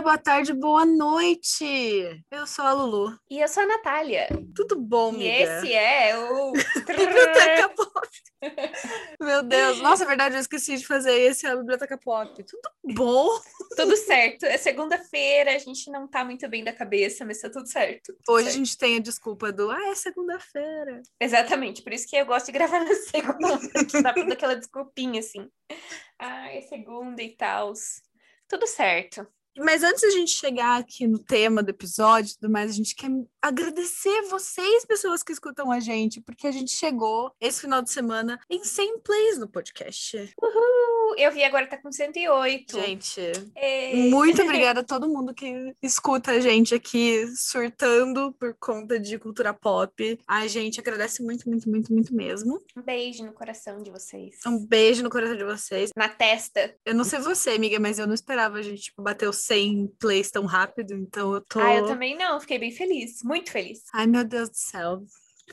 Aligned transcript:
dia, 0.00 0.02
boa 0.02 0.18
tarde, 0.18 0.52
boa 0.54 0.84
noite. 0.86 2.24
Eu 2.30 2.46
sou 2.46 2.64
a 2.64 2.72
Lulu. 2.72 3.18
E 3.30 3.38
eu 3.40 3.48
sou 3.48 3.62
a 3.62 3.66
Natália. 3.66 4.28
Tudo 4.54 4.80
bom, 4.80 5.12
E 5.12 5.30
amiga? 5.30 5.58
esse 5.58 5.72
é 5.74 6.18
o. 6.18 6.52
Biblioteca 6.86 7.68
Pop. 7.68 8.08
Meu 9.20 9.42
Deus, 9.42 9.80
nossa, 9.80 10.04
é 10.04 10.06
verdade, 10.06 10.34
eu 10.34 10.40
esqueci 10.40 10.76
de 10.78 10.86
fazer 10.86 11.12
esse 11.12 11.46
a 11.46 11.54
Biblioteca 11.54 11.98
Pop. 11.98 12.42
Tudo 12.42 12.94
bom? 12.94 13.28
tudo 13.76 13.96
certo. 13.96 14.44
É 14.46 14.56
segunda-feira, 14.56 15.54
a 15.54 15.58
gente 15.58 15.90
não 15.90 16.08
tá 16.08 16.24
muito 16.24 16.48
bem 16.48 16.64
da 16.64 16.72
cabeça, 16.72 17.24
mas 17.24 17.40
tá 17.40 17.50
tudo 17.50 17.68
certo. 17.68 18.14
Tudo 18.24 18.34
Hoje 18.34 18.48
a 18.48 18.50
certo. 18.52 18.64
gente 18.64 18.78
tem 18.78 18.96
a 18.96 19.00
desculpa 19.00 19.52
do, 19.52 19.70
ah, 19.70 19.88
é 19.88 19.94
segunda-feira. 19.94 21.02
Exatamente, 21.20 21.82
por 21.82 21.92
isso 21.92 22.08
que 22.08 22.16
eu 22.16 22.24
gosto 22.26 22.46
de 22.46 22.52
gravar 22.52 22.80
na 22.80 22.94
segunda, 22.96 23.58
que 23.84 24.02
dá 24.02 24.14
toda 24.14 24.32
aquela 24.32 24.56
desculpinha 24.56 25.20
assim. 25.20 25.48
Ah, 26.18 26.50
é 26.52 26.62
segunda 26.62 27.22
e 27.22 27.36
tal. 27.36 27.72
Tudo 28.48 28.66
certo. 28.66 29.26
Mas 29.58 29.82
antes 29.82 30.02
da 30.02 30.10
gente 30.10 30.30
chegar 30.32 30.78
aqui 30.78 31.06
no 31.06 31.18
tema 31.18 31.62
do 31.62 31.70
episódio 31.70 32.30
e 32.32 32.34
tudo 32.38 32.50
mais, 32.52 32.70
a 32.70 32.74
gente 32.74 32.94
quer 32.94 33.10
agradecer 33.42 34.22
vocês, 34.28 34.84
pessoas 34.84 35.22
que 35.22 35.32
escutam 35.32 35.70
a 35.72 35.80
gente, 35.80 36.20
porque 36.20 36.46
a 36.46 36.52
gente 36.52 36.70
chegou 36.72 37.32
esse 37.40 37.60
final 37.62 37.82
de 37.82 37.90
semana 37.90 38.38
em 38.48 38.62
100 38.64 39.00
plays 39.00 39.38
no 39.38 39.48
podcast. 39.48 40.16
Uhul! 40.40 40.90
Eu 41.16 41.32
vi 41.32 41.42
agora 41.42 41.66
tá 41.66 41.76
com 41.76 41.90
108. 41.90 42.80
Gente, 42.80 43.20
É. 43.56 43.94
muito 43.96 44.40
obrigada 44.42 44.80
a 44.80 44.84
todo 44.84 45.08
mundo 45.08 45.34
que 45.34 45.74
escuta 45.82 46.30
a 46.30 46.40
gente 46.40 46.72
aqui 46.74 47.26
surtando 47.36 48.32
por 48.38 48.54
conta 48.60 48.98
de 48.98 49.18
cultura 49.18 49.52
pop. 49.52 50.18
A 50.26 50.46
gente 50.46 50.78
agradece 50.78 51.22
muito, 51.22 51.48
muito, 51.48 51.68
muito, 51.68 51.92
muito 51.92 52.14
mesmo. 52.14 52.62
Um 52.76 52.82
beijo 52.82 53.24
no 53.24 53.32
coração 53.32 53.82
de 53.82 53.90
vocês. 53.90 54.36
Um 54.46 54.64
beijo 54.64 55.02
no 55.02 55.10
coração 55.10 55.36
de 55.36 55.44
vocês. 55.44 55.90
Na 55.96 56.08
testa. 56.08 56.74
Eu 56.84 56.94
não 56.94 57.04
sei 57.04 57.18
você, 57.18 57.50
amiga, 57.50 57.80
mas 57.80 57.98
eu 57.98 58.06
não 58.06 58.14
esperava 58.14 58.58
a 58.58 58.62
gente 58.62 58.82
tipo, 58.82 59.02
bater 59.02 59.28
os 59.28 59.39
100 59.42 59.88
plays 59.98 60.30
tão 60.30 60.44
rápido, 60.46 60.94
então 60.94 61.34
eu 61.34 61.40
tô. 61.40 61.58
Ah, 61.60 61.74
eu 61.74 61.86
também 61.86 62.16
não, 62.16 62.40
fiquei 62.40 62.58
bem 62.58 62.70
feliz, 62.70 63.22
muito 63.22 63.50
feliz. 63.50 63.82
Ai, 63.92 64.06
meu 64.06 64.24
Deus 64.24 64.48
do 64.50 64.56
céu. 64.56 65.02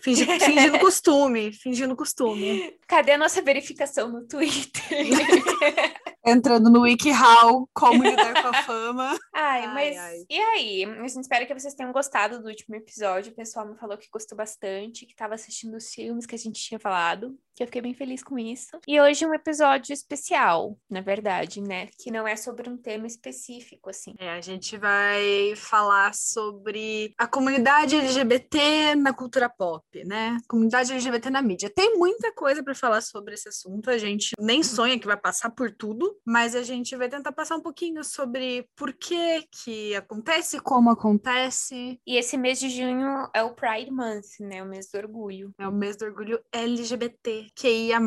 Fingi- 0.02 0.26
fingindo 0.40 0.78
costume, 0.80 1.52
fingindo 1.52 1.96
costume. 1.96 2.74
Cadê 2.88 3.14
a 3.14 3.18
nossa 3.18 3.42
verificação 3.42 4.12
no 4.12 4.28
Twitter? 4.28 4.84
Entrando 6.28 6.70
no 6.70 6.82
WikiHow, 6.82 7.70
como 7.74 8.04
lidar 8.04 8.42
com 8.42 8.48
a 8.50 8.54
fama. 8.64 9.18
Ai, 9.34 9.62
Ai, 9.64 9.74
mas 9.74 9.98
ai. 9.98 10.26
e 10.30 10.38
aí? 10.38 10.84
A 10.84 11.08
gente 11.08 11.22
espera 11.22 11.46
que 11.46 11.54
vocês 11.54 11.74
tenham 11.74 11.94
gostado 11.94 12.42
do 12.42 12.50
último 12.50 12.76
episódio. 12.76 13.32
O 13.32 13.36
pessoal 13.36 13.66
me 13.66 13.78
falou 13.78 13.98
que 13.98 14.10
gostou 14.12 14.38
bastante, 14.38 15.06
que 15.06 15.14
estava 15.14 15.36
assistindo 15.36 15.78
os 15.78 15.88
filmes 15.94 16.26
que 16.26 16.36
a 16.36 16.38
gente 16.38 16.62
tinha 16.62 16.80
falado. 16.80 17.38
Que 17.56 17.64
eu 17.64 17.68
fiquei 17.68 17.82
bem 17.82 17.94
feliz 17.94 18.22
com 18.22 18.38
isso. 18.38 18.78
E 18.86 19.00
hoje 19.00 19.26
um 19.26 19.34
episódio 19.34 19.94
especial, 19.94 20.78
na 20.90 21.00
verdade, 21.02 21.62
né? 21.62 21.88
Que 21.98 22.12
não 22.12 22.28
é 22.28 22.36
sobre 22.36 22.70
um 22.70 22.78
tema 22.78 23.08
específico, 23.08 23.90
assim. 23.90 24.14
É, 24.20 24.30
a 24.32 24.42
gente 24.42 24.78
vai 24.78 25.54
falar 25.56 26.14
sobre 26.14 27.14
a 27.18 27.26
comunidade 27.26 27.96
LGBT 27.96 28.96
na 28.96 29.14
cultura 29.14 29.50
pop, 29.50 29.84
né? 30.06 30.38
Comunidade 30.48 30.92
LGBT 30.92 31.30
na 31.30 31.42
mídia. 31.42 31.70
Tem 31.70 31.98
muita 31.98 32.32
coisa 32.34 32.62
para 32.62 32.76
falar 32.76 33.02
sobre 33.02 33.34
esse 33.34 33.48
assunto. 33.50 33.90
A 33.90 33.98
gente 33.98 34.32
nem 34.40 34.62
sonha 34.62 35.00
que 35.00 35.08
vai 35.08 35.18
passar 35.18 35.50
por 35.50 35.72
tudo, 35.72 36.17
mas 36.26 36.56
a 36.56 36.64
gente 36.64 36.96
vai 36.96 37.10
tentar 37.10 37.32
passar 37.32 37.56
um 37.56 37.62
pouquinho 37.62 38.04
sobre 38.04 38.68
por 38.76 38.94
que 38.94 39.44
que 39.52 39.96
acontece, 39.96 40.60
como 40.60 40.90
acontece. 40.90 42.00
E 42.06 42.18
esse 42.18 42.38
mês 42.38 42.60
de 42.60 42.70
junho 42.70 43.30
é 43.34 43.44
o 43.44 43.54
Pride 43.54 43.92
Month, 43.92 44.40
né? 44.40 44.64
O 44.64 44.66
mês 44.66 44.90
do 44.92 44.98
orgulho. 44.98 45.54
É 45.60 45.68
o 45.68 45.72
mês 45.72 45.98
do 45.98 46.06
orgulho 46.06 46.40
LGBT, 46.52 47.48
QIA+. 47.56 48.00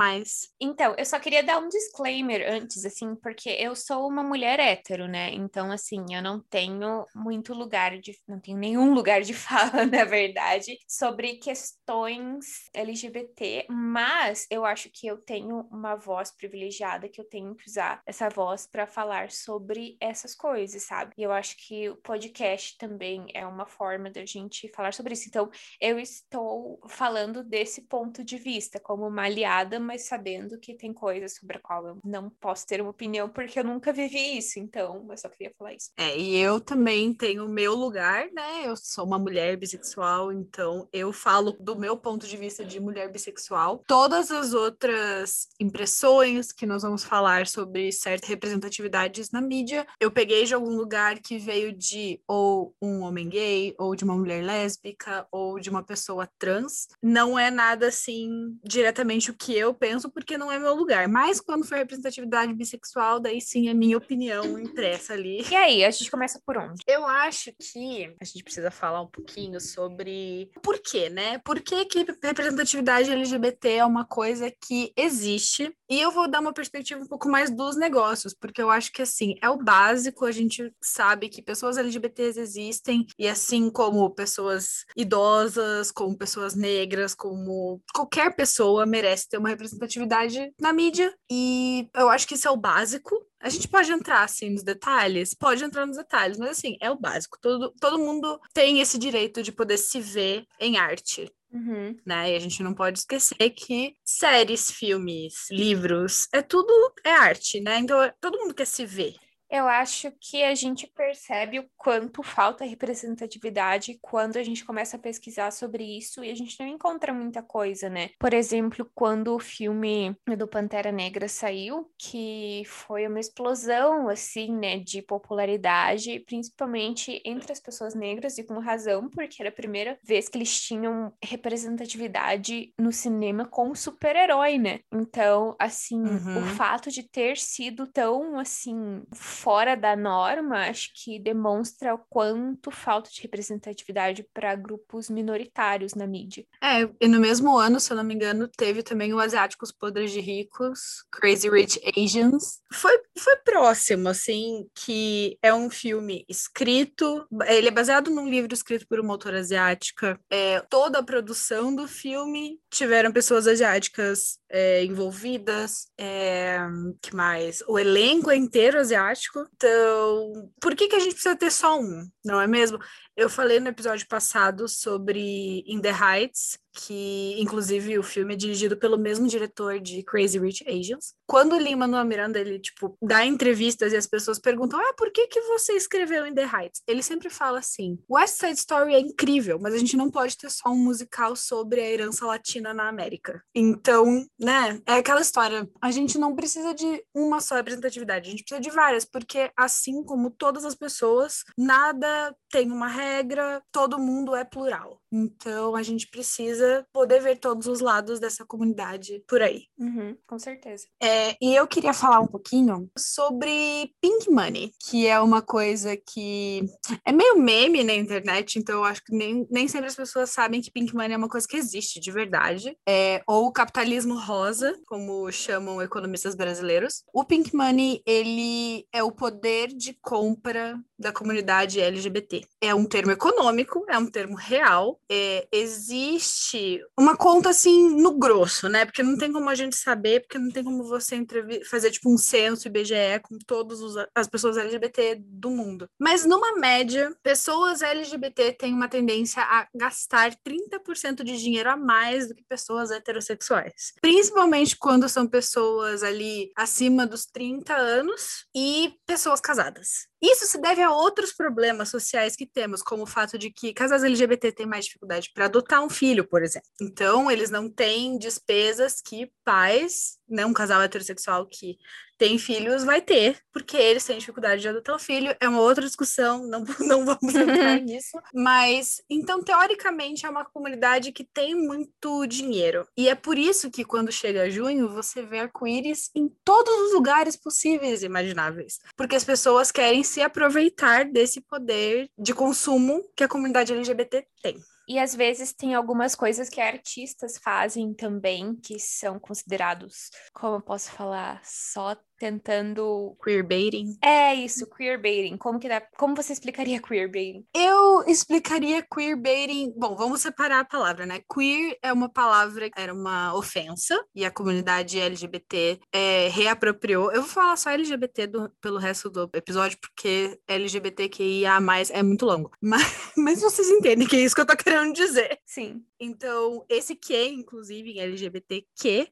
Então, 0.61 0.95
eu 0.97 1.05
só 1.05 1.19
queria 1.19 1.43
dar 1.43 1.59
um 1.59 1.69
disclaimer 1.69 2.45
antes, 2.51 2.85
assim, 2.85 3.15
porque 3.17 3.51
eu 3.51 3.75
sou 3.75 4.07
uma 4.09 4.23
mulher 4.23 4.59
hétero, 4.59 5.07
né? 5.07 5.33
Então, 5.33 5.71
assim, 5.71 6.05
eu 6.11 6.23
não 6.23 6.41
tenho 6.41 7.07
muito 7.15 7.55
lugar 7.55 7.99
de. 7.99 8.17
Não 8.27 8.41
tenho 8.41 8.59
nenhum 8.59 8.93
lugar 8.93 9.23
de 9.23 9.33
fala, 9.35 9.87
na 9.87 10.05
verdade, 10.05 10.79
sobre 10.87 11.37
questões 11.37 12.69
LGBT, 12.75 13.67
mas 13.69 14.47
eu 14.51 14.65
acho 14.65 14.91
que 14.93 15.07
eu 15.07 15.19
tenho 15.19 15.61
uma 15.71 15.97
voz 15.97 16.35
privilegiada 16.35 17.09
que 17.09 17.21
eu 17.21 17.25
tenho 17.25 17.55
que 17.55 17.69
usar 17.69 18.00
essa 18.07 18.29
voz 18.29 18.67
para 18.67 18.87
falar 18.87 19.31
sobre 19.31 19.97
essas 20.01 20.35
coisas, 20.35 20.83
sabe? 20.83 21.13
E 21.17 21.23
eu 21.23 21.33
acho 21.33 21.57
que 21.57 21.89
o 21.89 21.97
podcast 21.97 22.77
também 22.79 23.27
é 23.35 23.47
uma 23.47 23.67
forma 23.67 24.11
da 24.11 24.25
gente 24.25 24.69
falar 24.69 24.93
sobre 24.93 25.15
isso. 25.15 25.29
Então, 25.29 25.51
eu 25.81 25.99
estou 25.99 26.81
falando 26.89 27.43
desse 27.43 27.83
ponto 27.83 28.25
de 28.25 28.37
vista, 28.37 28.81
como 28.81 29.07
uma 29.07 29.23
aliada, 29.23 29.79
mas 29.79 30.03
sabendo 30.03 30.59
que 30.59 30.75
tem 30.75 30.93
coisas 30.93 31.35
sobre 31.35 31.57
a 31.57 31.61
qual 31.61 31.87
eu 31.87 31.99
não 32.05 32.31
posso 32.31 32.67
ter 32.67 32.81
uma 32.81 32.91
opinião, 32.91 33.29
porque 33.29 33.59
eu 33.59 33.65
nunca 33.65 33.93
vivi 33.93 34.39
isso, 34.39 34.59
então 34.59 35.07
eu 35.09 35.17
só 35.17 35.29
queria 35.29 35.53
falar 35.57 35.75
isso. 35.75 35.91
É, 35.97 36.17
e 36.17 36.37
eu 36.37 36.61
também 36.61 37.13
tenho 37.13 37.47
o 37.47 37.49
meu 37.49 37.75
lugar, 37.75 38.31
né? 38.33 38.67
Eu 38.67 38.77
sou 38.77 39.05
uma 39.05 39.19
mulher 39.19 39.57
bissexual, 39.57 40.33
então 40.33 40.89
eu 40.93 41.13
falo 41.13 41.53
do 41.53 41.79
meu 41.79 41.97
ponto 41.97 42.27
de 42.27 42.37
vista 42.37 42.65
de 42.65 42.81
mulher 42.81 43.11
bissexual. 43.11 43.83
Todas 43.87 44.31
as 44.31 44.55
outras 44.55 45.49
impressões 45.59 46.53
que 46.53 46.67
nós 46.67 46.83
vamos 46.83 47.05
falar 47.05 47.47
sobre 47.47 47.90
certas 47.93 48.29
representatividades 48.29 49.31
na 49.31 49.41
mídia, 49.41 49.87
eu 49.99 50.11
peguei 50.11 50.45
de 50.45 50.55
algum 50.55 50.77
lugar 50.77 51.19
que 51.19 51.39
veio 51.39 51.73
de 51.73 52.21
ou 52.27 52.75
um 52.81 53.01
homem 53.01 53.29
gay, 53.29 53.75
ou 53.79 53.95
de 53.95 54.05
uma 54.05 54.17
mulher 54.17 54.43
lésbica, 54.43 55.27
ou 55.31 55.59
de 55.59 55.71
uma 55.71 55.83
pessoa 55.83 56.29
trans. 56.39 56.89
Não 57.03 57.39
é 57.39 57.51
nada 57.51 57.89
assim 57.89 58.59
diretamente 58.63 59.31
o 59.31 59.35
que 59.35 59.57
eu 59.57 59.75
penso, 59.75 60.11
porque 60.11 60.39
não 60.39 60.51
é 60.51 60.59
meu 60.59 60.75
lugar. 60.75 61.09
Mas 61.09 61.41
quando 61.41 61.67
for 61.67 61.79
representatividade 61.79 62.53
bissexual, 62.55 63.21
daí 63.21 63.41
sim 63.41 63.69
a 63.69 63.75
minha 63.75 63.97
opinião 63.97 64.59
impressa 64.59 65.13
ali. 65.13 65.45
E 65.51 65.55
aí, 65.55 65.85
a 65.85 65.91
gente 65.91 66.11
começa 66.11 66.41
por 66.45 66.57
onde? 66.57 66.83
Eu 66.87 67.05
acho 67.07 67.53
que 67.59 68.15
a 68.21 68.25
gente 68.25 68.45
precisa 68.45 68.71
falar 68.71 69.03
um 69.03 69.07
pouquinho 69.07 69.61
sobre 69.61 70.51
por 70.63 70.79
quê, 70.79 71.09
né? 71.09 71.39
Por 71.39 71.61
que, 71.61 71.85
que 71.85 72.07
representatividade 72.23 73.11
LGBT 73.11 73.69
é 73.77 73.85
uma 73.85 74.05
coisa 74.05 74.51
que 74.51 74.93
existe? 74.97 75.75
E 75.89 76.01
eu 76.01 76.11
vou 76.11 76.29
dar 76.29 76.41
uma 76.41 76.53
perspectiva 76.53 77.01
um 77.01 77.07
pouco 77.07 77.29
mais 77.29 77.51
dos 77.71 77.79
negócios, 77.79 78.35
porque 78.35 78.61
eu 78.61 78.71
acho 78.71 78.93
que 78.93 79.03
assim, 79.03 79.37
é 79.41 79.49
o 79.49 79.57
básico, 79.57 80.25
a 80.25 80.33
gente 80.33 80.73
sabe 80.81 81.29
que 81.29 81.41
pessoas 81.41 81.79
LGBTs 81.79 82.39
existem, 82.39 83.07
e 83.19 83.29
assim 83.29 83.71
como 83.71 84.11
pessoas 84.11 84.85
idosas, 84.97 85.91
como 85.91 86.17
pessoas 86.17 86.55
negras, 86.55 87.15
como 87.15 87.81
qualquer 87.95 88.35
pessoa 88.35 88.85
merece 88.85 89.29
ter 89.29 89.39
uma 89.39 89.49
representatividade 89.49 90.53
na 90.61 90.73
mídia, 90.73 91.15
e 91.31 91.89
eu 91.95 92.09
acho 92.09 92.27
que 92.27 92.35
isso 92.35 92.49
é 92.49 92.51
o 92.51 92.57
básico. 92.57 93.25
A 93.43 93.49
gente 93.49 93.69
pode 93.69 93.91
entrar, 93.91 94.23
assim, 94.23 94.51
nos 94.51 94.63
detalhes? 94.63 95.33
Pode 95.33 95.65
entrar 95.65 95.87
nos 95.87 95.97
detalhes, 95.97 96.37
mas, 96.37 96.51
assim, 96.51 96.77
é 96.79 96.91
o 96.91 96.99
básico. 96.99 97.39
Todo, 97.41 97.73
todo 97.81 97.99
mundo 97.99 98.39
tem 98.53 98.81
esse 98.81 98.99
direito 98.99 99.43
de 99.43 99.51
poder 99.51 99.79
se 99.79 99.99
ver 99.99 100.45
em 100.59 100.77
arte, 100.77 101.33
Uhum. 101.53 101.97
né? 102.07 102.33
E 102.33 102.37
a 102.37 102.39
gente 102.39 102.63
não 102.63 102.73
pode 102.75 103.01
esquecer 103.01 103.51
que 103.51 103.97
séries, 104.05 104.71
filmes, 104.71 105.49
livros, 105.51 106.29
é 106.33 106.43
tudo 106.43 106.73
é 107.05 107.11
arte, 107.13 107.61
né? 107.61 107.79
Então, 107.79 107.99
todo 108.21 108.39
mundo 108.39 108.55
quer 108.55 108.67
se 108.67 108.87
ver. 108.87 109.15
Eu 109.51 109.67
acho 109.67 110.13
que 110.21 110.43
a 110.43 110.55
gente 110.55 110.87
percebe 110.87 111.59
o 111.59 111.69
quanto 111.77 112.23
falta 112.23 112.65
representatividade 112.65 113.99
quando 114.01 114.37
a 114.37 114.43
gente 114.43 114.65
começa 114.65 114.97
a 114.97 115.01
pesquisar 115.01 115.51
sobre 115.51 115.83
isso 115.85 116.23
e 116.25 116.31
a 116.31 116.35
gente 116.35 116.59
não 116.61 116.67
encontra 116.67 117.13
muita 117.13 117.43
coisa, 117.43 117.89
né? 117.91 118.11
Por 118.19 118.33
exemplo, 118.33 118.89
quando 118.95 119.35
o 119.35 119.39
filme 119.41 120.15
do 120.39 120.47
Pantera 120.47 120.93
Negra 120.93 121.29
saiu, 121.29 121.91
que 121.99 122.63
foi 122.67 123.07
uma 123.07 123.19
explosão, 123.21 124.09
assim, 124.09 124.55
né, 124.57 124.79
de 124.79 125.03
popularidade, 125.03 126.21
principalmente 126.21 127.21
entre 127.25 127.53
as 127.53 127.61
pessoas 127.61 127.95
negras 127.95 128.39
e 128.39 128.45
com 128.45 128.59
razão, 128.59 129.09
porque 129.09 129.43
era 129.43 129.49
a 129.49 129.53
primeira 129.53 129.99
vez 130.05 130.29
que 130.29 130.39
eles 130.39 130.61
tinham 130.61 131.13
representatividade 131.23 132.73
no 132.79 132.93
cinema 132.93 133.45
com 133.47 133.75
super-herói, 133.75 134.59
né? 134.59 134.81
Então, 134.93 135.57
assim, 135.59 136.01
Uhum. 136.01 136.39
o 136.39 136.47
fato 136.57 136.91
de 136.91 137.03
ter 137.03 137.37
sido 137.37 137.87
tão, 137.87 138.39
assim, 138.39 139.03
fora 139.41 139.75
da 139.75 139.97
norma, 139.97 140.69
acho 140.69 140.91
que 140.95 141.19
demonstra 141.19 141.95
o 141.95 141.99
quanto 142.11 142.71
falta 142.71 143.11
de 143.11 143.23
representatividade 143.23 144.27
para 144.35 144.55
grupos 144.55 145.09
minoritários 145.09 145.95
na 145.95 146.07
mídia. 146.07 146.45
É, 146.63 146.89
e 147.01 147.09
no 147.09 147.19
mesmo 147.19 147.57
ano, 147.57 147.81
se 147.81 147.91
eu 147.91 147.97
não 147.97 148.05
me 148.05 148.15
engano, 148.15 148.47
teve 148.49 148.83
também 148.83 149.15
o 149.15 149.19
Asiáticos 149.19 149.73
Podres 149.73 150.13
de 150.13 150.21
Ricos, 150.21 151.05
Crazy 151.11 151.49
Rich 151.49 151.81
Asians. 151.97 152.61
Foi, 152.71 153.01
foi 153.19 153.37
próximo, 153.37 154.11
assim, 154.11 154.67
que 154.75 155.39
é 155.43 155.55
um 155.55 155.71
filme 155.71 156.25
escrito, 156.29 157.27
ele 157.47 157.69
é 157.69 157.73
baseado 157.73 158.11
num 158.11 158.29
livro 158.29 158.53
escrito 158.53 158.87
por 158.87 159.01
uma 159.01 159.15
autora 159.15 159.39
asiática. 159.39 160.21
É, 160.29 160.61
toda 160.69 160.99
a 160.99 161.03
produção 161.03 161.75
do 161.75 161.89
filme 161.89 162.59
tiveram 162.71 163.11
pessoas 163.11 163.47
asiáticas 163.47 164.39
é, 164.51 164.85
envolvidas, 164.85 165.87
é, 165.99 166.59
que 167.01 167.15
mais? 167.15 167.63
O 167.67 167.79
elenco 167.79 168.31
é 168.31 168.37
inteiro 168.37 168.79
asiático. 168.79 169.30
Então, 169.37 170.51
por 170.61 170.75
que, 170.75 170.89
que 170.89 170.97
a 170.97 170.99
gente 170.99 171.13
precisa 171.13 171.37
ter 171.37 171.51
só 171.51 171.79
um? 171.79 172.09
Não 172.25 172.41
é 172.41 172.47
mesmo? 172.47 172.79
Eu 173.17 173.31
falei 173.31 173.61
no 173.61 173.69
episódio 173.69 174.07
passado 174.09 174.69
sobre 174.69 175.63
In 175.67 175.81
the 175.81 175.91
Heights, 175.91 176.59
que 176.73 177.37
inclusive 177.39 177.99
o 177.99 178.03
filme 178.03 178.35
é 178.35 178.37
dirigido 178.37 178.77
pelo 178.77 178.99
mesmo 178.99 179.27
diretor 179.27 179.81
de 179.81 180.03
Crazy 180.03 180.39
Rich 180.39 180.65
Asians. 180.69 181.15
Quando 181.27 181.55
o 181.55 181.59
Lin-Manuel 181.59 182.05
Miranda, 182.05 182.39
ele, 182.39 182.59
tipo, 182.59 182.97
dá 183.03 183.25
entrevistas 183.25 183.93
e 183.93 183.97
as 183.97 184.07
pessoas 184.07 184.39
perguntam, 184.39 184.81
ah, 184.81 184.95
por 184.97 185.13
que 185.13 185.27
que 185.27 185.41
você 185.43 185.73
escreveu 185.73 186.27
In 186.27 186.35
The 186.35 186.45
Heights? 186.45 186.83
Ele 186.87 187.03
sempre 187.03 187.31
fala 187.31 187.59
assim, 187.59 187.99
West 188.11 188.39
Side 188.39 188.59
Story 188.59 188.95
é 188.95 189.01
incrível, 189.01 189.59
mas 189.61 189.75
a 189.75 189.79
gente 189.79 189.97
não 189.97 190.11
pode 190.11 190.37
ter 190.37 190.51
só 190.51 190.71
um 190.71 190.77
musical 190.77 191.37
sobre 191.37 191.81
a 191.81 191.89
herança 191.89 192.27
latina 192.27 192.75
na 192.75 192.89
América. 192.89 193.43
Então, 193.55 194.25
né, 194.39 194.81
é 194.87 194.95
aquela 194.95 195.21
história, 195.21 195.69
a 195.81 195.91
gente 195.91 196.19
não 196.19 196.35
precisa 196.35 196.75
de 196.75 197.05
uma 197.15 197.41
só 197.41 197.57
representatividade, 197.57 198.29
a 198.29 198.31
gente 198.31 198.43
precisa 198.43 198.61
de 198.61 198.71
várias, 198.71 199.05
porque 199.05 199.51
assim 199.57 200.03
como 200.05 200.31
todas 200.31 200.65
as 200.65 200.75
pessoas, 200.75 201.45
nada 201.57 202.35
tem 202.51 202.71
uma 202.71 202.89
regra, 202.89 203.63
todo 203.73 203.99
mundo 203.99 204.35
é 204.35 204.45
plural. 204.45 205.01
Então, 205.13 205.75
a 205.75 205.83
gente 205.83 206.09
precisa 206.09 206.87
poder 206.93 207.21
ver 207.21 207.39
todos 207.39 207.67
os 207.67 207.81
lados 207.81 208.21
dessa 208.21 208.45
comunidade 208.45 209.23
por 209.27 209.43
aí. 209.43 209.65
Uhum, 209.79 210.17
com 210.27 210.39
certeza. 210.39 210.87
É, 211.03 211.37
e 211.41 211.55
eu 211.55 211.67
queria 211.67 211.93
falar 211.93 212.21
um 212.21 212.27
pouquinho 212.27 212.91
sobre 212.97 213.93
Pink 214.01 214.31
Money, 214.31 214.73
que 214.89 215.07
é 215.07 215.21
uma 215.21 215.43
coisa 215.43 215.97
que 215.97 216.65
é 217.05 217.13
meio 217.13 217.39
meme 217.39 217.83
na 217.83 217.95
internet, 217.95 218.59
então 218.59 218.77
eu 218.77 218.85
acho 218.85 219.03
que 219.05 219.15
nem, 219.15 219.47
nem 219.51 219.67
sempre 219.67 219.89
as 219.89 219.97
pessoas 219.97 220.31
sabem 220.31 220.61
que 220.61 220.71
Pink 220.71 220.95
Money 220.95 221.15
é 221.15 221.17
uma 221.17 221.29
coisa 221.29 221.47
que 221.49 221.57
existe 221.57 221.99
de 221.99 222.11
verdade. 222.11 222.77
É, 222.89 223.23
ou 223.27 223.53
capitalismo 223.53 224.19
rosa, 224.19 224.79
como 224.87 225.31
chamam 225.33 225.83
economistas 225.83 226.35
brasileiros. 226.35 227.03
O 227.13 227.25
Pink 227.25 227.55
Money, 227.55 228.03
ele 228.07 228.87
é 228.93 229.03
o 229.03 229.13
poder 229.13 229.69
de 229.69 229.95
compra 230.01 230.79
da 230.99 231.13
comunidade 231.13 231.81
LGBT. 231.81 232.43
É 232.61 232.75
um 232.75 232.85
termo 232.85 233.11
econômico, 233.11 233.85
é 233.89 233.99
um 233.99 234.07
termo 234.07 234.37
real. 234.37 235.00
É, 235.11 235.49
existe 235.51 236.81
uma 236.97 237.17
conta 237.17 237.51
assim 237.51 237.91
no 237.97 238.17
grosso, 238.17 238.69
né? 238.69 238.85
Porque 238.85 239.03
não 239.03 239.19
tem 239.19 239.33
como 239.33 239.49
a 239.51 239.55
gente 239.55 239.75
saber, 239.75 240.21
porque 240.21 240.39
não 240.39 240.51
tem 240.51 240.63
como 240.63 240.85
você 240.85 241.21
fazer 241.69 241.91
tipo 241.91 242.13
um 242.13 242.17
censo 242.17 242.69
IBGE 242.69 243.21
com 243.23 243.37
todas 243.45 243.81
as 244.15 244.29
pessoas 244.29 244.57
LGBT 244.57 245.21
do 245.21 245.51
mundo. 245.51 245.89
Mas 245.99 246.25
numa 246.25 246.57
média, 246.57 247.13
pessoas 247.23 247.83
LGBT 247.83 248.53
têm 248.53 248.73
uma 248.73 248.89
tendência 248.89 249.43
a 249.43 249.67
gastar 249.75 250.33
30% 250.47 251.25
de 251.25 251.37
dinheiro 251.39 251.71
a 251.71 251.77
mais 251.77 252.29
do 252.29 252.35
que 252.35 252.45
pessoas 252.49 252.93
heterossexuais. 252.93 253.95
Principalmente 254.01 254.77
quando 254.77 255.09
são 255.09 255.27
pessoas 255.27 256.05
ali 256.05 256.53
acima 256.57 257.05
dos 257.07 257.27
30 257.27 257.75
anos 257.75 258.47
e 258.55 258.95
pessoas 259.07 259.41
casadas. 259.41 260.09
Isso 260.23 260.45
se 260.47 260.61
deve 260.61 260.83
a 260.83 260.91
outros 260.93 261.33
problemas 261.33 261.89
sociais 261.89 262.37
que 262.37 262.47
temos, 262.47 262.83
como 262.83 263.05
o 263.05 263.07
fato 263.07 263.39
de 263.39 263.51
que 263.51 263.73
casais 263.73 264.05
LGBT 264.05 264.53
têm 264.53 264.67
mais 264.67 264.85
dificuldade 264.85 265.00
para 265.35 265.47
adotar 265.47 265.83
um 265.83 265.91
filho, 265.91 266.27
por 266.27 266.43
exemplo. 266.43 266.69
Então, 266.81 267.31
eles 267.31 267.51
não 267.51 267.69
têm 267.69 268.19
despesas 268.19 269.01
que 269.01 269.31
pais, 269.45 270.19
né, 270.29 270.47
um 270.47 270.53
casal 270.53 270.81
heterossexual 270.83 271.47
que 271.47 271.77
tem 272.21 272.37
filhos 272.37 272.85
vai 272.85 273.01
ter, 273.01 273.39
porque 273.51 273.79
eles 273.79 274.05
têm 274.05 274.19
dificuldade 274.19 274.61
de 274.61 274.69
adotar 274.69 274.95
um 274.95 274.99
filho. 274.99 275.35
É 275.41 275.49
uma 275.49 275.63
outra 275.63 275.87
discussão, 275.87 276.45
não, 276.47 276.63
não 276.81 277.07
vamos 277.07 277.35
entrar 277.35 277.81
nisso. 277.81 278.21
Mas, 278.35 279.01
então, 279.09 279.43
teoricamente, 279.43 280.27
é 280.27 280.29
uma 280.29 280.45
comunidade 280.45 281.13
que 281.13 281.25
tem 281.25 281.55
muito 281.55 282.27
dinheiro. 282.27 282.87
E 282.95 283.09
é 283.09 283.15
por 283.15 283.39
isso 283.39 283.71
que, 283.71 283.87
quando 283.87 284.13
chega 284.13 284.51
junho, 284.51 284.91
você 284.91 285.23
vê 285.23 285.39
arco-íris 285.39 286.11
em 286.15 286.29
todos 286.45 286.73
os 286.83 286.93
lugares 286.93 287.37
possíveis 287.37 288.03
e 288.03 288.07
imagináveis. 288.07 288.81
Porque 288.95 289.17
as 289.17 289.25
pessoas 289.25 289.73
querem 289.73 290.05
se 290.05 290.21
aproveitar 290.21 291.07
desse 291.07 291.41
poder 291.41 292.11
de 292.19 292.35
consumo 292.35 293.03
que 293.17 293.25
a 293.25 293.29
comunidade 293.29 293.73
LGBT 293.73 294.27
tem. 294.43 294.61
E 294.91 294.99
às 294.99 295.15
vezes 295.15 295.53
tem 295.53 295.73
algumas 295.73 296.17
coisas 296.17 296.49
que 296.49 296.61
artistas 296.61 297.39
fazem 297.39 297.95
também, 297.95 298.57
que 298.57 298.77
são 298.81 299.21
considerados, 299.21 300.11
como 300.35 300.57
eu 300.57 300.61
posso 300.61 300.91
falar, 300.91 301.41
só 301.45 301.95
tentando 302.21 303.17
queerbaiting. 303.25 303.97
É 304.05 304.35
isso, 304.35 304.69
queerbaiting. 304.69 305.39
Como 305.39 305.59
que 305.59 305.67
dá? 305.67 305.81
Como 305.97 306.15
você 306.15 306.35
explicaria 306.35 306.79
queerbaiting? 306.83 307.47
Eu 307.57 308.05
explicaria 308.07 308.83
queerbaiting. 308.83 309.73
Bom, 309.75 309.97
vamos 309.97 310.21
separar 310.21 310.61
a 310.61 310.65
palavra, 310.65 311.07
né? 311.07 311.23
Queer 311.33 311.79
é 311.83 311.91
uma 311.91 312.11
palavra 312.11 312.71
que 312.71 312.79
era 312.79 312.93
uma 312.93 313.35
ofensa 313.35 313.99
e 314.15 314.23
a 314.23 314.31
comunidade 314.31 315.01
LGBT 315.01 315.81
é, 315.91 316.29
reapropriou. 316.29 317.11
Eu 317.11 317.23
vou 317.23 317.31
falar 317.31 317.57
só 317.57 317.71
LGBT 317.71 318.27
do, 318.27 318.51
pelo 318.61 318.77
resto 318.77 319.09
do 319.09 319.31
episódio 319.33 319.79
porque 319.81 320.39
LGBTQIA+ 320.47 321.59
é 321.91 322.03
muito 322.03 322.27
longo. 322.27 322.51
Mas, 322.61 323.13
mas 323.17 323.41
vocês 323.41 323.69
entendem 323.69 324.07
que 324.07 324.17
é 324.17 324.21
isso 324.21 324.35
que 324.35 324.41
eu 324.41 324.47
tô 324.47 324.57
querendo 324.57 324.93
dizer. 324.93 325.39
Sim. 325.47 325.83
Então, 325.99 326.65
esse 326.69 326.95
que, 326.95 327.29
inclusive, 327.29 327.91
em 327.91 328.01
LGBTQ 328.01 329.09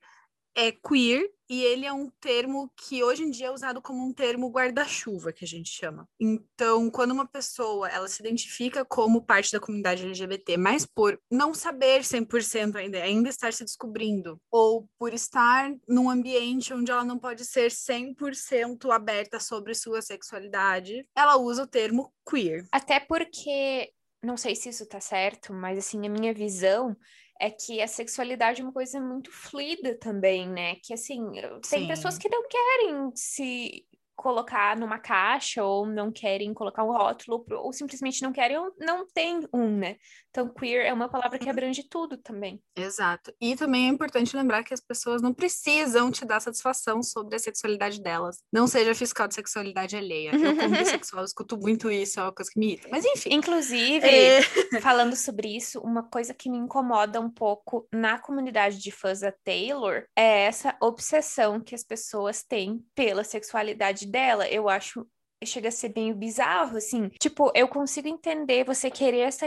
é 0.59 0.73
queer 0.73 1.31
e 1.49 1.63
ele 1.63 1.87
é 1.87 1.93
um 1.93 2.11
termo 2.21 2.71
que 2.77 3.03
hoje 3.03 3.23
em 3.23 3.31
dia 3.31 3.47
é 3.47 3.51
usado 3.51 3.81
como 3.81 4.05
um 4.05 4.13
termo 4.13 4.51
guarda-chuva, 4.51 5.33
que 5.33 5.45
a 5.45 5.49
gente 5.49 5.71
chama. 5.71 6.07
Então, 6.21 6.91
quando 6.91 7.13
uma 7.13 7.27
pessoa 7.27 7.89
ela 7.89 8.09
se 8.09 8.21
identifica 8.21 8.85
como 8.85 9.25
parte 9.25 9.53
da 9.53 9.61
comunidade 9.61 10.05
LGBT, 10.05 10.57
mas 10.57 10.85
por 10.85 11.19
não 11.31 11.55
saber 11.55 12.03
100% 12.03 12.75
ainda, 12.75 12.99
ainda 12.99 13.29
estar 13.29 13.53
se 13.53 13.65
descobrindo, 13.65 14.39
ou 14.51 14.89
por 14.99 15.15
estar 15.15 15.73
num 15.89 16.11
ambiente 16.11 16.75
onde 16.75 16.91
ela 16.91 17.05
não 17.05 17.19
pode 17.19 17.45
ser 17.45 17.71
100% 17.71 18.91
aberta 18.91 19.39
sobre 19.39 19.75
sua 19.75 20.03
sexualidade, 20.03 21.07
ela 21.17 21.37
usa 21.37 21.63
o 21.63 21.69
termo 21.69 22.13
queer. 22.29 22.67
Até 22.73 22.99
porque, 22.99 23.93
não 24.23 24.37
sei 24.37 24.57
se 24.57 24.69
isso 24.69 24.87
tá 24.87 25.01
certo, 25.01 25.55
mas 25.55 25.79
assim, 25.79 26.05
a 26.05 26.11
minha 26.11 26.35
visão 26.35 26.97
é 27.41 27.51
que 27.51 27.81
a 27.81 27.87
sexualidade 27.87 28.61
é 28.61 28.65
uma 28.65 28.73
coisa 28.73 29.01
muito 29.01 29.31
fluida 29.31 29.95
também, 29.97 30.49
né? 30.49 30.77
Que 30.77 30.93
assim, 30.93 31.31
tem 31.71 31.83
Sim. 31.83 31.87
pessoas 31.87 32.19
que 32.19 32.29
não 32.29 32.43
querem 32.49 33.13
se 33.15 33.87
colocar 34.19 34.77
numa 34.77 34.99
caixa 34.99 35.65
ou 35.65 35.87
não 35.87 36.11
querem 36.11 36.53
colocar 36.53 36.83
um 36.83 36.91
rótulo 36.91 37.47
ou 37.53 37.73
simplesmente 37.73 38.21
não 38.21 38.33
querem 38.33 38.59
ou 38.59 38.75
não 38.81 39.07
tem 39.07 39.47
um, 39.53 39.77
né? 39.77 39.97
Então, 40.31 40.49
queer 40.49 40.87
é 40.87 40.93
uma 40.93 41.09
palavra 41.09 41.39
que 41.39 41.47
uhum. 41.47 41.51
abrange 41.51 41.85
tudo 41.89 42.17
também. 42.19 42.61
Exato. 42.77 43.33
E 43.41 43.57
também 43.57 43.87
é 43.87 43.89
importante 43.89 44.37
lembrar 44.37 44.63
que 44.63 44.75
as 44.75 44.81
pessoas 44.81 45.23
não 45.23 45.33
precisam 45.33 46.11
te 46.11 46.25
dar 46.25 46.41
satisfação 46.41 47.03
sobre 47.03 47.37
a 47.37 47.39
sexualidade 47.39 48.01
delas. 48.01 48.39
Não 48.53 48.67
seja 48.67 48.95
fiscal 48.95 49.29
de 49.29 49.35
sexualidade 49.35 49.97
alheia. 49.97 50.33
Eu, 50.35 50.57
como 50.57 50.69
bissexual, 50.77 51.25
escuto 51.25 51.57
muito 51.57 51.91
isso, 51.91 52.21
é 52.21 52.25
uma 52.25 52.33
coisa 52.33 52.51
que 52.51 52.59
me 52.59 52.67
irrita. 52.73 52.89
Mas, 52.91 53.05
enfim. 53.05 53.31
Inclusive, 53.33 54.07
é... 54.07 54.43
falando 54.83 55.15
sobre 55.15 55.57
isso, 55.57 55.81
uma 55.81 56.03
coisa 56.03 56.35
que 56.35 56.51
me 56.51 56.59
incomoda 56.59 57.21
um 57.21 57.31
pouco 57.31 57.89
na 57.93 58.19
comunidade 58.19 58.79
de 58.79 58.91
fãs 58.91 59.21
da 59.21 59.33
Taylor 59.33 60.05
é 60.17 60.45
essa 60.45 60.77
obsessão 60.81 61.61
que 61.61 61.75
as 61.75 61.85
pessoas 61.85 62.43
têm 62.43 62.85
pela 62.95 63.23
sexualidade 63.23 64.08
dela. 64.09 64.49
Eu 64.49 64.69
acho 64.69 65.07
chega 65.45 65.69
a 65.69 65.73
ser 65.73 65.93
meio 65.95 66.15
bizarro, 66.15 66.77
assim. 66.77 67.09
Tipo, 67.21 67.51
eu 67.55 67.69
consigo 67.69 68.09
entender 68.09 68.65
você 68.65 68.91
querer 68.91 69.21
essa 69.21 69.47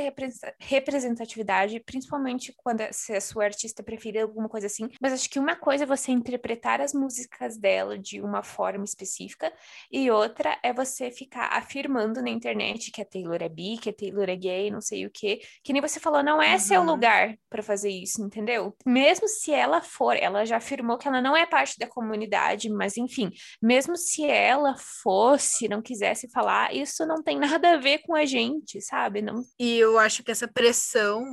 representatividade, 0.60 1.80
principalmente 1.82 2.54
quando 2.58 2.82
se 2.92 3.14
a 3.14 3.22
sua 3.22 3.46
artista 3.46 3.84
preferida, 3.84 4.24
alguma 4.24 4.48
coisa 4.48 4.68
assim. 4.68 4.88
Mas 5.02 5.14
acho 5.14 5.30
que 5.30 5.40
uma 5.40 5.56
coisa 5.56 5.84
é 5.84 5.88
você 5.88 6.12
interpretar 6.12 6.82
as 6.82 6.94
músicas 6.94 7.58
dela 7.58 7.98
de 7.98 8.22
uma 8.22 8.44
forma 8.44 8.84
específica, 8.84 9.52
e 9.92 10.10
outra 10.10 10.58
é 10.64 10.74
você 10.74 11.12
ficar 11.12 11.50
afirmando 11.54 12.22
na 12.22 12.30
internet 12.30 12.92
que 12.92 13.02
a 13.02 13.06
Taylor 13.06 13.42
é 13.42 13.50
bi, 13.50 13.78
que 13.78 13.90
a 13.90 13.94
Taylor 13.94 14.30
é 14.30 14.36
gay, 14.36 14.72
não 14.72 14.82
sei 14.82 15.06
o 15.06 15.12
quê. 15.12 15.42
Que 15.64 15.74
nem 15.74 15.82
você 15.82 16.00
falou, 16.00 16.24
não 16.24 16.42
é 16.42 16.54
uhum. 16.54 16.60
seu 16.60 16.84
lugar 16.84 17.36
para 17.50 17.64
fazer 17.64 17.90
isso, 17.90 18.24
entendeu? 18.24 18.76
Mesmo 18.86 19.28
se 19.28 19.52
ela 19.52 19.82
for, 19.82 20.16
ela 20.16 20.46
já 20.46 20.58
afirmou 20.58 20.98
que 20.98 21.08
ela 21.08 21.22
não 21.22 21.36
é 21.36 21.46
parte 21.46 21.78
da 21.78 21.88
comunidade, 21.88 22.70
mas 22.70 22.98
enfim, 22.98 23.32
mesmo 23.62 23.98
se 23.98 24.26
ela 24.26 24.76
fosse, 24.78 25.68
não 25.68 25.81
quisesse 25.82 26.30
falar, 26.30 26.74
isso 26.74 27.06
não 27.06 27.22
tem 27.22 27.38
nada 27.40 27.74
a 27.74 27.78
ver 27.78 28.00
com 28.00 28.16
a 28.16 28.26
gente, 28.26 28.82
sabe? 28.82 29.22
Não... 29.22 29.44
E 29.60 29.78
eu 29.78 29.98
acho 29.98 30.24
que 30.24 30.32
essa 30.32 30.48
pressão 30.48 31.24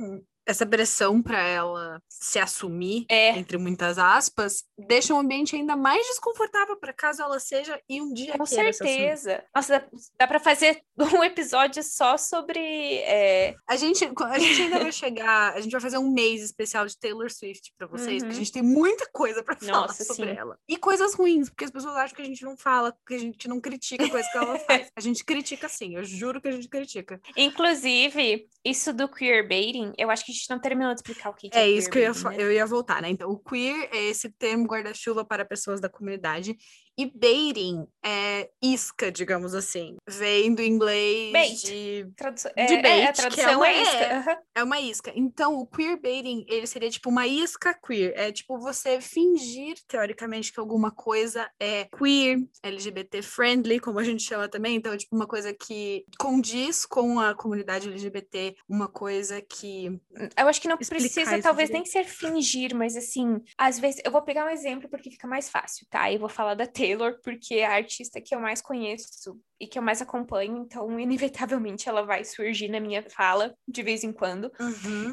essa 0.49 0.65
pressão 0.65 1.21
para 1.21 1.39
ela 1.39 2.01
se 2.09 2.39
assumir, 2.39 3.05
é. 3.07 3.29
entre 3.37 3.57
muitas 3.57 3.97
aspas, 3.97 4.63
deixa 4.77 5.13
o 5.13 5.17
ambiente 5.17 5.55
ainda 5.55 5.75
mais 5.75 6.05
desconfortável 6.07 6.75
para 6.77 6.91
caso 6.91 7.21
ela 7.21 7.39
seja 7.39 7.79
e 7.87 8.01
um 8.01 8.11
dia 8.11 8.37
Com 8.37 8.45
certeza. 8.45 9.43
Nossa, 9.55 9.79
dá, 9.79 9.87
dá 10.19 10.27
para 10.27 10.39
fazer 10.39 10.81
um 10.97 11.23
episódio 11.23 11.83
só 11.83 12.17
sobre. 12.17 12.59
É... 12.59 13.55
A, 13.67 13.75
gente, 13.75 14.03
a 14.05 14.39
gente 14.39 14.61
ainda 14.63 14.79
vai 14.79 14.91
chegar, 14.91 15.53
a 15.53 15.61
gente 15.61 15.71
vai 15.71 15.81
fazer 15.81 15.99
um 15.99 16.11
mês 16.11 16.41
especial 16.41 16.85
de 16.87 16.97
Taylor 16.97 17.31
Swift 17.31 17.71
para 17.77 17.87
vocês, 17.87 18.07
uhum. 18.07 18.19
porque 18.19 18.25
a 18.25 18.29
uhum. 18.29 18.33
gente 18.33 18.51
tem 18.51 18.63
muita 18.63 19.07
coisa 19.13 19.43
para 19.43 19.55
falar 19.55 19.93
sobre 19.93 20.33
sim. 20.33 20.37
ela. 20.37 20.57
E 20.67 20.77
coisas 20.77 21.13
ruins, 21.13 21.49
porque 21.49 21.65
as 21.65 21.71
pessoas 21.71 21.95
acham 21.95 22.15
que 22.15 22.21
a 22.23 22.25
gente 22.25 22.43
não 22.43 22.57
fala, 22.57 22.95
que 23.07 23.13
a 23.13 23.19
gente 23.19 23.47
não 23.47 23.61
critica 23.61 24.05
a 24.05 24.09
coisa 24.09 24.29
que 24.31 24.37
ela 24.37 24.59
faz. 24.59 24.89
A 24.99 25.01
gente 25.01 25.23
critica 25.23 25.69
sim, 25.69 25.95
eu 25.95 26.03
juro 26.03 26.41
que 26.41 26.47
a 26.47 26.51
gente 26.51 26.67
critica. 26.67 27.21
Inclusive, 27.37 28.47
isso 28.65 28.91
do 28.91 29.07
queerbaiting, 29.07 29.93
eu 29.97 30.09
acho 30.09 30.25
que 30.25 30.31
gente 30.39 30.49
não 30.49 30.59
terminou 30.59 30.93
de 30.93 30.99
explicar 30.99 31.29
o 31.29 31.33
que, 31.33 31.49
que 31.49 31.57
é. 31.57 31.61
É 31.61 31.69
isso 31.69 31.89
que 31.89 31.99
eu 31.99 32.03
ia, 32.03 32.11
né? 32.11 32.35
eu 32.37 32.51
ia 32.51 32.65
voltar, 32.65 33.01
né? 33.01 33.09
Então, 33.09 33.29
o 33.29 33.37
queer 33.37 33.89
é 33.91 34.09
esse 34.09 34.29
termo 34.29 34.65
guarda-chuva 34.65 35.25
para 35.25 35.45
pessoas 35.45 35.79
da 35.79 35.89
comunidade 35.89 36.55
E 36.99 37.05
baiting 37.15 37.87
é 38.05 38.49
isca, 38.61 39.09
digamos 39.09 39.55
assim. 39.55 39.95
Vem 40.05 40.53
do 40.53 40.61
inglês 40.61 41.31
Bait. 41.31 41.65
de, 41.65 42.07
Tradução, 42.17 42.51
de 42.53 42.61
é, 42.61 42.81
bait, 42.81 42.99
é, 43.01 43.03
a 43.05 43.13
que 43.13 43.19
tradução 43.21 43.49
é 43.49 43.55
uma- 43.55 43.67
é, 43.69 43.81
isca. 43.81 43.95
é. 44.03 44.13
aham. 44.15 44.37
é 44.55 44.63
uma 44.63 44.79
isca. 44.81 45.11
Então, 45.15 45.55
o 45.59 45.65
queerbaiting, 45.65 46.45
ele 46.49 46.67
seria 46.67 46.89
tipo 46.89 47.09
uma 47.09 47.25
isca 47.25 47.73
queer. 47.73 48.11
É 48.17 48.33
tipo 48.33 48.59
você 48.59 48.99
fingir, 48.99 49.77
teoricamente, 49.87 50.51
que 50.51 50.59
alguma 50.59 50.91
coisa 50.91 51.49
é 51.57 51.85
queer, 51.97 52.39
LGBT 52.63 53.21
friendly, 53.21 53.79
como 53.79 53.97
a 53.99 54.03
gente 54.03 54.21
chama 54.23 54.49
também. 54.49 54.75
Então, 54.75 54.91
é 54.91 54.97
tipo 54.97 55.15
uma 55.15 55.27
coisa 55.27 55.53
que 55.53 56.03
condiz 56.19 56.85
com 56.85 57.17
a 57.19 57.33
comunidade 57.33 57.87
LGBT, 57.87 58.55
uma 58.67 58.89
coisa 58.89 59.41
que 59.41 59.97
Eu 60.37 60.47
acho 60.49 60.59
que 60.59 60.67
não 60.67 60.75
precisa, 60.77 61.39
talvez, 61.41 61.69
direito. 61.69 61.71
nem 61.71 61.85
ser 61.85 62.03
fingir, 62.03 62.75
mas 62.75 62.97
assim, 62.97 63.41
às 63.57 63.79
vezes, 63.79 64.01
eu 64.03 64.11
vou 64.11 64.21
pegar 64.21 64.45
um 64.45 64.49
exemplo 64.49 64.89
porque 64.89 65.09
fica 65.11 65.27
mais 65.27 65.49
fácil, 65.49 65.87
tá? 65.89 66.11
Eu 66.11 66.19
vou 66.19 66.27
falar 66.29 66.55
da 66.55 66.67
Taylor, 66.89 67.19
porque 67.23 67.55
é 67.55 67.65
a 67.65 67.75
artista 67.75 68.19
que 68.19 68.33
eu 68.33 68.39
mais 68.39 68.61
conheço 68.61 69.39
e 69.59 69.67
que 69.67 69.77
eu 69.77 69.83
mais 69.83 70.01
acompanho, 70.01 70.57
então, 70.57 70.99
inevitavelmente, 70.99 71.89
ela 71.89 72.03
vai 72.03 72.23
surgir 72.23 72.69
na 72.69 72.79
minha 72.79 73.03
fala 73.09 73.53
de 73.67 73.83
vez 73.83 74.03
em 74.03 74.13
quando. 74.13 74.51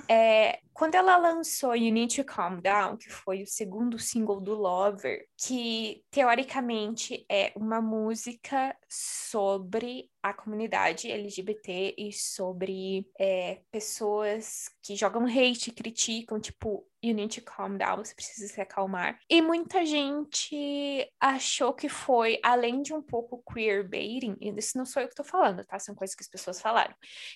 É, 0.08 0.60
quando 0.72 0.94
ela 0.94 1.16
lançou 1.16 1.74
You 1.74 1.90
Need 1.92 2.16
to 2.16 2.24
Calm 2.24 2.60
Down, 2.60 2.98
que 2.98 3.08
foi 3.08 3.42
o 3.42 3.46
segundo 3.46 3.98
single 3.98 4.40
do 4.40 4.54
Lover, 4.54 5.26
que 5.36 6.04
teoricamente 6.10 7.24
é 7.30 7.50
uma 7.56 7.80
música 7.80 8.76
sobre 8.88 10.10
a 10.22 10.34
comunidade 10.34 11.10
LGBT 11.10 11.94
e 11.96 12.12
sobre 12.12 13.08
é, 13.18 13.60
pessoas 13.70 14.68
que 14.82 14.96
jogam 14.96 15.24
hate, 15.24 15.70
criticam, 15.70 16.38
tipo, 16.38 16.86
you 17.02 17.14
need 17.14 17.40
to 17.40 17.44
calm 17.44 17.76
down, 17.76 17.98
você 17.98 18.14
precisa 18.14 18.52
se 18.52 18.60
acalmar. 18.60 19.18
E 19.30 19.40
muita 19.40 19.86
gente 19.86 21.08
achou 21.20 21.72
que 21.72 21.88
foi, 21.88 22.40
além 22.42 22.82
de 22.82 22.92
um 22.92 23.00
pouco 23.00 23.42
queerbaiting, 23.52 24.35
e 24.40 24.50
isso 24.56 24.76
não 24.78 24.84
sou 24.84 25.02
eu 25.02 25.08
que 25.08 25.14
tô 25.14 25.24
falando, 25.24 25.64
tá? 25.64 25.78
São 25.78 25.94
coisas 25.94 26.14
que 26.14 26.22
as 26.22 26.28
pessoas 26.28 26.60
falaram, 26.60 26.94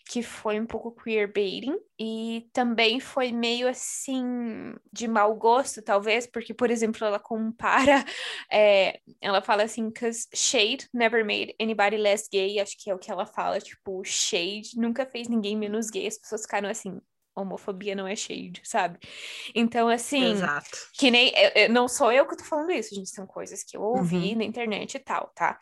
que 0.09 0.23
foi 0.23 0.61
um 0.61 0.67
pouco 0.67 0.93
queerbaiting 0.93 1.77
e 1.99 2.49
também 2.53 3.01
foi 3.01 3.33
meio 3.33 3.69
assim 3.69 4.25
de 4.93 5.07
mau 5.09 5.35
gosto, 5.35 5.83
talvez, 5.83 6.27
porque, 6.27 6.53
por 6.55 6.71
exemplo, 6.71 7.05
ela 7.07 7.19
compara, 7.19 8.05
é, 8.51 9.01
ela 9.21 9.43
fala 9.43 9.63
assim, 9.65 9.91
cause 9.91 10.27
shade 10.35 10.89
never 10.93 11.25
made 11.25 11.55
anybody 11.61 11.97
less 11.97 12.29
gay, 12.31 12.59
acho 12.61 12.77
que 12.79 12.91
é 12.91 12.95
o 12.95 12.99
que 12.99 13.11
ela 13.11 13.27
fala, 13.27 13.61
tipo, 13.61 14.03
shade 14.05 14.77
nunca 14.77 15.07
fez 15.07 15.29
ninguém 15.29 15.57
menos 15.57 15.91
gay, 15.91 16.07
as 16.07 16.19
pessoas 16.19 16.43
ficaram 16.43 16.69
assim, 16.69 17.01
homofobia 17.35 17.95
não 17.95 18.07
é 18.07 18.15
shade, 18.17 18.61
sabe? 18.65 18.99
Então, 19.55 19.89
assim, 19.89 20.33
Exato. 20.33 20.69
que 20.99 21.11
nem. 21.11 21.33
eu- 21.35 21.63
eu- 21.63 21.69
não 21.73 21.89
sou 21.89 22.13
eu 22.13 22.27
que 22.27 22.37
tô 22.37 22.45
falando 22.45 22.71
isso, 22.73 22.95
gente. 22.95 23.09
São 23.09 23.27
coisas 23.27 23.63
que 23.63 23.77
eu 23.77 23.83
ouvi 23.83 24.33
Uhum. 24.33 24.39
na 24.39 24.45
internet 24.45 24.97
e 24.97 24.99
tal, 24.99 25.31
tá? 25.35 25.57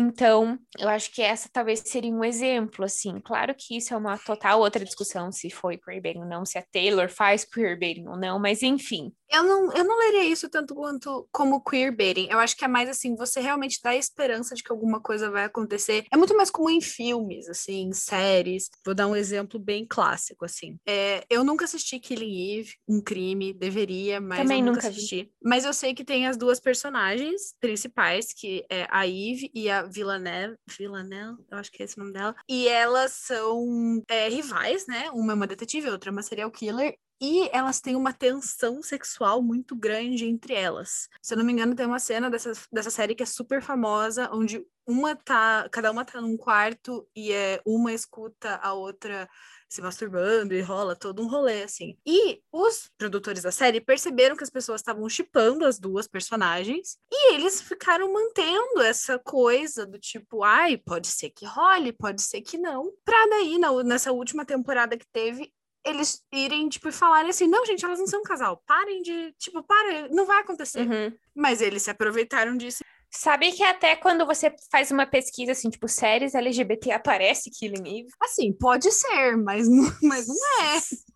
Então, 0.00 0.58
eu 0.78 0.88
acho 0.88 1.12
que 1.12 1.20
essa 1.20 1.48
talvez 1.52 1.82
seria 1.84 2.10
um 2.10 2.24
exemplo, 2.24 2.86
assim. 2.86 3.20
Claro 3.20 3.54
que 3.54 3.76
isso 3.76 3.92
é 3.92 3.96
uma 3.96 4.16
total 4.16 4.60
outra 4.60 4.82
discussão, 4.82 5.30
se 5.30 5.50
foi 5.50 5.76
queerbaiting 5.76 6.20
ou 6.20 6.26
não, 6.26 6.46
se 6.46 6.56
a 6.56 6.64
Taylor 6.72 7.10
faz 7.10 7.44
queerbaiting 7.44 8.06
ou 8.08 8.16
não, 8.16 8.38
mas 8.38 8.62
enfim. 8.62 9.12
Eu 9.32 9.44
não, 9.44 9.72
eu 9.72 9.84
não 9.84 9.96
leria 9.96 10.24
isso 10.24 10.48
tanto 10.48 10.74
quanto 10.74 11.28
como 11.30 11.62
queerbaiting. 11.62 12.28
Eu 12.30 12.38
acho 12.40 12.56
que 12.56 12.64
é 12.64 12.68
mais 12.68 12.88
assim, 12.88 13.14
você 13.14 13.40
realmente 13.40 13.78
dá 13.82 13.94
esperança 13.94 14.56
de 14.56 14.62
que 14.62 14.72
alguma 14.72 15.00
coisa 15.00 15.30
vai 15.30 15.44
acontecer. 15.44 16.04
É 16.12 16.16
muito 16.16 16.36
mais 16.36 16.50
comum 16.50 16.70
em 16.70 16.80
filmes, 16.80 17.48
assim, 17.48 17.82
em 17.82 17.92
séries. 17.92 18.68
Vou 18.84 18.94
dar 18.94 19.06
um 19.06 19.14
exemplo 19.14 19.60
bem 19.60 19.86
clássico, 19.86 20.44
assim. 20.44 20.78
É, 20.88 21.24
eu 21.30 21.44
nunca 21.44 21.64
assisti 21.64 22.00
Killing 22.00 22.58
Eve, 22.58 22.74
um 22.88 23.00
crime, 23.00 23.52
deveria, 23.52 24.20
mas 24.20 24.40
Também 24.40 24.62
nunca, 24.62 24.76
nunca 24.78 24.90
vi. 24.90 24.96
assisti. 24.96 25.32
Mas 25.40 25.64
eu 25.64 25.72
sei 25.72 25.94
que 25.94 26.04
tem 26.04 26.26
as 26.26 26.36
duas 26.36 26.58
personagens 26.58 27.54
principais, 27.60 28.32
que 28.32 28.64
é 28.68 28.88
a 28.90 29.06
Eve 29.06 29.50
e 29.54 29.70
a 29.70 29.82
Villanelle. 29.90 30.56
Villanelle, 30.78 31.36
eu 31.50 31.58
acho 31.58 31.70
que 31.70 31.82
é 31.82 31.84
esse 31.84 31.96
o 31.96 32.00
nome 32.00 32.12
dela. 32.12 32.34
E 32.48 32.68
elas 32.68 33.12
são 33.12 34.02
é, 34.08 34.28
rivais, 34.28 34.86
né? 34.86 35.10
Uma 35.10 35.32
é 35.32 35.34
uma 35.34 35.46
detetive, 35.46 35.90
outra 35.90 36.10
é 36.10 36.12
uma 36.12 36.22
serial 36.22 36.50
killer. 36.50 36.96
E 37.22 37.50
elas 37.52 37.82
têm 37.82 37.94
uma 37.96 38.14
tensão 38.14 38.82
sexual 38.82 39.42
muito 39.42 39.76
grande 39.76 40.24
entre 40.24 40.54
elas. 40.54 41.06
Se 41.20 41.34
eu 41.34 41.38
não 41.38 41.44
me 41.44 41.52
engano, 41.52 41.74
tem 41.74 41.84
uma 41.84 41.98
cena 41.98 42.30
dessa, 42.30 42.52
dessa 42.72 42.88
série 42.88 43.14
que 43.14 43.22
é 43.22 43.26
super 43.26 43.60
famosa, 43.60 44.30
onde 44.32 44.64
uma 44.86 45.14
tá. 45.14 45.68
Cada 45.70 45.90
uma 45.90 46.02
tá 46.02 46.18
num 46.18 46.36
quarto 46.38 47.06
e 47.14 47.30
é, 47.30 47.60
uma 47.66 47.92
escuta 47.92 48.56
a 48.62 48.72
outra 48.72 49.28
se 49.70 49.80
masturbando 49.80 50.52
e 50.52 50.60
rola 50.60 50.96
todo 50.96 51.22
um 51.22 51.28
rolê, 51.28 51.62
assim. 51.62 51.96
E 52.04 52.42
os 52.52 52.90
produtores 52.98 53.42
da 53.42 53.52
série 53.52 53.80
perceberam 53.80 54.36
que 54.36 54.42
as 54.42 54.50
pessoas 54.50 54.80
estavam 54.80 55.08
chipando 55.08 55.64
as 55.64 55.78
duas 55.78 56.08
personagens 56.08 56.98
e 57.10 57.34
eles 57.34 57.62
ficaram 57.62 58.12
mantendo 58.12 58.82
essa 58.82 59.16
coisa 59.18 59.86
do 59.86 59.98
tipo, 59.98 60.42
ai, 60.42 60.76
pode 60.76 61.06
ser 61.06 61.30
que 61.30 61.46
role, 61.46 61.92
pode 61.92 62.20
ser 62.20 62.40
que 62.40 62.58
não. 62.58 62.92
Pra 63.04 63.26
daí, 63.28 63.58
na, 63.58 63.70
nessa 63.84 64.10
última 64.10 64.44
temporada 64.44 64.96
que 64.96 65.06
teve, 65.12 65.52
eles 65.86 66.22
irem, 66.32 66.68
tipo, 66.68 66.88
e 66.88 66.92
falarem 66.92 67.30
assim, 67.30 67.46
não, 67.46 67.64
gente, 67.64 67.84
elas 67.84 67.98
não 67.98 68.06
são 68.06 68.20
um 68.20 68.24
casal, 68.24 68.62
parem 68.66 69.02
de, 69.02 69.32
tipo, 69.38 69.62
para, 69.62 70.08
não 70.08 70.26
vai 70.26 70.40
acontecer. 70.40 70.80
Uhum. 70.80 71.16
Mas 71.34 71.60
eles 71.60 71.82
se 71.82 71.90
aproveitaram 71.90 72.56
disso. 72.56 72.82
Sabe 73.10 73.50
que 73.50 73.62
até 73.64 73.96
quando 73.96 74.24
você 74.24 74.54
faz 74.70 74.92
uma 74.92 75.04
pesquisa, 75.04 75.52
assim, 75.52 75.68
tipo, 75.68 75.88
séries 75.88 76.34
LGBT, 76.34 76.92
aparece 76.92 77.50
Killing 77.50 78.00
Eve? 78.00 78.08
Assim, 78.22 78.52
pode 78.52 78.90
ser, 78.92 79.36
mas 79.36 79.68
não, 79.68 79.92
mas 80.02 80.28
não 80.28 80.36
é. 80.62 80.78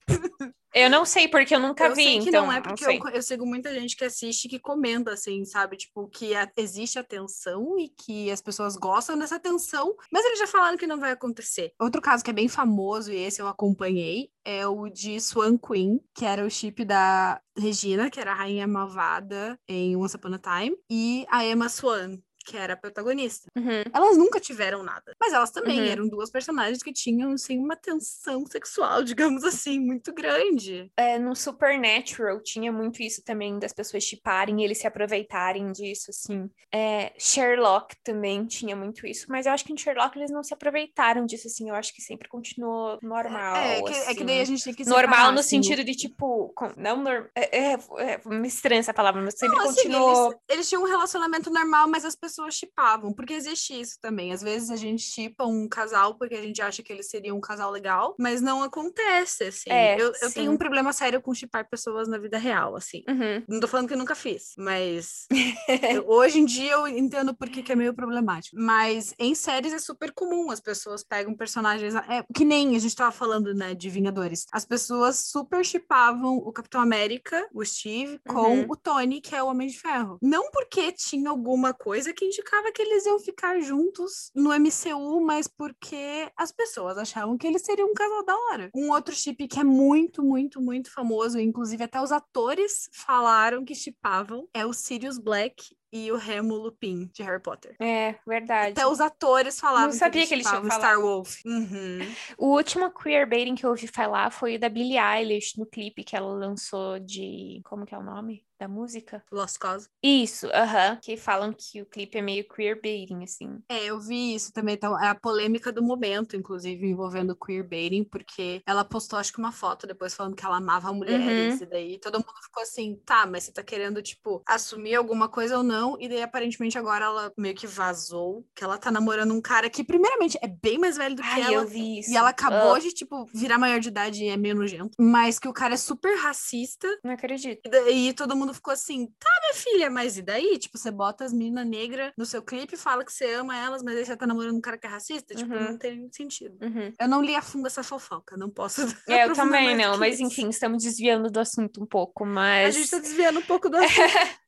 Eu 0.77 0.91
não 0.91 1.05
sei, 1.05 1.29
porque 1.29 1.55
eu 1.55 1.61
nunca 1.61 1.87
eu 1.87 1.95
vi, 1.95 2.03
sei 2.03 2.19
que 2.19 2.29
então 2.31 2.47
não 2.47 2.53
é 2.53 2.61
porque 2.61 2.85
eu, 2.85 2.91
eu 3.11 3.23
sigo 3.23 3.47
muita 3.47 3.73
gente 3.73 3.97
que 3.97 4.05
assiste 4.05 4.49
que 4.49 4.59
comenta, 4.59 5.13
assim, 5.13 5.45
sabe? 5.45 5.77
Tipo, 5.77 6.09
que 6.09 6.35
a- 6.35 6.51
existe 6.57 6.99
a 6.99 7.05
tensão 7.05 7.79
e 7.79 7.89
que 7.91 8.29
as 8.29 8.41
pessoas 8.41 8.77
gostam 8.77 9.17
dessa 9.17 9.39
tensão, 9.39 9.95
mas 10.11 10.25
eles 10.25 10.39
já 10.41 10.49
falaram 10.49 10.77
que 10.77 10.85
não 10.87 10.99
vai 10.99 11.13
acontecer. 11.13 11.71
Outro 11.81 12.03
caso 12.03 12.25
que 12.25 12.31
é 12.31 12.35
bem 12.35 12.49
famoso, 12.49 13.13
e 13.13 13.17
esse 13.17 13.41
eu 13.41 13.47
acompanhei, 13.47 14.31
é 14.45 14.67
o 14.67 14.89
de 14.89 15.21
Swan 15.21 15.57
Queen, 15.57 16.01
que 16.13 16.25
era 16.25 16.45
o 16.45 16.51
chip 16.51 16.85
da 16.85 17.41
Regina, 17.57 18.11
que 18.11 18.19
era 18.19 18.33
a 18.33 18.35
rainha 18.35 18.67
malvada 18.67 19.57
em 19.69 19.95
Once 19.97 20.17
Upon 20.17 20.35
a 20.35 20.39
Time, 20.41 20.77
e 20.91 21.25
a 21.31 21.45
Emma 21.47 21.69
Swan, 21.69 22.19
que 22.45 22.57
era 22.57 22.75
a 22.75 22.77
protagonista. 22.77 23.49
Uhum. 23.57 23.83
Elas 23.93 24.17
nunca 24.17 24.39
tiveram 24.41 24.83
nada, 24.83 25.15
mas 25.21 25.33
elas 25.33 25.51
também 25.51 25.81
Uhum. 25.81 25.87
eram 25.87 26.09
duas 26.09 26.31
personagens 26.31 26.83
que 26.83 26.93
tinham, 26.93 27.33
assim, 27.33 27.59
uma 27.59 27.77
tensão 27.77 28.45
sexual, 28.47 29.03
digamos 29.05 29.45
assim, 29.45 29.81
muito 29.81 30.13
grande. 30.13 30.91
É, 30.97 31.19
no 31.19 31.35
Supernatural 31.35 32.41
tinha 32.43 32.71
muito 32.73 33.03
isso 33.03 33.23
também, 33.25 33.59
das 33.59 33.73
pessoas 33.73 34.05
chiparem 34.05 34.61
e 34.61 34.65
eles 34.65 34.79
se 34.79 34.87
aproveitarem 34.87 35.73
disso, 35.73 36.11
assim. 36.11 36.49
É, 36.73 37.13
Sherlock 37.19 37.97
também 38.03 38.45
tinha 38.47 38.77
muito 38.77 39.07
isso, 39.07 39.27
mas 39.29 39.47
eu 39.47 39.53
acho 39.53 39.65
que 39.65 39.73
em 39.73 39.77
Sherlock 39.77 40.19
eles 40.19 40.31
não 40.31 40.43
se 40.43 40.53
aproveitaram 40.55 41.25
disso, 41.27 41.47
assim. 41.47 41.69
Eu 41.69 41.75
acho 41.75 41.95
que 41.95 42.03
sempre 42.03 42.29
continuou 42.29 42.99
normal. 43.03 43.57
É, 43.57 43.83
que, 43.83 43.93
é 43.93 44.15
que 44.15 44.25
daí 44.25 44.39
a 44.41 44.43
assim. 44.43 44.53
gente 44.57 44.65
tem 44.65 44.75
que 44.75 44.85
Normal 44.85 45.05
separar, 45.17 45.33
no 45.33 45.41
assim, 45.41 45.63
sentido 45.63 45.85
de, 45.85 45.95
tipo, 45.95 46.53
com- 46.55 46.73
não 46.77 46.97
normal. 46.97 47.29
É, 47.35 47.73
é, 47.73 47.79
é, 47.99 48.21
me 48.27 48.49
estranha 48.49 48.81
essa 48.81 48.93
palavra, 48.95 49.23
mas 49.23 49.35
sempre 49.39 49.57
Não, 49.57 49.65
assim, 49.69 49.83
continuou. 49.83 50.27
eles, 50.27 50.39
eles 50.51 50.69
tinham 50.69 50.83
um 50.83 50.87
relacionamento 50.87 51.51
normal, 51.51 51.89
mas 51.89 52.05
as 52.05 52.15
pessoas 52.15 52.34
chipavam, 52.51 53.13
porque 53.13 53.33
existe 53.35 53.79
isso 53.79 53.99
também. 54.01 54.33
Às 54.33 54.43
vezes 54.43 54.71
a 54.71 54.77
gente 54.77 55.03
chipa 55.03 55.45
um 55.45 55.69
casal 55.69 56.15
porque 56.17 56.35
a 56.35 56.43
gente 56.43 56.61
acha 56.63 56.83
que 56.83 56.93
eles 56.93 57.09
seriam 57.09 57.37
um 57.37 57.41
casal 57.41 57.71
legal, 57.71 58.15
mas 58.19 58.41
não 58.41 58.63
acontece, 58.63 59.45
assim. 59.45 59.71
É, 59.71 60.01
eu, 60.01 60.13
eu 60.23 60.33
tenho 60.33 60.53
um 60.53 60.57
problema 60.57 60.93
sério 60.93 61.21
com 61.21 61.35
chipar 61.35 61.69
pessoas 61.69 62.09
na 62.09 62.19
vida 62.19 62.39
real, 62.39 62.77
assim. 62.77 63.03
Uhum. 63.09 63.43
Não 63.49 63.61
tô 63.61 63.69
falando 63.69 63.89
que 63.89 63.95
eu 63.95 63.99
nunca 63.99 64.15
fiz, 64.15 64.53
mas 64.59 65.27
eu- 65.95 66.09
hoje 66.09 66.39
em 66.39 66.45
dia 66.45 66.73
eu 66.73 66.87
entendo 66.87 67.35
por 67.35 67.49
que, 67.49 67.63
que 67.63 67.73
é 67.73 67.77
meio 67.77 67.95
problemático. 67.95 68.57
Mas 68.59 69.15
em 69.19 69.35
séries 69.35 69.73
é 69.73 69.79
super 69.79 70.13
comum, 70.13 70.51
as 70.51 70.61
pessoas 70.61 71.03
pegam 71.05 71.35
personagens. 71.37 71.95
É, 71.95 72.25
que 72.35 72.45
nem 72.45 72.77
a 72.77 72.79
gente 72.79 72.95
tava 72.97 73.13
falando, 73.13 73.55
né, 73.55 73.75
de 73.75 73.89
Vingadores. 73.91 74.47
As 74.53 74.65
pessoas 74.65 75.17
super 75.27 75.65
chipavam 75.65 76.37
o 76.37 76.53
Capitão 76.53 76.81
América, 76.81 77.49
o 77.53 77.65
Steve, 77.65 78.19
com 78.27 78.45
Uhum. 78.45 78.67
o 78.69 78.77
Tony, 78.77 79.21
que 79.21 79.35
é 79.35 79.43
o 79.43 79.47
Homem 79.47 79.69
de 79.69 79.79
Ferro. 79.79 80.19
Não 80.23 80.51
porque 80.51 80.93
tinha 80.93 81.31
alguma 81.31 81.73
coisa 81.73 82.13
que 82.13 82.24
indicava 82.27 82.73
que 82.73 82.83
eles 82.83 83.07
iam 83.07 83.19
ficar 83.19 83.61
juntos 83.61 84.31
no 84.35 84.51
MCU, 84.53 85.21
mas 85.21 85.47
porque 85.47 86.31
as 86.37 86.53
pessoas 86.53 86.99
achavam 86.99 87.37
que 87.37 87.47
eles 87.47 87.63
seriam 87.63 87.89
um 87.89 87.95
casal 87.95 88.25
da 88.25 88.37
hora. 88.37 88.71
Um 88.75 88.91
outro 88.91 89.15
chip 89.15 89.47
que 89.49 89.61
é 89.61 89.65
muito, 89.65 90.23
muito, 90.23 90.61
muito 90.61 90.93
famoso, 90.93 91.39
inclusive 91.39 91.85
até 91.85 92.01
os 92.01 92.13
atores 92.13 92.89
falaram 92.93 93.65
que 93.65 93.75
chipavam, 93.75 94.49
é 94.53 94.65
o 94.65 94.73
Sirius 94.73 95.19
Black 95.19 95.75
e 95.95 96.11
o 96.11 96.17
Remo 96.17 96.57
Lupin, 96.57 97.09
de 97.15 97.23
Harry 97.23 97.41
Potter. 97.41 97.77
É, 97.81 98.17
verdade. 98.27 98.73
Até 98.73 98.85
os 98.85 99.01
atores 99.01 99.61
falavam 99.61 99.87
Não 99.87 99.93
sabia 99.93 100.27
que 100.27 100.35
eles 100.35 100.45
tinham 100.45 100.69
Star 100.69 101.01
Wolf. 101.01 101.37
Uhum. 101.47 102.01
O 102.37 102.49
último 102.57 102.91
queerbaiting 102.91 103.55
que 103.55 103.65
eu 103.65 103.71
ouvi 103.71 103.87
falar 103.87 104.31
foi 104.33 104.57
o 104.57 104.59
da 104.59 104.69
Billie 104.69 104.99
Eilish, 104.99 105.57
no 105.57 105.65
clipe 105.65 106.03
que 106.03 106.17
ela 106.17 106.35
lançou 106.35 106.99
de... 106.99 107.61
Como 107.65 107.87
que 107.87 107.95
é 107.95 107.99
o 107.99 108.03
nome? 108.03 108.45
da 108.59 108.69
música? 108.69 109.23
Lost 109.31 109.59
Cause. 109.59 109.89
Isso, 110.03 110.47
aham. 110.53 110.99
que 111.03 111.17
falam 111.17 111.53
que 111.53 111.83
o 111.83 111.87
clipe 111.87 112.19
é 112.19 112.23
meio 112.23 112.49
queerbaiting, 112.49 113.23
assim. 113.23 113.63
É, 113.69 113.85
eu 113.85 114.01
vi 114.01 114.35
isso 114.35 114.53
também. 114.53 114.75
Então, 114.75 114.99
é 115.03 115.09
a 115.09 115.15
polêmica 115.15 115.73
do 115.73 115.83
momento, 115.83 116.37
inclusive, 116.37 116.87
envolvendo 116.87 117.37
queerbaiting, 117.37 118.05
porque 118.05 118.63
ela 118.67 118.85
postou, 118.85 119.19
acho 119.19 119.33
que 119.33 119.39
uma 119.39 119.53
foto 119.53 119.87
depois 119.87 120.15
falando 120.15 120.37
que 120.37 120.45
ela 120.45 120.57
amava 120.57 120.93
mulheres, 120.93 121.61
Uhum. 121.61 121.63
e 121.63 121.67
daí 121.67 121.99
todo 121.99 122.19
mundo 122.19 122.43
ficou 122.43 122.63
assim, 122.63 122.97
tá, 123.05 123.27
mas 123.27 123.45
você 123.45 123.53
tá 123.53 123.63
querendo, 123.63 124.01
tipo, 124.01 124.43
assumir 124.47 124.95
alguma 124.95 125.29
coisa 125.29 125.57
ou 125.59 125.63
não? 125.63 125.84
E 126.01 126.09
daí, 126.09 126.23
aparentemente, 126.23 126.77
agora 126.79 127.05
ela 127.07 127.33
meio 127.39 127.55
que 127.55 127.67
vazou 127.67 128.45
que 128.55 128.65
ela 128.65 128.77
tá 128.79 128.91
namorando 128.91 129.33
um 129.33 129.41
cara 129.41 129.69
que, 129.71 129.85
primeiramente, 129.85 130.39
é 130.43 130.49
bem 130.49 130.79
mais 130.79 130.97
velho 130.97 131.15
do 131.15 131.23
que 131.23 131.29
Ai, 131.29 131.43
ela. 131.43 131.53
eu 131.55 131.67
vi 131.67 131.99
isso. 132.01 132.11
E 132.11 132.17
ela 132.17 132.31
acabou 132.31 132.75
Ah, 132.75 132.79
de, 132.79 132.93
tipo, 132.93 133.25
virar 133.35 133.59
maior 133.59 133.79
de 133.81 133.89
idade 133.89 134.25
e 134.25 134.29
é 134.29 134.37
meio 134.37 134.55
nojento. 134.55 134.91
Mas 134.99 135.39
que 135.39 135.49
o 135.49 135.53
cara 135.53 135.75
é 135.75 135.77
super 135.77 136.17
racista. 136.19 136.89
não 137.05 137.13
acredito. 137.13 137.61
E 137.67 137.69
daí 137.71 138.13
todo 138.13 138.37
mundo 138.37 138.53
ficou 138.55 138.73
assim, 138.73 139.07
tá, 139.19 139.31
minha 139.43 139.55
filha, 139.55 139.91
mas 139.91 140.17
e 140.19 140.23
daí? 140.23 140.59
Tipo, 140.59 140.79
você 140.79 140.91
bota 140.91 141.25
as 141.25 141.33
meninas 141.33 141.67
negras 141.67 142.13
no 142.17 142.25
seu 142.27 142.43
clipe, 142.43 142.77
fala 142.77 143.05
que 143.05 143.13
você 143.13 143.33
ama 143.35 143.57
elas, 143.57 143.83
mas 143.83 143.97
aí 143.97 144.05
você 144.05 144.17
tá 144.17 144.27
namorando 144.27 144.57
um 144.57 144.61
cara 144.61 144.79
que 144.79 144.87
é 144.87 144.91
racista? 144.91 145.35
Tipo, 145.35 145.53
Uhum. 145.55 145.65
não 145.73 145.79
tem 145.79 145.97
nenhum 145.97 146.11
sentido. 146.13 146.57
Uhum. 146.63 146.93
Eu 147.01 147.09
não 147.09 147.23
li 147.23 147.35
a 147.35 147.43
fundo 147.43 147.67
essa 147.67 147.83
fofoca, 147.83 148.37
não 148.37 148.51
posso. 148.51 148.83
É, 149.09 149.25
eu 149.27 149.33
também 149.35 149.77
não, 149.77 149.99
mas 149.99 150.15
isso. 150.15 150.25
enfim, 150.25 150.49
estamos 150.49 150.83
desviando 150.83 151.31
do 151.31 151.39
assunto 151.41 151.83
um 151.83 151.87
pouco, 151.87 152.25
A 152.25 152.27
mas. 152.27 152.75
gente 152.75 152.91
tá 152.91 152.99
desviando 152.99 153.39
um 153.39 153.43
pouco 153.43 153.69
do 153.69 153.77
assunto. 153.77 153.95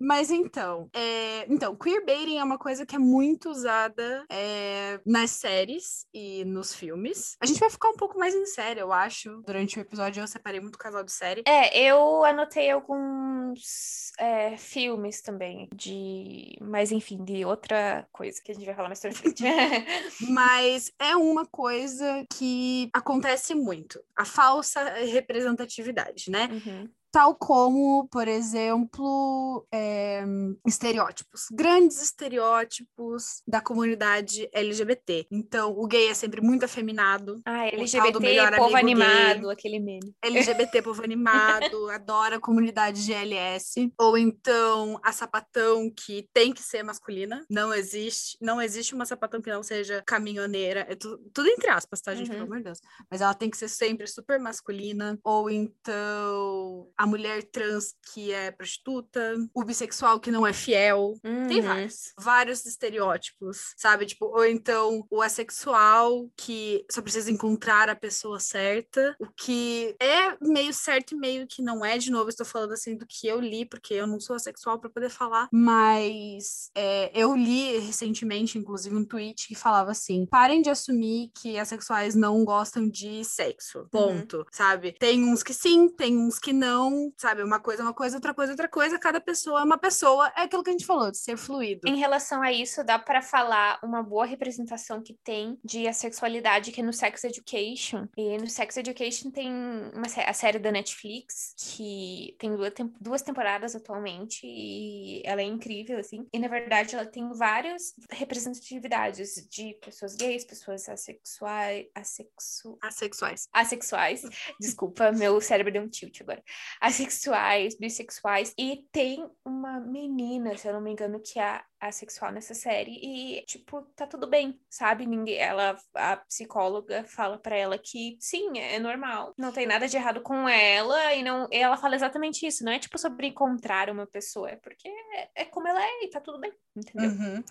Mas 0.00 0.30
então, 0.30 0.61
é... 0.92 1.46
então, 1.48 1.76
queerbaiting 1.76 2.38
é 2.38 2.44
uma 2.44 2.58
coisa 2.58 2.84
que 2.86 2.96
é 2.96 2.98
muito 2.98 3.50
usada 3.50 4.24
é, 4.30 5.00
nas 5.04 5.30
séries 5.30 6.06
e 6.12 6.44
nos 6.44 6.74
filmes. 6.74 7.36
A 7.40 7.46
gente 7.46 7.60
vai 7.60 7.70
ficar 7.70 7.88
um 7.88 7.96
pouco 7.96 8.18
mais 8.18 8.34
em 8.34 8.46
série, 8.46 8.80
eu 8.80 8.92
acho. 8.92 9.42
Durante 9.46 9.78
o 9.78 9.82
episódio 9.82 10.22
eu 10.22 10.26
separei 10.26 10.60
muito 10.60 10.78
casal 10.78 11.02
de 11.02 11.12
série. 11.12 11.42
É, 11.46 11.78
eu 11.78 12.24
anotei 12.24 12.70
alguns 12.70 14.12
é, 14.18 14.56
filmes 14.56 15.20
também, 15.22 15.68
de. 15.74 16.56
Mas 16.60 16.92
enfim, 16.92 17.24
de 17.24 17.44
outra 17.44 18.06
coisa 18.12 18.40
que 18.42 18.52
a 18.52 18.54
gente 18.54 18.66
vai 18.66 18.74
falar 18.74 18.88
mais 18.88 19.00
pra 19.00 19.12
frente. 19.12 19.42
Mas 20.30 20.92
é 20.98 21.16
uma 21.16 21.46
coisa 21.46 22.24
que 22.32 22.90
acontece 22.92 23.54
muito, 23.54 24.02
a 24.16 24.24
falsa 24.24 24.82
representatividade, 24.84 26.30
né? 26.30 26.48
Uhum. 26.50 26.88
Tal 27.12 27.34
como, 27.34 28.08
por 28.08 28.26
exemplo, 28.26 29.66
é, 29.70 30.24
estereótipos, 30.66 31.46
grandes 31.52 32.00
estereótipos 32.00 33.42
da 33.46 33.60
comunidade 33.60 34.48
LGBT. 34.52 35.26
Então, 35.30 35.72
o 35.76 35.86
gay 35.86 36.08
é 36.08 36.14
sempre 36.14 36.40
muito 36.40 36.64
afeminado, 36.64 37.38
Ah, 37.44 37.66
LGBT, 37.66 38.12
povo 38.56 38.74
amigo 38.76 38.98
gay. 38.98 39.06
animado, 39.08 39.50
aquele 39.50 39.78
meme. 39.78 40.14
LGBT, 40.22 40.80
povo 40.82 41.04
animado, 41.04 41.90
adora 41.90 42.36
a 42.36 42.40
comunidade 42.40 43.02
GLS. 43.02 43.92
Ou 44.00 44.16
então 44.16 44.98
a 45.04 45.12
sapatão 45.12 45.90
que 45.94 46.26
tem 46.32 46.52
que 46.52 46.62
ser 46.62 46.82
masculina. 46.82 47.44
Não 47.50 47.74
existe, 47.74 48.38
não 48.40 48.60
existe 48.60 48.94
uma 48.94 49.04
sapatão 49.04 49.42
que 49.42 49.50
não 49.50 49.62
seja 49.62 50.02
caminhoneira. 50.06 50.86
É 50.88 50.94
tu- 50.94 51.18
tudo 51.34 51.48
entre 51.48 51.68
aspas, 51.68 52.00
tá, 52.00 52.14
gente? 52.14 52.28
Uhum. 52.30 52.36
Pelo 52.36 52.46
amor 52.46 52.56
de 52.58 52.64
Deus. 52.64 52.78
Mas 53.10 53.20
ela 53.20 53.34
tem 53.34 53.50
que 53.50 53.56
ser 53.58 53.68
sempre 53.68 54.06
super 54.06 54.38
masculina. 54.40 55.18
Ou 55.22 55.50
então 55.50 56.88
a 57.02 57.06
mulher 57.06 57.42
trans 57.42 57.94
que 58.12 58.30
é 58.32 58.52
prostituta. 58.52 59.34
O 59.52 59.64
bissexual 59.64 60.20
que 60.20 60.30
não 60.30 60.46
é 60.46 60.52
fiel. 60.52 61.14
Tem 61.48 61.58
Uhum. 61.60 61.66
vários. 61.66 62.12
Vários 62.16 62.64
estereótipos, 62.66 63.74
sabe? 63.76 64.06
Tipo, 64.06 64.26
ou 64.26 64.44
então 64.44 65.04
o 65.10 65.20
assexual 65.20 66.30
que 66.36 66.84
só 66.88 67.02
precisa 67.02 67.28
encontrar 67.30 67.88
a 67.88 67.96
pessoa 67.96 68.38
certa. 68.38 69.16
O 69.18 69.26
que 69.26 69.96
é 70.00 70.36
meio 70.40 70.72
certo 70.72 71.14
e 71.14 71.18
meio 71.18 71.44
que 71.48 71.60
não 71.60 71.84
é. 71.84 71.98
De 71.98 72.08
novo, 72.10 72.28
estou 72.28 72.46
falando 72.46 72.72
assim 72.72 72.96
do 72.96 73.04
que 73.04 73.26
eu 73.26 73.40
li, 73.40 73.64
porque 73.66 73.94
eu 73.94 74.06
não 74.06 74.20
sou 74.20 74.36
assexual 74.36 74.78
para 74.78 74.88
poder 74.90 75.10
falar. 75.10 75.48
Mas 75.52 76.70
é, 76.74 77.10
eu 77.14 77.34
li 77.34 77.78
recentemente, 77.80 78.58
inclusive, 78.58 78.94
um 78.94 79.04
tweet 79.04 79.48
que 79.48 79.54
falava 79.56 79.90
assim: 79.90 80.24
parem 80.26 80.62
de 80.62 80.70
assumir 80.70 81.30
que 81.40 81.58
assexuais 81.58 82.14
não 82.14 82.44
gostam 82.44 82.88
de 82.88 83.24
sexo. 83.24 83.88
Ponto. 83.90 84.46
Sabe? 84.52 84.92
Tem 85.00 85.24
uns 85.24 85.42
que 85.42 85.52
sim, 85.52 85.88
tem 85.88 86.16
uns 86.16 86.38
que 86.38 86.52
não. 86.52 86.91
Sabe? 87.18 87.42
Uma 87.42 87.60
coisa 87.60 87.82
é 87.82 87.84
uma 87.84 87.94
coisa, 87.94 88.16
outra 88.16 88.34
coisa 88.34 88.52
é 88.52 88.54
outra 88.54 88.68
coisa. 88.68 88.98
Cada 88.98 89.20
pessoa 89.20 89.60
é 89.60 89.64
uma 89.64 89.78
pessoa. 89.78 90.32
É 90.36 90.42
aquilo 90.42 90.62
que 90.62 90.70
a 90.70 90.72
gente 90.72 90.86
falou, 90.86 91.10
de 91.10 91.18
ser 91.18 91.36
fluido. 91.36 91.86
Em 91.88 91.96
relação 91.96 92.42
a 92.42 92.52
isso, 92.52 92.82
dá 92.84 92.98
pra 92.98 93.22
falar 93.22 93.78
uma 93.82 94.02
boa 94.02 94.24
representação 94.24 95.02
que 95.02 95.14
tem 95.24 95.58
de 95.64 95.86
assexualidade 95.88 96.72
que 96.72 96.80
é 96.80 96.84
no 96.84 96.92
Sex 96.92 97.24
Education. 97.24 98.06
E 98.16 98.36
no 98.38 98.48
Sex 98.48 98.76
Education 98.76 99.30
tem 99.30 99.50
uma, 99.52 100.06
a 100.26 100.32
série 100.32 100.58
da 100.58 100.70
Netflix, 100.72 101.54
que 101.58 102.36
tem 102.38 102.54
duas, 102.56 102.72
tem- 102.72 102.92
duas 103.00 103.22
temporadas 103.22 103.74
atualmente, 103.74 104.40
e 104.44 105.22
ela 105.24 105.40
é 105.40 105.44
incrível, 105.44 105.98
assim. 105.98 106.26
E 106.32 106.38
na 106.38 106.48
verdade 106.48 106.94
ela 106.94 107.06
tem 107.06 107.30
várias 107.32 107.94
representatividades 108.10 109.46
de 109.50 109.74
pessoas 109.84 110.14
gays, 110.14 110.44
pessoas 110.44 110.88
assexuais, 110.88 111.86
assexu, 111.94 112.78
Assexuais. 112.82 113.48
assexuais, 113.52 114.22
desculpa, 114.60 115.12
meu 115.12 115.40
cérebro 115.40 115.72
deu 115.72 115.82
um 115.82 115.88
tilt 115.88 116.20
agora. 116.20 116.42
Assexuais, 116.82 117.78
bissexuais, 117.78 118.52
e 118.58 118.84
tem 118.90 119.24
uma 119.44 119.78
menina, 119.78 120.56
se 120.56 120.66
eu 120.66 120.72
não 120.72 120.80
me 120.80 120.90
engano, 120.90 121.20
que 121.20 121.38
é 121.38 121.62
assexual 121.80 122.32
nessa 122.32 122.54
série, 122.54 122.98
e, 123.00 123.44
tipo, 123.46 123.82
tá 123.94 124.04
tudo 124.04 124.26
bem, 124.26 124.60
sabe? 124.68 125.06
Ninguém, 125.06 125.36
ela, 125.36 125.76
a 125.94 126.16
psicóloga 126.16 127.04
fala 127.04 127.38
pra 127.38 127.56
ela 127.56 127.78
que 127.78 128.16
sim, 128.18 128.58
é 128.58 128.80
normal, 128.80 129.32
não 129.38 129.52
tem 129.52 129.64
nada 129.64 129.86
de 129.86 129.96
errado 129.96 130.22
com 130.22 130.48
ela, 130.48 131.14
e 131.14 131.22
não, 131.22 131.46
e 131.52 131.56
ela 131.56 131.76
fala 131.76 131.94
exatamente 131.94 132.44
isso, 132.44 132.64
não 132.64 132.72
é 132.72 132.80
tipo 132.80 132.98
sobre 132.98 133.28
encontrar 133.28 133.88
uma 133.88 134.06
pessoa, 134.06 134.50
é 134.50 134.56
porque 134.56 134.88
é, 134.88 135.30
é 135.36 135.44
como 135.44 135.68
ela 135.68 135.80
é 135.80 136.04
e 136.04 136.10
tá 136.10 136.20
tudo 136.20 136.40
bem, 136.40 136.52
entendeu? 136.74 137.10
Uhum. 137.10 137.44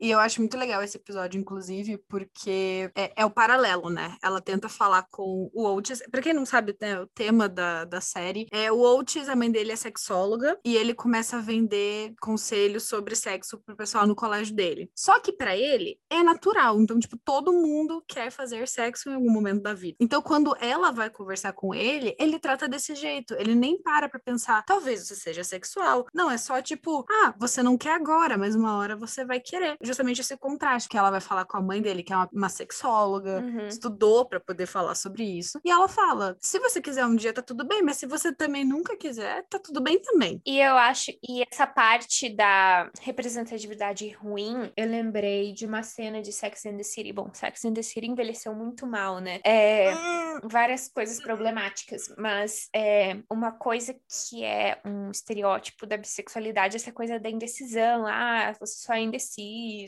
E 0.00 0.10
eu 0.10 0.18
acho 0.18 0.40
muito 0.40 0.56
legal 0.56 0.82
esse 0.82 0.96
episódio, 0.96 1.40
inclusive, 1.40 1.98
porque 2.08 2.90
é, 2.94 3.12
é 3.16 3.24
o 3.24 3.30
paralelo, 3.30 3.90
né? 3.90 4.16
Ela 4.22 4.40
tenta 4.40 4.68
falar 4.68 5.06
com 5.10 5.50
o 5.52 5.66
Oates. 5.66 6.02
Pra 6.10 6.20
quem 6.22 6.32
não 6.32 6.44
sabe, 6.44 6.76
né, 6.80 7.00
o 7.00 7.06
tema 7.06 7.48
da, 7.48 7.84
da 7.84 8.00
série 8.00 8.46
é 8.50 8.70
o 8.70 8.78
Oates, 8.78 9.28
a 9.28 9.36
mãe 9.36 9.50
dele 9.50 9.72
é 9.72 9.76
sexóloga, 9.76 10.58
e 10.64 10.76
ele 10.76 10.94
começa 10.94 11.36
a 11.36 11.40
vender 11.40 12.14
conselhos 12.20 12.84
sobre 12.84 13.14
sexo 13.14 13.58
pro 13.64 13.76
pessoal 13.76 14.06
no 14.06 14.14
colégio 14.14 14.54
dele. 14.54 14.90
Só 14.94 15.20
que 15.20 15.32
pra 15.32 15.56
ele 15.56 15.98
é 16.10 16.22
natural. 16.22 16.80
Então, 16.80 16.98
tipo, 16.98 17.16
todo 17.24 17.52
mundo 17.52 18.02
quer 18.06 18.30
fazer 18.30 18.66
sexo 18.68 19.08
em 19.08 19.14
algum 19.14 19.30
momento 19.30 19.62
da 19.62 19.74
vida. 19.74 19.96
Então, 20.00 20.20
quando 20.20 20.56
ela 20.60 20.90
vai 20.90 21.10
conversar 21.10 21.52
com 21.52 21.74
ele, 21.74 22.14
ele 22.18 22.38
trata 22.38 22.68
desse 22.68 22.94
jeito. 22.94 23.34
Ele 23.34 23.54
nem 23.54 23.80
para 23.80 24.08
pra 24.08 24.20
pensar, 24.20 24.64
talvez 24.64 25.06
você 25.06 25.14
seja 25.14 25.44
sexual. 25.44 26.06
Não, 26.12 26.30
é 26.30 26.36
só 26.36 26.60
tipo, 26.60 27.04
ah, 27.10 27.34
você 27.38 27.62
não 27.62 27.78
quer 27.78 27.94
agora, 27.94 28.36
mas 28.36 28.54
uma 28.54 28.76
hora 28.76 28.96
você 28.96 29.24
vai 29.24 29.40
querer. 29.40 29.76
Justamente 29.84 30.20
esse 30.20 30.36
contraste 30.36 30.88
que 30.88 30.96
ela 30.96 31.10
vai 31.10 31.20
falar 31.20 31.44
com 31.44 31.56
a 31.56 31.62
mãe 31.62 31.80
dele, 31.80 32.02
que 32.02 32.12
é 32.12 32.16
uma, 32.16 32.28
uma 32.32 32.48
sexóloga, 32.48 33.40
Uhum. 33.40 33.66
estudou 33.68 34.24
pra 34.26 34.40
poder 34.40 34.66
falar 34.66 34.94
sobre 34.94 35.22
isso. 35.24 35.58
E 35.64 35.70
ela 35.70 35.88
fala: 35.88 36.36
se 36.40 36.58
você 36.58 36.80
quiser 36.80 37.04
um 37.06 37.16
dia, 37.16 37.32
tá 37.32 37.42
tudo 37.42 37.66
bem, 37.66 37.82
mas 37.82 37.96
se 37.96 38.06
você 38.06 38.32
também 38.34 38.64
nunca 38.64 38.96
quiser, 38.96 39.44
tá 39.48 39.58
tudo 39.58 39.80
bem 39.82 40.00
também. 40.00 40.40
E 40.46 40.58
eu 40.60 40.76
acho, 40.76 41.10
e 41.28 41.42
essa 41.50 41.66
parte 41.66 42.28
da 42.34 42.90
representatividade 43.00 44.08
ruim, 44.10 44.72
eu 44.76 44.86
lembrei 44.86 45.52
de 45.52 45.66
uma 45.66 45.82
cena 45.82 46.22
de 46.22 46.32
Sex 46.32 46.64
and 46.66 46.76
the 46.76 46.82
City. 46.82 47.12
Bom, 47.12 47.30
Sex 47.32 47.64
and 47.64 47.74
the 47.74 47.82
City 47.82 48.06
envelheceu 48.06 48.54
muito 48.54 48.86
mal, 48.86 49.20
né? 49.20 49.40
É, 49.44 49.92
Hum, 49.94 50.40
várias 50.44 50.88
coisas 50.88 51.20
problemáticas, 51.20 52.02
mas 52.18 52.68
é, 52.74 53.18
uma 53.30 53.52
coisa 53.52 53.94
que 54.30 54.44
é 54.44 54.80
um 54.84 55.10
estereótipo 55.10 55.86
da 55.86 55.96
bissexualidade, 55.96 56.76
essa 56.76 56.92
coisa 56.92 57.18
da 57.18 57.28
indecisão, 57.30 58.06
ah, 58.06 58.52
você 58.58 58.78
só 58.84 58.94
é 58.94 59.00
indeciso, 59.00 59.34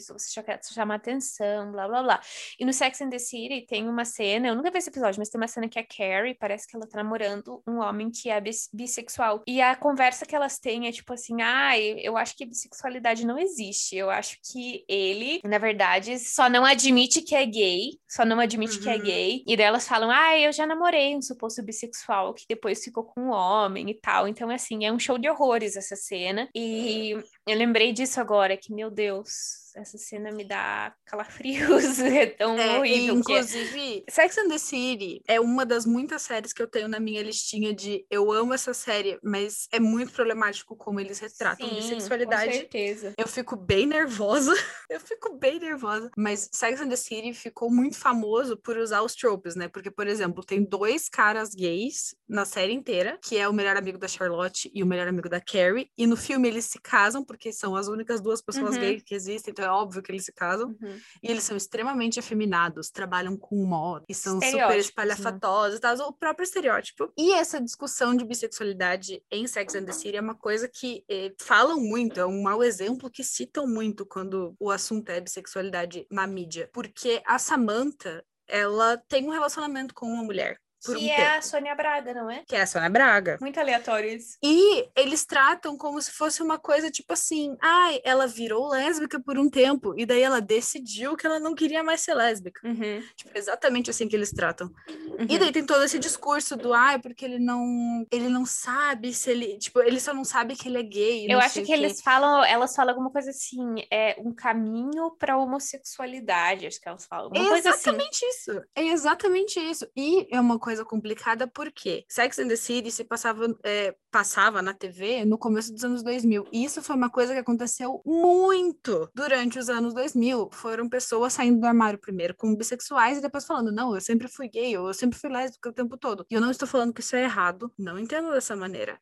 você 0.09 0.29
só 0.31 0.43
quer 0.43 0.61
chamar 0.73 0.97
atenção, 0.97 1.71
blá 1.73 1.87
blá 1.89 2.03
blá. 2.03 2.21
E 2.59 2.65
no 2.65 2.73
Sex 2.73 3.01
and 3.01 3.11
the 3.11 3.19
City 3.19 3.67
tem 3.67 3.89
uma 3.89 4.05
cena, 4.05 4.49
eu 4.49 4.55
nunca 4.55 4.71
vi 4.71 4.79
esse 4.79 4.89
episódio, 4.91 5.19
mas 5.19 5.29
tem 5.29 5.41
uma 5.41 5.49
cena 5.49 5.69
que 5.69 5.79
a 5.79 5.85
Carrie 5.87 6.35
parece 6.35 6.67
que 6.67 6.77
ela 6.77 6.87
tá 6.87 6.97
namorando 7.03 7.63
um 7.67 7.79
homem 7.79 8.11
que 8.11 8.29
é 8.31 8.41
bis- 8.41 8.69
bissexual. 8.73 9.43
E 9.47 9.61
a 9.61 9.75
conversa 9.77 10.25
que 10.27 10.35
elas 10.35 10.59
têm 10.59 10.87
é 10.87 10.93
tipo 10.93 11.13
assim, 11.13 11.41
ah, 11.43 11.79
eu 11.79 12.17
acho 12.17 12.37
que 12.37 12.45
bissexualidade 12.47 13.25
não 13.27 13.39
existe. 13.39 13.97
Eu 13.97 14.11
acho 14.11 14.39
que 14.51 14.85
ele, 14.89 15.41
na 15.45 15.59
verdade, 15.59 16.19
só 16.19 16.49
não 16.49 16.65
admite 16.65 17.23
que 17.23 17.35
é 17.35 17.45
gay, 17.47 17.99
só 18.09 18.25
não 18.25 18.41
admite 18.41 18.79
que 18.81 18.89
é 18.89 18.97
Uhum. 18.97 19.03
gay. 19.03 19.45
E 19.47 19.57
daí 19.57 19.67
elas 19.67 19.87
falam, 19.87 20.11
ah, 20.11 20.39
eu 20.39 20.53
já 20.53 20.67
namorei 20.67 21.15
um 21.17 21.23
suposto 21.23 21.63
bissexual 21.63 22.35
que 22.35 22.45
depois 22.49 22.83
ficou 22.83 23.05
com 23.05 23.21
um 23.21 23.31
homem 23.31 23.91
e 23.91 23.95
tal. 23.95 24.27
Então, 24.29 24.51
assim, 24.51 24.85
é 24.85 24.93
um 24.93 24.99
show 24.99 25.19
de 25.19 25.29
horrores 25.29 25.77
essa 25.77 25.97
cena. 25.97 26.49
E 26.55 27.15
Eu 27.47 27.57
lembrei 27.57 27.93
disso 27.93 28.21
agora, 28.21 28.57
que, 28.57 28.73
meu 28.73 28.91
Deus, 28.91 29.67
essa 29.77 29.99
cena 29.99 30.33
me 30.33 30.43
dá 30.43 30.95
calafrios, 31.05 32.01
é 32.01 32.27
tão 32.27 32.59
é, 32.59 32.79
horrível. 32.79 33.17
inclusive, 33.17 34.05
é. 34.07 34.11
Sex 34.11 34.39
and 34.39 34.49
the 34.49 34.59
City 34.59 35.23
é 35.29 35.39
uma 35.39 35.67
das 35.67 35.85
muitas 35.85 36.23
séries 36.23 36.53
que 36.53 36.63
eu 36.63 36.67
tenho 36.67 36.89
na 36.89 36.99
minha 36.99 37.23
listinha 37.23 37.75
de 37.75 38.05
eu 38.11 38.33
amo 38.33 38.55
essa 38.55 38.73
série, 38.73 39.19
mas 39.23 39.69
é 39.71 39.79
muito 39.79 40.13
problemático 40.13 40.75
como 40.75 40.99
eles 40.99 41.19
retratam 41.19 41.69
Sim, 41.69 41.75
bissexualidade. 41.75 42.47
Com 42.47 42.59
certeza. 42.59 43.15
Eu 43.19 43.29
fico 43.29 43.55
bem 43.55 43.87
nervosa, 43.87 44.53
eu 44.89 44.99
fico 44.99 45.37
bem 45.37 45.61
nervosa. 45.61 46.11
Mas 46.17 46.49
Sex 46.53 46.81
and 46.81 46.89
the 46.89 46.97
City 46.97 47.35
ficou 47.35 47.71
muito 47.71 47.97
famoso 47.97 48.57
por 48.57 48.79
usar 48.79 49.03
os 49.03 49.15
tropes, 49.15 49.55
né? 49.55 49.69
Porque, 49.69 49.91
por 49.91 50.07
exemplo, 50.07 50.43
tem 50.43 50.65
dois 50.65 51.09
caras 51.09 51.55
gays 51.55 52.17
na 52.27 52.45
série 52.45 52.73
inteira, 52.73 53.19
que 53.23 53.37
é 53.37 53.47
o 53.47 53.53
melhor 53.53 53.77
amigo 53.77 53.99
da 53.99 54.09
Charlotte 54.09 54.71
e 54.75 54.83
o 54.83 54.87
melhor 54.87 55.07
amigo 55.07 55.29
da 55.29 55.41
Carrie, 55.41 55.91
e 55.97 56.07
no 56.07 56.17
filme 56.17 56.49
eles 56.49 56.65
se 56.65 56.81
casam 56.81 57.23
porque 57.37 57.53
são 57.53 57.77
as 57.77 57.87
únicas 57.87 58.21
duas 58.21 58.41
pessoas 58.41 58.75
uhum. 58.75 58.81
gays 58.81 59.03
que 59.03 59.15
existem, 59.15 59.53
então 59.53 59.65
é 59.65 59.71
óbvio 59.71 60.03
que 60.03 60.11
eles 60.11 60.25
se 60.25 60.33
casam. 60.33 60.69
Uhum. 60.81 60.99
E 61.23 61.31
eles 61.31 61.45
são 61.45 61.57
extremamente 61.57 62.19
afeminados, 62.19 62.91
trabalham 62.91 63.37
com 63.37 63.65
moda 63.65 64.05
e 64.09 64.15
são 64.15 64.41
super 64.41 64.69
né? 64.69 64.79
espalhafatosos, 64.79 65.81
né? 65.81 65.93
o 66.05 66.13
próprio 66.13 66.45
estereótipo. 66.45 67.13
E 67.17 67.33
essa 67.33 67.61
discussão 67.61 68.17
de 68.17 68.25
bissexualidade 68.25 69.23
em 69.31 69.47
Sex 69.47 69.75
and 69.75 69.85
the 69.85 69.93
City 69.93 70.17
é 70.17 70.21
uma 70.21 70.35
coisa 70.35 70.67
que 70.67 71.05
eh, 71.09 71.35
falam 71.39 71.79
muito, 71.79 72.19
é 72.19 72.27
um 72.27 72.43
mau 72.43 72.65
exemplo 72.65 73.11
que 73.11 73.23
citam 73.23 73.67
muito 73.67 74.07
quando 74.07 74.55
o 74.59 74.71
assunto 74.71 75.11
é 75.11 75.21
bissexualidade 75.21 76.07
na 76.11 76.27
mídia. 76.27 76.71
Porque 76.73 77.23
a 77.27 77.39
Samantha, 77.39 78.25
ela 78.49 78.97
tem 79.09 79.27
um 79.27 79.31
relacionamento 79.31 79.95
com 79.95 80.07
uma 80.07 80.25
mulher 80.25 80.59
por 80.87 80.97
que 80.97 81.05
um 81.05 81.09
é 81.09 81.17
tempo. 81.17 81.39
a 81.39 81.43
Sônia 81.43 81.75
Braga, 81.75 82.15
não 82.15 82.31
é? 82.31 82.45
Que 82.47 82.57
é 82.57 82.63
a 82.63 82.67
Sônia 82.67 82.89
Braga. 82.89 83.39
Muito 83.41 83.59
aleatório 83.59 84.11
isso. 84.11 84.39
E 84.43 84.89
eles 84.97 85.25
tratam 85.25 85.77
como 85.77 86.01
se 86.01 86.13
fosse 86.13 86.43
uma 86.43 86.59
coisa 86.59 86.91
tipo 86.91 87.13
assim: 87.13 87.57
ai, 87.61 88.01
ela 88.05 88.27
virou 88.27 88.69
lésbica 88.69 89.21
por 89.21 89.39
um 89.39 89.49
tempo, 89.49 89.95
e 89.97 90.07
daí 90.07 90.23
ela 90.23 90.41
decidiu 90.41 91.17
que 91.17 91.27
ela 91.27 91.39
não 91.39 91.55
queria 91.55 91.83
mais 91.83 92.01
ser 92.01 92.15
lésbica. 92.15 92.67
Uhum. 92.67 93.03
Tipo, 93.17 93.37
exatamente 93.37 93.91
assim 93.91 94.09
que 94.09 94.17
eles 94.17 94.31
tratam. 94.31 94.71
Uhum. 94.89 95.27
E 95.29 95.39
daí 95.39 95.53
tem 95.53 95.65
todo 95.65 95.83
esse 95.83 95.99
discurso 95.99 96.57
do 96.57 96.73
ai, 96.73 96.99
porque 96.99 97.25
ele 97.25 97.39
não. 97.39 98.07
Ele 98.11 98.29
não 98.29 98.47
sabe 98.47 99.13
se 99.13 99.31
ele. 99.31 99.59
Tipo, 99.59 99.81
ele 99.81 100.01
só 100.01 100.15
não 100.15 100.25
sabe 100.25 100.57
que 100.57 100.69
ele 100.69 100.79
é 100.79 100.83
gay. 100.83 101.27
Eu 101.29 101.41
acho 101.41 101.63
que 101.63 101.73
eles 101.73 102.01
falam, 102.01 102.45
elas 102.45 102.75
falam 102.75 102.93
alguma 102.93 103.11
coisa 103.11 103.31
assim, 103.31 103.77
é 103.91 104.17
um 104.19 104.33
caminho 104.33 105.11
pra 105.19 105.37
homossexualidade, 105.37 106.67
acho 106.67 106.81
que 106.81 106.89
elas 106.89 107.07
falam. 107.07 107.31
Uma 107.31 107.45
é 107.45 107.49
coisa 107.49 107.69
exatamente 107.71 108.25
assim. 108.25 108.27
isso. 108.27 108.63
É 108.75 108.83
exatamente 108.85 109.61
isso. 109.61 109.89
E 109.97 110.27
é 110.31 110.41
uma 110.41 110.59
coisa 110.59 110.76
complicada 110.85 111.47
porque 111.47 112.05
Sex 112.09 112.39
and 112.39 112.49
the 112.49 112.57
City 112.57 112.91
se 112.91 113.05
passava, 113.05 113.47
é, 113.65 113.95
passava 114.11 114.63
na 114.63 114.75
TV 114.75 115.25
no 115.25 115.39
começo 115.39 115.73
dos 115.73 115.85
anos 115.85 116.03
2000. 116.03 116.47
E 116.53 116.65
isso 116.65 116.83
foi 116.83 116.97
uma 116.97 117.11
coisa 117.11 117.33
que 117.33 117.41
aconteceu 117.41 118.01
muito 118.05 119.11
durante 119.15 119.59
os 119.59 119.69
anos 119.69 119.95
2000. 119.95 120.51
Foram 120.53 120.89
pessoas 120.89 121.33
saindo 121.33 121.61
do 121.61 121.67
armário 121.67 121.99
primeiro 121.99 122.35
como 122.37 122.57
bissexuais 122.57 123.19
e 123.19 123.23
depois 123.23 123.45
falando, 123.45 123.73
não, 123.73 123.95
eu 123.95 124.01
sempre 124.01 124.29
fui 124.29 124.49
gay, 124.49 124.73
eu 124.73 124.93
sempre 124.95 125.19
fui 125.19 125.31
lésbica 125.31 125.69
o 125.69 125.73
tempo 125.73 125.97
todo. 125.97 126.25
E 126.31 126.35
eu 126.35 126.41
não 126.41 126.51
estou 126.51 126.67
falando 126.67 126.93
que 126.93 127.01
isso 127.01 127.17
é 127.17 127.23
errado, 127.23 127.73
não 127.79 127.99
entendo 127.99 128.31
dessa 128.31 128.57
maneira. 128.57 128.99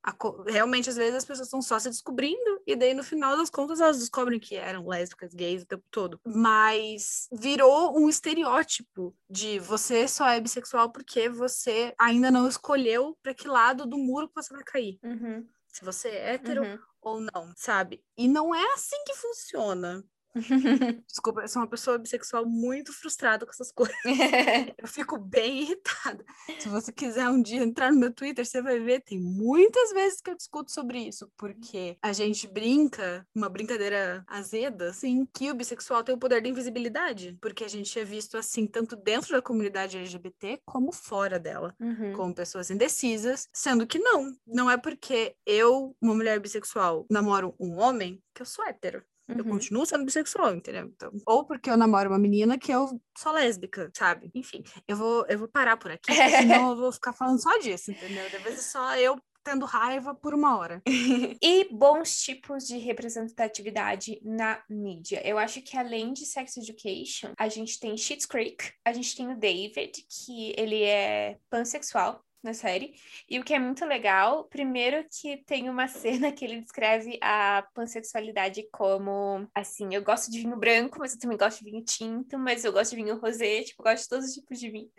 Realmente, 0.47 0.91
às 0.91 0.97
vezes, 0.97 1.15
as 1.15 1.25
pessoas 1.25 1.47
estão 1.47 1.63
só 1.63 1.79
se 1.79 1.89
descobrindo 1.89 2.61
e 2.67 2.75
daí, 2.77 2.95
no 2.95 3.05
final 3.05 3.37
das 3.37 3.51
contas, 3.51 3.81
elas 3.81 3.99
descobrem 3.99 4.41
que 4.41 4.57
eram 4.57 4.89
lésbicas, 4.89 5.35
gays 5.35 5.63
o 5.63 5.67
tempo 5.67 5.85
todo. 5.91 6.21
Mas 6.25 7.29
virou 7.33 7.99
um 7.99 8.09
estereótipo 8.09 9.15
de 9.29 9.59
você 9.59 10.09
só 10.09 10.29
é 10.29 10.41
bissexual 10.41 10.91
porque 10.91 11.29
você 11.29 11.64
ainda 11.99 12.31
não 12.31 12.49
escolheu 12.49 13.17
para 13.23 13.35
que 13.35 13.49
lado 13.49 13.87
do 13.87 13.99
muro 13.99 14.29
que 14.29 14.35
você 14.35 14.53
vai 14.53 14.65
cair. 14.65 14.99
Uhum. 15.03 15.47
Se 15.69 15.85
você 15.85 16.09
é 16.09 16.35
hétero 16.35 16.63
uhum. 16.63 16.79
ou 17.01 17.21
não, 17.21 17.53
sabe? 17.57 18.05
E 18.17 18.29
não 18.29 18.55
é 18.55 18.65
assim 18.75 18.97
que 19.07 19.15
funciona. 19.15 20.05
Desculpa, 21.07 21.43
eu 21.43 21.49
sou 21.49 21.63
uma 21.63 21.69
pessoa 21.69 21.99
bissexual 21.99 22.47
muito 22.47 22.93
frustrada 22.93 23.47
com 23.47 23.53
essas 23.53 23.71
coisas. 23.71 23.95
eu 24.79 24.89
fico 24.89 25.19
bem 25.19 25.63
irritada. 25.63 26.25
Se 26.59 26.69
você 26.69 26.93
quiser 26.93 27.29
um 27.29 27.41
dia 27.41 27.63
entrar 27.63 27.93
no 27.93 27.99
meu 27.99 28.13
Twitter, 28.13 28.45
você 28.45 28.61
vai 28.61 28.79
ver, 28.81 29.03
tem 29.03 29.21
muitas 29.21 29.93
vezes 29.93 30.21
que 30.21 30.31
eu 30.31 30.37
discuto 30.37 30.73
sobre 30.73 30.99
isso, 30.99 31.31
porque 31.37 31.97
a 32.03 32.13
gente 32.13 32.47
brinca, 32.47 33.27
uma 33.35 33.49
brincadeira 33.49 34.25
azeda, 34.27 34.91
assim, 34.91 35.27
que 35.33 35.51
o 35.51 35.55
bissexual 35.55 36.03
tem 36.03 36.15
o 36.15 36.19
poder 36.19 36.43
da 36.43 36.49
invisibilidade, 36.49 37.37
porque 37.41 37.65
a 37.65 37.69
gente 37.69 37.99
é 37.99 38.05
visto 38.05 38.37
assim, 38.37 38.67
tanto 38.67 38.97
dentro 38.97 39.33
da 39.33 39.43
comunidade 39.43 39.97
LGBT 39.97 40.61
como 40.65 40.93
fora 40.93 41.39
dela, 41.39 41.75
uhum. 41.81 42.13
como 42.13 42.35
pessoas 42.35 42.71
indecisas, 42.71 43.49
sendo 43.53 43.87
que 43.87 43.99
não, 43.99 44.35
não 44.47 44.71
é 44.71 44.77
porque 44.77 45.37
eu, 45.47 45.97
uma 46.01 46.15
mulher 46.15 46.41
bissexual, 46.41 47.07
namoro 47.11 47.55
um 47.59 47.79
homem, 47.79 48.21
que 48.35 48.43
eu 48.43 48.47
sou 48.47 48.65
hétero. 48.67 49.03
Uhum. 49.29 49.37
Eu 49.39 49.45
continuo 49.45 49.87
sendo 49.87 50.05
bissexual, 50.05 50.55
entendeu? 50.55 50.87
Então, 50.95 51.11
ou 51.27 51.45
porque 51.45 51.71
eu 51.71 51.77
namoro 51.77 52.11
uma 52.11 52.19
menina 52.19 52.59
que 52.59 52.73
eu 52.73 53.01
sou 53.17 53.33
lésbica, 53.33 53.91
sabe? 53.97 54.31
Enfim, 54.35 54.63
eu 54.87 54.97
vou, 54.97 55.25
eu 55.29 55.39
vou 55.39 55.49
parar 55.49 55.77
por 55.77 55.91
aqui, 55.91 56.13
senão 56.13 56.71
eu 56.73 56.77
vou 56.77 56.93
ficar 56.93 57.13
falando 57.13 57.43
só 57.43 57.59
disso, 57.59 57.91
entendeu? 57.91 58.29
Deve 58.31 58.53
ser 58.53 58.63
só 58.63 58.97
eu 58.97 59.19
tendo 59.45 59.67
raiva 59.67 60.15
por 60.15 60.35
uma 60.35 60.57
hora. 60.59 60.83
e 61.41 61.69
bons 61.71 62.17
tipos 62.23 62.67
de 62.67 62.79
representatividade 62.79 64.19
na 64.25 64.63
mídia. 64.69 65.21
Eu 65.25 65.39
acho 65.39 65.61
que 65.61 65.77
além 65.77 66.13
de 66.15 66.25
Sex 66.25 66.57
Education, 66.57 67.33
a 67.39 67.49
gente 67.49 67.79
tem 67.79 67.97
Schitt's 67.97 68.27
Creek, 68.27 68.73
a 68.85 68.93
gente 68.93 69.15
tem 69.15 69.31
o 69.31 69.37
David, 69.37 69.93
que 70.09 70.55
ele 70.57 70.83
é 70.83 71.37
pansexual, 71.51 72.24
na 72.45 72.55
série. 72.55 72.95
E 73.29 73.39
o 73.39 73.45
que 73.45 73.55
é 73.55 73.59
muito 73.59 73.85
legal, 73.85 74.45
primeiro 74.45 75.05
que 75.21 75.39
tem 75.45 75.69
uma 75.69 75.89
cena 75.89 76.33
que 76.33 76.45
ele 76.45 76.61
descreve 76.61 77.19
a 77.21 77.67
pansexualidade 77.75 78.67
como 78.71 79.49
assim, 79.55 79.95
eu 79.95 80.03
gosto 80.03 80.31
de 80.31 80.41
vinho 80.41 80.57
branco, 80.57 80.99
mas 80.99 81.15
eu 81.15 81.19
também 81.19 81.37
gosto 81.37 81.59
de 81.59 81.71
vinho 81.71 81.85
tinto, 81.85 82.39
mas 82.39 82.65
eu 82.65 82.73
gosto 82.73 82.91
de 82.91 82.97
vinho 82.97 83.19
rosé, 83.19 83.63
tipo, 83.63 83.83
eu 83.83 83.85
gosto 83.85 84.03
de 84.05 84.09
todos 84.09 84.27
os 84.27 84.35
tipos 84.35 84.59
de 84.59 84.71
vinho. 84.71 84.91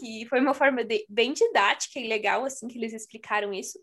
Que 0.00 0.26
foi 0.28 0.40
uma 0.40 0.54
forma 0.54 0.84
de, 0.84 1.04
bem 1.08 1.32
didática 1.32 1.98
e 1.98 2.08
legal, 2.08 2.44
assim, 2.44 2.66
que 2.68 2.78
eles 2.78 2.92
explicaram 2.92 3.52
isso. 3.52 3.78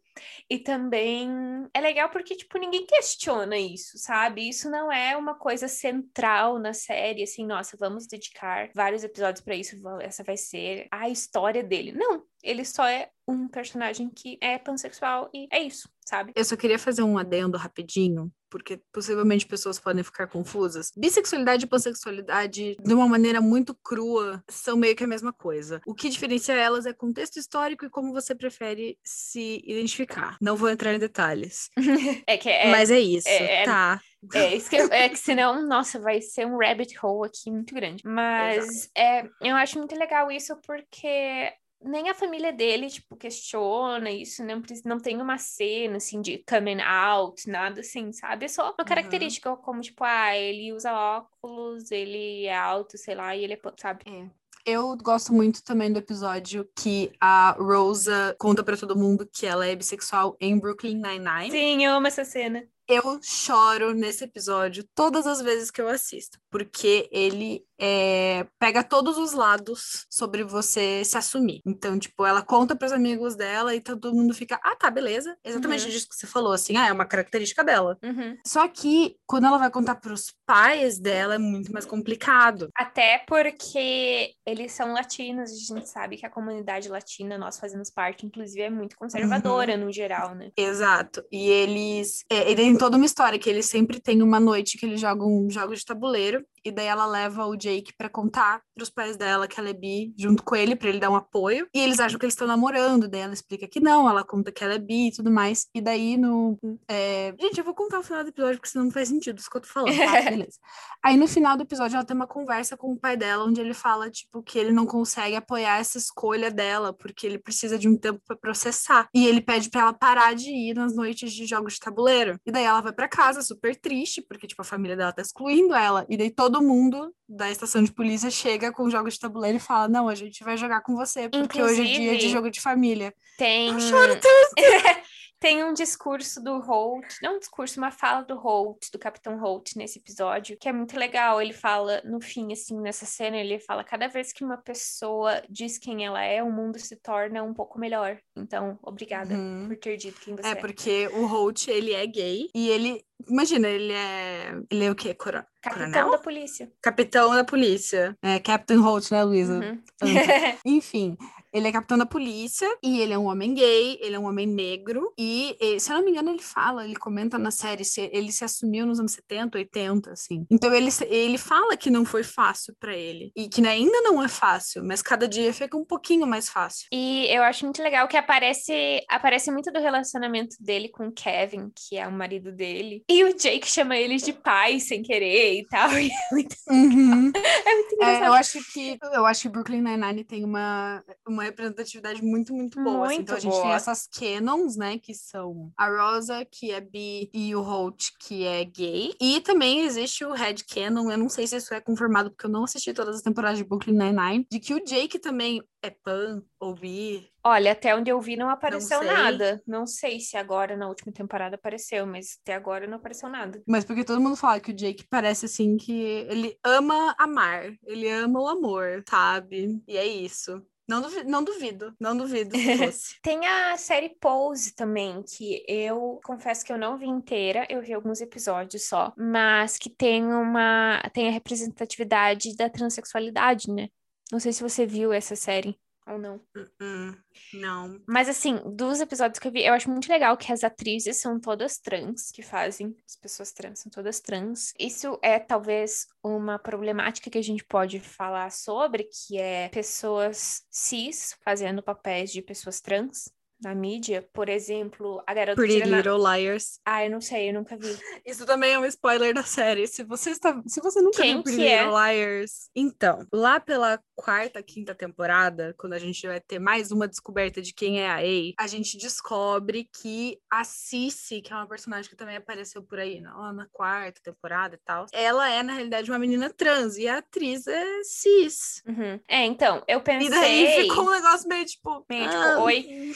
E 0.50 0.60
também 0.60 1.30
é 1.74 1.82
legal 1.82 2.10
porque, 2.10 2.36
tipo, 2.36 2.58
ninguém 2.58 2.86
questiona 2.86 3.58
isso, 3.58 3.98
sabe? 3.98 4.48
Isso 4.48 4.70
não 4.70 4.92
é 4.92 5.16
uma 5.16 5.36
coisa 5.36 5.68
central 5.68 6.60
na 6.60 6.74
série, 6.74 7.24
assim, 7.24 7.46
nossa, 7.46 7.78
vamos 7.78 8.08
dedicar 8.08 8.70
vários 8.74 9.04
episódios 9.04 9.44
para 9.44 9.56
isso, 9.56 9.76
essa 10.00 10.24
vai 10.24 10.38
ser 10.38 10.88
a 10.92 11.10
história 11.10 11.64
dele. 11.64 11.92
Não, 11.92 12.24
ele 12.44 12.66
só 12.66 12.86
é 12.86 13.10
um 13.28 13.48
personagem 13.48 14.10
que 14.10 14.38
é 14.42 14.58
pansexual 14.58 15.30
e 15.34 15.48
é 15.52 15.62
isso, 15.62 15.90
sabe? 16.06 16.34
Eu 16.36 16.44
só 16.44 16.56
queria 16.56 16.78
fazer 16.78 17.04
um 17.04 17.18
adendo 17.18 17.58
rapidinho, 17.58 18.32
porque 18.50 18.82
possivelmente 18.92 19.46
pessoas 19.46 19.80
podem 19.80 20.04
ficar 20.04 20.28
confusas. 20.28 20.92
Bissexualidade 20.96 21.66
e 21.66 21.68
pansexualidade, 21.68 22.76
de 22.84 22.94
uma 22.94 23.08
maneira 23.08 23.40
muito 23.40 23.74
crua, 23.74 24.44
são 24.50 24.76
meio 24.76 24.96
que 24.96 25.04
a 25.04 25.08
mesma 25.08 25.32
coisa. 25.32 25.82
O 25.86 25.96
que 25.96 26.10
diferencia 26.10 26.56
elas 26.56 26.86
é 26.86 26.94
contexto 26.94 27.38
histórico 27.38 27.86
e 27.86 27.90
como 27.90 28.12
você 28.12 28.36
prefere 28.36 28.98
se 29.04 29.62
identificar. 29.66 30.38
Não 30.42 30.58
vou 30.58 30.70
entrar 30.70 30.94
em 30.94 31.00
detalhes. 31.00 31.70
é 32.28 32.38
que 32.38 32.50
é, 32.50 32.70
Mas 32.70 32.92
é 32.92 33.00
isso, 33.00 33.30
é, 33.30 33.62
é 33.62 33.66
tá. 33.66 34.02
É, 34.36 34.56
isso 34.56 34.70
que, 34.70 34.76
é 34.76 35.10
que 35.10 35.18
senão, 35.18 35.66
nossa, 35.68 36.00
vai 36.00 36.22
ser 36.22 36.46
um 36.46 36.58
rabbit 36.58 36.96
hole 37.02 37.28
aqui 37.28 37.50
muito 37.50 37.74
grande. 37.74 38.04
Mas 38.06 38.88
é, 38.96 39.24
eu 39.42 39.56
acho 39.56 39.80
muito 39.80 39.96
legal 39.96 40.32
isso 40.32 40.56
porque 40.58 41.52
nem 41.84 42.10
a 42.10 42.14
família 42.14 42.54
dele, 42.54 42.90
tipo, 42.90 43.16
questiona 43.16 44.12
isso, 44.12 44.44
não, 44.44 44.62
não 44.86 45.00
tem 45.00 45.22
uma 45.22 45.38
cena, 45.38 45.98
assim, 45.98 46.22
de 46.22 46.44
coming 46.48 46.82
out, 46.82 47.50
nada 47.50 47.82
assim, 47.82 48.12
sabe? 48.12 48.46
É 48.46 48.48
só 48.48 48.64
uma 48.64 48.76
uhum. 48.80 48.86
característica, 48.86 49.50
uhum. 49.50 49.58
como, 49.58 49.82
tipo, 49.82 50.04
ah, 50.04 50.36
ele 50.36 50.74
usa 50.74 50.94
óculos, 50.94 51.92
ele 51.92 52.46
é 52.46 52.56
alto, 52.56 52.98
sei 52.98 53.16
lá, 53.16 53.36
e 53.36 53.44
ele 53.44 53.54
é, 53.54 53.60
sabe? 53.78 54.04
É. 54.08 54.30
Eu 54.64 54.96
gosto 54.98 55.34
muito 55.34 55.64
também 55.64 55.92
do 55.92 55.98
episódio 55.98 56.70
que 56.78 57.12
a 57.20 57.56
Rosa 57.60 58.36
conta 58.40 58.64
para 58.64 58.78
todo 58.78 58.96
mundo 58.96 59.28
que 59.32 59.48
ela 59.48 59.66
é 59.66 59.76
bissexual 59.76 60.38
em 60.40 60.60
Brooklyn 60.60 61.02
Nine-Nine. 61.02 61.50
Sim, 61.50 61.84
eu 61.84 61.94
amo 61.94 62.06
essa 62.06 62.24
cena 62.24 62.64
eu 62.92 63.20
choro 63.24 63.94
nesse 63.94 64.26
episódio 64.26 64.84
todas 64.94 65.26
as 65.26 65.42
vezes 65.42 65.72
que 65.72 65.82
eu 65.82 65.88
assisto, 65.88 66.38
porque 66.50 67.08
ele 67.12 67.66
é, 67.82 68.46
pega 68.60 68.84
todos 68.84 69.18
os 69.18 69.34
lados 69.34 70.06
sobre 70.08 70.44
você 70.44 71.04
se 71.04 71.18
assumir. 71.18 71.62
Então, 71.66 71.98
tipo, 71.98 72.24
ela 72.24 72.44
conta 72.44 72.76
para 72.76 72.86
os 72.86 72.92
amigos 72.92 73.36
dela 73.36 73.74
e 73.74 73.82
todo 73.82 74.14
mundo 74.14 74.36
fica, 74.36 74.60
ah, 74.64 74.76
tá, 74.76 74.92
beleza. 74.92 75.36
Exatamente 75.44 75.86
uhum. 75.86 75.90
disso 75.90 76.08
que 76.08 76.16
você 76.16 76.28
falou, 76.28 76.54
assim, 76.54 76.78
ah, 76.78 76.88
é 76.88 76.92
uma 76.92 77.06
característica 77.06 77.64
dela. 77.64 77.98
Uhum. 78.04 78.38
Só 78.46 78.68
que 78.68 79.16
quando 79.26 79.48
ela 79.48 79.58
vai 79.58 79.72
contar 79.72 79.96
para 79.96 80.14
os 80.14 80.32
pais 80.46 81.00
dela 81.00 81.36
é 81.36 81.40
muito 81.40 81.74
mais 81.74 81.86
complicado. 81.86 82.70
Até 82.76 83.24
porque 83.28 84.34
eles 84.46 84.72
são 84.74 84.94
latinos, 84.94 85.50
a 85.52 85.74
gente 85.74 85.90
sabe 85.90 86.18
que 86.18 86.26
a 86.26 86.30
comunidade 86.30 86.88
latina, 86.88 87.36
nós 87.38 87.60
fazemos 87.60 87.90
parte, 87.90 88.28
inclusive, 88.28 88.62
é 88.62 88.70
muito 88.70 88.96
conservadora 88.96 89.74
uhum. 89.74 89.86
no 89.86 89.92
geral, 89.92 90.36
né? 90.36 90.52
Exato. 90.56 91.24
E 91.32 91.50
eles, 91.50 92.24
é, 92.30 92.52
ele 92.52 92.62
tem 92.62 92.78
toda 92.78 92.98
uma 92.98 93.06
história 93.06 93.40
que 93.40 93.50
eles 93.50 93.66
sempre 93.66 94.00
têm 94.00 94.22
uma 94.22 94.40
noite 94.40 94.78
que 94.78 94.86
eles 94.86 95.02
jogam 95.02 95.50
jogos 95.50 95.80
de 95.80 95.86
tabuleiro 95.86 96.46
e 96.64 96.72
daí 96.72 96.86
ela 96.86 97.06
leva 97.06 97.46
o 97.46 97.56
Jake 97.72 97.94
para 97.98 98.10
contar 98.10 98.62
pros 98.76 98.90
pais 98.90 99.16
dela 99.16 99.48
que 99.48 99.60
ela 99.60 99.70
é 99.70 99.74
bi, 99.74 100.14
junto 100.18 100.44
com 100.44 100.56
ele, 100.56 100.76
para 100.76 100.90
ele 100.90 101.00
dar 101.00 101.10
um 101.10 101.16
apoio. 101.16 101.68
E 101.74 101.80
eles 101.80 102.00
acham 102.00 102.20
que 102.20 102.26
eles 102.26 102.34
estão 102.34 102.48
namorando, 102.48 103.08
daí 103.08 103.22
ela 103.22 103.34
explica 103.34 103.68
que 103.68 103.80
não, 103.80 104.10
ela 104.10 104.24
conta 104.24 104.52
que 104.52 104.64
ela 104.64 104.74
é 104.74 104.80
bi 104.80 105.08
e 105.08 105.12
tudo 105.12 105.32
mais. 105.32 105.68
E 105.74 105.82
daí 105.82 106.18
no. 106.18 106.58
É... 106.88 107.34
Gente, 107.40 107.58
eu 107.58 107.64
vou 107.64 107.74
contar 107.74 108.00
o 108.00 108.04
final 108.04 108.24
do 108.24 108.30
episódio, 108.30 108.58
porque 108.58 108.70
senão 108.70 108.86
não 108.86 108.92
faz 108.92 109.08
sentido 109.08 109.40
isso 109.40 109.50
que 109.50 109.58
eu 109.58 109.62
tô 109.62 109.68
falando, 109.68 109.98
tá? 109.98 110.22
Beleza. 110.30 110.58
Aí 111.04 111.18
no 111.18 111.28
final 111.28 111.58
do 111.58 111.64
episódio 111.64 111.96
ela 111.96 112.06
tem 112.06 112.16
uma 112.16 112.28
conversa 112.28 112.76
com 112.78 112.92
o 112.92 113.00
pai 113.00 113.16
dela, 113.18 113.46
onde 113.46 113.62
ele 113.62 113.74
fala, 113.74 114.10
tipo, 114.10 114.44
que 114.44 114.58
ele 114.58 114.72
não 114.72 114.86
consegue 114.86 115.36
apoiar 115.36 115.80
essa 115.80 115.98
escolha 115.98 116.52
dela, 116.52 116.94
porque 116.94 117.26
ele 117.26 117.38
precisa 117.38 117.78
de 117.78 117.88
um 117.88 117.98
tempo 117.98 118.22
para 118.26 118.36
processar. 118.36 119.08
E 119.14 119.26
ele 119.26 119.42
pede 119.42 119.70
para 119.70 119.82
ela 119.82 119.94
parar 119.94 120.36
de 120.36 120.50
ir 120.50 120.76
nas 120.76 120.96
noites 120.96 121.32
de 121.34 121.46
jogos 121.46 121.74
de 121.74 121.80
tabuleiro. 121.80 122.40
E 122.46 122.52
daí 122.52 122.64
ela 122.64 122.82
vai 122.82 122.94
para 122.94 123.08
casa 123.08 123.42
super 123.42 123.76
triste, 123.76 124.22
porque, 124.22 124.48
tipo, 124.48 124.62
a 124.62 124.66
família 124.66 124.96
dela 124.96 125.12
tá 125.12 125.22
excluindo 125.22 125.74
ela. 125.74 126.06
E 126.10 126.18
daí 126.18 126.30
todo 126.30 126.62
mundo 126.62 127.14
da 127.28 127.50
estação 127.66 127.84
de 127.84 127.92
polícia 127.92 128.30
chega 128.30 128.72
com 128.72 128.90
jogos 128.90 129.14
de 129.14 129.20
tabuleiro 129.20 129.58
e 129.58 129.60
fala: 129.60 129.88
Não, 129.88 130.10
a 130.10 130.16
gente 130.16 130.44
vai 130.44 130.58
jogar 130.58 130.82
com 130.82 130.96
você, 130.96 131.30
porque 131.30 131.60
Inclusive, 131.60 131.82
hoje 131.82 131.94
é 131.94 131.98
dia 131.98 132.18
de 132.18 132.30
jogo 132.30 132.50
de 132.50 132.60
família. 132.60 133.14
Tem. 133.38 133.70
Eu 133.70 133.80
choro 133.80 134.14
tanto. 134.16 134.56
Tem 135.42 135.64
um 135.64 135.74
discurso 135.74 136.40
do 136.40 136.60
Holt, 136.60 137.18
não 137.20 137.38
um 137.38 137.40
discurso, 137.40 137.80
uma 137.80 137.90
fala 137.90 138.22
do 138.22 138.38
Holt, 138.38 138.92
do 138.92 139.00
Capitão 139.00 139.40
Holt 139.40 139.76
nesse 139.76 139.98
episódio, 139.98 140.56
que 140.56 140.70
é 140.70 140.72
muito 140.72 140.96
legal. 140.96 141.42
Ele 141.42 141.52
fala, 141.52 142.00
no 142.06 142.22
fim, 142.22 142.54
assim, 142.54 142.80
nessa 142.80 143.08
cena, 143.08 143.38
ele 143.38 143.58
fala: 143.60 143.84
cada 143.84 144.08
vez 144.08 144.32
que 144.32 144.46
uma 144.46 144.58
pessoa 144.58 145.42
diz 145.50 145.80
quem 145.80 146.06
ela 146.06 146.24
é, 146.24 146.44
o 146.44 146.52
mundo 146.52 146.78
se 146.78 146.96
torna 146.96 147.42
um 147.42 147.56
pouco 147.56 147.80
melhor. 147.80 148.20
Então, 148.38 148.78
obrigada 148.84 149.34
uhum. 149.34 149.68
por 149.68 149.78
ter 149.78 149.98
dito 149.98 150.22
quem 150.22 150.36
você 150.36 150.48
é. 150.48 150.52
É, 150.52 150.56
porque 150.56 151.08
o 151.08 151.26
Holt, 151.26 151.68
ele 151.68 151.94
é 151.94 152.06
gay 152.06 152.48
e 152.54 152.70
ele 152.70 153.04
Imagina, 153.28 153.68
ele 153.68 153.94
é. 153.94 154.54
Ele 154.70 154.86
é 154.86 154.92
o 154.92 154.96
quê? 154.96 155.14
Coro... 155.14 155.44
Capitão 155.62 155.92
Coronel? 155.92 156.12
da 156.12 156.18
polícia. 156.18 156.72
Capitão 156.82 157.36
da 157.36 157.44
polícia. 157.44 158.18
É, 158.22 158.40
Captain 158.40 158.80
Holt, 158.80 159.12
né, 159.12 159.24
Luísa? 159.24 159.60
Uhum. 159.60 159.82
Enfim, 160.66 161.16
ele 161.54 161.68
é 161.68 161.72
capitão 161.72 161.98
da 161.98 162.06
polícia 162.06 162.68
e 162.84 163.02
ele 163.02 163.14
é 163.14 163.18
um 163.18 163.26
homem 163.26 163.54
gay, 163.54 163.98
ele 164.02 164.16
é 164.16 164.20
um 164.20 164.26
homem 164.26 164.48
negro. 164.48 165.14
E, 165.18 165.56
se 165.80 165.92
eu 165.92 165.98
não 165.98 166.06
me 166.06 166.12
engano, 166.12 166.30
ele 166.30 166.42
fala, 166.42 166.86
ele 166.86 166.96
comenta 166.96 167.38
na 167.38 167.52
série, 167.52 167.84
se 167.84 168.10
ele 168.14 168.32
se 168.32 168.44
assumiu 168.44 168.86
nos 168.86 169.00
anos 169.00 169.12
70, 169.14 169.58
80, 169.58 170.12
assim. 170.12 170.46
Então 170.50 170.74
ele, 170.74 170.90
ele 171.08 171.38
fala 171.38 171.76
que 171.76 171.90
não 171.90 172.06
foi 172.06 172.24
fácil 172.24 172.76
para 172.80 172.96
ele. 172.96 173.32
E 173.36 173.50
que 173.50 173.66
ainda 173.66 174.02
não 174.02 174.24
é 174.24 174.28
fácil, 174.28 174.84
mas 174.84 175.02
cada 175.02 175.28
dia 175.28 175.54
fica 175.54 175.78
um 175.78 175.86
pouquinho 175.86 176.26
mais 176.26 176.50
fácil. 176.50 176.88
E 176.92 177.28
eu 177.30 177.44
acho 177.44 177.66
muito 177.66 177.82
legal 177.82 178.08
que 178.08 178.18
aparece, 178.18 179.02
aparece 179.10 179.52
muito 179.52 179.72
do 179.72 179.80
relacionamento 179.80 180.56
dele 180.60 180.90
com 180.90 181.08
o 181.08 181.12
Kevin, 181.12 181.70
que 181.76 181.98
é 181.98 182.08
o 182.08 182.12
marido 182.12 182.52
dele. 182.52 183.04
E 183.10 183.24
o 183.24 183.34
Jake 183.34 183.70
chama 183.70 183.98
eles 183.98 184.24
de 184.24 184.34
pai 184.34 184.80
sem 184.80 185.02
querer 185.02 185.60
e 185.60 185.68
tal. 185.68 185.90
E 186.02 186.10
é 186.10 186.34
muito, 186.34 186.56
uhum. 186.68 187.32
é 187.36 187.76
muito 187.76 187.96
engraçado. 187.96 188.24
É, 188.24 188.28
eu 188.28 188.34
acho 188.34 188.74
que 188.74 188.98
eu 189.14 189.26
acho 189.26 189.42
que 189.44 189.50
Brooklyn 189.50 189.82
Nine-Nine 189.82 190.24
tem 190.24 190.44
uma, 190.44 191.04
uma 191.28 191.41
representatividade 191.44 192.24
muito, 192.24 192.54
muito 192.54 192.82
boa. 192.82 193.06
Muito 193.06 193.12
assim. 193.12 193.22
Então 193.22 193.36
a 193.36 193.40
gente 193.40 193.52
boa. 193.52 193.64
tem 193.64 193.72
essas 193.74 194.08
canons, 194.08 194.76
né? 194.76 194.98
Que 194.98 195.14
são 195.14 195.72
a 195.78 195.88
Rosa, 195.88 196.46
que 196.46 196.72
é 196.72 196.82
bi, 196.82 197.30
e 197.34 197.56
o 197.56 197.62
Holt, 197.62 198.10
que 198.20 198.46
é 198.46 198.64
gay. 198.64 199.14
E 199.20 199.42
também 199.42 199.82
existe 199.82 200.24
o 200.26 200.34
Red 200.34 200.58
Canon. 200.70 201.12
Eu 201.12 201.18
não 201.18 201.30
sei 201.30 201.48
se 201.48 201.56
isso 201.56 201.74
é 201.74 201.82
confirmado, 201.82 202.32
porque 202.32 202.46
eu 202.46 202.50
não 202.50 202.64
assisti 202.64 202.94
todas 202.94 203.18
as 203.18 203.22
temporadas 203.22 203.58
de 203.58 203.64
Brooklyn 203.64 203.98
Nine-Nine. 203.98 204.48
De 204.50 204.60
que 204.60 204.74
o 204.74 204.84
Jake 204.84 205.20
também 205.20 205.62
é 205.84 205.90
pan 205.90 206.44
ou 206.60 206.76
bi. 206.76 207.28
Olha, 207.44 207.72
até 207.72 207.96
onde 207.96 208.12
eu 208.12 208.22
vi 208.22 208.36
não 208.36 208.50
apareceu 208.50 209.04
não 209.04 209.14
nada. 209.14 209.62
Não 209.66 209.88
sei 209.88 210.20
se 210.20 210.38
agora 210.38 210.78
na 210.78 210.88
última 210.88 211.12
temporada 211.12 211.56
apareceu, 211.56 212.06
mas 212.06 212.38
até 212.42 212.54
agora 212.54 212.86
não 212.86 212.98
apareceu 212.98 213.28
nada. 213.30 213.62
Mas 213.68 213.84
porque 213.84 214.04
todo 214.04 214.22
mundo 214.22 214.36
fala 214.36 214.60
que 214.60 214.72
o 214.72 214.76
Jake 214.76 215.08
parece 215.10 215.46
assim 215.46 215.76
que 215.78 215.92
ele 216.30 216.58
ama 216.64 217.16
amar, 217.18 217.74
ele 217.84 218.08
ama 218.08 218.40
o 218.40 218.48
amor, 218.48 219.04
sabe? 219.10 219.82
E 219.88 219.98
é 219.98 220.06
isso. 220.06 220.62
Não 220.92 221.02
duvido, 221.02 221.30
não 221.30 221.44
duvido, 221.44 221.96
não 221.98 222.18
duvido 222.18 222.52
fosse. 222.78 223.16
Tem 223.22 223.46
a 223.46 223.78
série 223.78 224.10
Pose 224.10 224.76
também, 224.76 225.24
que 225.24 225.64
eu 225.66 226.20
confesso 226.22 226.66
que 226.66 226.74
eu 226.74 226.78
não 226.78 226.98
vi 226.98 227.08
inteira, 227.08 227.66
eu 227.70 227.82
vi 227.82 227.94
alguns 227.94 228.20
episódios 228.20 228.90
só, 228.90 229.14
mas 229.18 229.78
que 229.78 229.90
tem 229.90 230.26
uma 230.26 231.02
tem 231.14 231.30
a 231.30 231.32
representatividade 231.32 232.58
da 232.58 232.70
transexualidade, 232.70 233.72
né? 233.72 233.88
Não 234.30 234.40
sei 234.40 234.52
se 234.52 234.62
você 234.62 234.86
viu 234.86 235.14
essa 235.14 235.34
série 235.34 235.80
ou 236.08 236.18
não. 236.18 236.36
Uh 236.56 236.68
-uh, 236.82 237.18
não. 237.54 238.02
Mas 238.08 238.28
assim, 238.28 238.60
dos 238.76 239.00
episódios 239.00 239.40
que 239.40 239.48
eu 239.48 239.52
vi, 239.52 239.64
eu 239.66 239.74
acho 239.74 239.90
muito 239.90 240.10
legal 240.10 240.36
que 240.38 240.52
as 240.52 240.64
atrizes 240.64 241.18
são 241.18 241.40
todas 241.40 241.78
trans, 241.78 242.32
que 242.32 242.42
fazem, 242.42 242.96
as 243.06 243.16
pessoas 243.16 243.52
trans 243.52 243.80
são 243.80 243.92
todas 243.92 244.20
trans. 244.20 244.74
Isso 244.80 245.18
é 245.22 245.40
talvez 245.40 246.08
uma 246.24 246.58
problemática 246.58 247.30
que 247.30 247.38
a 247.38 247.44
gente 247.44 247.64
pode 247.64 248.00
falar 248.00 248.52
sobre, 248.52 249.04
que 249.04 249.38
é 249.38 249.70
pessoas 249.70 250.64
cis 250.70 251.38
fazendo 251.44 251.84
papéis 251.84 252.32
de 252.32 252.42
pessoas 252.42 252.82
trans 252.82 253.30
na 253.62 253.76
mídia, 253.76 254.28
por 254.34 254.50
exemplo, 254.50 255.22
a 255.28 255.34
garota 255.34 255.56
Pretty 255.56 255.88
Little 255.88 256.18
Liars. 256.18 256.80
Ah, 256.86 257.06
eu 257.06 257.12
não 257.12 257.22
sei, 257.22 257.50
eu 257.50 257.54
nunca 257.54 257.78
vi. 257.78 257.96
Isso 258.26 258.46
também 258.46 258.74
é 258.74 258.80
um 258.80 258.86
spoiler 258.86 259.34
da 259.34 259.44
série. 259.44 259.88
Se 259.88 260.04
você 260.04 260.32
está, 260.32 260.62
se 260.66 260.82
você 260.82 261.00
nunca 261.02 261.22
Quem 261.22 261.36
viu 261.36 261.44
Pretty 261.44 261.68
é? 261.68 261.84
Little 261.84 262.00
Liars, 262.00 262.70
então, 262.76 263.26
lá 263.32 263.60
pela 263.60 264.02
quarta, 264.16 264.62
quinta 264.62 264.96
temporada, 264.96 265.74
quando 265.78 265.94
a 265.94 266.00
gente 266.00 266.26
vai 266.26 266.40
ter 266.40 266.60
mais 266.60 266.92
uma 266.92 267.08
descoberta 267.08 267.62
de 267.62 267.74
quem 267.74 268.02
é 268.02 268.10
a 268.10 268.18
A, 268.18 268.64
a 268.64 268.68
gente 268.68 268.98
descobre 268.98 269.90
que 270.02 270.38
a 270.50 270.64
Cici, 270.64 271.42
que 271.42 271.54
é 271.54 271.56
uma 271.56 271.68
personagem 271.68 272.10
que 272.10 272.16
também 272.16 272.38
apareceu 272.38 272.84
por 272.84 273.00
aí, 273.00 273.20
na, 273.20 273.54
na 273.54 273.68
quarta 273.72 274.22
temporada 274.24 274.76
e 274.76 274.80
tal, 274.84 275.06
ela 275.12 275.50
é 275.50 275.62
na 275.62 275.74
realidade 275.74 276.10
uma 276.10 276.20
menina 276.20 276.50
trans 276.50 276.98
e 276.98 277.08
a 277.08 277.18
atriz 277.18 277.68
é 277.68 278.04
cis. 278.04 278.82
Uhum. 278.88 279.20
É, 279.28 279.46
então, 279.46 279.84
eu 279.88 280.02
pensei. 280.02 280.28
E 280.28 280.30
daí 280.30 280.84
ficou 280.84 281.06
um 281.06 281.12
negócio 281.12 281.48
meio 281.48 281.66
tipo, 281.66 282.06
meio 282.10 282.30
tipo, 282.30 282.42
ah, 282.42 282.64
oi. 282.64 283.14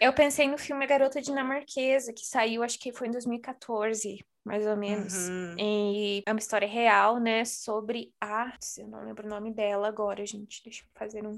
Eu 0.00 0.12
pensei 0.12 0.48
no 0.48 0.58
filme 0.58 0.86
Garota 0.86 1.20
Dinamarquesa, 1.20 2.12
que 2.12 2.26
saiu, 2.26 2.62
acho 2.62 2.78
que 2.78 2.92
foi 2.92 3.08
em 3.08 3.10
2014, 3.10 4.24
mais 4.44 4.66
ou 4.66 4.76
menos. 4.76 5.14
Uhum. 5.28 5.56
E 5.58 6.22
é 6.26 6.32
uma 6.32 6.38
história 6.38 6.68
real, 6.68 7.18
né? 7.18 7.44
Sobre 7.44 8.12
a. 8.20 8.52
Eu 8.78 8.88
não 8.88 9.04
lembro 9.04 9.26
o 9.26 9.30
nome 9.30 9.52
dela 9.52 9.88
agora, 9.88 10.24
gente. 10.26 10.62
Deixa 10.64 10.82
eu 10.82 10.88
fazer 10.94 11.26
um. 11.26 11.34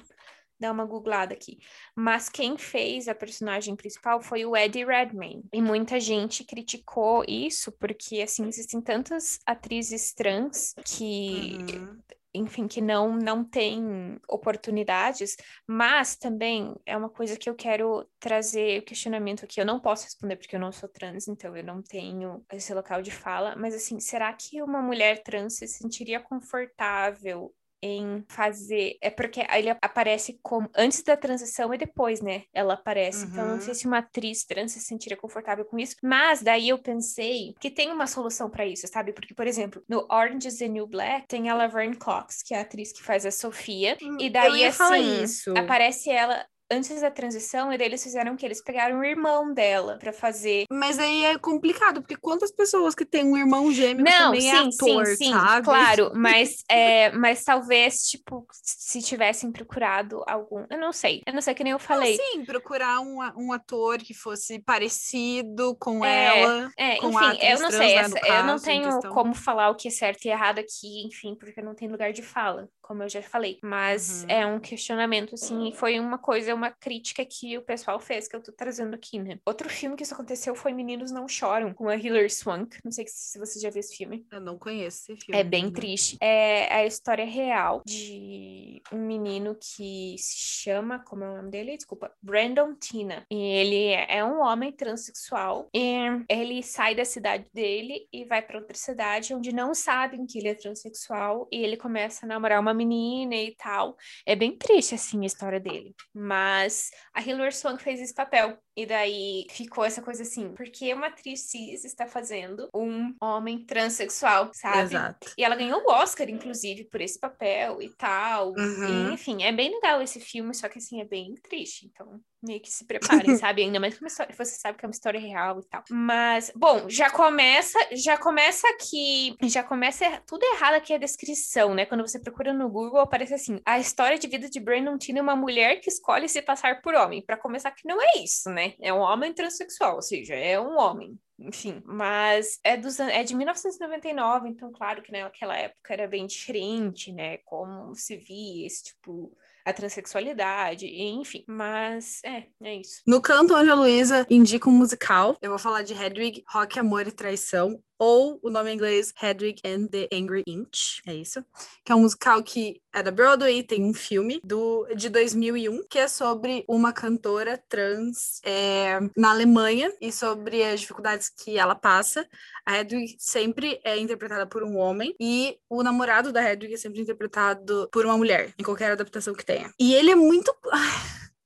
Dar 0.56 0.70
uma 0.70 0.84
googlada 0.84 1.34
aqui. 1.34 1.58
Mas 1.96 2.28
quem 2.28 2.56
fez 2.56 3.08
a 3.08 3.14
personagem 3.14 3.74
principal 3.74 4.20
foi 4.20 4.46
o 4.46 4.56
Eddie 4.56 4.84
Redmayne. 4.84 5.44
E 5.52 5.60
muita 5.60 5.98
gente 5.98 6.44
criticou 6.44 7.24
isso, 7.26 7.72
porque, 7.72 8.22
assim, 8.22 8.46
existem 8.46 8.80
tantas 8.80 9.40
atrizes 9.44 10.14
trans 10.14 10.72
que. 10.84 11.58
Uhum 11.58 12.00
enfim, 12.34 12.66
que 12.66 12.80
não, 12.80 13.16
não 13.16 13.44
tem 13.44 14.18
oportunidades, 14.28 15.36
mas 15.66 16.16
também 16.16 16.74
é 16.84 16.96
uma 16.96 17.08
coisa 17.08 17.36
que 17.36 17.48
eu 17.48 17.54
quero 17.54 18.08
trazer 18.18 18.80
o 18.80 18.84
questionamento 18.84 19.44
aqui. 19.44 19.60
Eu 19.60 19.66
não 19.66 19.78
posso 19.80 20.04
responder 20.04 20.36
porque 20.36 20.56
eu 20.56 20.60
não 20.60 20.72
sou 20.72 20.88
trans, 20.88 21.28
então 21.28 21.56
eu 21.56 21.62
não 21.62 21.80
tenho 21.80 22.44
esse 22.52 22.74
local 22.74 23.00
de 23.00 23.10
fala, 23.10 23.54
mas 23.56 23.74
assim, 23.74 24.00
será 24.00 24.32
que 24.32 24.60
uma 24.62 24.82
mulher 24.82 25.22
trans 25.22 25.56
se 25.56 25.68
sentiria 25.68 26.20
confortável 26.20 27.54
em 27.84 28.24
fazer. 28.28 28.96
É 29.02 29.10
porque 29.10 29.44
ele 29.52 29.68
aparece 29.82 30.38
como 30.42 30.70
antes 30.74 31.02
da 31.02 31.16
transição 31.18 31.72
e 31.74 31.76
depois, 31.76 32.22
né? 32.22 32.44
Ela 32.54 32.74
aparece. 32.74 33.26
Uhum. 33.26 33.30
Então, 33.30 33.48
não 33.48 33.60
sei 33.60 33.74
se 33.74 33.86
uma 33.86 33.98
atriz 33.98 34.44
trans 34.44 34.72
se 34.72 34.80
sentiria 34.80 35.18
confortável 35.18 35.66
com 35.66 35.78
isso. 35.78 35.96
Mas 36.02 36.40
daí 36.40 36.70
eu 36.70 36.78
pensei 36.78 37.54
que 37.60 37.70
tem 37.70 37.92
uma 37.92 38.06
solução 38.06 38.48
para 38.48 38.64
isso, 38.64 38.88
sabe? 38.88 39.12
Porque, 39.12 39.34
por 39.34 39.46
exemplo, 39.46 39.82
no 39.86 40.06
Orange 40.10 40.48
is 40.48 40.56
the 40.56 40.66
New 40.66 40.86
Black 40.86 41.28
tem 41.28 41.50
a 41.50 41.54
Laverne 41.54 41.96
Cox, 41.96 42.42
que 42.42 42.54
é 42.54 42.58
a 42.58 42.62
atriz 42.62 42.90
que 42.90 43.02
faz 43.02 43.26
a 43.26 43.30
Sofia. 43.30 43.98
Hum, 44.02 44.16
e 44.18 44.30
daí, 44.30 44.64
assim, 44.64 45.24
aparece 45.54 46.10
ela 46.10 46.46
antes 46.74 47.00
da 47.00 47.10
transição, 47.10 47.72
e 47.72 47.76
eles 47.76 48.02
fizeram 48.02 48.36
que 48.36 48.44
eles 48.44 48.62
pegaram 48.62 48.98
o 48.98 49.04
irmão 49.04 49.52
dela 49.52 49.98
para 49.98 50.12
fazer. 50.12 50.64
Mas 50.70 50.98
aí 50.98 51.24
é 51.24 51.38
complicado, 51.38 52.00
porque 52.00 52.16
quantas 52.16 52.50
pessoas 52.50 52.94
que 52.94 53.04
têm 53.04 53.24
um 53.24 53.36
irmão 53.36 53.70
gêmeo 53.72 54.04
Não, 54.04 54.32
também 54.32 54.50
é 54.50 54.56
sim, 54.56 54.56
é 54.56 54.68
ator, 54.68 55.06
sim, 55.06 55.16
sim, 55.16 55.32
sabe? 55.32 55.64
Claro, 55.64 56.12
mas, 56.14 56.64
é, 56.68 57.10
mas 57.12 57.44
talvez, 57.44 58.02
tipo, 58.02 58.46
se 58.52 59.00
tivessem 59.02 59.52
procurado 59.52 60.22
algum. 60.26 60.64
Eu 60.70 60.78
não 60.78 60.92
sei. 60.92 61.22
Eu 61.26 61.32
não 61.32 61.40
sei 61.40 61.54
que 61.54 61.64
nem 61.64 61.72
eu 61.72 61.78
falei. 61.78 62.16
Não, 62.16 62.24
sim, 62.24 62.44
procurar 62.44 63.00
um, 63.00 63.18
um 63.36 63.52
ator 63.52 63.98
que 63.98 64.14
fosse 64.14 64.58
parecido 64.58 65.76
com 65.78 66.04
é, 66.04 66.40
ela. 66.40 66.70
É, 66.76 66.96
com 66.96 67.08
enfim, 67.08 67.38
eu 67.40 67.60
não 67.60 67.70
sei. 67.70 67.94
Né, 67.94 67.94
essa, 67.94 68.20
caso, 68.20 68.32
eu 68.32 68.44
não 68.44 68.58
tenho 68.58 69.00
como 69.12 69.34
falar 69.34 69.70
o 69.70 69.74
que 69.74 69.88
é 69.88 69.90
certo 69.90 70.24
e 70.24 70.28
errado 70.28 70.58
aqui, 70.58 71.06
enfim, 71.06 71.36
porque 71.38 71.62
não 71.62 71.74
tem 71.74 71.88
lugar 71.88 72.12
de 72.12 72.22
fala. 72.22 72.68
Como 72.84 73.02
eu 73.02 73.08
já 73.08 73.22
falei. 73.22 73.58
Mas 73.62 74.22
uhum. 74.22 74.30
é 74.30 74.46
um 74.46 74.60
questionamento, 74.60 75.34
assim, 75.34 75.68
e 75.68 75.72
foi 75.74 75.98
uma 75.98 76.18
coisa, 76.18 76.54
uma 76.54 76.70
crítica 76.70 77.24
que 77.24 77.56
o 77.56 77.62
pessoal 77.62 77.98
fez, 77.98 78.28
que 78.28 78.36
eu 78.36 78.42
tô 78.42 78.52
trazendo 78.52 78.94
aqui, 78.94 79.18
né? 79.18 79.38
Outro 79.44 79.68
filme 79.68 79.96
que 79.96 80.02
isso 80.02 80.14
aconteceu 80.14 80.54
foi 80.54 80.72
Meninos 80.72 81.10
Não 81.10 81.26
Choram, 81.26 81.72
com 81.72 81.88
a 81.88 81.96
Hilary 81.96 82.30
Swank. 82.30 82.78
Não 82.84 82.92
sei 82.92 83.06
se 83.08 83.38
você 83.38 83.58
já 83.58 83.70
viu 83.70 83.80
esse 83.80 83.96
filme. 83.96 84.26
Eu 84.30 84.40
não 84.40 84.58
conheço 84.58 85.12
esse 85.12 85.24
filme. 85.24 85.40
É 85.40 85.42
bem 85.42 85.70
triste. 85.70 86.18
É 86.20 86.72
a 86.74 86.86
história 86.86 87.24
real 87.24 87.82
de 87.86 88.82
um 88.92 88.98
menino 88.98 89.56
que 89.58 90.16
se 90.18 90.36
chama, 90.36 90.98
como 90.98 91.24
é 91.24 91.30
o 91.30 91.36
nome 91.36 91.50
dele? 91.50 91.76
Desculpa, 91.76 92.12
Brandon 92.22 92.74
Tina. 92.74 93.24
E 93.30 93.36
ele 93.36 93.88
é 94.08 94.22
um 94.24 94.40
homem 94.40 94.70
transexual. 94.70 95.68
E 95.74 95.96
ele 96.28 96.62
sai 96.62 96.94
da 96.94 97.04
cidade 97.04 97.46
dele 97.52 98.06
e 98.12 98.24
vai 98.24 98.42
para 98.42 98.58
outra 98.58 98.76
cidade 98.76 99.34
onde 99.34 99.52
não 99.52 99.74
sabem 99.74 100.26
que 100.26 100.38
ele 100.38 100.48
é 100.48 100.54
transexual 100.54 101.48
e 101.50 101.62
ele 101.62 101.76
começa 101.76 102.26
a 102.26 102.28
namorar 102.28 102.60
uma 102.60 102.73
menina 102.74 103.34
e 103.36 103.54
tal. 103.56 103.96
É 104.26 104.36
bem 104.36 104.56
triste 104.56 104.94
assim 104.94 105.22
a 105.22 105.26
história 105.26 105.60
dele. 105.60 105.94
Mas 106.12 106.90
a 107.12 107.20
Hilary 107.20 107.52
Swank 107.52 107.82
fez 107.82 108.00
esse 108.00 108.14
papel. 108.14 108.58
E 108.76 108.86
daí 108.86 109.46
ficou 109.50 109.84
essa 109.84 110.02
coisa 110.02 110.22
assim, 110.22 110.52
porque 110.54 110.92
uma 110.92 111.06
atriz 111.06 111.42
cis 111.42 111.84
está 111.84 112.06
fazendo 112.06 112.68
um 112.74 113.14
homem 113.20 113.64
transexual, 113.64 114.50
sabe? 114.52 114.80
Exato. 114.80 115.32
E 115.38 115.44
ela 115.44 115.54
ganhou 115.54 115.80
o 115.80 115.90
Oscar, 115.90 116.28
inclusive, 116.28 116.84
por 116.84 117.00
esse 117.00 117.18
papel 117.18 117.80
e 117.80 117.88
tal. 117.90 118.52
Uhum. 118.56 119.10
E, 119.10 119.14
enfim, 119.14 119.42
é 119.44 119.52
bem 119.52 119.70
legal 119.70 120.02
esse 120.02 120.18
filme, 120.18 120.52
só 120.54 120.68
que 120.68 120.78
assim, 120.78 121.00
é 121.00 121.04
bem 121.04 121.34
triste. 121.34 121.86
Então, 121.86 122.20
meio 122.42 122.60
que 122.60 122.70
se 122.70 122.84
preparem, 122.84 123.36
sabe? 123.38 123.62
Ainda 123.62 123.80
mais 123.80 123.96
que 123.96 124.04
história, 124.04 124.34
você 124.36 124.56
sabe 124.56 124.78
que 124.78 124.84
é 124.84 124.88
uma 124.88 124.92
história 124.92 125.18
real 125.18 125.60
e 125.60 125.64
tal. 125.64 125.82
Mas, 125.90 126.52
bom, 126.54 126.88
já 126.88 127.10
começa, 127.10 127.78
já 127.92 128.16
começa 128.18 128.68
aqui, 128.68 129.36
já 129.42 129.62
começa 129.62 130.22
tudo 130.26 130.44
errado 130.44 130.74
aqui 130.74 130.92
a 130.92 130.98
descrição, 130.98 131.74
né? 131.74 131.86
Quando 131.86 132.06
você 132.06 132.18
procura 132.18 132.52
no 132.52 132.68
Google, 132.68 133.00
aparece 133.00 133.34
assim: 133.34 133.60
a 133.64 133.78
história 133.78 134.18
de 134.18 134.28
vida 134.28 134.48
de 134.48 134.60
Brandon 134.60 134.98
Tina 134.98 135.20
é 135.20 135.22
uma 135.22 135.36
mulher 135.36 135.80
que 135.80 135.88
escolhe 135.88 136.28
se 136.28 136.42
passar 136.42 136.82
por 136.82 136.94
homem. 136.94 137.22
Para 137.24 137.36
começar, 137.36 137.70
que 137.70 137.86
não 137.86 138.00
é 138.00 138.22
isso, 138.22 138.50
né? 138.50 138.63
É 138.80 138.92
um 138.92 138.98
homem 138.98 139.32
transexual, 139.32 139.96
ou 139.96 140.02
seja, 140.02 140.34
é 140.34 140.60
um 140.60 140.78
homem 140.78 141.18
enfim, 141.36 141.82
mas 141.84 142.60
é, 142.62 142.76
dos, 142.76 143.00
é 143.00 143.24
de 143.24 143.34
1999, 143.34 144.48
então 144.48 144.70
claro 144.70 145.02
que 145.02 145.10
naquela 145.10 145.56
época 145.56 145.92
era 145.92 146.06
bem 146.06 146.26
diferente, 146.26 147.12
né, 147.12 147.38
como 147.38 147.92
se 147.96 148.16
via 148.16 148.64
esse 148.64 148.84
tipo 148.84 149.36
a 149.64 149.72
transexualidade, 149.72 150.86
enfim. 150.86 151.42
Mas 151.48 152.20
é, 152.22 152.46
é 152.62 152.76
isso. 152.76 153.00
No 153.06 153.20
canto 153.20 153.54
onde 153.54 153.70
a 153.70 153.74
Luísa 153.74 154.26
indica 154.28 154.68
um 154.68 154.72
musical, 154.72 155.36
eu 155.40 155.50
vou 155.50 155.58
falar 155.58 155.82
de 155.82 155.94
Hedwig, 155.94 156.44
Rock, 156.48 156.78
Amor 156.78 157.06
e 157.06 157.12
Traição, 157.12 157.80
ou 158.04 158.38
o 158.42 158.50
nome 158.50 158.70
em 158.70 158.74
inglês 158.74 159.14
Hedwig 159.22 159.62
and 159.64 159.86
the 159.86 160.06
Angry 160.12 160.42
Inch, 160.46 161.00
é 161.06 161.14
isso, 161.14 161.42
que 161.82 161.90
é 161.90 161.94
um 161.94 162.02
musical 162.02 162.42
que 162.42 162.82
é 162.92 163.02
da 163.02 163.10
Broadway, 163.10 163.62
tem 163.62 163.82
um 163.82 163.94
filme 163.94 164.42
do, 164.44 164.86
de 164.94 165.08
2001 165.08 165.84
que 165.88 165.98
é 165.98 166.06
sobre 166.06 166.66
uma 166.68 166.92
cantora 166.92 167.56
trans 167.66 168.42
é, 168.44 169.00
na 169.16 169.30
Alemanha 169.30 169.90
e 170.02 170.12
sobre 170.12 170.62
as 170.62 170.80
dificuldades 170.80 171.30
que 171.30 171.56
ela 171.56 171.74
passa. 171.74 172.28
A 172.66 172.78
Hedwig 172.78 173.16
sempre 173.18 173.80
é 173.82 173.98
interpretada 173.98 174.46
por 174.46 174.62
um 174.62 174.76
homem 174.76 175.14
e 175.18 175.56
o 175.66 175.82
namorado 175.82 176.30
da 176.30 176.42
Hedwig 176.42 176.74
é 176.74 176.76
sempre 176.76 177.00
interpretado 177.00 177.88
por 177.90 178.04
uma 178.04 178.18
mulher, 178.18 178.52
em 178.58 178.62
qualquer 178.62 178.92
adaptação 178.92 179.32
que 179.32 179.46
tenha. 179.46 179.72
E 179.80 179.94
ele 179.94 180.10
é 180.10 180.14
muito... 180.14 180.54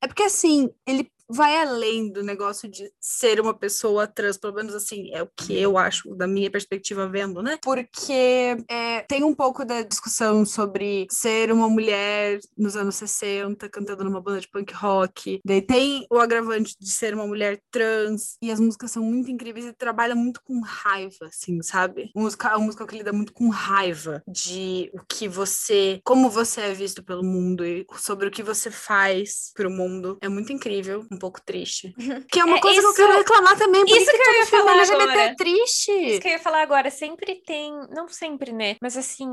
É 0.01 0.07
porque 0.07 0.23
assim, 0.23 0.71
ele 0.87 1.11
vai 1.29 1.57
além 1.61 2.11
do 2.11 2.23
negócio 2.23 2.69
de 2.69 2.91
ser 3.01 3.41
uma 3.41 3.55
pessoa 3.55 4.07
trans, 4.07 4.37
pelo 4.37 4.55
menos 4.55 4.75
assim, 4.75 5.11
é 5.13 5.23
o 5.23 5.29
que 5.29 5.59
eu 5.59 5.77
acho, 5.77 6.15
da 6.15 6.27
minha 6.27 6.51
perspectiva 6.51 7.09
vendo, 7.09 7.43
né? 7.43 7.59
Porque 7.63 8.57
é, 8.69 9.01
tem 9.03 9.23
um 9.25 9.35
pouco 9.35 9.65
da 9.65 9.83
discussão 9.83 10.45
sobre 10.45 11.07
ser 11.11 11.53
uma 11.53 11.69
mulher 11.69 12.41
nos 12.57 12.77
anos 12.77 12.97
60, 12.97 13.69
cantando 13.69 14.05
numa 14.05 14.21
banda 14.21 14.41
de 14.41 14.49
punk 14.49 14.73
rock, 14.73 15.41
daí 15.45 15.63
tem 15.63 16.07
o 16.11 16.19
agravante 16.19 16.75
de 16.79 16.91
ser 16.91 17.15
uma 17.15 17.27
mulher 17.27 17.61
trans, 17.71 18.37
e 18.43 18.51
as 18.51 18.61
músicas 18.61 18.91
são 18.91 19.03
muito 19.03 19.31
incríveis 19.31 19.67
e 19.67 19.73
trabalha 19.73 20.15
muito 20.15 20.41
com 20.43 20.61
raiva, 20.61 21.27
assim, 21.27 21.61
sabe? 21.63 22.11
Música, 22.15 22.49
a 22.49 22.59
música 22.59 22.87
que 22.87 22.97
lida 22.97 23.13
muito 23.13 23.33
com 23.33 23.49
raiva 23.49 24.23
de 24.27 24.91
o 24.93 25.01
que 25.09 25.29
você, 25.29 26.01
como 26.05 26.31
você 26.31 26.63
é 26.63 26.73
visto 26.73 27.03
pelo 27.03 27.23
mundo 27.23 27.65
e 27.65 27.87
sobre 27.97 28.29
o 28.29 28.31
que 28.31 28.43
você 28.43 28.71
faz 28.71 29.53
pro 29.55 29.71
mundo. 29.71 30.19
É 30.21 30.29
muito 30.29 30.53
incrível, 30.53 31.07
um 31.19 31.21
pouco 31.21 31.41
triste. 31.43 31.95
Que 32.31 32.41
é 32.41 32.45
uma 32.45 32.59
é, 32.59 32.61
coisa 32.61 32.79
isso, 32.79 32.95
que 32.95 33.01
eu 33.01 33.07
quero 33.07 33.19
reclamar 33.19 33.59
também. 33.59 33.85
Por 33.85 33.97
isso 33.97 34.11
que, 34.11 34.19
que 34.19 34.29
eu 34.29 34.35
ia 34.35 34.47
falar 34.47 34.73
LGBT 34.73 35.03
agora. 35.03 35.23
é 35.23 35.35
triste. 35.35 35.93
Isso 35.93 36.21
que 36.21 36.29
eu 36.29 36.33
ia 36.33 36.39
falar 36.39 36.63
agora. 36.63 36.91
Sempre 36.91 37.43
tem, 37.47 37.73
não 37.91 38.09
sempre, 38.09 38.53
né? 38.53 38.77
Mas 38.81 38.97
assim, 38.97 39.29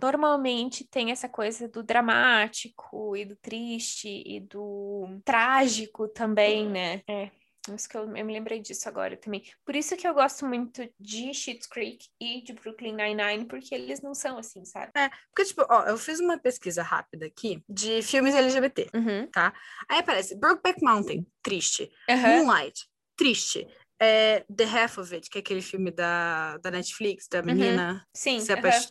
normalmente 0.00 0.88
tem 0.88 1.10
essa 1.10 1.28
coisa 1.28 1.68
do 1.68 1.82
dramático 1.82 3.16
e 3.16 3.24
do 3.24 3.36
triste 3.36 4.22
e 4.24 4.40
do 4.40 5.20
trágico 5.24 6.08
também, 6.08 6.68
né? 6.68 7.02
É. 7.08 7.30
Isso 7.74 7.88
que 7.88 7.96
eu, 7.96 8.02
eu, 8.02 8.24
me 8.24 8.32
lembrei 8.32 8.60
disso 8.60 8.88
agora 8.88 9.16
também. 9.16 9.42
Por 9.64 9.74
isso 9.74 9.96
que 9.96 10.06
eu 10.06 10.14
gosto 10.14 10.46
muito 10.46 10.88
de 10.98 11.32
Schitt's 11.32 11.66
Creek 11.66 12.06
e 12.20 12.42
de 12.42 12.52
Brooklyn 12.52 12.94
Nine-Nine, 12.94 13.46
porque 13.46 13.74
eles 13.74 14.00
não 14.00 14.14
são 14.14 14.38
assim, 14.38 14.64
sabe? 14.64 14.92
É, 14.96 15.08
porque, 15.34 15.44
tipo, 15.44 15.66
ó, 15.68 15.84
eu 15.84 15.98
fiz 15.98 16.20
uma 16.20 16.38
pesquisa 16.38 16.82
rápida 16.82 17.26
aqui 17.26 17.62
de 17.68 18.02
filmes 18.02 18.34
LGBT, 18.34 18.90
uhum. 18.94 19.26
tá? 19.30 19.52
Aí 19.88 19.98
aparece 19.98 20.38
Brokeback 20.38 20.82
Mountain, 20.82 21.26
triste. 21.42 21.90
Uhum. 22.08 22.44
Moonlight, 22.44 22.88
triste. 23.16 23.66
É, 24.00 24.44
The 24.54 24.64
Half 24.64 24.98
of 24.98 25.14
It, 25.14 25.28
que 25.28 25.38
é 25.38 25.40
aquele 25.40 25.60
filme 25.60 25.90
da, 25.90 26.56
da 26.58 26.70
Netflix, 26.70 27.26
da 27.28 27.40
uhum. 27.40 27.46
menina 27.46 27.92
uhum. 27.92 28.00
Sim, 28.14 28.38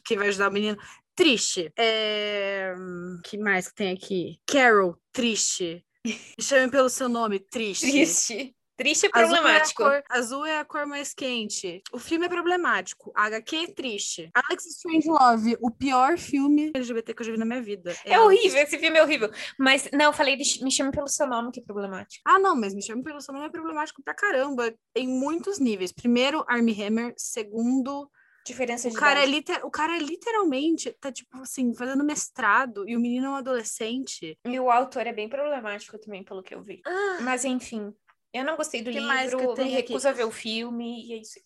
que 0.03 0.17
vai 0.17 0.27
ajudar 0.27 0.49
o 0.49 0.53
menino. 0.53 0.77
Triste. 1.17 1.73
É... 1.75 2.75
que 3.23 3.39
mais 3.39 3.69
que 3.69 3.73
tem 3.73 3.91
aqui? 3.91 4.39
Carol, 4.45 4.95
triste. 5.11 5.83
Chame 6.39 6.69
pelo 6.69 6.89
seu 6.89 7.09
nome, 7.09 7.39
triste. 7.39 7.89
Triste. 7.89 8.55
Triste 8.77 9.07
e 9.07 9.09
problemático. 9.09 9.83
Azul 9.83 9.95
é, 9.95 10.01
cor, 10.01 10.17
azul 10.17 10.45
é, 10.45 10.59
a 10.59 10.65
cor 10.65 10.85
mais 10.85 11.11
quente. 11.11 11.81
O 11.91 11.97
filme 11.97 12.27
é 12.27 12.29
problemático. 12.29 13.11
A 13.15 13.25
HQ 13.25 13.55
é 13.55 13.67
triste. 13.73 14.29
Alex 14.35 14.67
Strange 14.67 15.07
Love, 15.07 15.57
o 15.59 15.71
pior 15.71 16.15
filme 16.17 16.71
LGBT 16.75 17.13
que 17.15 17.21
eu 17.23 17.25
já 17.25 17.31
vi 17.31 17.39
na 17.39 17.45
minha 17.45 17.61
vida. 17.61 17.95
É, 18.05 18.13
é 18.13 18.19
horrível, 18.19 18.61
esse 18.61 18.77
filme 18.77 18.99
é 18.99 19.03
horrível. 19.03 19.31
Mas, 19.57 19.89
não, 19.91 20.05
eu 20.05 20.13
falei 20.13 20.37
Me 20.37 20.71
Chame 20.71 20.91
Pelo 20.91 21.07
Seu 21.07 21.25
Nome, 21.25 21.51
que 21.51 21.59
é 21.59 21.63
problemático. 21.63 22.21
Ah, 22.23 22.37
não, 22.37 22.55
mas 22.55 22.75
Me 22.75 22.83
Chame 22.83 23.03
Pelo 23.03 23.19
Seu 23.19 23.33
Nome 23.33 23.47
é 23.47 23.49
problemático 23.49 24.03
pra 24.03 24.13
caramba. 24.13 24.71
Em 24.95 25.07
muitos 25.07 25.57
níveis. 25.57 25.91
Primeiro, 25.91 26.45
Armie 26.47 26.79
Hammer. 26.79 27.15
Segundo, 27.17 28.07
diferença 28.45 28.89
de 28.89 28.95
o 28.95 28.99
cara, 28.99 29.23
é 29.23 29.25
liter... 29.25 29.65
o 29.65 29.71
cara 29.71 29.97
literalmente 29.97 30.91
tá, 30.99 31.11
tipo 31.11 31.37
assim, 31.41 31.73
fazendo 31.73 32.03
mestrado 32.03 32.87
e 32.87 32.95
o 32.95 32.99
menino 32.99 33.25
é 33.25 33.29
um 33.31 33.35
adolescente. 33.35 34.37
E 34.45 34.59
o 34.59 34.69
autor 34.69 35.07
é 35.07 35.13
bem 35.13 35.27
problemático 35.27 35.97
também, 35.97 36.23
pelo 36.23 36.43
que 36.43 36.53
eu 36.53 36.61
vi. 36.61 36.81
Ah. 36.85 37.17
Mas 37.21 37.43
enfim. 37.43 37.93
Eu 38.33 38.43
não 38.43 38.55
gostei 38.55 38.81
do 38.81 38.91
que 38.91 38.99
livro, 38.99 39.55
me 39.55 39.69
recuso 39.69 40.07
a 40.07 40.11
ver 40.11 40.25
o 40.25 40.31
filme, 40.31 41.07
e 41.07 41.13
é 41.13 41.17
isso. 41.17 41.39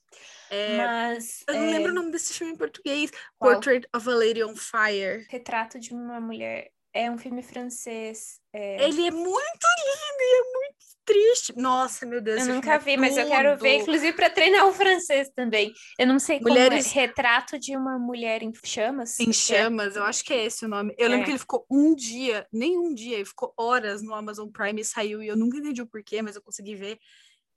É, 0.50 0.78
Mas. 0.78 1.44
Eu 1.48 1.56
não 1.56 1.64
é... 1.64 1.72
lembro 1.72 1.92
o 1.92 1.96
nome 1.96 2.12
desse 2.12 2.34
filme 2.34 2.54
em 2.54 2.58
português. 2.58 3.12
Qual? 3.38 3.54
Portrait 3.54 3.88
of 3.96 4.10
a 4.10 4.14
Lady 4.14 4.44
on 4.44 4.56
Fire. 4.56 5.26
Retrato 5.30 5.80
de 5.80 5.94
uma 5.94 6.20
mulher. 6.20 6.72
É 6.94 7.10
um 7.10 7.18
filme 7.18 7.42
francês. 7.42 8.42
É... 8.52 8.84
Ele 8.84 9.08
é 9.08 9.12
muito 9.12 9.32
lindo 9.32 10.20
e 10.20 10.40
é 10.40 10.54
muito 10.54 10.91
triste. 11.12 11.54
Nossa, 11.58 12.06
meu 12.06 12.22
Deus. 12.22 12.48
Eu 12.48 12.56
nunca 12.56 12.78
vi, 12.78 12.92
é 12.92 12.98
mas 12.98 13.18
eu 13.18 13.28
quero 13.28 13.58
ver, 13.58 13.82
inclusive 13.82 14.14
para 14.14 14.30
treinar 14.30 14.66
o 14.68 14.74
francês 14.74 15.30
também. 15.36 15.74
Eu 16.00 16.08
não 16.08 16.20
sei 16.20 16.40
Mulheres... 16.40 16.88
como 16.88 17.00
é. 17.00 17.02
Retrato 17.02 17.60
de 17.60 17.76
uma 17.76 18.00
mulher 18.00 18.42
em 18.42 18.52
chamas. 18.64 19.20
Em 19.20 19.34
chamas, 19.34 19.96
eu 19.96 20.04
acho 20.04 20.24
que 20.24 20.34
é 20.34 20.46
esse 20.46 20.66
o 20.66 20.68
nome. 20.68 20.94
Eu 20.98 21.08
é. 21.08 21.10
lembro 21.10 21.26
que 21.26 21.32
ele 21.32 21.40
ficou 21.40 21.66
um 21.70 21.94
dia, 21.96 22.48
nem 22.52 22.78
um 22.78 22.94
dia, 22.94 23.16
ele 23.16 23.26
ficou 23.26 23.54
horas 23.58 24.02
no 24.02 24.14
Amazon 24.14 24.50
Prime 24.50 24.82
e 24.82 24.86
saiu, 24.86 25.22
e 25.22 25.28
eu 25.28 25.36
nunca 25.36 25.58
entendi 25.58 25.82
o 25.82 25.88
porquê, 25.88 26.22
mas 26.22 26.36
eu 26.36 26.42
consegui 26.42 26.76
ver. 26.76 26.98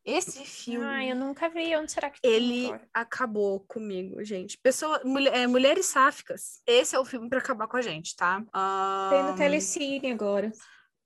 Esse 0.05 0.45
filme. 0.45 0.85
Ah, 0.85 1.03
eu 1.03 1.17
nunca 1.17 1.49
vi. 1.49 1.75
Onde 1.77 1.91
será 1.91 2.11
que 2.11 2.21
Ele 2.23 2.71
acabou 2.93 3.61
comigo, 3.61 4.23
gente. 4.23 4.59
Pessoa, 4.59 5.01
mulher, 5.03 5.35
é, 5.35 5.47
mulheres 5.47 5.87
sáficas. 5.87 6.61
Esse 6.67 6.95
é 6.95 6.99
o 6.99 7.07
filme 7.07 7.27
para 7.27 7.39
acabar 7.39 7.67
com 7.67 7.79
a 7.79 7.81
gente, 7.81 8.15
tá? 8.15 8.45
Um... 8.55 9.11
Tem 9.11 9.23
no 9.23 9.35
Telecine 9.35 10.13
agora 10.13 10.53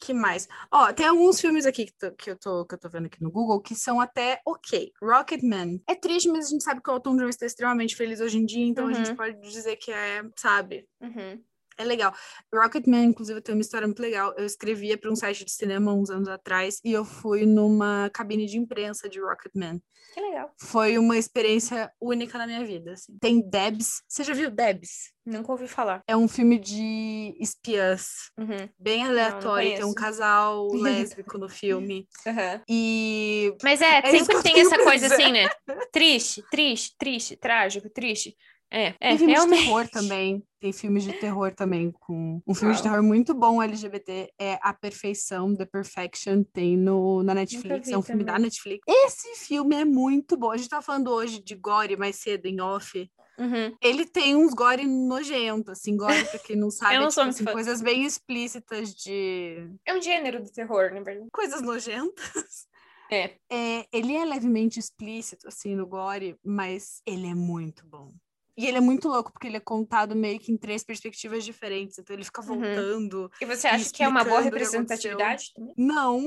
que 0.00 0.14
mais? 0.14 0.48
Ó, 0.70 0.92
tem 0.92 1.06
alguns 1.06 1.40
filmes 1.40 1.66
aqui 1.66 1.86
que, 1.86 1.92
tô, 1.92 2.12
que, 2.12 2.30
eu 2.30 2.36
tô, 2.36 2.64
que 2.64 2.74
eu 2.74 2.78
tô 2.78 2.88
vendo 2.88 3.06
aqui 3.06 3.22
no 3.22 3.30
Google 3.30 3.60
que 3.60 3.74
são 3.74 4.00
até 4.00 4.40
ok. 4.46 4.92
Rocketman. 5.02 5.80
É 5.88 5.94
triste, 5.94 6.28
mas 6.28 6.46
a 6.46 6.50
gente 6.50 6.64
sabe 6.64 6.80
que 6.82 6.90
o 6.90 6.94
Elton 6.94 7.16
John 7.16 7.28
está 7.28 7.46
extremamente 7.46 7.96
feliz 7.96 8.20
hoje 8.20 8.38
em 8.38 8.46
dia, 8.46 8.64
então 8.64 8.84
uhum. 8.84 8.90
a 8.90 8.94
gente 8.94 9.10
uhum. 9.10 9.16
pode 9.16 9.40
dizer 9.40 9.76
que 9.76 9.92
é, 9.92 10.22
sabe? 10.36 10.86
Uhum. 11.00 11.42
É 11.78 11.84
legal. 11.84 12.12
Rocketman, 12.52 13.04
inclusive, 13.04 13.40
tem 13.40 13.54
uma 13.54 13.60
história 13.60 13.86
muito 13.86 14.02
legal. 14.02 14.34
Eu 14.36 14.44
escrevia 14.44 14.98
para 14.98 15.10
um 15.10 15.16
site 15.16 15.44
de 15.44 15.52
cinema 15.52 15.94
uns 15.94 16.10
anos 16.10 16.28
atrás 16.28 16.80
e 16.84 16.92
eu 16.92 17.04
fui 17.04 17.46
numa 17.46 18.10
cabine 18.12 18.46
de 18.46 18.58
imprensa 18.58 19.08
de 19.08 19.20
Rocketman. 19.20 19.80
Que 20.12 20.20
legal. 20.20 20.50
Foi 20.58 20.98
uma 20.98 21.16
experiência 21.16 21.92
única 22.00 22.36
na 22.38 22.46
minha 22.46 22.64
vida. 22.64 22.92
Assim. 22.92 23.16
Tem 23.20 23.40
Debs. 23.40 24.02
Você 24.08 24.24
já 24.24 24.34
viu 24.34 24.50
Debs? 24.50 25.12
Nunca 25.24 25.52
ouvi 25.52 25.68
falar. 25.68 26.02
É 26.08 26.16
um 26.16 26.26
filme 26.26 26.58
de 26.58 27.36
espiãs. 27.38 28.30
Uhum. 28.36 28.68
Bem 28.78 29.04
aleatório. 29.04 29.68
Não, 29.68 29.76
não 29.76 29.82
tem 29.82 29.84
um 29.84 29.94
casal 29.94 30.66
lésbico 30.74 31.38
no 31.38 31.48
filme. 31.48 32.08
Uhum. 32.26 32.60
E. 32.68 33.54
Mas 33.62 33.80
é, 33.80 33.98
é 33.98 34.18
sempre 34.18 34.42
tem 34.42 34.60
essa 34.60 34.82
coisa 34.82 35.06
assim, 35.06 35.30
né? 35.30 35.48
Triste, 35.92 36.42
triste, 36.50 36.96
triste, 36.98 37.36
trágico, 37.36 37.88
triste. 37.88 38.34
É, 38.70 38.88
é 38.88 38.94
Tem 39.00 39.18
filmes 39.18 39.36
realmente. 39.36 39.58
de 39.60 39.64
terror 39.64 39.88
também. 39.88 40.42
Tem 40.60 40.72
filmes 40.72 41.04
de 41.04 41.12
terror 41.14 41.54
também. 41.54 41.90
com 41.92 42.42
Um 42.46 42.54
filme 42.54 42.74
de 42.74 42.82
terror 42.82 43.02
muito 43.02 43.32
bom 43.32 43.62
LGBT 43.62 44.30
é 44.38 44.58
A 44.60 44.74
Perfeição, 44.74 45.54
The 45.54 45.64
Perfection. 45.64 46.42
Tem 46.42 46.76
no, 46.76 47.22
na 47.22 47.34
Netflix. 47.34 47.88
É 47.88 47.96
um 47.96 48.02
filme 48.02 48.24
da 48.24 48.32
também. 48.32 48.46
Netflix. 48.46 48.80
Esse 48.86 49.46
filme 49.46 49.76
é 49.76 49.84
muito 49.84 50.36
bom. 50.36 50.50
A 50.50 50.56
gente 50.56 50.68
tá 50.68 50.82
falando 50.82 51.10
hoje 51.10 51.42
de 51.42 51.54
gore 51.54 51.96
mais 51.96 52.16
cedo 52.16 52.46
em 52.46 52.60
off. 52.60 53.10
Uhum. 53.38 53.76
Ele 53.80 54.04
tem 54.04 54.34
uns 54.34 54.52
gore 54.52 54.84
nojento, 54.84 55.70
assim, 55.70 55.96
gore, 55.96 56.24
pra 56.24 56.40
quem 56.40 56.56
não 56.56 56.70
sabe, 56.72 56.96
Eu 56.96 56.98
é, 56.98 57.00
não 57.02 57.08
tipo 57.08 57.14
sou 57.14 57.24
muito 57.24 57.36
assim, 57.36 57.44
coisas 57.44 57.80
bem 57.80 58.04
explícitas 58.04 58.92
de 58.92 59.70
É 59.86 59.94
um 59.94 60.02
gênero 60.02 60.42
do 60.42 60.50
terror, 60.50 60.92
na 60.92 61.00
verdade. 61.00 61.28
coisas 61.32 61.62
nojentas. 61.62 62.66
É. 63.10 63.36
É, 63.50 63.86
ele 63.92 64.14
é 64.14 64.24
levemente 64.24 64.78
explícito, 64.78 65.46
assim, 65.48 65.74
no 65.74 65.86
gore, 65.86 66.36
mas 66.44 67.00
ele 67.06 67.26
é 67.28 67.34
muito 67.34 67.86
bom. 67.86 68.12
E 68.58 68.66
ele 68.66 68.78
é 68.78 68.80
muito 68.80 69.06
louco, 69.08 69.32
porque 69.32 69.46
ele 69.46 69.56
é 69.56 69.60
contado 69.60 70.16
meio 70.16 70.40
que 70.40 70.50
em 70.50 70.56
três 70.56 70.82
perspectivas 70.82 71.44
diferentes. 71.44 71.96
Então 71.96 72.14
ele 72.14 72.24
fica 72.24 72.40
Uhum. 72.42 72.46
voltando. 72.48 73.30
E 73.40 73.44
você 73.44 73.68
acha 73.68 73.88
que 73.92 74.02
é 74.02 74.08
uma 74.08 74.24
boa 74.24 74.40
representatividade 74.40 75.52
também? 75.54 75.72
Não, 75.78 76.22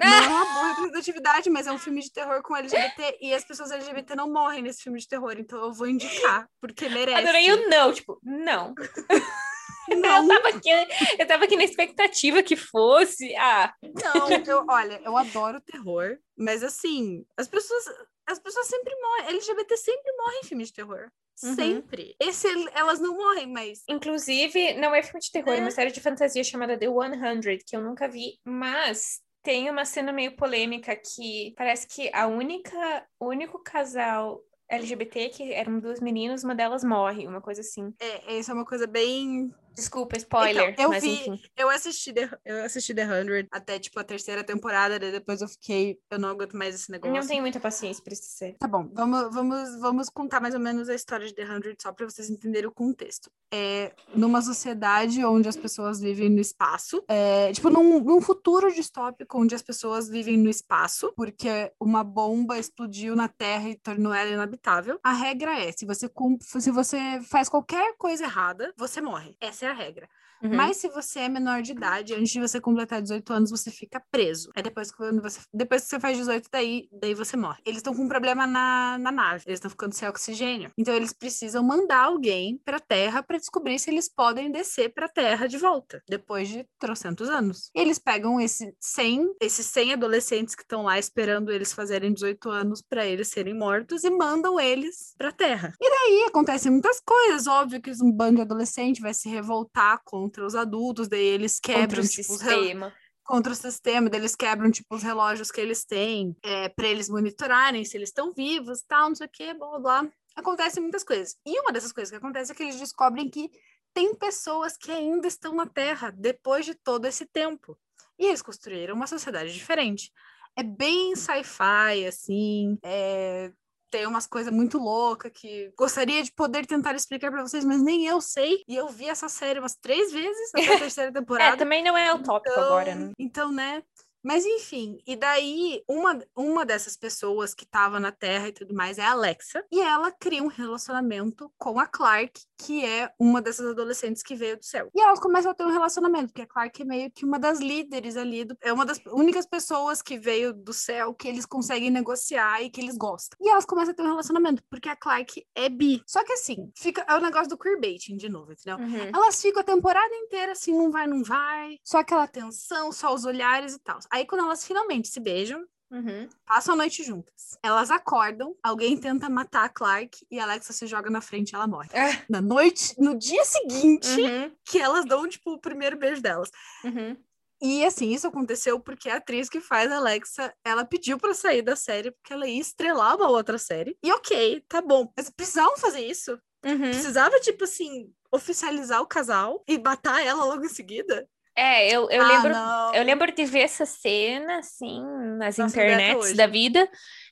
não 0.00 0.06
é 0.06 0.28
uma 0.28 0.44
boa 0.44 0.68
representatividade, 0.68 1.50
mas 1.50 1.66
é 1.66 1.72
um 1.72 1.78
filme 1.78 2.00
de 2.00 2.12
terror 2.12 2.40
com 2.42 2.54
LGBT. 2.56 3.18
E 3.20 3.34
as 3.34 3.44
pessoas 3.44 3.72
LGBT 3.72 4.14
não 4.14 4.32
morrem 4.32 4.62
nesse 4.62 4.80
filme 4.82 5.00
de 5.00 5.08
terror. 5.08 5.34
Então 5.36 5.60
eu 5.60 5.72
vou 5.72 5.88
indicar, 5.88 6.48
porque 6.60 6.88
merece. 6.88 7.18
Adorei 7.18 7.50
o 7.52 7.68
não, 7.68 7.92
tipo, 7.92 8.16
não. 8.22 8.74
Não, 9.88 10.22
Eu 10.22 10.28
tava 10.28 10.48
aqui, 10.56 10.70
eu 11.18 11.26
tava 11.26 11.44
aqui 11.44 11.56
na 11.56 11.64
expectativa 11.64 12.42
que 12.42 12.54
fosse. 12.56 13.34
Ah, 13.34 13.74
Não, 13.82 14.28
eu, 14.46 14.64
olha, 14.68 15.00
eu 15.04 15.16
adoro 15.16 15.60
terror, 15.60 16.16
mas 16.38 16.62
assim, 16.62 17.26
as 17.36 17.48
pessoas, 17.48 17.84
as 18.26 18.38
pessoas 18.38 18.68
sempre 18.68 18.94
morrem. 18.94 19.34
LGBT 19.34 19.76
sempre 19.76 20.12
morrem 20.16 20.40
em 20.40 20.44
filme 20.46 20.64
de 20.64 20.72
terror. 20.72 21.10
Uhum. 21.42 21.54
Sempre. 21.54 22.14
Esse, 22.20 22.46
elas 22.74 23.00
não 23.00 23.16
morrem, 23.16 23.46
mas. 23.52 23.82
inclusive, 23.88 24.74
não 24.74 24.94
é 24.94 25.02
filme 25.02 25.20
de 25.20 25.30
terror, 25.30 25.54
é 25.54 25.58
uma 25.58 25.68
É. 25.68 25.70
série 25.70 25.90
de 25.92 26.00
fantasia 26.00 26.44
chamada 26.44 26.78
The 26.78 26.86
100, 26.86 27.58
que 27.66 27.76
eu 27.76 27.82
nunca 27.82 28.08
vi, 28.08 28.38
mas 28.44 29.20
tem 29.42 29.68
uma 29.70 29.84
cena 29.84 30.12
meio 30.12 30.36
polêmica 30.36 30.94
que 30.96 31.52
parece 31.56 31.86
que 31.88 32.10
a 32.14 32.26
única, 32.28 33.06
o 33.18 33.26
único 33.26 33.58
casal 33.62 34.40
LGBT, 34.68 35.28
que 35.30 35.52
eram 35.52 35.80
duas 35.80 36.00
meninas, 36.00 36.44
uma 36.44 36.54
delas 36.54 36.82
morre, 36.84 37.26
uma 37.26 37.40
coisa 37.42 37.60
assim. 37.60 37.92
É, 38.00 38.38
isso 38.38 38.50
é 38.50 38.54
uma 38.54 38.64
coisa 38.64 38.86
bem. 38.86 39.50
Desculpa, 39.74 40.16
spoiler, 40.16 40.70
Então, 40.70 40.84
eu 40.84 40.90
mas 40.90 41.02
vi- 41.02 41.12
enfim. 41.12 41.40
Eu 41.56 41.68
assisti, 41.70 42.12
The, 42.12 42.30
eu 42.44 42.64
assisti 42.64 42.94
The 42.94 43.06
100 43.06 43.48
até, 43.50 43.78
tipo, 43.78 43.98
a 43.98 44.04
terceira 44.04 44.44
temporada, 44.44 44.98
depois 44.98 45.40
eu 45.40 45.48
fiquei. 45.48 45.98
Eu 46.10 46.18
não 46.18 46.28
aguento 46.30 46.56
mais 46.56 46.74
esse 46.74 46.90
negócio. 46.90 47.14
Não 47.14 47.26
tenho 47.26 47.40
muita 47.42 47.58
paciência 47.60 48.02
pra 48.02 48.12
isso 48.12 48.24
ser. 48.26 48.56
Tá 48.58 48.68
bom, 48.68 48.88
vamos, 48.92 49.34
vamos, 49.34 49.80
vamos 49.80 50.08
contar 50.08 50.40
mais 50.40 50.54
ou 50.54 50.60
menos 50.60 50.88
a 50.88 50.94
história 50.94 51.26
de 51.26 51.34
The 51.34 51.46
100 51.46 51.76
só 51.80 51.92
para 51.92 52.04
vocês 52.08 52.28
entenderem 52.30 52.68
o 52.68 52.72
contexto. 52.72 53.30
É 53.52 53.92
numa 54.14 54.40
sociedade 54.42 55.24
onde 55.24 55.48
as 55.48 55.56
pessoas 55.56 56.00
vivem 56.00 56.28
no 56.30 56.40
espaço, 56.40 57.02
é, 57.08 57.52
tipo 57.52 57.68
num, 57.70 58.00
num 58.00 58.20
futuro 58.20 58.72
distópico 58.72 59.38
onde 59.40 59.54
as 59.54 59.62
pessoas 59.62 60.08
vivem 60.08 60.36
no 60.38 60.48
espaço, 60.48 61.12
porque 61.16 61.72
uma 61.80 62.02
bomba 62.04 62.58
explodiu 62.58 63.14
na 63.16 63.28
Terra 63.28 63.68
e 63.68 63.74
tornou 63.76 64.12
ela 64.12 64.30
inabitável. 64.30 64.98
A 65.02 65.12
regra 65.12 65.58
é, 65.58 65.72
se 65.72 65.84
você, 65.84 66.10
se 66.40 66.70
você 66.70 67.20
faz 67.28 67.48
qualquer 67.48 67.94
coisa 67.96 68.24
errada, 68.24 68.72
você 68.76 69.00
morre. 69.00 69.36
Essa 69.40 69.61
é 69.64 69.68
a 69.70 69.72
regra. 69.72 70.08
Uhum. 70.42 70.56
Mas 70.56 70.76
se 70.78 70.88
você 70.88 71.20
é 71.20 71.28
menor 71.28 71.62
de 71.62 71.72
idade, 71.72 72.14
antes 72.14 72.30
de 72.30 72.40
você 72.40 72.60
completar 72.60 73.00
18 73.00 73.32
anos, 73.32 73.50
você 73.50 73.70
fica 73.70 74.02
preso. 74.10 74.50
É 74.54 74.62
depois 74.62 74.90
que 74.90 74.98
você, 74.98 75.40
depois 75.52 75.82
que 75.82 75.88
você 75.88 76.00
faz 76.00 76.16
18, 76.16 76.48
daí, 76.50 76.88
daí 76.92 77.14
você 77.14 77.36
morre. 77.36 77.60
Eles 77.64 77.78
estão 77.78 77.94
com 77.94 78.02
um 78.02 78.08
problema 78.08 78.46
na, 78.46 78.98
na 78.98 79.12
nave. 79.12 79.44
Eles 79.46 79.58
estão 79.58 79.70
ficando 79.70 79.94
sem 79.94 80.08
oxigênio. 80.08 80.70
Então 80.76 80.94
eles 80.94 81.12
precisam 81.12 81.62
mandar 81.62 82.04
alguém 82.04 82.60
pra 82.64 82.80
Terra 82.80 83.22
para 83.22 83.38
descobrir 83.38 83.78
se 83.78 83.90
eles 83.90 84.08
podem 84.08 84.50
descer 84.50 84.92
pra 84.92 85.08
Terra 85.08 85.46
de 85.46 85.58
volta, 85.58 86.02
depois 86.08 86.48
de 86.48 86.66
trocentos 86.78 87.28
anos. 87.28 87.70
Eles 87.74 87.98
pegam 87.98 88.40
esse 88.40 88.74
100, 88.80 89.36
esses 89.40 89.66
100 89.66 89.94
adolescentes 89.94 90.54
que 90.54 90.62
estão 90.62 90.82
lá 90.82 90.98
esperando 90.98 91.52
eles 91.52 91.72
fazerem 91.72 92.12
18 92.12 92.50
anos 92.50 92.82
para 92.82 93.06
eles 93.06 93.28
serem 93.28 93.54
mortos 93.54 94.04
e 94.04 94.10
mandam 94.10 94.58
eles 94.58 95.14
pra 95.16 95.30
Terra. 95.30 95.72
E 95.80 95.90
daí 95.90 96.24
acontecem 96.28 96.72
muitas 96.72 97.00
coisas, 97.00 97.46
óbvio 97.46 97.80
que 97.80 97.92
um 98.02 98.10
bando 98.10 98.36
de 98.36 98.42
adolescente 98.42 99.00
vai 99.00 99.14
se 99.14 99.28
revoltar 99.28 100.00
contra 100.32 100.46
os 100.46 100.54
adultos, 100.54 101.08
daí 101.08 101.24
eles 101.24 101.60
quebram 101.60 102.02
o 102.02 102.08
tipo, 102.08 102.32
os 102.32 102.38
sistema. 102.38 102.94
contra 103.22 103.52
o 103.52 103.54
sistema, 103.54 104.08
daí 104.08 104.20
eles 104.20 104.34
quebram 104.34 104.70
tipo 104.70 104.94
os 104.94 105.02
relógios 105.02 105.50
que 105.50 105.60
eles 105.60 105.84
têm, 105.84 106.34
é, 106.42 106.70
para 106.70 106.88
eles 106.88 107.10
monitorarem 107.10 107.84
se 107.84 107.96
eles 107.96 108.08
estão 108.08 108.32
vivos, 108.32 108.82
tal, 108.82 109.10
não 109.10 109.14
sei 109.14 109.26
o 109.26 109.30
que, 109.30 109.54
blá 109.54 109.68
blá 109.68 109.78
blá. 109.78 110.12
Acontecem 110.34 110.82
muitas 110.82 111.04
coisas. 111.04 111.36
E 111.44 111.60
uma 111.60 111.70
dessas 111.70 111.92
coisas 111.92 112.10
que 112.10 112.16
acontece 112.16 112.50
é 112.50 112.54
que 112.54 112.62
eles 112.62 112.80
descobrem 112.80 113.28
que 113.28 113.50
tem 113.92 114.14
pessoas 114.14 114.78
que 114.78 114.90
ainda 114.90 115.28
estão 115.28 115.54
na 115.54 115.66
Terra 115.66 116.10
depois 116.10 116.64
de 116.64 116.74
todo 116.74 117.04
esse 117.04 117.26
tempo. 117.26 117.78
E 118.18 118.26
eles 118.26 118.40
construíram 118.40 118.94
uma 118.94 119.06
sociedade 119.06 119.52
diferente. 119.52 120.10
É 120.56 120.62
bem 120.62 121.14
sci-fi, 121.14 122.06
assim, 122.06 122.78
é, 122.82 123.52
tem 123.92 124.06
umas 124.06 124.26
coisas 124.26 124.50
muito 124.52 124.78
loucas 124.78 125.30
que 125.32 125.70
gostaria 125.76 126.22
de 126.22 126.32
poder 126.32 126.64
tentar 126.66 126.94
explicar 126.94 127.30
para 127.30 127.42
vocês, 127.42 127.62
mas 127.62 127.80
nem 127.82 128.06
eu 128.06 128.20
sei. 128.22 128.64
E 128.66 128.74
eu 128.74 128.88
vi 128.88 129.06
essa 129.06 129.28
série 129.28 129.58
umas 129.60 129.76
três 129.76 130.10
vezes 130.10 130.50
até 130.54 130.74
a 130.74 130.78
terceira 130.90 131.10
É, 131.10 131.12
temporada. 131.12 131.56
também 131.58 131.84
não 131.84 131.96
é 131.96 132.12
utópico 132.14 132.58
agora, 132.58 132.94
né? 132.94 133.12
Então, 133.18 133.52
né? 133.52 133.82
Mas 134.24 134.46
enfim, 134.46 134.98
e 135.04 135.16
daí 135.16 135.82
uma, 135.88 136.16
uma 136.36 136.64
dessas 136.64 136.96
pessoas 136.96 137.54
que 137.54 137.64
estava 137.64 137.98
na 137.98 138.12
Terra 138.12 138.48
e 138.48 138.52
tudo 138.52 138.72
mais 138.72 138.96
é 138.96 139.02
a 139.02 139.10
Alexa, 139.10 139.64
e 139.70 139.80
ela 139.80 140.12
cria 140.12 140.40
um 140.42 140.46
relacionamento 140.46 141.52
com 141.58 141.78
a 141.80 141.86
Clark, 141.88 142.40
que 142.62 142.84
é 142.84 143.12
uma 143.18 143.42
dessas 143.42 143.66
adolescentes 143.66 144.22
que 144.22 144.36
veio 144.36 144.56
do 144.56 144.64
céu. 144.64 144.88
E 144.94 145.00
elas 145.00 145.18
começam 145.18 145.50
a 145.50 145.54
ter 145.54 145.64
um 145.64 145.72
relacionamento, 145.72 146.28
porque 146.28 146.42
a 146.42 146.46
Clark 146.46 146.80
é 146.80 146.84
meio 146.84 147.10
que 147.10 147.24
uma 147.24 147.38
das 147.38 147.58
líderes 147.58 148.16
ali, 148.16 148.44
do, 148.44 148.56
é 148.60 148.72
uma 148.72 148.86
das 148.86 149.00
únicas 149.06 149.44
pessoas 149.46 150.00
que 150.00 150.18
veio 150.18 150.52
do 150.52 150.72
céu 150.72 151.12
que 151.12 151.26
eles 151.26 151.44
conseguem 151.44 151.90
negociar 151.90 152.62
e 152.62 152.70
que 152.70 152.80
eles 152.80 152.96
gostam. 152.96 153.36
E 153.40 153.48
elas 153.48 153.64
começam 153.64 153.92
a 153.92 153.94
ter 153.94 154.02
um 154.02 154.06
relacionamento, 154.06 154.62
porque 154.70 154.88
a 154.88 154.96
Clark 154.96 155.44
é 155.54 155.68
bi. 155.68 156.02
Só 156.06 156.24
que 156.24 156.32
assim, 156.34 156.70
fica, 156.76 157.04
é 157.08 157.14
o 157.16 157.20
negócio 157.20 157.48
do 157.48 157.58
queerbaiting 157.58 158.16
de 158.16 158.28
novo, 158.28 158.52
entendeu? 158.52 158.78
Uhum. 158.78 159.10
Elas 159.12 159.42
ficam 159.42 159.60
a 159.60 159.64
temporada 159.64 160.14
inteira 160.14 160.52
assim, 160.52 160.72
não 160.72 160.90
vai, 160.90 161.06
não 161.06 161.24
vai. 161.24 161.78
Só 161.84 161.98
aquela 161.98 162.28
tensão, 162.28 162.92
só 162.92 163.12
os 163.12 163.24
olhares 163.24 163.74
e 163.74 163.78
tal. 163.80 163.98
Aí 164.10 164.24
quando 164.24 164.44
elas 164.44 164.64
finalmente 164.64 165.08
se 165.08 165.18
beijam, 165.18 165.64
Uhum. 165.92 166.28
passam 166.46 166.74
a 166.74 166.76
noite 166.78 167.04
juntas. 167.04 167.58
Elas 167.62 167.90
acordam, 167.90 168.56
alguém 168.62 168.96
tenta 168.96 169.28
matar 169.28 169.64
a 169.64 169.68
Clark 169.68 170.26
e 170.30 170.38
a 170.38 170.44
Alexa 170.44 170.72
se 170.72 170.86
joga 170.86 171.10
na 171.10 171.20
frente 171.20 171.50
e 171.50 171.54
ela 171.54 171.66
morre. 171.66 171.90
Ah. 171.94 172.22
Na 172.30 172.40
noite, 172.40 172.94
no 172.98 173.14
dia 173.16 173.44
seguinte, 173.44 174.08
Uhum. 174.20 174.50
que 174.64 174.78
elas 174.78 175.04
dão, 175.04 175.28
tipo, 175.28 175.52
o 175.52 175.60
primeiro 175.60 175.98
beijo 175.98 176.22
delas. 176.22 176.50
Uhum. 176.82 177.16
E 177.60 177.84
assim, 177.84 178.10
isso 178.12 178.26
aconteceu 178.26 178.80
porque 178.80 179.08
a 179.08 179.16
atriz 179.18 179.48
que 179.48 179.60
faz 179.60 179.92
a 179.92 179.96
Alexa, 179.98 180.52
ela 180.64 180.84
pediu 180.84 181.16
pra 181.18 181.32
sair 181.34 181.62
da 181.62 181.76
série 181.76 182.10
porque 182.10 182.32
ela 182.32 182.48
ia 182.48 182.60
estrelar 182.60 183.14
uma 183.16 183.28
outra 183.28 183.56
série. 183.58 183.96
E 184.02 184.10
ok, 184.12 184.64
tá 184.68 184.80
bom. 184.82 185.12
Mas 185.16 185.30
precisavam 185.30 185.76
fazer 185.76 186.00
isso? 186.04 186.40
Uhum. 186.64 186.78
Precisava, 186.90 187.38
tipo 187.40 187.62
assim, 187.64 188.12
oficializar 188.32 189.00
o 189.00 189.06
casal 189.06 189.62
e 189.68 189.78
matar 189.78 190.24
ela 190.24 190.42
logo 190.44 190.64
em 190.64 190.68
seguida? 190.68 191.28
É, 191.56 191.88
eu, 191.88 192.10
eu 192.10 192.22
Ah, 192.22 192.28
lembro. 192.28 192.52
não. 192.52 192.94
Eu 192.94 193.04
lembro 193.04 193.34
de 193.34 193.44
ver 193.44 193.60
essa 193.60 193.84
cena, 193.84 194.58
assim, 194.58 195.02
nas 195.36 195.58
Nossa, 195.58 195.70
internets 195.70 196.34
da 196.36 196.46
vida 196.46 196.88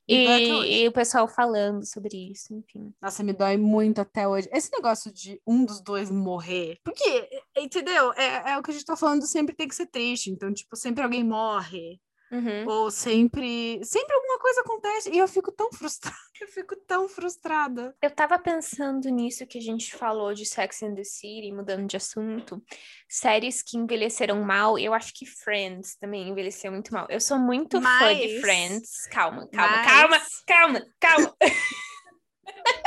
e, 0.07 0.83
e 0.83 0.89
o 0.89 0.93
pessoal 0.93 1.29
falando 1.29 1.85
sobre 1.87 2.31
isso, 2.33 2.53
enfim. 2.55 2.93
Nossa, 3.01 3.23
me 3.23 3.33
dói 3.33 3.57
muito 3.57 4.01
até 4.01 4.27
hoje. 4.27 4.49
Esse 4.53 4.71
negócio 4.73 5.12
de 5.12 5.41
um 5.47 5.64
dos 5.64 5.81
dois 5.81 6.11
morrer. 6.11 6.79
Porque, 6.85 7.29
entendeu? 7.57 8.12
É, 8.14 8.53
é 8.53 8.59
o 8.59 8.62
que 8.62 8.71
a 8.71 8.75
gente 8.75 8.85
tá 8.85 8.97
falando, 8.97 9.27
sempre 9.27 9.55
tem 9.55 9.68
que 9.68 9.75
ser 9.75 9.87
triste. 9.87 10.31
Então, 10.31 10.53
tipo, 10.53 10.77
sempre 10.77 11.03
alguém 11.03 11.25
morre. 11.25 11.99
Uhum. 12.33 12.68
Ou 12.68 12.91
sempre. 12.91 13.81
Sempre 13.85 14.14
alguma 14.14 14.39
coisa 14.39 14.61
acontece. 14.61 15.11
E 15.11 15.18
eu 15.18 15.26
fico 15.28 15.51
tão 15.53 15.70
frustrada. 15.72 16.16
Eu 16.41 16.49
fico 16.49 16.74
tão 16.87 17.07
frustrada. 17.07 17.95
Eu 18.01 18.11
tava 18.11 18.39
pensando 18.39 19.11
nisso 19.11 19.47
que 19.47 19.59
a 19.59 19.61
gente 19.61 19.95
falou 19.95 20.33
de 20.33 20.47
Sex 20.47 20.83
and 20.83 20.95
the 20.95 21.05
City, 21.05 21.53
mudando 21.53 21.87
de 21.87 21.99
assunto. 21.99 22.62
Séries 23.07 23.62
que 23.62 23.76
envelheceram 23.76 24.43
mal, 24.43 24.78
eu 24.78 24.95
acho 24.95 25.12
que 25.12 25.26
Friends 25.26 25.97
também 25.97 26.31
envelheceu 26.31 26.72
muito 26.72 26.95
mal. 26.95 27.07
Eu 27.11 27.20
sou 27.20 27.39
muito 27.39 27.78
fã 27.83 28.14
de 28.14 28.33
Mas- 28.33 28.41
Friends. 28.41 29.07
Calma, 29.11 29.47
calma, 29.53 29.76
Mas- 29.76 29.87
calma, 29.87 30.20
calma, 30.47 30.87
calma. 30.99 31.37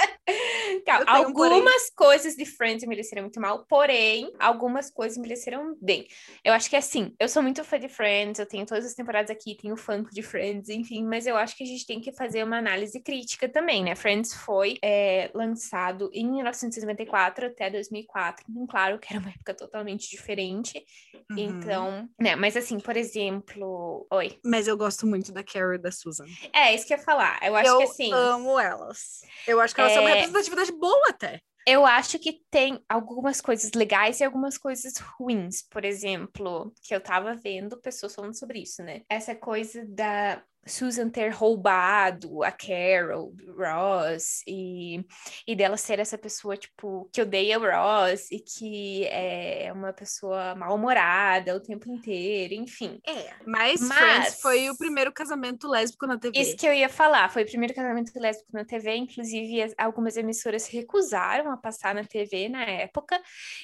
Calma, 0.85 1.05
Eu 1.19 1.23
um. 1.23 1.25
Algumas 1.25 1.89
coisas 1.95 2.35
de 2.35 2.45
Friends 2.45 2.83
envelheceram 2.83 3.23
muito 3.23 3.39
mal, 3.39 3.65
porém, 3.67 4.31
algumas 4.39 4.89
coisas 4.89 5.17
envelheceram 5.17 5.75
bem. 5.81 6.07
Eu 6.43 6.53
acho 6.53 6.69
que 6.69 6.75
assim, 6.75 7.13
eu 7.19 7.27
sou 7.27 7.41
muito 7.43 7.63
fã 7.63 7.79
de 7.79 7.89
Friends, 7.89 8.39
eu 8.39 8.45
tenho 8.45 8.65
todas 8.65 8.85
as 8.85 8.93
temporadas 8.93 9.29
aqui, 9.29 9.55
tenho 9.55 9.75
funk 9.75 10.13
de 10.13 10.21
Friends, 10.21 10.69
enfim, 10.69 11.03
mas 11.03 11.27
eu 11.27 11.35
acho 11.35 11.55
que 11.57 11.63
a 11.63 11.67
gente 11.67 11.85
tem 11.85 11.99
que 11.99 12.11
fazer 12.13 12.43
uma 12.43 12.57
análise 12.57 12.99
crítica 13.01 13.49
também, 13.49 13.83
né? 13.83 13.95
Friends 13.95 14.33
foi 14.33 14.77
é, 14.81 15.29
lançado 15.33 16.09
em 16.13 16.29
1994 16.29 17.47
até 17.47 17.69
2004, 17.69 18.45
então, 18.49 18.67
claro 18.67 18.99
que 18.99 19.13
era 19.13 19.19
uma 19.21 19.29
época 19.29 19.53
totalmente 19.53 20.09
diferente, 20.09 20.83
Uhum. 21.31 21.37
então, 21.37 22.09
né? 22.19 22.35
Mas 22.35 22.57
assim, 22.57 22.79
por 22.79 22.97
exemplo, 22.97 24.05
oi. 24.11 24.37
Mas 24.43 24.67
eu 24.67 24.75
gosto 24.77 25.07
muito 25.07 25.31
da 25.31 25.43
Carrie 25.43 25.75
e 25.75 25.77
da 25.77 25.91
Susan. 25.91 26.25
É, 26.53 26.73
isso 26.73 26.85
que 26.85 26.93
eu 26.93 26.97
ia 26.97 27.03
falar. 27.03 27.39
Eu 27.41 27.55
acho 27.55 27.69
eu 27.69 27.77
que 27.77 27.83
assim. 27.83 28.13
amo 28.13 28.59
elas. 28.59 29.21
Eu 29.47 29.59
acho 29.59 29.73
que 29.73 29.81
elas 29.81 29.93
são 29.93 30.03
uma 30.03 30.12
É. 30.13 30.21
representatividade 30.21 30.71
boa 30.73 31.09
até. 31.09 31.39
Eu 31.65 31.85
acho 31.85 32.19
que 32.19 32.41
tem 32.51 32.83
algumas 32.89 33.39
coisas 33.39 33.71
legais 33.71 34.19
e 34.19 34.23
algumas 34.23 34.57
coisas 34.57 34.97
ruins. 34.97 35.61
Por 35.69 35.85
exemplo, 35.85 36.73
que 36.81 36.93
eu 36.93 36.99
tava 36.99 37.35
vendo 37.35 37.79
pessoas 37.79 38.13
falando 38.13 38.37
sobre 38.37 38.61
isso, 38.61 38.83
né? 38.83 39.01
Essa 39.09 39.33
coisa 39.33 39.85
da 39.87 40.43
Susan 40.65 41.09
ter 41.09 41.29
roubado 41.29 42.43
a 42.43 42.51
Carol, 42.51 43.33
Ross, 43.57 44.41
e, 44.47 45.05
e 45.45 45.55
dela 45.55 45.77
ser 45.77 45.99
essa 45.99 46.17
pessoa, 46.17 46.55
tipo, 46.55 47.09
que 47.11 47.21
odeia 47.21 47.59
o 47.59 47.63
Ross 47.63 48.31
e 48.31 48.39
que 48.39 49.05
é 49.05 49.71
uma 49.73 49.91
pessoa 49.91 50.55
mal-humorada 50.55 51.55
o 51.55 51.59
tempo 51.59 51.89
inteiro, 51.91 52.53
enfim. 52.53 52.99
É, 53.05 53.33
mas, 53.45 53.81
mas 53.81 53.97
Friends 53.97 54.41
foi 54.41 54.69
o 54.69 54.77
primeiro 54.77 55.11
casamento 55.11 55.67
lésbico 55.67 56.07
na 56.07 56.17
TV. 56.17 56.39
Isso 56.39 56.55
que 56.55 56.67
eu 56.67 56.73
ia 56.73 56.89
falar, 56.89 57.29
foi 57.29 57.43
o 57.43 57.47
primeiro 57.47 57.73
casamento 57.73 58.11
lésbico 58.17 58.49
na 58.53 58.63
TV, 58.63 58.95
inclusive 58.95 59.73
algumas 59.77 60.15
emissoras 60.15 60.67
recusaram 60.67 61.51
a 61.51 61.57
passar 61.57 61.93
na 61.93 62.05
TV 62.05 62.47
na 62.47 62.63
época, 62.63 63.21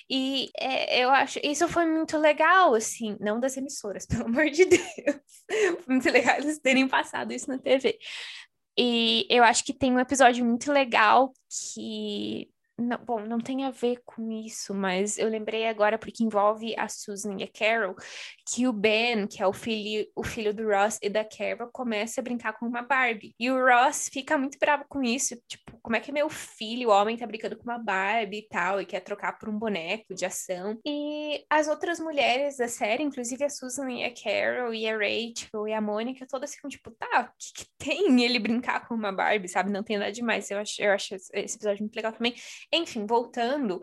e 0.09 0.49
é, 0.57 1.03
eu 1.03 1.09
acho, 1.09 1.39
isso 1.43 1.67
foi 1.67 1.85
muito 1.85 2.17
legal, 2.17 2.73
assim, 2.73 3.15
não 3.19 3.39
das 3.39 3.55
emissoras, 3.55 4.05
pelo 4.07 4.25
amor 4.25 4.49
de 4.49 4.65
Deus, 4.65 4.83
foi 5.47 5.77
muito 5.87 6.09
legal 6.09 6.37
eles 6.37 6.59
terem 6.59 6.88
passado 6.89 7.31
isso 7.31 7.49
na 7.49 7.57
TV. 7.57 7.97
E 8.77 9.27
eu 9.29 9.43
acho 9.43 9.63
que 9.63 9.73
tem 9.73 9.93
um 9.93 9.99
episódio 9.99 10.45
muito 10.45 10.71
legal 10.71 11.33
que 11.49 12.49
não, 12.80 12.97
bom, 12.97 13.19
não 13.19 13.39
tem 13.39 13.65
a 13.65 13.71
ver 13.71 14.01
com 14.05 14.32
isso, 14.32 14.73
mas 14.73 15.17
eu 15.17 15.27
lembrei 15.27 15.67
agora 15.67 15.97
porque 15.97 16.23
envolve 16.23 16.75
a 16.77 16.88
Susan 16.88 17.36
e 17.38 17.43
a 17.43 17.47
Carol, 17.47 17.95
que 18.47 18.67
o 18.67 18.73
Ben, 18.73 19.27
que 19.27 19.41
é 19.41 19.47
o 19.47 19.53
filho, 19.53 20.07
o 20.15 20.23
filho 20.23 20.53
do 20.53 20.67
Ross 20.67 20.97
e 21.01 21.09
da 21.09 21.23
Carol, 21.23 21.69
começa 21.71 22.21
a 22.21 22.23
brincar 22.23 22.53
com 22.53 22.65
uma 22.65 22.82
Barbie. 22.82 23.36
E 23.39 23.51
o 23.51 23.57
Ross 23.63 24.09
fica 24.11 24.38
muito 24.38 24.57
bravo 24.59 24.86
com 24.88 25.03
isso, 25.03 25.36
tipo, 25.47 25.77
como 25.82 25.95
é 25.95 25.99
que 25.99 26.11
meu 26.11 26.30
filho, 26.30 26.89
o 26.89 26.91
homem, 26.91 27.17
tá 27.17 27.27
brincando 27.27 27.57
com 27.57 27.63
uma 27.63 27.77
Barbie 27.77 28.39
e 28.39 28.47
tal, 28.47 28.82
e 28.82 28.86
quer 28.86 29.01
trocar 29.01 29.38
por 29.38 29.49
um 29.49 29.57
boneco 29.57 30.13
de 30.13 30.25
ação. 30.25 30.80
E 30.86 31.43
as 31.49 31.67
outras 31.67 31.99
mulheres 31.99 32.57
da 32.57 32.67
série, 32.67 33.03
inclusive 33.03 33.43
a 33.43 33.49
Susan 33.49 33.89
e 33.91 34.03
a 34.03 34.13
Carol 34.13 34.73
e 34.73 34.88
a 34.88 34.93
Rachel 34.93 35.67
e 35.67 35.73
a 35.73 35.82
Mônica, 35.82 36.25
todas 36.27 36.53
ficam 36.53 36.69
tipo, 36.69 36.91
tá, 36.91 37.32
o 37.32 37.38
que, 37.38 37.63
que 37.63 37.69
tem 37.77 38.23
ele 38.23 38.39
brincar 38.39 38.88
com 38.88 38.95
uma 38.95 39.11
Barbie, 39.11 39.47
sabe? 39.47 39.71
Não 39.71 39.84
tem 39.84 39.97
nada 39.97 40.11
demais. 40.11 40.49
Eu 40.51 40.59
acho, 40.59 40.82
eu 40.82 40.91
acho 40.91 41.15
esse 41.15 41.55
episódio 41.55 41.82
muito 41.82 41.95
legal 41.95 42.11
também. 42.11 42.36
Enfim, 42.72 43.05
voltando, 43.05 43.82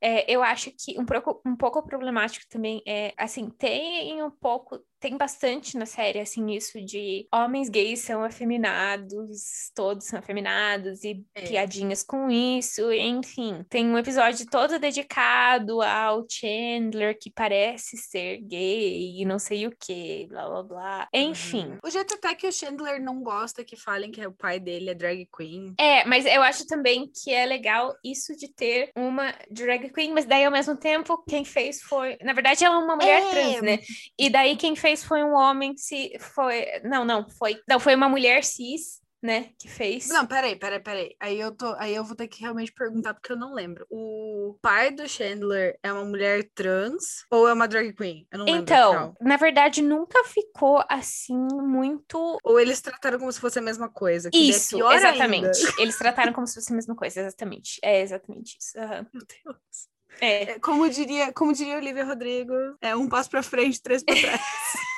é, 0.00 0.30
eu 0.32 0.42
acho 0.42 0.70
que 0.72 0.98
um 0.98 1.06
pouco, 1.06 1.40
um 1.46 1.56
pouco 1.56 1.82
problemático 1.86 2.44
também 2.48 2.82
é, 2.86 3.14
assim, 3.16 3.48
tem 3.50 4.22
um 4.22 4.30
pouco 4.30 4.80
tem 5.04 5.18
bastante 5.18 5.76
na 5.76 5.84
série, 5.84 6.18
assim, 6.18 6.50
isso 6.52 6.80
de 6.80 7.28
homens 7.30 7.68
gays 7.68 8.00
são 8.00 8.24
afeminados, 8.24 9.70
todos 9.74 10.06
são 10.06 10.18
afeminados, 10.18 11.04
e 11.04 11.22
é. 11.34 11.42
piadinhas 11.42 12.02
com 12.02 12.30
isso, 12.30 12.90
enfim. 12.90 13.62
Tem 13.68 13.84
um 13.84 13.98
episódio 13.98 14.46
todo 14.50 14.78
dedicado 14.78 15.82
ao 15.82 16.24
Chandler, 16.26 17.18
que 17.20 17.30
parece 17.30 17.98
ser 17.98 18.38
gay 18.38 19.20
e 19.20 19.26
não 19.26 19.38
sei 19.38 19.66
o 19.66 19.76
que, 19.78 20.26
blá 20.26 20.48
blá 20.48 20.62
blá. 20.62 21.08
Enfim. 21.12 21.66
Uhum. 21.66 21.78
O 21.84 21.90
jeito 21.90 22.14
até 22.14 22.34
que 22.34 22.46
o 22.46 22.52
Chandler 22.52 22.98
não 23.02 23.22
gosta 23.22 23.62
que 23.62 23.76
falem 23.76 24.10
que 24.10 24.22
é 24.22 24.26
o 24.26 24.32
pai 24.32 24.58
dele 24.58 24.88
é 24.88 24.94
drag 24.94 25.28
queen. 25.36 25.74
É, 25.78 26.06
mas 26.06 26.24
eu 26.24 26.42
acho 26.42 26.66
também 26.66 27.10
que 27.12 27.30
é 27.30 27.44
legal 27.44 27.94
isso 28.02 28.34
de 28.38 28.48
ter 28.48 28.90
uma 28.96 29.34
drag 29.50 29.92
queen, 29.92 30.14
mas 30.14 30.24
daí 30.24 30.46
ao 30.46 30.52
mesmo 30.52 30.74
tempo 30.74 31.22
quem 31.28 31.44
fez 31.44 31.82
foi. 31.82 32.16
Na 32.22 32.32
verdade, 32.32 32.64
ela 32.64 32.76
é 32.76 32.78
uma 32.78 32.96
mulher 32.96 33.22
é. 33.22 33.28
trans, 33.28 33.60
né? 33.60 33.80
E 34.18 34.30
daí 34.30 34.56
quem 34.56 34.74
fez 34.74 34.93
fez 34.94 35.04
foi 35.04 35.24
um 35.24 35.34
homem 35.34 35.76
se 35.76 36.16
foi, 36.20 36.66
não, 36.84 37.04
não, 37.04 37.28
foi, 37.28 37.60
não, 37.68 37.80
foi 37.80 37.94
uma 37.94 38.08
mulher 38.08 38.44
cis, 38.44 39.02
né, 39.20 39.50
que 39.58 39.66
fez. 39.66 40.08
Não, 40.08 40.26
peraí, 40.26 40.54
peraí, 40.54 40.80
peraí. 40.80 41.16
Aí 41.18 41.40
eu 41.40 41.50
tô, 41.50 41.74
aí 41.78 41.94
eu 41.94 42.04
vou 42.04 42.14
ter 42.14 42.28
que 42.28 42.42
realmente 42.42 42.70
perguntar 42.72 43.14
porque 43.14 43.32
eu 43.32 43.36
não 43.36 43.54
lembro. 43.54 43.86
O 43.90 44.56
pai 44.60 44.90
do 44.90 45.08
Chandler 45.08 45.78
é 45.82 45.90
uma 45.90 46.04
mulher 46.04 46.46
trans 46.54 47.24
ou 47.30 47.48
é 47.48 47.54
uma 47.54 47.66
drag 47.66 47.94
queen? 47.94 48.26
Eu 48.30 48.38
não 48.38 48.44
lembro. 48.44 48.62
Então, 48.62 49.14
na 49.20 49.38
verdade, 49.38 49.80
nunca 49.80 50.22
ficou 50.24 50.84
assim 50.90 51.38
muito. 51.52 52.38
Ou 52.44 52.60
eles 52.60 52.82
trataram 52.82 53.18
como 53.18 53.32
se 53.32 53.40
fosse 53.40 53.58
a 53.58 53.62
mesma 53.62 53.88
coisa. 53.88 54.28
É 54.32 54.36
isso, 54.36 54.76
exatamente. 54.92 55.58
Ainda. 55.58 55.74
Eles 55.80 55.96
trataram 55.96 56.32
como 56.32 56.46
se 56.46 56.54
fosse 56.54 56.70
a 56.70 56.76
mesma 56.76 56.94
coisa, 56.94 57.20
exatamente. 57.20 57.80
É 57.82 58.02
exatamente 58.02 58.58
isso. 58.60 58.78
Uhum. 58.78 59.06
Meu 59.12 59.22
Deus. 59.26 59.93
É. 60.20 60.52
é. 60.52 60.58
Como 60.58 60.88
diria, 60.88 61.32
como 61.32 61.52
diria 61.52 61.76
Olivia 61.76 62.04
Rodrigo, 62.04 62.52
é 62.80 62.94
um 62.94 63.08
passo 63.08 63.30
para 63.30 63.42
frente, 63.42 63.82
três 63.82 64.02
para 64.02 64.14
trás. 64.14 64.40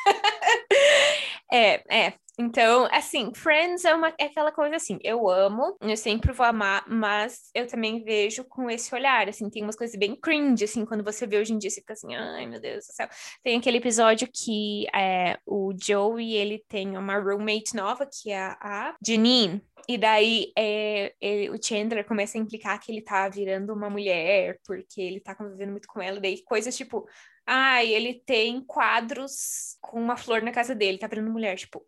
é, 1.53 2.07
é. 2.07 2.13
Então, 2.39 2.87
assim, 2.93 3.33
Friends 3.35 3.85
é, 3.85 3.95
uma, 3.95 4.13
é 4.19 4.25
aquela 4.25 4.53
coisa 4.53 4.77
assim, 4.77 4.99
eu 5.03 5.29
amo, 5.29 5.77
eu 5.81 5.97
sempre 5.97 6.33
vou 6.33 6.45
amar, 6.45 6.85
mas 6.87 7.51
eu 7.55 7.67
também 7.67 8.05
vejo 8.05 8.45
com 8.45 8.69
esse 8.71 8.95
olhar, 8.95 9.27
assim, 9.29 9.49
tem 9.49 9.63
umas 9.63 9.77
coisas 9.77 9.97
bem 9.99 10.15
cringe, 10.15 10.65
assim, 10.65 10.85
quando 10.85 11.03
você 11.03 11.27
vê 11.27 11.39
hoje 11.39 11.55
em 11.55 11.59
dia, 11.59 11.71
você 11.71 11.81
fica 11.81 11.95
assim, 11.95 12.15
ai, 12.15 12.47
meu 12.47 12.61
Deus 12.61 12.87
do 12.87 12.93
céu. 12.93 13.09
Tem 13.43 13.59
aquele 13.59 13.79
episódio 13.79 14.29
que 14.31 14.87
é, 14.95 15.39
o 15.47 15.73
Joey, 15.81 16.35
ele 16.35 16.63
tem 16.69 16.99
uma 16.99 17.19
roommate 17.19 17.75
nova, 17.75 18.07
que 18.07 18.31
é 18.31 18.39
a 18.61 18.95
Janine, 19.05 19.63
e 19.89 19.97
daí 19.97 20.53
é, 20.59 21.15
ele, 21.21 21.51
o 21.51 21.63
Chandler 21.63 22.05
começa 22.05 22.37
a 22.37 22.41
implicar 22.41 22.79
que 22.81 22.93
ele 22.93 23.01
tá 23.03 23.29
virando 23.29 23.73
uma 23.73 23.89
mulher, 23.89 24.59
porque 24.67 25.01
ele 25.01 25.21
tá 25.21 25.35
convivendo 25.35 25.71
muito 25.71 25.89
com 25.89 26.03
ela, 26.03 26.21
daí 26.21 26.43
coisas 26.45 26.77
tipo, 26.77 27.07
ai, 27.47 27.89
ele 27.95 28.15
tem 28.15 28.61
quadros 28.61 29.77
com 29.81 30.01
uma 30.01 30.17
flor 30.17 30.43
na 30.43 30.53
casa 30.53 30.75
dele, 30.75 30.99
tá 30.99 31.07
virando 31.07 31.31
mulher, 31.31 31.57
tipo, 31.57 31.87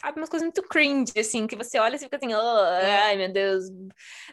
sabe, 0.00 0.20
umas 0.20 0.28
coisas 0.28 0.46
muito 0.46 0.62
cringe, 0.62 1.12
assim, 1.18 1.46
que 1.46 1.56
você 1.56 1.78
olha 1.78 1.96
e 1.96 1.98
fica 1.98 2.16
assim, 2.16 2.32
oh, 2.32 2.60
ai, 3.04 3.16
meu 3.16 3.32
Deus, 3.32 3.64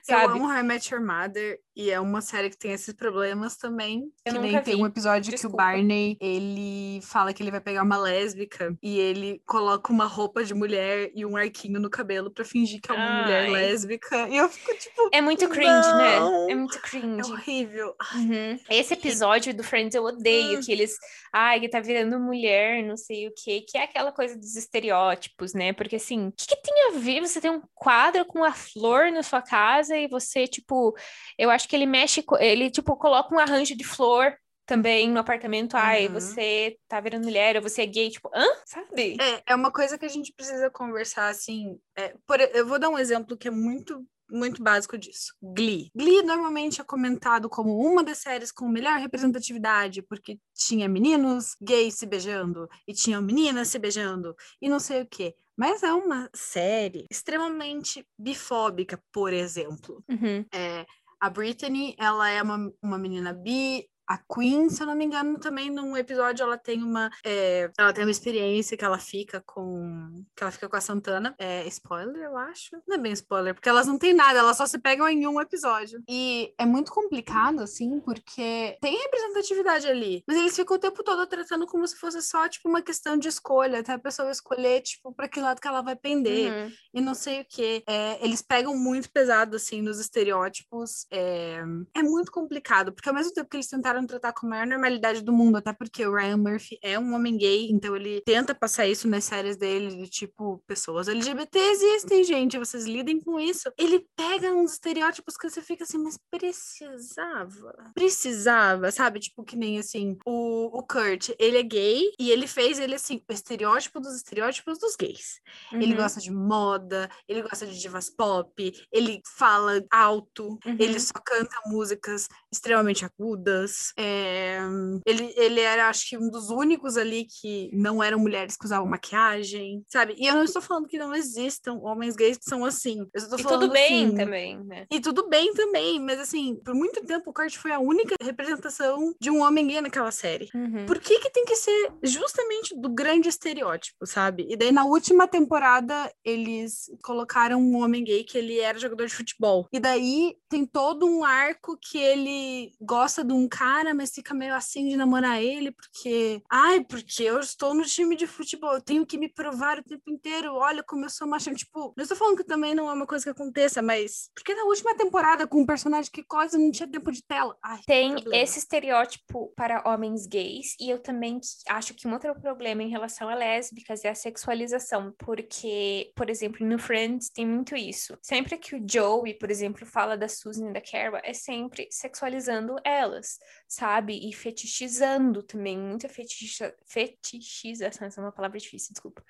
sabe? 0.03 0.23
Eu 0.25 0.29
amo 0.29 0.45
How 0.45 0.59
I 0.59 0.63
Met 0.63 0.93
Your 0.93 1.03
Mother, 1.03 1.59
e 1.75 1.89
é 1.89 1.99
uma 1.99 2.21
série 2.21 2.49
que 2.51 2.57
tem 2.57 2.71
esses 2.71 2.93
problemas 2.93 3.57
também, 3.57 4.03
Eu 4.23 4.33
que 4.33 4.39
nem 4.39 4.57
vi. 4.57 4.63
tem 4.63 4.75
um 4.75 4.85
episódio 4.85 5.31
Desculpa. 5.31 5.57
que 5.57 5.63
o 5.63 5.65
Barney, 5.65 6.17
ele 6.21 7.01
fala 7.01 7.33
que 7.33 7.41
ele 7.41 7.49
vai 7.49 7.59
pegar 7.59 7.81
uma 7.81 7.97
lésbica, 7.97 8.77
e 8.81 8.99
ele 8.99 9.41
coloca 9.45 9.91
uma 9.91 10.05
roupa 10.05 10.43
de 10.43 10.53
mulher 10.53 11.09
e 11.15 11.25
um 11.25 11.35
arquinho 11.35 11.79
no 11.79 11.89
cabelo 11.89 12.29
pra 12.29 12.45
fingir 12.45 12.79
que 12.79 12.91
é 12.91 12.93
uma 12.93 13.03
ai. 13.03 13.23
mulher 13.23 13.49
lésbica, 13.49 14.29
e 14.29 14.37
eu 14.37 14.47
fico 14.47 14.77
tipo... 14.77 15.09
É 15.11 15.19
muito 15.21 15.49
cringe, 15.49 15.67
né? 15.67 16.19
não. 16.19 16.45
né? 16.45 16.53
É 16.53 16.55
muito 16.55 16.79
cringe. 16.79 17.31
É 17.31 17.33
horrível. 17.33 17.95
Uhum. 18.13 18.59
Esse 18.69 18.93
episódio 18.93 19.51
do 19.53 19.63
Friends 19.63 19.95
eu 19.95 20.03
odeio, 20.03 20.61
que 20.61 20.71
eles, 20.71 20.95
ai, 21.33 21.59
que 21.59 21.69
tá 21.69 21.79
virando 21.79 22.19
mulher, 22.19 22.83
não 22.83 22.95
sei 22.95 23.27
o 23.27 23.33
quê, 23.35 23.65
que 23.67 23.77
é 23.79 23.83
aquela 23.83 24.11
coisa 24.11 24.37
dos 24.37 24.55
estereótipos, 24.55 25.54
né? 25.55 25.73
Porque 25.73 25.95
assim, 25.95 26.27
o 26.27 26.31
que, 26.31 26.47
que, 26.47 26.61
tem 26.61 26.89
a 26.89 26.99
ver 26.99 27.21
você 27.21 27.39
ter 27.39 27.49
um 27.49 27.61
quadro 27.73 28.25
com 28.25 28.43
a 28.43 28.51
flor 28.51 29.11
na 29.11 29.23
sua 29.23 29.41
casa 29.41 29.95
e 29.97 30.07
você, 30.07 30.47
tipo, 30.47 30.95
eu 31.37 31.49
acho 31.49 31.67
que 31.67 31.75
ele 31.75 31.85
mexe, 31.85 32.23
ele, 32.39 32.69
tipo, 32.69 32.95
coloca 32.95 33.33
um 33.33 33.39
arranjo 33.39 33.75
de 33.75 33.83
flor 33.83 34.35
também 34.65 35.09
no 35.09 35.19
apartamento, 35.19 35.77
ai, 35.77 36.07
uhum. 36.07 36.13
você 36.13 36.75
tá 36.87 36.99
virando 36.99 37.25
mulher, 37.25 37.55
ou 37.55 37.61
você 37.61 37.83
é 37.83 37.85
gay, 37.85 38.09
tipo, 38.09 38.29
hã? 38.33 38.45
Sabe? 38.65 39.15
É, 39.21 39.53
é 39.53 39.55
uma 39.55 39.71
coisa 39.71 39.97
que 39.97 40.05
a 40.05 40.09
gente 40.09 40.33
precisa 40.33 40.71
conversar, 40.71 41.27
assim, 41.27 41.79
é, 41.95 42.15
por, 42.25 42.39
eu 42.41 42.67
vou 42.67 42.79
dar 42.79 42.89
um 42.89 42.97
exemplo 42.97 43.37
que 43.37 43.47
é 43.47 43.51
muito 43.51 44.03
muito 44.29 44.61
básico 44.63 44.97
disso. 44.97 45.33
Glee. 45.41 45.89
Glee 45.95 46.23
normalmente 46.23 46.81
é 46.81 46.83
comentado 46.83 47.49
como 47.49 47.77
uma 47.77 48.03
das 48.03 48.19
séries 48.19 48.51
com 48.51 48.67
melhor 48.67 48.99
representatividade, 48.99 50.01
porque 50.01 50.39
tinha 50.53 50.87
meninos 50.87 51.55
gays 51.61 51.95
se 51.95 52.05
beijando 52.05 52.67
e 52.87 52.93
tinham 52.93 53.21
meninas 53.21 53.67
se 53.67 53.79
beijando 53.79 54.35
e 54.61 54.69
não 54.69 54.79
sei 54.79 55.01
o 55.01 55.07
quê. 55.07 55.35
Mas 55.57 55.83
é 55.83 55.93
uma 55.93 56.29
série 56.33 57.05
extremamente 57.09 58.05
bifóbica, 58.19 59.01
por 59.11 59.31
exemplo. 59.31 60.03
Uhum. 60.09 60.45
É, 60.53 60.85
a 61.19 61.29
Brittany, 61.29 61.95
ela 61.97 62.29
é 62.29 62.41
uma, 62.41 62.71
uma 62.81 62.97
menina 62.97 63.33
bi, 63.33 63.87
a 64.07 64.17
Queen, 64.17 64.69
se 64.69 64.81
eu 64.81 64.87
não 64.87 64.95
me 64.95 65.05
engano, 65.05 65.39
também 65.39 65.69
num 65.69 65.95
episódio 65.97 66.43
ela 66.43 66.57
tem 66.57 66.83
uma 66.83 67.09
é, 67.23 67.71
ela 67.77 67.93
tem 67.93 68.03
uma 68.03 68.11
experiência 68.11 68.77
que 68.77 68.85
ela 68.85 68.99
fica 68.99 69.41
com 69.45 70.23
que 70.35 70.43
ela 70.43 70.51
fica 70.51 70.69
com 70.69 70.75
a 70.75 70.81
Santana. 70.81 71.35
É 71.37 71.65
spoiler, 71.67 72.23
eu 72.23 72.37
acho. 72.37 72.81
Não 72.87 72.95
é 72.95 72.99
bem 72.99 73.13
spoiler, 73.13 73.53
porque 73.53 73.69
elas 73.69 73.87
não 73.87 73.97
têm 73.97 74.13
nada, 74.13 74.39
elas 74.39 74.57
só 74.57 74.65
se 74.65 74.77
pegam 74.79 75.07
em 75.07 75.27
um 75.27 75.41
episódio. 75.41 76.01
E 76.07 76.53
é 76.57 76.65
muito 76.65 76.91
complicado 76.91 77.61
assim, 77.61 77.99
porque 77.99 78.77
tem 78.81 78.97
representatividade 78.97 79.87
ali, 79.87 80.23
mas 80.27 80.37
eles 80.37 80.55
ficam 80.55 80.77
o 80.77 80.79
tempo 80.79 81.03
todo 81.03 81.25
tratando 81.27 81.65
como 81.65 81.87
se 81.87 81.95
fosse 81.95 82.21
só 82.21 82.47
tipo 82.47 82.69
uma 82.69 82.81
questão 82.81 83.17
de 83.17 83.27
escolha, 83.27 83.79
até 83.79 83.93
a 83.93 83.99
pessoa 83.99 84.31
escolher 84.31 84.81
tipo 84.81 85.13
para 85.13 85.27
que 85.27 85.39
lado 85.39 85.61
que 85.61 85.67
ela 85.67 85.81
vai 85.81 85.95
pender 85.95 86.51
uhum. 86.51 86.71
e 86.93 87.01
não 87.01 87.13
sei 87.13 87.41
o 87.41 87.45
que. 87.45 87.83
É, 87.87 88.23
eles 88.23 88.41
pegam 88.41 88.75
muito 88.77 89.11
pesado 89.11 89.55
assim 89.55 89.81
nos 89.81 89.99
estereótipos. 89.99 91.05
É, 91.11 91.63
é 91.93 92.03
muito 92.03 92.31
complicado, 92.31 92.93
porque 92.93 93.09
ao 93.09 93.15
mesmo 93.15 93.33
tempo 93.33 93.49
que 93.49 93.57
eles 93.57 93.67
tentaram 93.67 93.94
tentaram 93.95 94.05
tratar 94.05 94.33
com 94.33 94.45
a 94.45 94.49
maior 94.49 94.67
normalidade 94.67 95.21
do 95.21 95.31
mundo, 95.31 95.57
até 95.57 95.71
porque 95.71 96.05
o 96.05 96.13
Ryan 96.13 96.37
Murphy 96.37 96.77
é 96.81 96.99
um 96.99 97.13
homem 97.13 97.37
gay, 97.37 97.69
então 97.69 97.95
ele 97.95 98.21
tenta 98.21 98.53
passar 98.53 98.87
isso 98.87 99.07
nas 99.07 99.23
séries 99.23 99.55
dele, 99.55 99.95
de 99.95 100.09
tipo, 100.09 100.61
pessoas 100.67 101.07
LGBT 101.07 101.57
existem, 101.57 102.23
gente, 102.23 102.57
vocês 102.57 102.85
lidem 102.85 103.19
com 103.19 103.39
isso. 103.39 103.71
Ele 103.77 104.05
pega 104.15 104.53
uns 104.53 104.73
estereótipos 104.73 105.37
que 105.37 105.49
você 105.49 105.61
fica 105.61 105.83
assim, 105.83 105.97
mas 105.97 106.17
precisava? 106.29 107.91
Precisava, 107.93 108.91
sabe? 108.91 109.19
Tipo, 109.19 109.43
que 109.43 109.55
nem 109.55 109.79
assim, 109.79 110.17
o, 110.25 110.77
o 110.77 110.83
Kurt, 110.83 111.29
ele 111.39 111.57
é 111.57 111.63
gay 111.63 112.11
e 112.19 112.31
ele 112.31 112.47
fez 112.47 112.79
ele 112.79 112.95
assim, 112.95 113.21
o 113.29 113.33
estereótipo 113.33 113.99
dos 113.99 114.15
estereótipos 114.15 114.77
dos 114.79 114.95
gays. 114.95 115.39
Uhum. 115.71 115.81
Ele 115.81 115.95
gosta 115.95 116.19
de 116.19 116.31
moda, 116.31 117.09
ele 117.27 117.41
gosta 117.41 117.65
de 117.65 117.79
divas 117.79 118.09
pop, 118.09 118.73
ele 118.91 119.21
fala 119.37 119.83
alto, 119.91 120.59
uhum. 120.65 120.77
ele 120.79 120.99
só 120.99 121.13
canta 121.13 121.55
músicas 121.67 122.27
extremamente 122.51 123.05
agudas. 123.05 123.84
É... 123.97 124.59
Ele, 125.05 125.33
ele 125.35 125.59
era, 125.59 125.89
acho 125.89 126.09
que, 126.09 126.17
um 126.17 126.29
dos 126.29 126.49
únicos 126.49 126.97
ali 126.97 127.25
que 127.25 127.69
não 127.73 128.01
eram 128.03 128.19
mulheres 128.19 128.57
que 128.57 128.65
usavam 128.65 128.87
maquiagem, 128.87 129.83
sabe? 129.87 130.15
E 130.17 130.27
eu 130.27 130.35
não 130.35 130.43
estou 130.43 130.61
falando 130.61 130.87
que 130.87 130.97
não 130.97 131.13
existam 131.13 131.79
homens 131.81 132.15
gays 132.15 132.37
que 132.37 132.45
são 132.45 132.65
assim. 132.65 132.99
Eu 133.13 133.21
estou 133.21 133.39
e 133.39 133.43
falando, 133.43 133.61
tudo 133.61 133.73
bem 133.73 134.05
assim, 134.05 134.15
também, 134.15 134.63
né? 134.63 134.85
E 134.91 134.99
tudo 134.99 135.27
bem 135.29 135.53
também, 135.53 135.99
mas 135.99 136.19
assim, 136.19 136.55
por 136.63 136.73
muito 136.73 137.03
tempo 137.05 137.29
o 137.29 137.33
Kurt 137.33 137.55
foi 137.55 137.71
a 137.71 137.79
única 137.79 138.15
representação 138.21 139.13
de 139.19 139.29
um 139.29 139.41
homem 139.41 139.67
gay 139.67 139.81
naquela 139.81 140.11
série. 140.11 140.49
Uhum. 140.53 140.85
Por 140.85 140.99
que 140.99 141.19
que 141.19 141.29
tem 141.29 141.45
que 141.45 141.55
ser 141.55 141.91
justamente 142.03 142.75
do 142.79 142.89
grande 142.89 143.29
estereótipo, 143.29 144.05
sabe? 144.05 144.45
E 144.49 144.55
daí 144.55 144.71
na 144.71 144.85
última 144.85 145.27
temporada 145.27 146.11
eles 146.23 146.85
colocaram 147.03 147.59
um 147.59 147.77
homem 147.77 148.03
gay 148.03 148.23
que 148.23 148.37
ele 148.37 148.59
era 148.59 148.79
jogador 148.79 149.05
de 149.05 149.13
futebol. 149.13 149.67
E 149.71 149.79
daí 149.79 150.35
tem 150.49 150.65
todo 150.65 151.05
um 151.05 151.23
arco 151.23 151.77
que 151.77 151.97
ele 151.97 152.71
gosta 152.81 153.23
de 153.23 153.33
um 153.33 153.47
cara, 153.47 153.74
mas 153.93 154.11
fica 154.11 154.33
meio 154.33 154.53
assim 154.53 154.87
de 154.89 154.95
namorar 154.95 155.41
ele, 155.41 155.71
porque, 155.71 156.41
ai, 156.49 156.83
porque 156.83 157.23
eu 157.23 157.39
estou 157.39 157.73
no 157.73 157.83
time 157.83 158.15
de 158.15 158.27
futebol, 158.27 158.73
eu 158.73 158.81
tenho 158.81 159.05
que 159.05 159.17
me 159.17 159.29
provar 159.29 159.79
o 159.79 159.83
tempo 159.83 160.09
inteiro, 160.09 160.53
olha 160.53 160.83
como 160.83 161.05
eu 161.05 161.09
sou 161.09 161.27
macho. 161.27 161.53
Tipo, 161.53 161.93
não 161.95 162.03
estou 162.03 162.17
falando 162.17 162.37
que 162.37 162.43
também 162.43 162.73
não 162.73 162.89
é 162.89 162.93
uma 162.93 163.05
coisa 163.05 163.23
que 163.23 163.29
aconteça, 163.29 163.81
mas 163.81 164.29
porque 164.33 164.55
na 164.55 164.63
última 164.63 164.95
temporada, 164.95 165.47
com 165.47 165.61
um 165.61 165.65
personagem 165.65 166.11
que 166.11 166.23
quase 166.23 166.57
não 166.57 166.71
tinha 166.71 166.89
tempo 166.89 167.11
de 167.11 167.23
tela. 167.23 167.57
Ai, 167.63 167.79
tem 167.85 168.15
esse 168.33 168.59
estereótipo 168.59 169.53
para 169.55 169.83
homens 169.85 170.25
gays, 170.25 170.75
e 170.79 170.89
eu 170.89 170.99
também 170.99 171.39
acho 171.69 171.93
que 171.93 172.07
um 172.07 172.13
outro 172.13 172.33
problema 172.39 172.83
em 172.83 172.89
relação 172.89 173.29
a 173.29 173.35
lésbicas 173.35 174.03
é 174.03 174.09
a 174.09 174.15
sexualização, 174.15 175.13
porque, 175.17 176.11
por 176.15 176.29
exemplo, 176.29 176.65
no 176.65 176.79
Friends 176.79 177.29
tem 177.29 177.45
muito 177.45 177.75
isso. 177.75 178.17
Sempre 178.21 178.57
que 178.57 178.75
o 178.75 178.83
Joey, 178.87 179.33
por 179.35 179.51
exemplo, 179.51 179.85
fala 179.85 180.17
da 180.17 180.27
Susan 180.27 180.69
e 180.69 180.73
da 180.73 180.81
Carol, 180.81 181.19
é 181.23 181.33
sempre 181.33 181.87
sexualizando 181.91 182.75
elas, 182.83 183.37
sabe? 183.67 184.27
E 184.27 184.33
fetichizando 184.33 185.43
também, 185.43 185.77
muita 185.77 186.07
fetichiza... 186.07 186.73
fetichização, 186.85 188.07
essa 188.07 188.21
é 188.21 188.23
uma 188.23 188.31
palavra 188.31 188.59
difícil, 188.59 188.93
desculpa, 188.93 189.23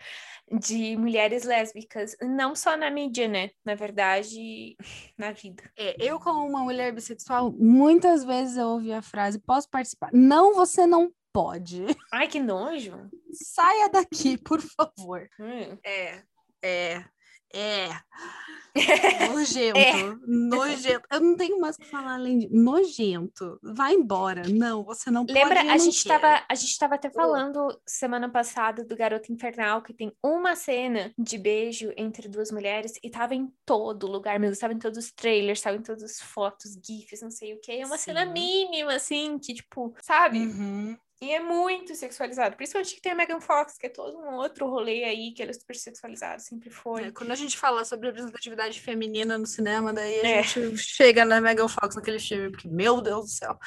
de 0.60 0.96
mulheres 0.98 1.44
lésbicas, 1.44 2.16
não 2.22 2.56
só 2.56 2.76
na 2.76 2.92
mídia, 2.92 3.28
né? 3.28 3.50
Na 3.64 3.76
verdade, 3.76 4.76
na 5.18 5.32
vida. 5.32 5.64
É, 5.78 5.96
eu, 6.00 6.20
como 6.20 6.46
uma 6.46 6.64
mulher 6.64 6.94
bissexual, 6.94 7.52
muitas 7.52 8.24
vezes 8.24 8.58
eu 8.58 8.68
ouvi 8.68 8.94
a 8.94 9.02
frase: 9.02 9.40
posso 9.40 9.70
participar? 9.70 10.10
Não, 10.14 10.54
você 10.54 10.86
não 10.86 11.12
pode. 11.34 11.86
Ai, 12.14 12.28
que 12.28 12.40
nojo. 12.40 13.10
Saia 13.34 13.90
daqui, 13.90 14.38
por 14.38 14.62
favor. 14.62 15.28
Hum. 15.40 15.78
É, 15.84 16.24
é, 16.64 17.06
é. 18.76 19.30
Nojento, 19.30 19.80
é. 19.80 20.16
nojento. 20.28 21.08
Eu 21.10 21.22
não 21.22 21.38
tenho 21.38 21.60
mais 21.62 21.78
o 21.78 21.80
que 21.80 21.86
falar 21.86 22.16
além 22.16 22.39
de 22.39 22.49
nojento. 22.53 23.58
Vai 23.64 23.93
embora. 23.93 24.43
Não, 24.49 24.84
você 24.84 25.10
não 25.10 25.26
Lembra, 25.28 25.56
pode. 25.56 25.70
a 25.70 25.78
gente 25.78 25.95
estava 25.95 26.43
a 26.47 26.56
gente 26.56 26.78
tava 26.78 26.95
até 26.95 27.10
falando 27.10 27.80
semana 27.88 28.30
passada 28.30 28.84
do 28.84 28.95
Garoto 28.95 29.32
Infernal 29.32 29.82
que 29.82 29.93
tem 29.93 30.12
uma 30.22 30.56
cena 30.56 31.14
de 31.18 31.38
beijo 31.38 31.93
entre 31.95 32.28
duas 32.28 32.51
mulheres 32.51 32.99
e 33.01 33.10
tava 33.10 33.34
em 33.34 33.49
todo 33.66 34.08
lugar 34.08 34.38
mesmo, 34.39 34.53
estava 34.53 34.74
em 34.74 34.80
todos 34.80 34.97
os 34.97 35.12
trailers, 35.12 35.60
estava 35.60 35.78
em 35.78 35.82
todas 35.82 36.03
as 36.03 36.20
fotos, 36.20 36.78
gifs, 36.86 37.22
não 37.22 37.32
sei 37.32 37.53
o 37.53 37.62
que. 37.62 37.72
É 37.72 37.86
uma 37.86 37.97
Sim. 37.97 38.06
cena 38.06 38.26
mínima 38.26 38.93
assim, 38.95 39.39
que 39.39 39.53
tipo, 39.53 39.95
sabe? 40.01 40.39
Uhum. 40.39 40.97
E 41.22 41.32
é 41.32 41.39
muito 41.39 41.95
sexualizado. 41.95 42.55
Principalmente 42.55 42.95
que 42.95 43.01
tem 43.01 43.11
a 43.11 43.16
Megan 43.16 43.39
Fox, 43.39 43.78
que 43.78 43.86
é 43.86 43.89
todo 43.89 44.18
um 44.18 44.36
outro 44.36 44.68
rolê 44.68 45.03
aí, 45.05 45.32
que 45.32 45.41
ela 45.41 45.51
é 45.51 45.53
super 45.53 45.76
sexualizada, 45.76 46.39
sempre 46.39 46.70
foi. 46.70 47.05
É, 47.05 47.11
quando 47.11 47.32
a 47.32 47.36
gente 47.36 47.57
fala 47.57 47.86
sobre 47.86 48.07
representatividade 48.07 48.82
feminina 48.82 49.38
no 49.38 49.45
cinema, 49.45 49.93
daí 49.93 50.20
a 50.20 50.28
é. 50.28 50.43
gente 50.43 50.78
chega 50.78 51.24
na 51.24 51.39
Megan 51.39 51.68
Fox 51.68 51.95
naquele 51.95 52.20
filme, 52.20 52.51
porque, 52.51 52.68
meu 52.68 52.99
Deus 52.99 53.26
do 53.26 53.32
céu. 53.32 53.57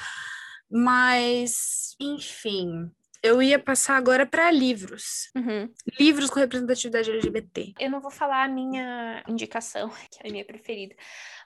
Mas, 0.69 1.95
enfim, 1.99 2.91
eu 3.21 3.41
ia 3.41 3.59
passar 3.59 3.97
agora 3.97 4.25
para 4.25 4.49
livros. 4.51 5.29
Uhum. 5.35 5.71
Livros 5.99 6.29
com 6.29 6.39
representatividade 6.39 7.11
LGBT. 7.11 7.73
Eu 7.79 7.89
não 7.89 7.99
vou 7.99 8.11
falar 8.11 8.43
a 8.43 8.47
minha 8.47 9.23
indicação, 9.27 9.89
que 10.11 10.19
é 10.23 10.29
a 10.29 10.31
minha 10.31 10.45
preferida, 10.45 10.95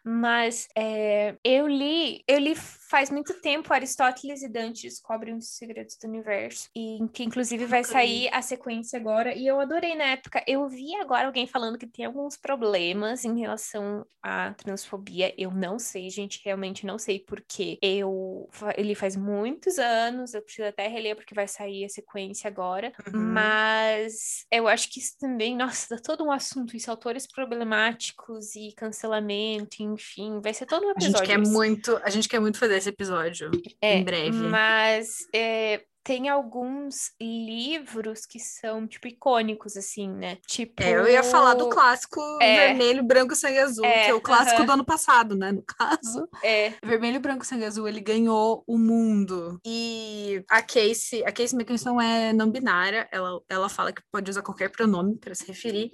mas 0.03 0.67
é, 0.75 1.35
eu 1.43 1.67
li, 1.67 2.23
eu 2.27 2.39
li 2.39 2.55
faz 2.55 3.09
muito 3.09 3.33
tempo 3.41 3.73
Aristóteles 3.73 4.43
e 4.43 4.49
Dante 4.49 4.83
descobrem 4.83 5.33
os 5.33 5.57
segredos 5.57 5.97
do 5.97 6.07
universo 6.07 6.69
e 6.75 6.99
que 7.13 7.23
inclusive 7.23 7.65
vai 7.65 7.83
sair 7.83 8.29
a 8.31 8.41
sequência 8.41 8.99
agora 8.99 9.33
e 9.33 9.47
eu 9.47 9.59
adorei 9.59 9.95
na 9.95 10.05
época. 10.05 10.43
Eu 10.45 10.67
vi 10.67 10.95
agora 10.97 11.25
alguém 11.27 11.47
falando 11.47 11.77
que 11.77 11.87
tem 11.87 12.05
alguns 12.05 12.37
problemas 12.37 13.25
em 13.25 13.39
relação 13.39 14.05
à 14.21 14.53
transfobia. 14.53 15.33
Eu 15.37 15.51
não 15.51 15.79
sei, 15.79 16.09
gente, 16.09 16.41
realmente 16.43 16.85
não 16.85 16.99
sei 16.99 17.19
porque 17.19 17.79
eu 17.81 18.49
ele 18.77 18.95
faz 18.95 19.15
muitos 19.15 19.79
anos, 19.79 20.33
eu 20.33 20.41
preciso 20.41 20.67
até 20.67 20.87
reler 20.87 21.15
porque 21.15 21.33
vai 21.33 21.47
sair 21.47 21.85
a 21.85 21.89
sequência 21.89 22.47
agora, 22.47 22.91
uhum. 23.07 23.19
mas 23.19 24.45
eu 24.51 24.67
acho 24.67 24.91
que 24.91 24.99
isso 24.99 25.17
também, 25.19 25.55
nossa, 25.55 25.95
dá 25.95 26.01
todo 26.01 26.23
um 26.23 26.31
assunto, 26.31 26.75
isso 26.75 26.91
autores 26.91 27.25
problemáticos 27.25 28.55
e 28.55 28.73
cancelamento, 28.73 29.81
enfim, 29.93 30.39
vai 30.41 30.53
ser 30.53 30.65
todo 30.65 30.85
um 30.85 30.91
episódio. 30.91 31.15
A 31.15 31.19
gente 31.19 31.27
quer 31.27 31.37
muito, 31.37 32.01
a 32.03 32.09
gente 32.09 32.29
quer 32.29 32.39
muito 32.39 32.57
fazer 32.57 32.77
esse 32.77 32.89
episódio 32.89 33.51
é, 33.81 33.97
em 33.97 34.03
breve. 34.03 34.31
Mas 34.31 35.27
é, 35.33 35.83
tem 36.03 36.27
alguns 36.27 37.11
livros 37.19 38.25
que 38.25 38.39
são, 38.39 38.85
tipo, 38.85 39.07
icônicos, 39.07 39.77
assim, 39.77 40.09
né? 40.09 40.37
Tipo... 40.45 40.83
É, 40.83 40.91
eu 40.91 41.07
ia 41.07 41.23
falar 41.23 41.53
do 41.53 41.69
clássico 41.69 42.19
é, 42.41 42.67
Vermelho, 42.67 43.03
Branco, 43.03 43.35
Sangue 43.35 43.59
Azul, 43.59 43.85
é, 43.85 44.05
que 44.05 44.11
é 44.11 44.13
o 44.13 44.21
clássico 44.21 44.57
uh 44.57 44.63
-huh. 44.63 44.65
do 44.65 44.71
ano 44.73 44.85
passado, 44.85 45.35
né? 45.35 45.51
No 45.51 45.63
caso. 45.63 46.27
É. 46.43 46.73
Vermelho, 46.83 47.19
Branco, 47.19 47.45
Sangue 47.45 47.65
Azul, 47.65 47.87
ele 47.87 48.01
ganhou 48.01 48.63
o 48.67 48.77
mundo. 48.77 49.59
E 49.65 50.43
a 50.49 50.61
Casey, 50.61 51.23
a 51.25 51.31
Casey 51.31 51.57
McKinson 51.57 52.01
é 52.01 52.33
não 52.33 52.49
binária, 52.49 53.07
ela, 53.11 53.41
ela 53.47 53.69
fala 53.69 53.93
que 53.93 54.01
pode 54.11 54.29
usar 54.29 54.41
qualquer 54.41 54.69
pronome 54.69 55.17
para 55.17 55.33
se 55.33 55.45
referir 55.45 55.91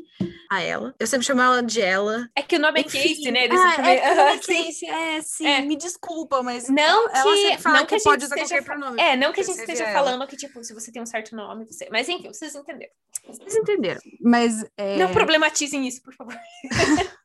a 0.49 0.61
ela. 0.61 0.95
Eu 0.99 1.05
sempre 1.05 1.25
chamo 1.25 1.41
ela 1.41 1.61
de 1.61 1.81
ela. 1.81 2.27
É 2.35 2.41
que 2.41 2.55
o 2.55 2.59
nome 2.59 2.81
Enfim, 2.81 2.97
é 2.97 3.01
Casey, 3.03 3.31
né? 3.31 3.47
Ah, 3.51 3.89
é, 3.89 3.95
é, 3.95 4.33
é 4.33 4.37
Casey, 4.37 4.89
é, 4.89 5.21
sim, 5.21 5.47
é. 5.47 5.61
me 5.61 5.75
desculpa, 5.75 6.41
mas 6.41 6.67
não 6.67 7.09
ela 7.09 7.33
que, 7.33 7.41
sempre 7.41 7.61
fala 7.61 7.79
não 7.79 7.85
que, 7.85 7.97
que 7.97 8.03
pode 8.03 8.25
usar 8.25 8.35
qualquer 8.35 8.63
pronome. 8.63 8.99
É, 8.99 9.15
não 9.15 9.31
que 9.31 9.41
a 9.41 9.43
gente 9.43 9.59
esteja 9.59 9.85
falando 9.85 9.98
que, 10.27 10.37
tipo, 10.37 10.63
se 10.63 10.73
você 10.73 10.91
tem 10.91 11.01
um 11.01 11.05
certo 11.05 11.35
nome, 11.35 11.65
você... 11.65 11.87
Mas 11.91 12.07
enfim, 12.09 12.27
vocês 12.27 12.55
entenderam. 12.55 12.91
Vocês 13.25 13.55
entenderam. 13.55 14.01
Mas. 14.21 14.65
É... 14.77 14.97
Não 14.97 15.11
problematizem 15.11 15.87
isso, 15.87 16.01
por 16.01 16.13
favor. 16.13 16.35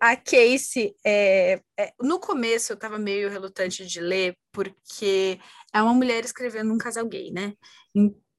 a 0.00 0.16
Casey, 0.16 0.94
é, 1.04 1.60
é, 1.78 1.92
no 2.00 2.18
começo 2.18 2.72
eu 2.72 2.76
tava 2.76 2.98
meio 2.98 3.30
relutante 3.30 3.84
de 3.86 4.00
ler, 4.00 4.36
porque 4.52 5.38
é 5.72 5.82
uma 5.82 5.94
mulher 5.94 6.24
escrevendo 6.24 6.72
um 6.72 6.78
casal 6.78 7.06
gay, 7.06 7.30
né? 7.30 7.54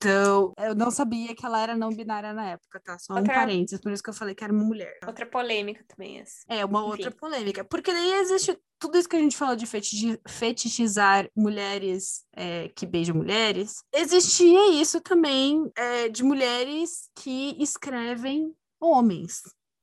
Então, 0.02 0.54
eu 0.58 0.74
não 0.74 0.90
sabia 0.90 1.36
que 1.36 1.46
ela 1.46 1.62
era 1.62 1.76
não 1.76 1.90
binária 1.90 2.32
na 2.32 2.52
época, 2.52 2.80
tá? 2.80 2.98
Só 2.98 3.16
outra... 3.16 3.34
um 3.34 3.36
parênteses, 3.36 3.82
por 3.82 3.92
isso 3.92 4.02
que 4.02 4.10
eu 4.10 4.14
falei 4.14 4.34
que 4.34 4.44
era 4.44 4.54
uma 4.54 4.64
mulher. 4.64 4.98
Tá? 5.02 5.08
Outra 5.08 5.26
polêmica 5.26 5.84
também 5.86 6.20
essa. 6.20 6.46
É, 6.48 6.64
uma 6.64 6.80
Enfim. 6.80 6.90
outra 6.90 7.12
polêmica. 7.12 7.66
Porque 7.66 7.92
daí 7.92 8.14
existe 8.14 8.58
tudo 8.80 8.98
isso 8.98 9.10
que 9.10 9.18
a 9.18 9.20
gente 9.20 9.36
falou 9.36 9.58
de 9.58 9.66
fetichizar 10.26 11.30
mulheres 11.36 12.24
é, 12.34 12.70
que 12.70 12.86
beijam 12.86 13.14
mulheres. 13.14 13.84
Existia 13.94 14.72
isso 14.82 15.02
também 15.02 15.70
é, 15.76 16.08
de 16.08 16.24
mulheres 16.24 17.10
que 17.14 17.62
escrevem 17.62 18.56
homens 18.80 19.42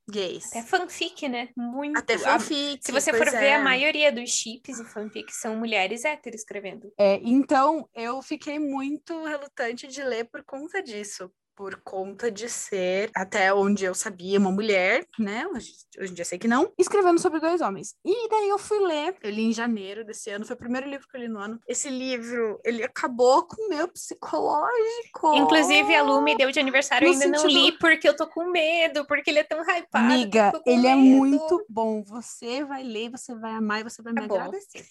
gays. 0.08 0.46
Até 0.46 0.62
fanfic, 0.62 1.28
né? 1.28 1.48
Muito. 1.56 1.98
Até 1.98 2.18
fanfic. 2.18 2.80
Se 2.84 2.92
você 2.92 3.12
for 3.12 3.28
é. 3.28 3.30
ver, 3.30 3.52
a 3.54 3.60
maioria 3.60 4.12
dos 4.12 4.30
chips 4.30 4.78
e 4.78 4.84
fanfic 4.84 5.34
são 5.34 5.56
mulheres 5.56 6.04
héteros 6.04 6.40
escrevendo. 6.40 6.92
É, 6.98 7.20
então, 7.22 7.88
eu 7.94 8.22
fiquei 8.22 8.58
muito 8.58 9.24
relutante 9.24 9.86
de 9.86 10.02
ler 10.02 10.24
por 10.24 10.44
conta 10.44 10.82
disso. 10.82 11.30
Por 11.56 11.80
conta 11.82 12.30
de 12.30 12.48
ser, 12.50 13.10
até 13.14 13.52
onde 13.52 13.84
eu 13.84 13.94
sabia, 13.94 14.38
uma 14.38 14.52
mulher, 14.52 15.06
né? 15.18 15.46
Hoje, 15.48 15.72
hoje 15.98 16.12
em 16.12 16.14
dia 16.14 16.24
sei 16.24 16.38
que 16.38 16.46
não, 16.46 16.70
escrevendo 16.78 17.18
sobre 17.18 17.40
dois 17.40 17.62
homens. 17.62 17.94
E 18.04 18.28
daí 18.28 18.48
eu 18.48 18.58
fui 18.58 18.78
ler, 18.80 19.16
eu 19.22 19.30
li 19.30 19.44
em 19.44 19.52
janeiro 19.52 20.04
desse 20.04 20.28
ano, 20.28 20.44
foi 20.44 20.54
o 20.54 20.58
primeiro 20.58 20.88
livro 20.88 21.08
que 21.08 21.16
eu 21.16 21.20
li 21.22 21.28
no 21.28 21.38
ano. 21.38 21.58
Esse 21.66 21.88
livro, 21.88 22.60
ele 22.62 22.84
acabou 22.84 23.44
com 23.44 23.66
o 23.66 23.68
meu 23.70 23.88
psicológico. 23.88 25.34
Inclusive, 25.34 25.94
a 25.94 26.02
Lu 26.02 26.20
me 26.20 26.36
deu 26.36 26.50
de 26.50 26.60
aniversário, 26.60 27.06
eu 27.08 27.12
ainda 27.12 27.24
sentido... 27.24 27.42
não 27.42 27.48
li 27.48 27.72
porque 27.78 28.06
eu 28.06 28.14
tô 28.14 28.26
com 28.26 28.50
medo, 28.50 29.06
porque 29.06 29.30
ele 29.30 29.38
é 29.38 29.44
tão 29.44 29.62
hypado. 29.62 30.04
Amiga, 30.12 30.52
ele 30.66 30.86
é 30.86 30.94
medo. 30.94 31.08
é 31.08 31.10
muito 31.16 31.66
bom. 31.70 32.02
Você 32.04 32.64
vai 32.64 32.82
ler, 32.82 33.10
você 33.10 33.34
vai 33.34 33.52
amar 33.52 33.80
e 33.80 33.84
você 33.84 34.02
vai 34.02 34.12
me 34.12 34.24
agradecer. 34.24 34.86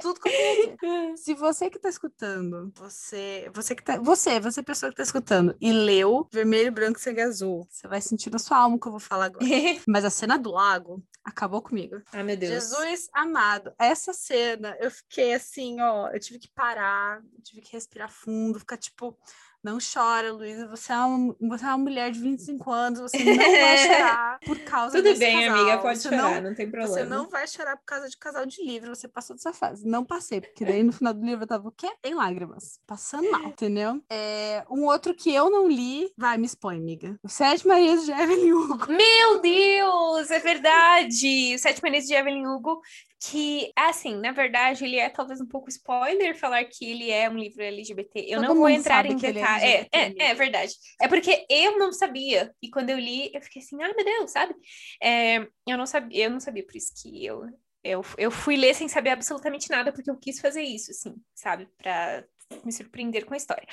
Tudo 0.00 0.18
eu 0.24 0.70
Se 1.16 1.34
você 1.34 1.68
que 1.68 1.78
tá 1.78 1.90
escutando, 1.90 2.72
você, 2.74 3.50
você 3.54 3.74
que 3.74 3.84
tá, 3.84 3.98
você, 3.98 4.40
você 4.40 4.62
pessoa 4.62 4.90
que 4.90 4.96
tá 4.96 5.02
escutando 5.02 5.54
e 5.60 5.70
leu 5.90 6.28
Vermelho, 6.32 6.72
Branco 6.72 6.98
e 6.98 7.02
Sangue 7.02 7.20
Azul, 7.20 7.66
você 7.68 7.88
vai 7.88 8.00
sentir 8.00 8.30
na 8.30 8.38
sua 8.38 8.58
alma 8.58 8.76
o 8.76 8.80
que 8.80 8.86
eu 8.86 8.92
vou 8.92 9.00
falar 9.00 9.26
agora. 9.26 9.44
Mas 9.86 10.04
a 10.04 10.10
cena 10.10 10.38
do 10.38 10.50
lago 10.50 11.02
acabou 11.24 11.60
comigo. 11.60 12.00
Ai, 12.12 12.22
meu 12.22 12.36
Deus. 12.36 12.52
Jesus 12.52 13.08
amado, 13.12 13.72
essa 13.78 14.12
cena, 14.12 14.76
eu 14.80 14.90
fiquei 14.90 15.34
assim, 15.34 15.80
ó, 15.80 16.08
eu 16.08 16.20
tive 16.20 16.38
que 16.38 16.48
parar, 16.48 17.20
eu 17.36 17.42
tive 17.42 17.60
que 17.60 17.72
respirar 17.72 18.10
fundo, 18.10 18.58
ficar 18.58 18.76
tipo 18.76 19.18
não 19.62 19.78
chora, 19.78 20.32
Luísa. 20.32 20.66
Você, 20.68 20.92
é 20.92 20.96
uma, 20.96 21.36
você 21.40 21.64
é 21.64 21.68
uma 21.68 21.78
mulher 21.78 22.10
de 22.10 22.20
25 22.20 22.70
anos, 22.70 23.00
você 23.00 23.18
não 23.24 23.36
vai 23.36 23.78
chorar 23.78 24.38
por 24.40 24.58
causa 24.60 24.96
Tudo 24.96 25.04
desse 25.04 25.20
bem, 25.20 25.46
casal. 25.46 25.60
amiga, 25.60 25.78
pode 25.78 25.98
você 25.98 26.08
chorar, 26.08 26.34
não, 26.34 26.48
não 26.48 26.54
tem 26.54 26.70
problema. 26.70 26.94
Você 26.94 27.04
não 27.04 27.28
vai 27.28 27.46
chorar 27.46 27.76
por 27.76 27.84
causa 27.84 28.08
de 28.08 28.16
casal 28.16 28.46
de 28.46 28.64
livro, 28.64 28.94
você 28.94 29.08
passou 29.08 29.36
dessa 29.36 29.52
fase. 29.52 29.86
Não 29.86 30.04
passei, 30.04 30.40
porque 30.40 30.64
daí 30.64 30.82
no 30.82 30.92
final 30.92 31.12
do 31.12 31.24
livro 31.24 31.44
eu 31.44 31.48
tava 31.48 31.68
o 31.68 31.72
quê? 31.72 31.90
Em 32.04 32.14
lágrimas. 32.14 32.80
Passando 32.86 33.30
mal, 33.30 33.42
entendeu? 33.42 34.00
É, 34.10 34.64
um 34.70 34.84
outro 34.84 35.14
que 35.14 35.32
eu 35.32 35.50
não 35.50 35.68
li, 35.68 36.10
vai, 36.16 36.38
me 36.38 36.46
expõe, 36.46 36.76
amiga. 36.76 37.18
O 37.22 37.28
Sete 37.28 37.66
Marias 37.66 38.04
de 38.04 38.12
Evelyn 38.12 38.52
Hugo. 38.52 38.86
Meu 38.88 39.40
Deus, 39.40 40.30
é 40.30 40.38
verdade! 40.38 41.54
O 41.54 41.58
Sete 41.58 41.82
Marias 41.82 42.06
de 42.06 42.14
Evelyn 42.14 42.46
Hugo 42.46 42.80
que, 43.22 43.70
assim, 43.76 44.16
na 44.16 44.32
verdade, 44.32 44.82
ele 44.82 44.98
é 44.98 45.10
talvez 45.10 45.42
um 45.42 45.46
pouco 45.46 45.68
spoiler 45.68 46.34
falar 46.34 46.64
que 46.64 46.90
ele 46.90 47.10
é 47.10 47.28
um 47.28 47.36
livro 47.36 47.62
LGBT. 47.62 48.20
Eu 48.26 48.40
Todo 48.40 48.48
não 48.48 48.56
vou 48.56 48.68
entrar 48.70 49.04
em 49.04 49.12
é 49.12 49.14
detalhes. 49.16 49.62
É, 49.62 49.88
é, 49.92 50.30
é, 50.30 50.34
verdade. 50.34 50.72
É 50.98 51.06
porque 51.06 51.44
eu 51.50 51.78
não 51.78 51.92
sabia. 51.92 52.50
E 52.62 52.70
quando 52.70 52.88
eu 52.88 52.98
li, 52.98 53.30
eu 53.34 53.42
fiquei 53.42 53.60
assim, 53.60 53.76
ah, 53.82 53.92
meu 53.94 54.04
Deus, 54.04 54.30
sabe? 54.30 54.54
É, 55.02 55.46
eu 55.66 55.76
não 55.76 55.84
sabia, 55.84 56.24
eu 56.24 56.30
não 56.30 56.40
sabia, 56.40 56.64
por 56.64 56.74
isso 56.74 56.92
que 57.00 57.24
eu, 57.24 57.44
eu, 57.84 58.02
eu 58.16 58.30
fui 58.30 58.56
ler 58.56 58.74
sem 58.74 58.88
saber 58.88 59.10
absolutamente 59.10 59.68
nada, 59.68 59.92
porque 59.92 60.10
eu 60.10 60.16
quis 60.16 60.40
fazer 60.40 60.62
isso, 60.62 60.90
assim, 60.90 61.14
sabe? 61.34 61.68
Pra 61.76 62.24
me 62.64 62.72
surpreender 62.72 63.26
com 63.26 63.34
a 63.34 63.36
história. 63.36 63.66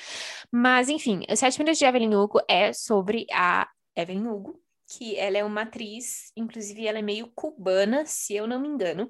Mas, 0.51 0.89
enfim, 0.89 1.23
Os 1.29 1.39
Sete 1.39 1.57
Minutos 1.57 1.79
de 1.79 1.85
Evelyn 1.85 2.15
Hugo 2.15 2.41
é 2.49 2.73
sobre 2.73 3.25
a 3.31 3.65
Evelyn 3.95 4.27
Hugo, 4.27 4.61
que 4.87 5.17
ela 5.17 5.37
é 5.37 5.43
uma 5.43 5.61
atriz, 5.61 6.31
inclusive 6.35 6.87
ela 6.87 6.99
é 6.99 7.01
meio 7.01 7.31
cubana, 7.35 8.05
se 8.05 8.35
eu 8.35 8.47
não 8.47 8.59
me 8.59 8.67
engano, 8.67 9.09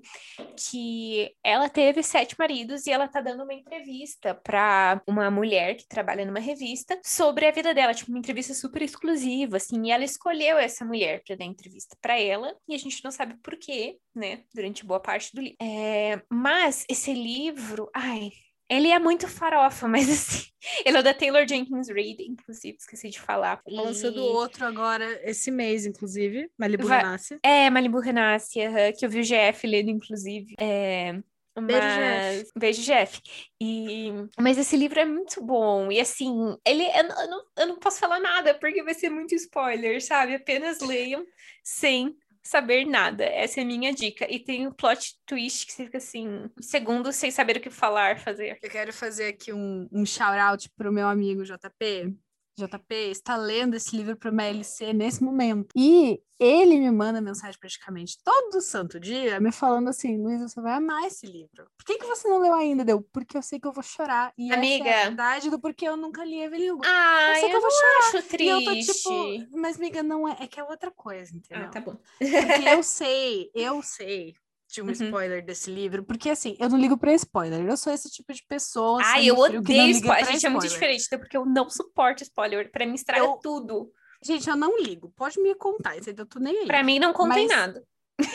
que 0.55 1.31
ela 1.43 1.69
teve 1.69 2.01
sete 2.01 2.35
maridos 2.37 2.87
e 2.87 2.91
ela 2.91 3.07
tá 3.07 3.21
dando 3.21 3.43
uma 3.43 3.53
entrevista 3.53 4.33
para 4.33 5.01
uma 5.07 5.29
mulher 5.29 5.75
que 5.75 5.87
trabalha 5.87 6.25
numa 6.25 6.39
revista 6.39 6.99
sobre 7.03 7.45
a 7.45 7.51
vida 7.51 7.73
dela, 7.73 7.93
tipo 7.93 8.11
uma 8.11 8.19
entrevista 8.19 8.53
super 8.53 8.81
exclusiva, 8.81 9.57
assim, 9.57 9.87
e 9.87 9.91
ela 9.91 10.03
escolheu 10.03 10.57
essa 10.57 10.83
mulher 10.83 11.21
para 11.25 11.35
dar 11.35 11.45
entrevista 11.45 11.95
para 12.01 12.19
ela 12.19 12.55
e 12.67 12.73
a 12.73 12.77
gente 12.77 13.03
não 13.03 13.11
sabe 13.11 13.35
por 13.41 13.55
quê, 13.57 13.97
né, 14.15 14.43
durante 14.53 14.85
boa 14.85 14.99
parte 14.99 15.33
do 15.33 15.41
livro. 15.41 15.57
É, 15.61 16.21
mas 16.29 16.85
esse 16.89 17.13
livro, 17.13 17.89
ai, 17.93 18.31
ele 18.69 18.89
é 18.89 18.99
muito 18.99 19.27
farofa, 19.27 19.87
mas 19.89 20.09
assim, 20.09 20.47
ele 20.85 20.97
é 20.97 21.03
da 21.03 21.13
Taylor 21.13 21.47
Jenkins 21.47 21.89
Reid, 21.89 22.23
inclusive, 22.23 22.77
esqueci 22.77 23.09
de 23.09 23.19
falar. 23.19 23.61
E... 23.67 23.75
Lançou 23.75 24.11
do 24.11 24.23
outro 24.23 24.65
agora, 24.65 25.19
esse 25.23 25.51
mês, 25.51 25.85
inclusive, 25.85 26.49
Malibu 26.57 26.87
Vai... 26.87 26.99
Renasce. 26.99 27.39
É, 27.43 27.69
Malibu 27.69 27.99
Renasce, 27.99 28.59
que 28.97 29.05
eu 29.05 29.09
vi 29.09 29.19
o 29.19 29.23
GF 29.23 29.67
lendo, 29.67 29.89
inclusive. 29.89 30.55
É... 30.59 31.19
Mas... 31.59 31.65
Beijo, 31.65 31.87
Jeff. 31.87 32.51
Beijo, 32.55 32.81
Jeff. 32.83 33.21
E... 33.59 34.11
Mas 34.39 34.59
esse 34.59 34.77
livro 34.77 34.99
é 34.99 35.05
muito 35.05 35.43
bom. 35.43 35.91
E 35.91 35.99
assim, 35.99 36.55
ele 36.63 36.83
eu 36.83 37.27
não, 37.27 37.43
eu 37.57 37.67
não 37.67 37.79
posso 37.79 37.99
falar 37.99 38.19
nada, 38.19 38.53
porque 38.53 38.83
vai 38.83 38.93
ser 38.93 39.09
muito 39.09 39.33
spoiler, 39.33 40.03
sabe? 40.03 40.35
Apenas 40.35 40.79
leiam 40.81 41.25
sem 41.63 42.15
saber 42.47 42.85
nada. 42.85 43.23
Essa 43.23 43.59
é 43.59 43.63
a 43.63 43.65
minha 43.65 43.93
dica. 43.93 44.25
E 44.29 44.39
tem 44.39 44.65
o 44.65 44.69
um 44.69 44.73
plot 44.73 45.15
twist 45.25 45.67
que 45.67 45.73
fica 45.73 45.97
assim, 45.97 46.49
segundos 46.61 47.15
sem 47.15 47.29
saber 47.29 47.57
o 47.57 47.59
que 47.59 47.69
falar, 47.69 48.19
fazer. 48.19 48.57
Eu 48.61 48.69
quero 48.69 48.93
fazer 48.93 49.27
aqui 49.27 49.51
um, 49.53 49.87
um 49.91 50.05
shout-out 50.05 50.69
pro 50.75 50.91
meu 50.91 51.07
amigo 51.07 51.43
JP. 51.43 52.17
JP 52.57 52.95
está 53.11 53.35
lendo 53.35 53.75
esse 53.75 53.95
livro 53.95 54.17
para 54.17 54.31
uma 54.31 54.43
LC 54.43 54.91
nesse 54.91 55.23
momento. 55.23 55.67
E 55.75 56.19
ele 56.39 56.79
me 56.79 56.89
manda 56.89 57.21
mensagem 57.21 57.59
praticamente 57.59 58.17
todo 58.23 58.61
santo 58.61 58.99
dia, 58.99 59.39
me 59.39 59.51
falando 59.51 59.89
assim: 59.89 60.17
Luísa, 60.17 60.47
você 60.47 60.59
vai 60.59 60.73
amar 60.73 61.05
esse 61.05 61.27
livro. 61.27 61.67
Por 61.77 61.85
que, 61.85 61.99
que 61.99 62.05
você 62.05 62.27
não 62.27 62.39
leu 62.39 62.53
ainda? 62.53 62.83
Deu, 62.83 63.01
porque 63.13 63.37
eu 63.37 63.43
sei 63.43 63.59
que 63.59 63.67
eu 63.67 63.71
vou 63.71 63.83
chorar. 63.83 64.33
E 64.35 64.51
amiga. 64.51 64.89
essa 64.89 64.99
é 64.99 65.01
a 65.01 65.05
verdade 65.05 65.49
do 65.51 65.59
porquê 65.59 65.87
eu 65.87 65.95
nunca 65.95 66.25
li 66.25 66.41
Evelyn 66.41 66.71
Hugo. 66.71 66.83
Ah, 66.85 67.29
eu 67.29 67.35
sei 67.35 67.49
que 67.49 67.55
eu, 67.55 67.61
vou 67.61 67.71
chorar. 67.71 67.99
Acho 67.99 68.23
triste. 68.23 68.43
E 68.43 68.49
eu 68.49 68.63
tô 68.63 68.73
tipo, 68.73 69.57
mas 69.57 69.77
amiga, 69.77 70.01
não 70.01 70.27
é, 70.27 70.37
é 70.41 70.47
que 70.47 70.59
é 70.59 70.63
outra 70.63 70.91
coisa, 70.91 71.35
entendeu? 71.35 71.65
Ah, 71.65 71.69
tá 71.69 71.79
bom. 71.79 71.95
Porque 72.17 72.69
eu 72.69 72.81
sei, 72.83 73.51
eu 73.53 73.83
sei 73.83 74.35
de 74.67 74.81
um 74.81 74.85
uhum. 74.85 74.91
spoiler 74.91 75.45
desse 75.45 75.71
livro, 75.71 76.03
porque 76.03 76.29
assim, 76.29 76.57
eu 76.59 76.69
não 76.69 76.77
ligo 76.77 76.97
pra 76.97 77.13
spoiler, 77.13 77.65
eu 77.65 77.77
sou 77.77 77.93
esse 77.93 78.09
tipo 78.09 78.33
de 78.33 78.43
pessoa. 78.47 79.01
Ah, 79.03 79.23
eu 79.23 79.37
odeio 79.37 79.91
spoiler. 79.91 80.27
A 80.27 80.31
gente 80.31 80.45
é 80.45 80.49
muito 80.49 80.67
diferente, 80.67 81.07
porque 81.17 81.37
eu 81.37 81.45
não 81.45 81.69
suporto 81.69 82.23
spoiler. 82.23 82.69
Pra 82.71 82.85
mim, 82.85 82.95
estraga 82.95 83.23
eu... 83.23 83.39
tudo. 83.41 83.91
Gente, 84.23 84.49
eu 84.49 84.55
não 84.55 84.77
ligo. 84.77 85.13
Pode 85.15 85.39
me 85.41 85.55
contar, 85.55 85.95
eu 85.95 86.25
tô 86.25 86.39
nem 86.39 86.57
aí. 86.57 86.67
Pra 86.67 86.83
mim, 86.83 86.99
não 86.99 87.13
contém 87.13 87.47
nada. 87.47 87.83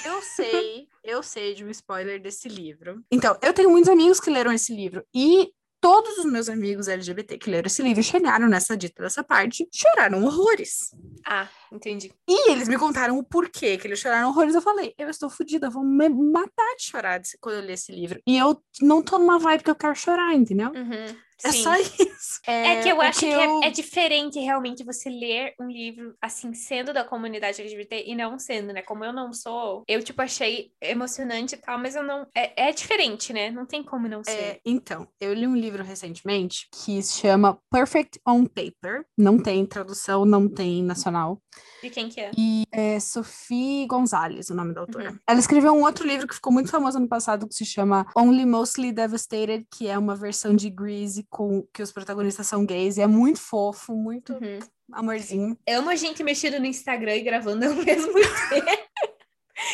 Eu 0.04 0.22
sei, 0.22 0.86
eu 1.02 1.22
sei 1.22 1.54
de 1.54 1.64
um 1.64 1.70
spoiler 1.70 2.22
desse 2.22 2.48
livro. 2.48 3.04
Então, 3.10 3.36
eu 3.42 3.52
tenho 3.52 3.68
muitos 3.68 3.90
amigos 3.90 4.20
que 4.20 4.30
leram 4.30 4.52
esse 4.52 4.74
livro 4.74 5.04
e 5.12 5.52
todos 5.82 6.16
os 6.18 6.24
meus 6.24 6.48
amigos 6.48 6.86
LGBT 6.86 7.36
que 7.36 7.50
leram 7.50 7.66
esse 7.66 7.82
livro 7.82 8.00
chegaram 8.04 8.48
nessa 8.48 8.76
dita 8.76 9.02
dessa 9.02 9.24
parte, 9.24 9.68
choraram 9.74 10.24
horrores. 10.24 10.94
Ah, 11.26 11.48
entendi. 11.72 12.12
E 12.28 12.52
eles 12.52 12.68
me 12.68 12.78
contaram 12.78 13.18
o 13.18 13.24
porquê 13.24 13.76
que 13.76 13.88
eles 13.88 13.98
choraram 13.98 14.28
horrores. 14.28 14.54
Eu 14.54 14.62
falei, 14.62 14.94
eu 14.96 15.10
estou 15.10 15.28
fodida, 15.28 15.68
vou 15.68 15.84
me 15.84 16.08
matar 16.08 16.76
de 16.76 16.84
chorar 16.84 17.20
quando 17.40 17.56
eu 17.56 17.62
ler 17.62 17.72
esse 17.72 17.90
livro. 17.90 18.22
E 18.24 18.38
eu 18.38 18.62
não 18.80 19.02
tô 19.02 19.18
numa 19.18 19.40
vibe 19.40 19.64
que 19.64 19.70
eu 19.70 19.74
quero 19.74 19.96
chorar, 19.96 20.32
entendeu? 20.34 20.68
Uhum. 20.68 21.16
É 21.44 21.52
Sim. 21.52 21.62
só 21.62 21.76
isso. 21.76 22.40
É, 22.46 22.74
é 22.74 22.82
que 22.82 22.88
eu 22.88 23.00
acho 23.00 23.20
que, 23.20 23.26
é, 23.26 23.46
eu... 23.46 23.62
É, 23.62 23.66
é, 23.66 23.70
diferente 23.70 24.38
realmente 24.38 24.84
você 24.84 25.08
ler 25.08 25.54
um 25.60 25.68
livro 25.68 26.14
assim, 26.20 26.52
sendo 26.54 26.92
da 26.92 27.04
comunidade 27.04 27.60
LGBT 27.60 28.04
e 28.06 28.14
não 28.14 28.38
sendo, 28.38 28.72
né? 28.72 28.82
Como 28.82 29.04
eu 29.04 29.12
não 29.12 29.32
sou, 29.32 29.84
eu, 29.86 30.02
tipo, 30.02 30.20
achei 30.22 30.70
emocionante 30.80 31.54
e 31.54 31.58
tal, 31.58 31.78
mas 31.78 31.94
eu 31.94 32.02
não. 32.02 32.26
É, 32.34 32.68
é 32.68 32.72
diferente, 32.72 33.32
né? 33.32 33.50
Não 33.50 33.66
tem 33.66 33.82
como 33.82 34.08
não 34.08 34.20
é, 34.20 34.30
ser. 34.30 34.60
então, 34.64 35.06
eu 35.20 35.32
li 35.32 35.46
um 35.46 35.56
livro 35.56 35.82
recentemente 35.82 36.68
que 36.72 37.02
se 37.02 37.20
chama 37.20 37.58
Perfect 37.70 38.20
on 38.26 38.44
Paper. 38.46 39.04
Não 39.16 39.38
tem 39.38 39.64
tradução, 39.66 40.24
não 40.24 40.48
tem 40.48 40.82
nacional. 40.82 41.40
De 41.82 41.90
quem 41.90 42.08
que 42.08 42.20
é? 42.20 42.30
E 42.38 42.64
é 42.70 43.00
Sophie 43.00 43.86
Gonzalez, 43.88 44.48
o 44.50 44.54
nome 44.54 44.72
da 44.72 44.82
autora. 44.82 45.10
Uhum. 45.10 45.18
Ela 45.26 45.40
escreveu 45.40 45.72
um 45.72 45.82
outro 45.82 46.06
livro 46.06 46.28
que 46.28 46.34
ficou 46.34 46.52
muito 46.52 46.70
famoso 46.70 46.96
ano 46.96 47.08
passado, 47.08 47.48
que 47.48 47.54
se 47.54 47.64
chama 47.64 48.06
Only 48.16 48.46
Mostly 48.46 48.92
Devastated, 48.92 49.66
que 49.68 49.88
é 49.88 49.98
uma 49.98 50.14
versão 50.14 50.54
de 50.54 50.70
Grease 50.70 51.26
com 51.28 51.66
que 51.74 51.82
os 51.82 51.90
protagonistas 51.90 52.46
são 52.46 52.64
gays. 52.64 52.98
E 52.98 53.02
é 53.02 53.06
muito 53.08 53.40
fofo, 53.40 53.96
muito 53.96 54.32
uhum. 54.34 54.60
amorzinho. 54.92 55.58
Eu 55.66 55.80
amo 55.80 55.90
a 55.90 55.96
gente 55.96 56.22
mexendo 56.22 56.60
no 56.60 56.66
Instagram 56.66 57.16
e 57.16 57.22
gravando 57.22 57.66
ao 57.66 57.74
mesmo 57.74 58.12
tempo. 58.12 58.82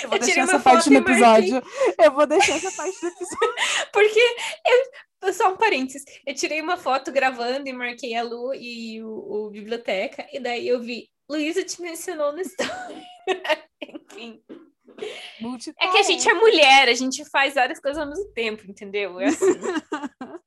Eu 0.03 0.09
vou 0.09 0.19
eu 0.19 0.25
deixar 0.25 0.41
essa 0.41 0.59
parte 0.59 0.89
do 0.89 0.97
episódio. 0.97 1.63
Eu 2.03 2.13
vou 2.13 2.27
deixar 2.27 2.57
essa 2.57 2.73
parte 2.73 2.99
do 3.03 3.07
episódio. 3.07 3.55
Porque 3.93 4.37
eu, 5.25 5.33
só 5.35 5.53
um 5.53 5.59
parênteses. 5.59 6.05
Eu 6.27 6.35
tirei 6.35 6.63
uma 6.63 6.79
foto 6.79 7.13
gravando 7.13 7.69
e 7.69 7.73
marquei 7.75 8.15
a 8.15 8.23
Lu 8.23 8.55
e 8.55 9.03
o, 9.03 9.47
o 9.47 9.51
biblioteca, 9.51 10.27
e 10.33 10.41
daí 10.41 10.67
eu 10.67 10.81
vi 10.81 11.11
Luísa 11.31 11.64
te 11.64 11.81
mencionou 11.83 12.33
no 12.33 12.41
story. 12.41 13.03
Enfim. 13.83 14.43
É 15.79 15.89
que 15.89 15.99
a 15.99 16.03
gente 16.03 16.29
é 16.29 16.35
mulher, 16.35 16.89
a 16.89 16.95
gente 16.95 17.24
faz 17.26 17.55
várias 17.55 17.79
coisas 17.79 18.03
ao 18.03 18.09
mesmo 18.09 18.33
tempo, 18.33 18.68
entendeu? 18.68 19.20
É 19.20 19.26
assim. 19.26 19.47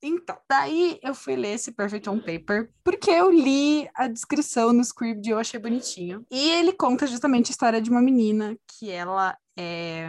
Então, 0.00 0.38
daí 0.48 0.98
eu 1.02 1.12
fui 1.12 1.34
ler 1.34 1.54
esse 1.54 1.72
Perfect 1.72 2.08
on 2.08 2.20
Paper 2.20 2.70
porque 2.84 3.10
eu 3.10 3.32
li 3.32 3.88
a 3.94 4.06
descrição 4.06 4.72
no 4.72 4.80
script 4.80 5.26
e 5.26 5.32
eu 5.32 5.38
achei 5.38 5.58
bonitinho. 5.58 6.24
E 6.30 6.50
ele 6.52 6.72
conta 6.72 7.04
justamente 7.04 7.48
a 7.48 7.50
história 7.50 7.80
de 7.80 7.90
uma 7.90 8.00
menina 8.00 8.56
que 8.68 8.90
ela 8.90 9.36
é 9.58 10.08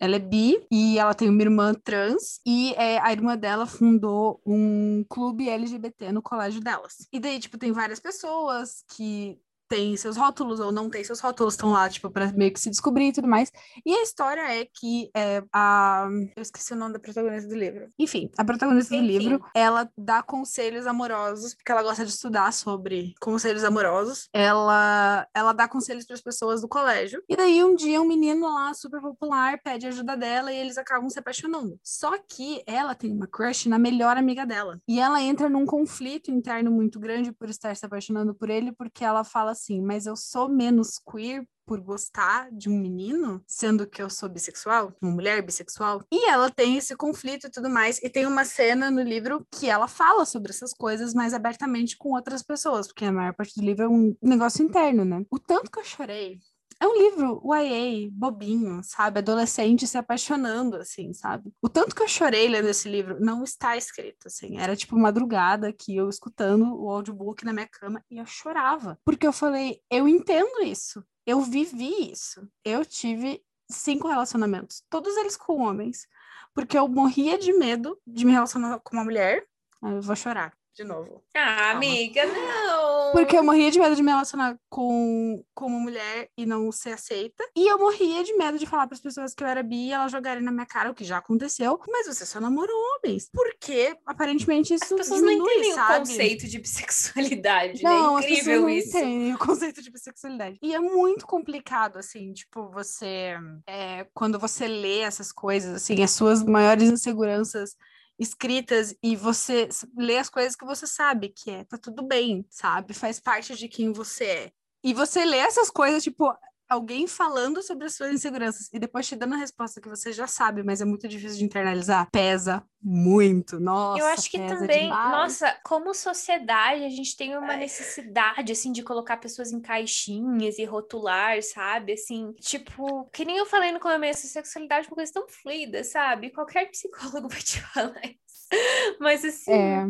ela 0.00 0.16
é 0.16 0.18
bi 0.18 0.56
e 0.70 0.98
ela 0.98 1.14
tem 1.14 1.28
uma 1.28 1.42
irmã 1.42 1.74
trans 1.74 2.40
e 2.46 2.72
é, 2.74 2.98
a 2.98 3.12
irmã 3.12 3.36
dela 3.36 3.66
fundou 3.66 4.40
um 4.46 5.04
clube 5.08 5.48
LGBT 5.48 6.12
no 6.12 6.22
colégio 6.22 6.60
delas. 6.60 7.08
E 7.12 7.18
daí, 7.18 7.38
tipo, 7.38 7.58
tem 7.58 7.72
várias 7.72 7.98
pessoas 7.98 8.84
que 8.94 9.38
tem 9.68 9.96
seus 9.96 10.16
rótulos 10.16 10.60
ou 10.60 10.72
não 10.72 10.88
tem 10.88 11.04
seus 11.04 11.20
rótulos, 11.20 11.54
estão 11.54 11.70
lá, 11.70 11.88
tipo, 11.88 12.10
pra 12.10 12.32
meio 12.32 12.52
que 12.52 12.60
se 12.60 12.70
descobrir 12.70 13.08
e 13.08 13.12
tudo 13.12 13.28
mais. 13.28 13.52
E 13.84 13.94
a 13.94 14.02
história 14.02 14.40
é 14.40 14.64
que 14.64 15.10
é, 15.14 15.42
a. 15.52 16.08
Eu 16.36 16.42
esqueci 16.42 16.72
o 16.72 16.76
nome 16.76 16.94
da 16.94 16.98
protagonista 16.98 17.48
do 17.48 17.54
livro. 17.54 17.88
Enfim, 17.98 18.30
a 18.38 18.44
protagonista 18.44 18.94
Enfim. 18.94 19.06
do 19.06 19.12
livro, 19.12 19.44
ela 19.54 19.88
dá 19.96 20.22
conselhos 20.22 20.86
amorosos, 20.86 21.54
porque 21.54 21.70
ela 21.70 21.82
gosta 21.82 22.04
de 22.04 22.10
estudar 22.10 22.52
sobre 22.52 23.14
conselhos 23.20 23.64
amorosos. 23.64 24.28
Ela, 24.32 25.26
ela 25.34 25.52
dá 25.52 25.68
conselhos 25.68 26.06
para 26.06 26.14
as 26.14 26.22
pessoas 26.22 26.62
do 26.62 26.68
colégio. 26.68 27.22
E 27.28 27.36
daí, 27.36 27.62
um 27.62 27.74
dia, 27.74 28.00
um 28.00 28.08
menino 28.08 28.52
lá, 28.52 28.72
super 28.72 29.00
popular, 29.00 29.60
pede 29.62 29.86
ajuda 29.86 30.16
dela 30.16 30.52
e 30.52 30.56
eles 30.56 30.78
acabam 30.78 31.10
se 31.10 31.18
apaixonando. 31.18 31.78
Só 31.82 32.16
que 32.18 32.62
ela 32.66 32.94
tem 32.94 33.12
uma 33.12 33.26
crush 33.26 33.68
na 33.68 33.78
melhor 33.78 34.16
amiga 34.16 34.46
dela. 34.46 34.80
E 34.88 34.98
ela 34.98 35.20
entra 35.20 35.48
num 35.48 35.66
conflito 35.66 36.30
interno 36.30 36.70
muito 36.70 36.98
grande 36.98 37.32
por 37.32 37.50
estar 37.50 37.74
se 37.76 37.84
apaixonando 37.84 38.34
por 38.34 38.48
ele, 38.48 38.72
porque 38.72 39.04
ela 39.04 39.24
fala 39.24 39.54
assim: 39.58 39.80
Mas 39.80 40.06
eu 40.06 40.16
sou 40.16 40.48
menos 40.48 40.98
queer 40.98 41.44
por 41.66 41.80
gostar 41.82 42.50
de 42.50 42.70
um 42.70 42.78
menino, 42.78 43.42
sendo 43.46 43.86
que 43.86 44.02
eu 44.02 44.08
sou 44.08 44.26
bissexual, 44.26 44.96
uma 45.02 45.12
mulher 45.12 45.42
bissexual. 45.42 46.02
E 46.10 46.26
ela 46.30 46.50
tem 46.50 46.78
esse 46.78 46.96
conflito 46.96 47.46
e 47.46 47.50
tudo 47.50 47.68
mais. 47.68 48.02
E 48.02 48.08
tem 48.08 48.24
uma 48.24 48.46
cena 48.46 48.90
no 48.90 49.02
livro 49.02 49.46
que 49.52 49.68
ela 49.68 49.86
fala 49.86 50.24
sobre 50.24 50.50
essas 50.50 50.72
coisas 50.72 51.12
mais 51.12 51.34
abertamente 51.34 51.98
com 51.98 52.14
outras 52.14 52.42
pessoas, 52.42 52.86
porque 52.86 53.04
a 53.04 53.12
maior 53.12 53.34
parte 53.34 53.54
do 53.54 53.66
livro 53.66 53.84
é 53.84 53.88
um 53.88 54.16
negócio 54.22 54.64
interno, 54.64 55.04
né? 55.04 55.22
O 55.30 55.38
tanto 55.38 55.70
que 55.70 55.78
eu 55.78 55.84
chorei 55.84 56.38
é 56.80 56.86
um 56.86 56.96
livro 56.96 57.42
YA, 57.44 58.08
bobinho, 58.12 58.80
sabe? 58.84 59.18
Adolescente 59.18 59.86
se 59.86 59.98
apaixonando, 59.98 60.76
assim, 60.76 61.12
sabe? 61.12 61.52
O 61.60 61.68
tanto 61.68 61.94
que 61.94 62.02
eu 62.02 62.08
chorei 62.08 62.48
lendo 62.48 62.68
esse 62.68 62.88
livro 62.88 63.18
não 63.20 63.42
está 63.42 63.76
escrito, 63.76 64.28
assim. 64.28 64.58
Era 64.58 64.76
tipo 64.76 64.96
madrugada 64.96 65.72
que 65.72 65.96
eu 65.96 66.08
escutando 66.08 66.74
o 66.80 66.88
audiobook 66.88 67.44
na 67.44 67.52
minha 67.52 67.66
cama 67.66 68.02
e 68.10 68.18
eu 68.18 68.26
chorava. 68.26 68.98
Porque 69.04 69.26
eu 69.26 69.32
falei, 69.32 69.80
eu 69.90 70.06
entendo 70.06 70.62
isso. 70.62 71.04
Eu 71.26 71.40
vivi 71.40 72.10
isso. 72.10 72.48
Eu 72.64 72.84
tive 72.84 73.42
cinco 73.70 74.08
relacionamentos, 74.08 74.82
todos 74.88 75.16
eles 75.16 75.36
com 75.36 75.60
homens. 75.60 76.06
Porque 76.54 76.78
eu 76.78 76.88
morria 76.88 77.38
de 77.38 77.52
medo 77.52 78.00
de 78.06 78.24
me 78.24 78.32
relacionar 78.32 78.78
com 78.80 78.96
uma 78.96 79.04
mulher. 79.04 79.44
Eu 79.82 80.00
vou 80.00 80.16
chorar 80.16 80.52
de 80.78 80.84
novo. 80.84 81.24
Ah, 81.34 81.56
Calma. 81.56 81.72
amiga, 81.72 82.24
não! 82.24 82.87
Porque 83.12 83.36
eu 83.36 83.42
morria 83.42 83.70
de 83.70 83.78
medo 83.78 83.96
de 83.96 84.02
me 84.02 84.10
relacionar 84.10 84.58
com, 84.68 85.44
com 85.54 85.66
uma 85.66 85.80
mulher 85.80 86.28
e 86.36 86.46
não 86.46 86.70
ser 86.72 86.92
aceita. 86.92 87.44
E 87.56 87.66
eu 87.70 87.78
morria 87.78 88.22
de 88.24 88.34
medo 88.34 88.58
de 88.58 88.66
falar 88.66 88.86
para 88.86 88.94
as 88.94 89.00
pessoas 89.00 89.34
que 89.34 89.42
eu 89.42 89.48
era 89.48 89.62
bi 89.62 89.88
e 89.88 89.92
elas 89.92 90.12
jogarem 90.12 90.42
na 90.42 90.52
minha 90.52 90.66
cara, 90.66 90.90
o 90.90 90.94
que 90.94 91.04
já 91.04 91.18
aconteceu. 91.18 91.78
Mas 91.88 92.06
você 92.06 92.24
só 92.24 92.40
namorou 92.40 92.76
homens. 92.96 93.28
Porque, 93.32 93.96
aparentemente, 94.06 94.74
isso 94.74 94.84
As 94.84 95.00
pessoas 95.00 95.20
diminui, 95.20 95.38
não 95.38 95.50
entendem 95.50 95.74
sabe? 95.74 95.94
o 95.94 95.98
conceito 95.98 96.46
de 96.46 96.58
bissexualidade, 96.58 97.82
não, 97.82 98.16
né? 98.16 98.26
É 98.26 98.30
incrível 98.30 98.60
não 98.62 98.68
isso. 98.68 98.88
entendem 98.88 99.34
o 99.34 99.38
conceito 99.38 99.82
de 99.82 99.90
bissexualidade. 99.90 100.58
E 100.62 100.74
é 100.74 100.80
muito 100.80 101.26
complicado, 101.26 101.98
assim, 101.98 102.32
tipo, 102.32 102.68
você... 102.70 103.34
É, 103.66 104.06
quando 104.14 104.38
você 104.38 104.66
lê 104.66 105.00
essas 105.00 105.32
coisas, 105.32 105.74
assim, 105.74 106.02
as 106.02 106.10
suas 106.10 106.42
maiores 106.42 106.90
inseguranças 106.90 107.76
escritas 108.18 108.94
e 109.02 109.14
você 109.14 109.68
lê 109.96 110.18
as 110.18 110.28
coisas 110.28 110.56
que 110.56 110.64
você 110.64 110.86
sabe 110.86 111.28
que 111.28 111.50
é, 111.50 111.64
tá 111.64 111.78
tudo 111.78 112.02
bem, 112.02 112.44
sabe? 112.50 112.92
Faz 112.92 113.20
parte 113.20 113.54
de 113.56 113.68
quem 113.68 113.92
você 113.92 114.24
é. 114.24 114.52
E 114.82 114.92
você 114.92 115.24
lê 115.24 115.38
essas 115.38 115.70
coisas, 115.70 116.02
tipo, 116.02 116.32
alguém 116.68 117.06
falando 117.06 117.62
sobre 117.62 117.86
as 117.86 117.94
suas 117.94 118.12
inseguranças 118.12 118.68
e 118.72 118.78
depois 118.78 119.06
te 119.08 119.16
dando 119.16 119.34
a 119.34 119.38
resposta 119.38 119.80
que 119.80 119.88
você 119.88 120.12
já 120.12 120.26
sabe, 120.26 120.62
mas 120.62 120.80
é 120.80 120.84
muito 120.84 121.08
difícil 121.08 121.38
de 121.38 121.44
internalizar, 121.44 122.08
pesa 122.10 122.62
muito. 122.82 123.58
Nossa, 123.58 124.00
eu 124.00 124.06
acho 124.06 124.30
que 124.30 124.38
também, 124.46 124.84
demais. 124.84 125.10
nossa, 125.10 125.58
como 125.64 125.94
sociedade, 125.94 126.84
a 126.84 126.90
gente 126.90 127.16
tem 127.16 127.36
uma 127.36 127.56
necessidade 127.56 128.52
assim 128.52 128.70
de 128.70 128.82
colocar 128.82 129.16
pessoas 129.16 129.52
em 129.52 129.60
caixinhas 129.60 130.58
e 130.58 130.64
rotular, 130.64 131.42
sabe? 131.42 131.94
Assim, 131.94 132.32
tipo, 132.34 133.08
que 133.12 133.24
nem 133.24 133.38
eu 133.38 133.46
falei 133.46 133.72
no 133.72 133.80
começo, 133.80 134.26
a 134.26 134.30
sexualidade 134.30 134.86
é 134.86 134.90
uma 134.90 134.96
coisa 134.96 135.12
tão 135.12 135.26
fluida, 135.28 135.82
sabe? 135.82 136.30
Qualquer 136.30 136.70
psicólogo 136.70 137.28
vai 137.30 137.40
te 137.40 137.60
falar 137.60 138.00
isso. 138.04 138.98
Mas 139.00 139.24
assim, 139.24 139.52
É. 139.52 139.86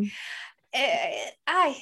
é, 0.73 1.35
ai, 1.47 1.77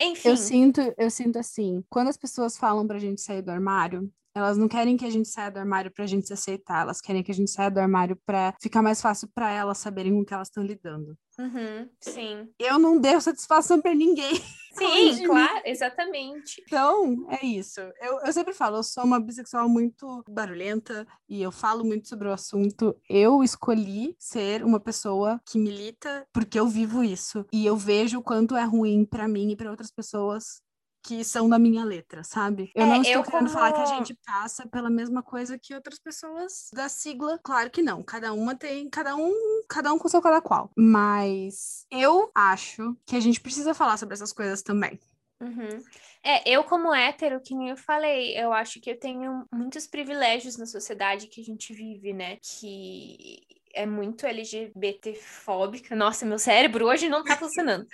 enfim. 0.00 0.28
Eu 0.28 0.36
sinto, 0.36 0.94
eu 0.96 1.10
sinto 1.10 1.38
assim, 1.38 1.82
quando 1.88 2.08
as 2.08 2.16
pessoas 2.16 2.56
falam 2.56 2.86
pra 2.86 2.98
gente 2.98 3.20
sair 3.20 3.42
do 3.42 3.50
armário, 3.50 4.10
elas 4.36 4.58
não 4.58 4.68
querem 4.68 4.96
que 4.96 5.04
a 5.04 5.10
gente 5.10 5.28
saia 5.28 5.50
do 5.50 5.58
armário 5.58 5.90
pra 5.90 6.06
gente 6.06 6.26
se 6.26 6.32
aceitar, 6.32 6.82
elas 6.82 7.00
querem 7.00 7.22
que 7.22 7.30
a 7.30 7.34
gente 7.34 7.50
saia 7.50 7.70
do 7.70 7.80
armário 7.80 8.18
pra 8.26 8.54
ficar 8.60 8.82
mais 8.82 9.00
fácil 9.00 9.28
pra 9.34 9.50
elas 9.50 9.78
saberem 9.78 10.12
com 10.12 10.20
o 10.20 10.24
que 10.24 10.34
elas 10.34 10.48
estão 10.48 10.62
lidando. 10.62 11.16
Uhum, 11.38 11.88
sim. 12.00 12.48
Eu 12.58 12.78
não 12.78 12.98
devo 12.98 13.20
satisfação 13.20 13.80
pra 13.80 13.94
ninguém. 13.94 14.34
Sim, 14.76 15.24
claro, 15.24 15.62
exatamente. 15.64 16.62
Então, 16.66 17.26
é 17.30 17.46
isso. 17.46 17.80
Eu, 17.98 18.20
eu 18.26 18.32
sempre 18.32 18.52
falo, 18.52 18.76
eu 18.76 18.82
sou 18.82 19.04
uma 19.04 19.18
bissexual 19.18 19.70
muito 19.70 20.22
barulhenta 20.28 21.06
e 21.26 21.40
eu 21.40 21.50
falo 21.50 21.82
muito 21.82 22.06
sobre 22.06 22.28
o 22.28 22.32
assunto. 22.32 22.94
Eu 23.08 23.42
escolhi 23.42 24.14
ser 24.18 24.62
uma 24.62 24.78
pessoa 24.78 25.40
que 25.46 25.58
milita 25.58 26.26
porque 26.30 26.60
eu 26.60 26.68
vivo 26.68 27.02
isso. 27.02 27.46
E 27.50 27.64
eu 27.64 27.74
vejo 27.74 28.18
o 28.18 28.22
quanto 28.22 28.54
é 28.54 28.64
ruim 28.64 29.06
pra 29.06 29.26
mim 29.26 29.52
e 29.52 29.56
pra 29.56 29.70
outras 29.70 29.90
pessoas 29.90 30.60
que 31.06 31.22
são 31.24 31.48
da 31.48 31.58
minha 31.58 31.84
letra, 31.84 32.24
sabe? 32.24 32.72
Eu 32.74 32.82
É, 32.82 32.86
não 32.86 33.02
estou 33.02 33.14
eu 33.16 33.22
querendo 33.22 33.48
falar 33.50 33.72
que 33.72 33.80
a 33.80 33.84
como- 33.84 33.96
gente 33.98 34.18
passa 34.26 34.66
pela 34.66 34.90
mesma 34.90 35.22
coisa 35.22 35.58
que 35.58 35.74
outras 35.74 35.98
pessoas 36.00 36.68
da 36.72 36.88
sigla. 36.88 37.38
Claro 37.42 37.70
que 37.70 37.80
não. 37.82 38.02
Cada 38.02 38.32
uma 38.32 38.54
tem, 38.56 38.88
cada 38.90 39.14
um, 39.14 39.32
cada 39.68 39.92
um 39.92 39.98
com 39.98 40.08
seu 40.08 40.20
cada 40.20 40.40
qual. 40.40 40.70
Mas 40.76 41.86
eu 41.90 42.30
acho 42.34 42.96
que 43.06 43.14
a 43.16 43.20
gente 43.20 43.40
precisa 43.40 43.72
falar 43.74 43.96
sobre 43.96 44.14
essas 44.14 44.32
coisas 44.32 44.62
também. 44.62 44.98
Uhum. 45.40 45.82
É, 46.24 46.48
eu 46.50 46.64
como 46.64 46.94
hétero, 46.94 47.40
que 47.40 47.54
nem 47.54 47.68
eu 47.68 47.76
falei, 47.76 48.36
eu 48.36 48.52
acho 48.52 48.80
que 48.80 48.90
eu 48.90 48.98
tenho 48.98 49.46
muitos 49.52 49.86
privilégios 49.86 50.56
na 50.56 50.66
sociedade 50.66 51.28
que 51.28 51.40
a 51.40 51.44
gente 51.44 51.72
vive, 51.72 52.12
né? 52.12 52.38
Que 52.42 53.38
é 53.76 53.86
muito 53.86 54.26
LGBT-fóbica. 54.26 55.94
Nossa, 55.94 56.24
meu 56.24 56.38
cérebro 56.38 56.86
hoje 56.86 57.08
não 57.08 57.22
tá 57.22 57.36
funcionando. 57.36 57.86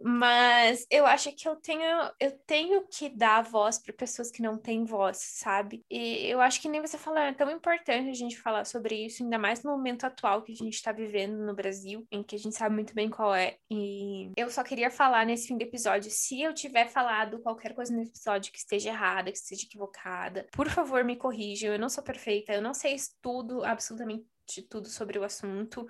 Mas 0.00 0.84
eu 0.90 1.06
acho 1.06 1.32
que 1.34 1.48
eu 1.48 1.54
tenho, 1.56 2.10
eu 2.18 2.32
tenho 2.46 2.86
que 2.88 3.08
dar 3.08 3.42
voz 3.42 3.78
para 3.78 3.94
pessoas 3.94 4.30
que 4.30 4.42
não 4.42 4.58
têm 4.58 4.84
voz, 4.84 5.18
sabe? 5.18 5.82
E 5.88 6.26
eu 6.26 6.40
acho 6.40 6.60
que 6.60 6.68
nem 6.68 6.80
você 6.80 6.98
falou, 6.98 7.20
é 7.20 7.32
tão 7.32 7.50
importante 7.50 8.10
a 8.10 8.14
gente 8.14 8.36
falar 8.36 8.64
sobre 8.64 9.06
isso, 9.06 9.22
ainda 9.22 9.38
mais 9.38 9.62
no 9.62 9.70
momento 9.70 10.04
atual 10.04 10.42
que 10.42 10.52
a 10.52 10.56
gente 10.56 10.82
tá 10.82 10.90
vivendo 10.90 11.38
no 11.46 11.54
Brasil, 11.54 12.04
em 12.10 12.22
que 12.22 12.34
a 12.34 12.38
gente 12.38 12.56
sabe 12.56 12.74
muito 12.74 12.94
bem 12.94 13.08
qual 13.08 13.32
é. 13.32 13.56
E 13.70 14.32
eu 14.36 14.50
só 14.50 14.64
queria 14.64 14.90
falar 14.90 15.24
nesse 15.24 15.46
fim 15.46 15.56
do 15.56 15.62
episódio, 15.62 16.10
se 16.10 16.42
eu 16.42 16.52
tiver 16.52 16.88
falado 16.88 17.40
qualquer 17.40 17.72
coisa 17.72 17.94
no 17.94 18.02
episódio 18.02 18.52
que 18.52 18.58
esteja 18.58 18.90
errada, 18.90 19.30
que 19.30 19.38
esteja 19.38 19.64
equivocada, 19.64 20.46
por 20.52 20.68
favor, 20.68 21.04
me 21.04 21.16
corrijam. 21.16 21.72
Eu 21.72 21.78
não 21.78 21.88
sou 21.88 22.02
perfeita, 22.02 22.52
eu 22.52 22.60
não 22.60 22.74
sei 22.74 22.96
tudo, 23.20 23.64
absolutamente 23.64 24.26
tudo 24.68 24.88
sobre 24.88 25.18
o 25.18 25.24
assunto. 25.24 25.86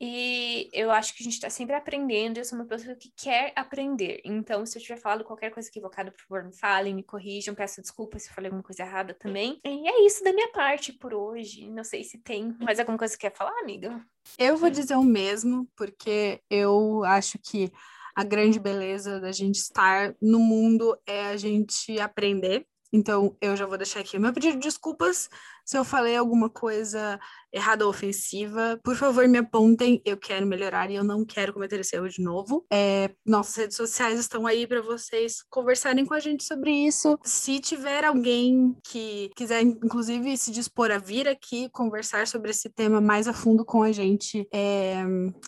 E 0.00 0.68
eu 0.72 0.90
acho 0.90 1.14
que 1.14 1.22
a 1.22 1.24
gente 1.24 1.40
tá 1.40 1.48
sempre 1.48 1.74
aprendendo, 1.74 2.38
eu 2.38 2.44
sou 2.44 2.58
uma 2.58 2.66
pessoa 2.66 2.96
que 2.96 3.12
quer 3.16 3.52
aprender. 3.54 4.20
Então, 4.24 4.66
se 4.66 4.76
eu 4.76 4.82
tiver 4.82 4.96
falado 4.96 5.24
qualquer 5.24 5.50
coisa 5.50 5.68
equivocada, 5.68 6.10
por 6.10 6.20
favor, 6.20 6.44
me 6.44 6.54
falem, 6.54 6.94
me 6.94 7.02
corrijam, 7.02 7.54
peço 7.54 7.80
desculpas 7.80 8.24
se 8.24 8.28
eu 8.28 8.34
falei 8.34 8.48
alguma 8.48 8.62
coisa 8.62 8.82
errada 8.82 9.14
também. 9.14 9.60
E 9.64 9.88
é 9.88 10.04
isso 10.04 10.24
da 10.24 10.32
minha 10.32 10.50
parte 10.50 10.92
por 10.92 11.14
hoje. 11.14 11.70
Não 11.70 11.84
sei 11.84 12.02
se 12.02 12.18
tem 12.18 12.56
mais 12.58 12.80
alguma 12.80 12.98
coisa 12.98 13.14
que 13.14 13.20
quer 13.20 13.34
falar, 13.34 13.56
amiga? 13.60 14.04
Eu 14.36 14.56
vou 14.56 14.68
dizer 14.68 14.96
o 14.96 15.04
mesmo, 15.04 15.68
porque 15.76 16.40
eu 16.50 17.04
acho 17.04 17.38
que 17.38 17.72
a 18.16 18.24
grande 18.24 18.58
beleza 18.58 19.20
da 19.20 19.32
gente 19.32 19.56
estar 19.56 20.14
no 20.20 20.40
mundo 20.40 20.98
é 21.06 21.26
a 21.26 21.36
gente 21.36 21.98
aprender. 22.00 22.66
Então, 22.92 23.36
eu 23.40 23.56
já 23.56 23.66
vou 23.66 23.76
deixar 23.76 24.00
aqui 24.00 24.16
o 24.16 24.20
meu 24.20 24.32
pedido 24.32 24.54
de 24.54 24.68
desculpas 24.68 25.28
se 25.64 25.78
eu 25.78 25.84
falei 25.84 26.16
alguma 26.16 26.50
coisa 26.50 27.18
errada 27.52 27.84
ou 27.84 27.90
ofensiva. 27.90 28.78
Por 28.82 28.96
favor, 28.96 29.26
me 29.28 29.38
apontem. 29.38 30.02
Eu 30.04 30.16
quero 30.16 30.46
melhorar 30.46 30.90
e 30.90 30.96
eu 30.96 31.04
não 31.04 31.24
quero 31.24 31.52
cometer 31.52 31.80
esse 31.80 31.94
erro 31.94 32.08
de 32.08 32.20
novo. 32.20 32.66
É, 32.70 33.10
nossas 33.24 33.54
redes 33.54 33.76
sociais 33.76 34.18
estão 34.18 34.46
aí 34.46 34.66
para 34.66 34.82
vocês 34.82 35.42
conversarem 35.48 36.04
com 36.04 36.14
a 36.14 36.20
gente 36.20 36.42
sobre 36.42 36.72
isso. 36.72 37.18
Se 37.22 37.60
tiver 37.60 38.04
alguém 38.04 38.76
que 38.84 39.30
quiser, 39.36 39.62
inclusive, 39.62 40.36
se 40.36 40.50
dispor 40.50 40.90
a 40.90 40.98
vir 40.98 41.28
aqui 41.28 41.68
conversar 41.70 42.26
sobre 42.26 42.50
esse 42.50 42.68
tema 42.68 43.00
mais 43.00 43.28
a 43.28 43.32
fundo 43.32 43.64
com 43.64 43.82
a 43.82 43.92
gente, 43.92 44.46
é, 44.52 45.02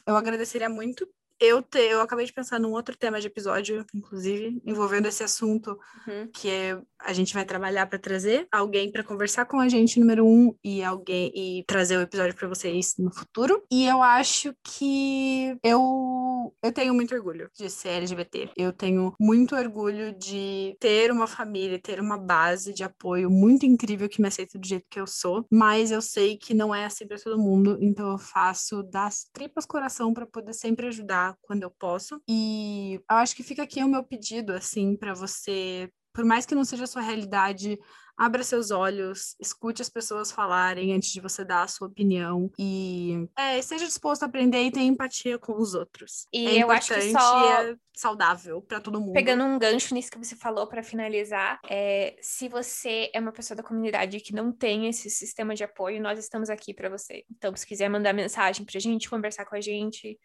eu 0.07 0.17
agradeceria 0.17 0.69
muito. 0.69 1.07
Eu, 1.41 1.63
te, 1.63 1.79
eu 1.79 2.01
acabei 2.01 2.25
de 2.27 2.33
pensar 2.33 2.59
num 2.59 2.73
outro 2.73 2.97
tema 2.97 3.21
de 3.21 3.27
episódio, 3.27 3.85
inclusive, 3.95 4.61
envolvendo 4.65 5.07
esse 5.07 5.23
assunto, 5.23 5.79
Uhum. 6.07 6.29
que 6.33 6.49
é, 6.49 6.81
a 7.01 7.13
gente 7.13 7.35
vai 7.35 7.45
trabalhar 7.45 7.87
para 7.87 7.99
trazer 7.99 8.47
alguém 8.51 8.91
para 8.91 9.03
conversar 9.03 9.45
com 9.47 9.59
a 9.61 9.69
gente, 9.69 9.99
número 10.01 10.25
um, 10.27 10.55
e 10.65 10.83
alguém 10.83 11.31
e 11.35 11.65
trazer 11.67 11.97
o 11.97 12.03
episódio 12.03 12.35
para 12.35 12.49
vocês 12.49 12.95
no 12.99 13.13
futuro. 13.13 13.63
E 13.71 13.87
eu 13.87 14.03
acho 14.03 14.55
que 14.63 15.57
eu, 15.63 16.55
eu 16.63 16.73
tenho 16.73 16.95
muito 16.95 17.15
orgulho 17.15 17.51
de 17.55 17.69
ser 17.69 17.89
LGBT. 17.91 18.51
Eu 18.57 18.73
tenho 18.73 19.15
muito 19.21 19.55
orgulho 19.57 20.13
de 20.17 20.77
ter 20.81 21.11
uma 21.11 21.27
família, 21.27 21.79
ter 21.81 22.01
uma 22.01 22.17
base 22.17 22.73
de 22.73 22.83
apoio 22.85 23.31
muito 23.31 23.67
incrível 23.67 24.09
que 24.09 24.21
me 24.23 24.29
aceita 24.29 24.59
do 24.59 24.67
jeito 24.67 24.87
que 24.89 25.01
eu 25.01 25.07
sou, 25.07 25.45
mas 25.51 25.91
eu 25.91 26.01
sei 26.01 26.37
que 26.37 26.55
não 26.55 26.75
é 26.75 26.85
assim 26.85 27.07
para 27.07 27.19
todo 27.19 27.39
mundo, 27.39 27.77
então 27.81 28.13
eu 28.13 28.19
faço 28.19 28.83
das 28.85 29.27
tripas 29.33 29.67
coração 29.67 30.15
para 30.15 30.27
poder 30.27 30.53
sempre 30.55 30.87
ajudar 30.87 31.26
quando 31.43 31.63
eu 31.63 31.71
posso. 31.71 32.21
E 32.29 33.01
eu 33.11 33.17
acho 33.17 33.35
que 33.35 33.43
fica 33.43 33.63
aqui 33.63 33.83
o 33.83 33.89
meu 33.89 34.05
pedido 34.05 34.53
assim 34.53 34.97
para 34.97 35.15
você 35.15 35.91
por 36.17 36.25
mais 36.25 36.47
que 36.47 36.55
não 36.55 36.65
seja 36.65 36.85
a 36.85 36.87
sua 36.87 37.03
realidade, 37.03 37.79
abra 38.17 38.43
seus 38.43 38.71
olhos, 38.71 39.37
escute 39.39 39.83
as 39.83 39.91
pessoas 39.91 40.33
falarem 40.33 40.95
antes 40.95 41.13
de 41.13 41.21
você 41.21 41.45
dar 41.45 41.63
a 41.63 41.69
sua 41.69 41.89
opinião 41.89 42.51
e 42.59 43.29
é, 43.39 43.59
esteja 43.59 43.85
disposto 43.85 44.23
a 44.23 44.27
aprender 44.27 44.63
e 44.63 44.71
ter 44.71 44.81
empatia 44.81 45.39
com 45.39 45.53
os 45.61 45.75
outros. 45.75 46.27
E 46.33 46.47
é 46.47 46.63
eu 46.63 46.71
acho 46.71 46.95
que 46.95 47.13
só 47.13 47.61
é 47.61 47.77
saudável 47.95 48.63
para 48.63 48.81
todo 48.81 48.99
mundo. 48.99 49.13
Pegando 49.13 49.45
um 49.45 49.59
gancho 49.59 49.93
nisso 49.93 50.11
que 50.11 50.17
você 50.17 50.35
falou 50.35 50.67
para 50.67 50.83
finalizar, 50.83 51.61
é, 51.69 52.17
se 52.23 52.49
você 52.49 53.11
é 53.13 53.21
uma 53.21 53.33
pessoa 53.33 53.55
da 53.55 53.63
comunidade 53.63 54.21
que 54.21 54.35
não 54.35 54.51
tem 54.51 54.89
esse 54.89 55.11
sistema 55.11 55.55
de 55.55 55.65
apoio, 55.65 56.01
nós 56.01 56.19
estamos 56.19 56.49
aqui 56.49 56.73
para 56.73 56.89
você. 56.89 57.25
Então, 57.31 57.55
se 57.55 57.67
quiser 57.67 57.91
mandar 57.91 58.15
mensagem 58.15 58.65
pra 58.65 58.81
gente, 58.81 59.11
conversar 59.11 59.45
com 59.45 59.55
a 59.55 59.61
gente, 59.61 60.19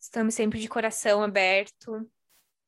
estamos 0.00 0.34
sempre 0.34 0.58
de 0.58 0.68
coração 0.68 1.22
aberto 1.22 2.08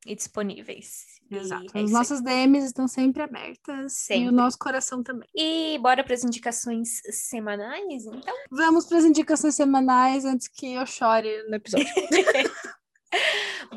e 0.05 0.15
disponíveis. 0.15 1.05
Exato. 1.31 1.65
E 1.75 1.79
é 1.79 1.83
As 1.83 1.91
nossas 1.91 2.21
DMs 2.21 2.65
estão 2.67 2.87
sempre 2.87 3.23
abertas 3.23 3.93
e 3.93 4.05
Sempre. 4.05 4.29
o 4.29 4.31
nosso 4.31 4.57
coração 4.59 5.01
também. 5.01 5.27
E 5.33 5.77
bora 5.79 6.03
para 6.03 6.13
as 6.13 6.23
indicações 6.23 7.01
semanais, 7.09 8.05
então? 8.05 8.35
Vamos 8.51 8.85
para 8.85 8.97
as 8.99 9.05
indicações 9.05 9.55
semanais 9.55 10.25
antes 10.25 10.47
que 10.47 10.73
eu 10.73 10.85
chore 10.85 11.43
no 11.49 11.55
episódio. 11.55 11.87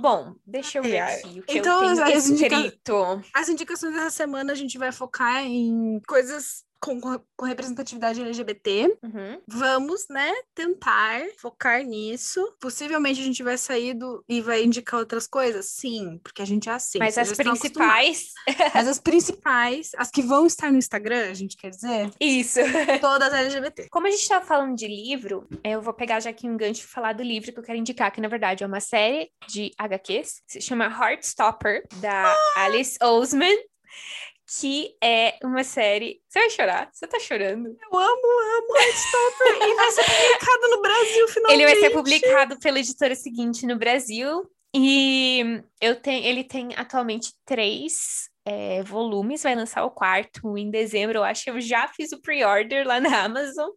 Bom, 0.01 0.35
deixa 0.47 0.79
eu 0.79 0.83
ver 0.83 0.99
aqui 0.99 1.41
o 1.41 1.43
que 1.43 1.59
Então, 1.59 1.83
eu 1.85 1.95
tenho 1.95 2.17
as 2.17 2.29
indica- 2.29 2.57
escrito. 2.57 3.23
As 3.35 3.49
indicações 3.49 3.95
dessa 3.95 4.11
semana 4.11 4.53
a 4.53 4.57
gente 4.57 4.77
vai 4.79 4.93
focar 4.93 5.43
em 5.45 6.01
coisas 6.07 6.65
com, 6.81 7.01
com 7.37 7.45
representatividade 7.45 8.21
LGBT. 8.21 8.97
Uhum. 9.03 9.41
Vamos, 9.47 10.07
né, 10.09 10.33
tentar 10.55 11.23
focar 11.39 11.83
nisso. 11.83 12.41
Possivelmente 12.61 13.21
a 13.21 13.25
gente 13.25 13.43
vai 13.43 13.59
sair 13.59 13.95
do 13.95 14.25
e 14.29 14.41
vai 14.41 14.65
indicar 14.65 15.01
outras 15.01 15.27
coisas? 15.27 15.67
Sim, 15.67 16.21
porque 16.23 16.43
a 16.43 16.47
gente 16.47 16.69
é 16.69 16.73
assim. 16.73 16.99
Mas 16.99 17.19
as 17.19 17.33
principais. 17.33 18.33
Mas 18.75 18.89
as 18.89 18.99
principais, 18.99 19.91
as 19.97 20.11
que 20.11 20.23
vão 20.23 20.47
estar 20.47 20.71
no 20.71 20.79
Instagram, 20.79 21.31
a 21.31 21.35
gente 21.35 21.57
quer 21.57 21.71
dizer, 21.71 22.11
Isso. 22.21 22.61
todas 23.01 23.33
LGBT. 23.33 23.89
Como 23.91 24.07
a 24.07 24.11
gente 24.11 24.29
tava 24.29 24.45
falando 24.45 24.77
de 24.77 24.87
livro, 24.87 25.47
eu 25.65 25.81
vou 25.81 25.93
pegar 25.93 26.21
já 26.21 26.31
aqui 26.31 26.49
um 26.49 26.57
gancho 26.57 26.83
e 26.83 26.87
falar 26.89 27.13
do 27.13 27.23
livro 27.23 27.53
que 27.53 27.59
eu 27.59 27.65
quero 27.65 27.79
indicar, 27.79 28.13
que 28.13 28.21
na 28.21 28.29
verdade 28.29 28.65
é 28.65 28.67
uma 28.67 28.81
série 28.81 29.31
de 29.49 29.71
HQs, 29.79 30.43
se 30.47 30.61
chama 30.61 30.87
Heartstopper, 30.87 31.85
da 32.01 32.35
Alice 32.57 32.99
Oseman, 33.03 33.57
que 34.47 34.97
é 35.03 35.39
uma 35.43 35.65
série. 35.65 36.21
Você 36.29 36.39
vai 36.39 36.51
chorar? 36.51 36.89
Você 36.93 37.07
tá 37.07 37.19
chorando? 37.19 37.67
Eu 37.67 37.99
amo, 37.99 38.27
amo 38.59 38.77
Heartstopper 38.77 39.69
e 39.69 39.75
vai 39.75 39.91
ser 39.91 40.05
publicado 40.05 40.71
no 40.71 40.83
Brasil 40.83 41.29
finalmente. 41.29 41.63
Ele 41.63 41.73
vai 41.73 41.81
ser 41.81 41.91
publicado 41.91 42.59
pela 42.61 42.79
editora 42.79 43.15
seguinte 43.15 43.67
no 43.67 43.77
Brasil. 43.77 44.49
E 44.75 45.63
eu 45.81 45.97
tenho, 45.97 46.25
ele 46.25 46.45
tem 46.45 46.75
atualmente 46.77 47.33
três 47.45 48.29
é, 48.45 48.83
volumes, 48.83 49.43
vai 49.43 49.55
lançar 49.55 49.85
o 49.85 49.91
quarto 49.91 50.57
em 50.57 50.71
dezembro, 50.71 51.19
eu 51.19 51.25
acho. 51.25 51.51
Eu 51.51 51.61
já 51.61 51.89
fiz 51.89 52.13
o 52.13 52.21
pre-order 52.21 52.87
lá 52.87 53.01
na 53.01 53.25
Amazon 53.25 53.71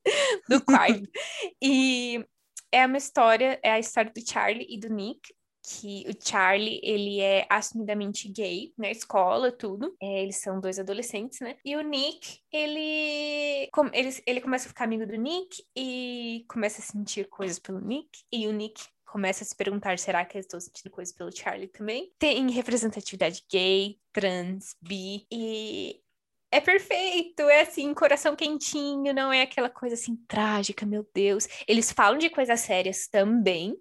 do 0.47 0.63
quarto. 0.63 1.09
e 1.61 2.23
é 2.71 2.85
uma 2.85 2.97
história, 2.97 3.59
é 3.63 3.71
a 3.71 3.79
história 3.79 4.11
do 4.13 4.29
Charlie 4.29 4.67
e 4.69 4.79
do 4.79 4.89
Nick. 4.89 5.33
Que 5.71 6.03
o 6.09 6.27
Charlie, 6.27 6.79
ele 6.81 7.19
é 7.19 7.45
assumidamente 7.47 8.27
gay 8.27 8.73
na 8.75 8.89
escola, 8.89 9.51
tudo. 9.51 9.95
É, 10.01 10.23
eles 10.23 10.37
são 10.37 10.59
dois 10.59 10.79
adolescentes, 10.79 11.39
né? 11.41 11.57
E 11.63 11.75
o 11.75 11.81
Nick, 11.81 12.39
ele, 12.51 13.69
ele, 13.93 14.23
ele 14.25 14.41
começa 14.41 14.65
a 14.65 14.69
ficar 14.69 14.85
amigo 14.85 15.05
do 15.05 15.15
Nick 15.15 15.63
e 15.77 16.43
começa 16.49 16.81
a 16.81 16.83
sentir 16.83 17.29
coisas 17.29 17.59
pelo 17.59 17.79
Nick. 17.79 18.09
E 18.31 18.47
o 18.47 18.51
Nick 18.51 18.81
começa 19.05 19.43
a 19.43 19.47
se 19.47 19.55
perguntar: 19.55 19.99
será 19.99 20.25
que 20.25 20.37
eu 20.37 20.41
estou 20.41 20.59
sentindo 20.59 20.91
coisas 20.91 21.13
pelo 21.13 21.35
Charlie 21.35 21.67
também? 21.67 22.11
Tem 22.17 22.49
representatividade 22.51 23.43
gay, 23.51 23.97
trans, 24.11 24.75
bi 24.81 25.25
e. 25.31 26.01
É 26.51 26.59
perfeito, 26.59 27.43
é 27.43 27.61
assim, 27.61 27.93
coração 27.93 28.35
quentinho, 28.35 29.13
não 29.13 29.31
é 29.31 29.43
aquela 29.43 29.69
coisa 29.69 29.93
assim 29.93 30.15
trágica, 30.27 30.83
meu 30.83 31.07
Deus. 31.13 31.47
Eles 31.67 31.91
falam 31.91 32.17
de 32.17 32.27
coisas 32.27 32.59
sérias 32.61 33.07
também, 33.07 33.77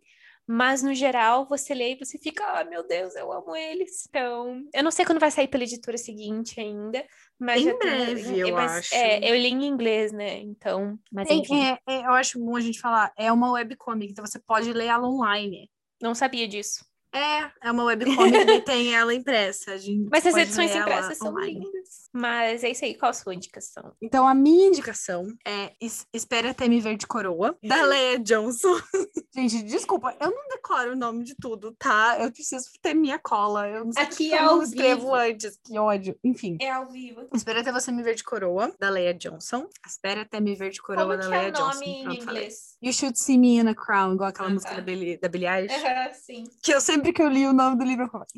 mas 0.49 0.83
no 0.83 0.95
geral 0.95 1.47
você 1.47 1.75
lê 1.75 1.93
e 1.93 1.99
você 1.99 2.19
fica, 2.19 2.43
ah, 2.43 2.65
meu 2.65 2.83
Deus, 2.87 3.15
eu 3.15 3.31
amo 3.31 3.55
eles. 3.55 4.07
Então, 4.09 4.65
eu 4.73 4.83
não 4.83 4.91
sei 4.91 5.05
quando 5.05 5.21
vai 5.21 5.31
sair 5.31 5.47
pela 5.47 5.65
editora 5.65 5.99
seguinte 5.99 6.59
ainda, 6.59 7.05
mas 7.39 7.63
Em 7.67 7.79
breve, 7.79 8.39
eu 8.39 8.55
mas, 8.55 8.71
acho. 8.87 8.95
É, 8.95 9.31
eu 9.31 9.37
li 9.37 9.49
em 9.49 9.67
inglês, 9.67 10.11
né? 10.11 10.39
Então, 10.39 10.99
mas 11.13 11.29
Tem- 11.29 11.41
enfim, 11.41 11.63
é- 11.63 11.79
é, 11.87 11.99
eu 12.07 12.13
acho 12.13 12.39
bom 12.39 12.57
a 12.57 12.61
gente 12.61 12.81
falar, 12.81 13.13
é 13.17 13.31
uma 13.31 13.53
webcomic, 13.53 14.11
então 14.11 14.25
você 14.25 14.39
pode 14.39 14.73
ler 14.73 14.87
ela 14.87 15.07
online. 15.07 15.71
não 16.01 16.15
sabia 16.15 16.47
disso. 16.49 16.87
É, 17.19 17.51
é 17.63 17.71
uma 17.73 17.85
webcomic 17.85 18.37
e 18.51 18.61
tem 18.63 18.95
ela 18.95 19.13
impressa. 19.15 19.73
A 19.73 19.77
gente 19.77 20.09
Mas 20.11 20.25
as 20.27 20.35
edições 20.37 20.75
impressas 20.75 21.19
são 21.19 21.29
online. 21.29 21.61
lindas. 21.61 22.09
Mas 22.13 22.65
é 22.65 22.71
isso 22.71 22.85
aí, 22.85 22.95
qual 22.95 23.11
a 23.11 23.13
sua 23.13 23.35
indicação? 23.35 23.93
Então, 24.01 24.27
a 24.27 24.35
minha 24.35 24.69
indicação 24.69 25.27
é 25.47 25.73
Es- 25.81 26.07
Espere 26.13 26.49
Até 26.49 26.69
Me 26.69 26.81
Ver 26.81 26.97
de 26.97 27.07
Coroa, 27.07 27.57
da 27.63 27.83
Leia 27.83 28.19
Johnson. 28.19 28.77
Gente, 29.35 29.63
desculpa, 29.63 30.17
eu 30.21 30.31
não 30.31 30.49
decoro 30.49 30.93
o 30.93 30.97
nome 30.97 31.23
de 31.25 31.35
tudo, 31.37 31.75
tá? 31.79 32.17
Eu 32.21 32.33
preciso 32.33 32.67
ter 32.83 32.95
minha 32.95 33.19
cola. 33.19 33.69
Eu 33.69 33.85
não 33.85 33.93
sei 33.93 34.03
Aqui 34.03 34.35
é 34.35 34.43
eu 34.43 34.49
ao 34.51 34.63
escrevo 34.63 35.01
vivo. 35.03 35.15
antes, 35.15 35.59
que 35.65 35.79
ódio. 35.79 36.19
Enfim. 36.25 36.57
É 36.61 36.71
ao 36.71 36.89
vivo. 36.89 37.27
Espere 37.35 37.61
Até 37.61 37.71
Você 37.71 37.93
Me 37.93 38.03
Ver 38.03 38.15
de 38.15 38.25
Coroa, 38.25 38.75
da 38.81 38.89
Leia 38.91 39.15
Johnson. 39.15 39.69
Espere 39.87 40.21
Até 40.21 40.41
Me 40.41 40.55
Ver 40.57 40.71
de 40.71 40.81
Coroa, 40.83 41.05
Como 41.05 41.17
da 41.17 41.29
que 41.29 41.35
é 41.35 41.39
Leia 41.39 41.49
o 41.51 41.53
nome 41.53 41.73
Johnson. 41.73 41.85
em 41.85 42.03
Pronto, 42.05 42.25
falei. 42.25 42.43
inglês? 42.43 42.77
You 42.83 42.93
Should 42.93 43.19
See 43.19 43.39
Me 43.39 43.59
in 43.59 43.69
a 43.69 43.75
Crown, 43.75 44.15
igual 44.15 44.31
aquela 44.31 44.49
Ah, 44.49 44.53
música 44.53 44.71
tá. 44.71 44.77
da 44.77 44.83
Billie, 44.83 45.19
da 45.19 45.29
Billie 45.29 45.49
Eilish. 45.49 45.75
Aham, 45.75 46.13
sim. 46.15 46.45
Que 46.63 46.73
eu 46.75 46.81
sempre 46.81 47.08
que 47.13 47.23
eu 47.23 47.29
li 47.29 47.47
o 47.47 47.53
nome 47.53 47.77
do 47.77 47.85
livro, 47.85 48.05
eu 48.05 48.09
falava. 48.09 48.29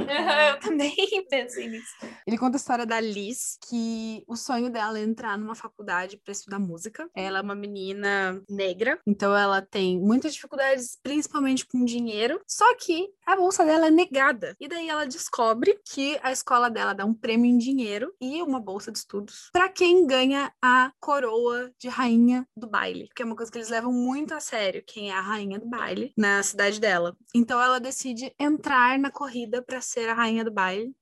Aham, 0.00 0.48
eu 0.50 0.60
também 0.60 0.94
pensei 1.28 1.68
nisso. 1.68 1.94
Ele 2.26 2.38
conta 2.38 2.56
a 2.56 2.58
história 2.58 2.86
da 2.86 3.00
Liz, 3.00 3.58
que 3.68 4.24
o 4.26 4.36
sonho 4.36 4.70
dela 4.70 4.98
é 4.98 5.02
entrar 5.02 5.38
numa 5.38 5.54
faculdade 5.54 6.16
para 6.16 6.32
estudar 6.32 6.58
música. 6.58 7.08
Ela 7.14 7.38
é 7.38 7.42
uma 7.42 7.54
menina 7.54 8.42
negra, 8.48 8.98
então 9.06 9.36
ela 9.36 9.62
tem 9.62 10.00
muitas 10.00 10.34
dificuldades, 10.34 10.98
principalmente 11.02 11.66
com 11.66 11.84
dinheiro. 11.84 12.40
Só 12.46 12.74
que 12.76 13.08
a 13.26 13.36
bolsa 13.36 13.64
dela 13.64 13.86
é 13.86 13.90
negada. 13.90 14.56
E 14.58 14.68
daí 14.68 14.88
ela 14.88 15.06
descobre 15.06 15.78
que 15.84 16.18
a 16.22 16.32
escola 16.32 16.70
dela 16.70 16.92
dá 16.92 17.04
um 17.04 17.14
prêmio 17.14 17.50
em 17.50 17.58
dinheiro 17.58 18.12
e 18.20 18.42
uma 18.42 18.60
bolsa 18.60 18.90
de 18.90 18.98
estudos 18.98 19.50
para 19.52 19.68
quem 19.68 20.06
ganha 20.06 20.52
a 20.62 20.92
coroa 20.98 21.70
de 21.78 21.88
rainha 21.88 22.46
do 22.56 22.68
baile, 22.68 23.08
que 23.14 23.22
é 23.22 23.24
uma 23.24 23.36
coisa 23.36 23.50
que 23.50 23.58
eles 23.58 23.68
levam 23.68 23.92
muito 23.92 24.34
a 24.34 24.40
sério, 24.40 24.82
quem 24.86 25.10
é 25.10 25.14
a 25.14 25.20
rainha 25.20 25.58
do 25.58 25.68
baile 25.68 26.12
na 26.16 26.42
cidade 26.42 26.80
dela. 26.80 27.16
Então 27.34 27.59
ela 27.62 27.80
decide 27.80 28.34
entrar 28.38 28.98
na 28.98 29.10
corrida 29.10 29.62
para 29.62 29.80
ser 29.80 30.08
a 30.08 30.14
rainha 30.14 30.44
do 30.44 30.50
baile. 30.50 30.94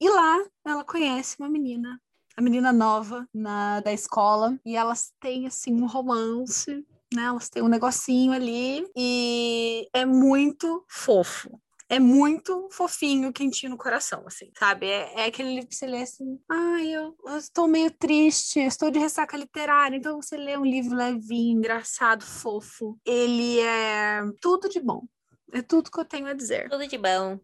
E 0.00 0.08
lá 0.08 0.44
ela 0.64 0.84
conhece 0.84 1.36
uma 1.38 1.48
menina, 1.48 2.00
a 2.36 2.42
menina 2.42 2.72
nova 2.72 3.28
na, 3.32 3.80
da 3.80 3.92
escola, 3.92 4.58
e 4.64 4.76
elas 4.76 5.12
têm 5.20 5.46
assim 5.46 5.72
um 5.74 5.86
romance, 5.86 6.84
né? 7.14 7.24
Elas 7.24 7.48
têm 7.48 7.62
um 7.62 7.68
negocinho 7.68 8.32
ali 8.32 8.86
e 8.96 9.88
é 9.92 10.04
muito 10.04 10.84
fofo. 10.88 11.60
É 11.88 12.00
muito 12.00 12.68
fofinho, 12.72 13.32
quentinho 13.32 13.70
no 13.70 13.78
coração, 13.78 14.24
assim, 14.26 14.50
sabe? 14.58 14.86
É, 14.86 15.20
é 15.20 15.26
aquele 15.26 15.54
livro 15.54 15.68
que 15.68 15.76
você 15.76 15.86
lê 15.86 16.02
assim, 16.02 16.36
ai, 16.50 16.88
eu, 16.88 17.16
eu 17.24 17.36
estou 17.36 17.68
meio 17.68 17.92
triste, 17.92 18.58
estou 18.58 18.90
de 18.90 18.98
ressaca 18.98 19.36
literária, 19.36 19.96
então 19.96 20.20
você 20.20 20.36
lê 20.36 20.58
um 20.58 20.64
livro 20.64 20.96
levinho, 20.96 21.58
engraçado, 21.58 22.24
fofo. 22.24 22.98
Ele 23.04 23.60
é 23.60 24.20
tudo 24.40 24.68
de 24.68 24.80
bom. 24.80 25.06
É 25.52 25.62
tudo 25.62 25.90
que 25.90 25.98
eu 25.98 26.04
tenho 26.04 26.26
a 26.26 26.32
dizer. 26.32 26.68
Tudo 26.68 26.86
de 26.86 26.98
bom. 26.98 27.38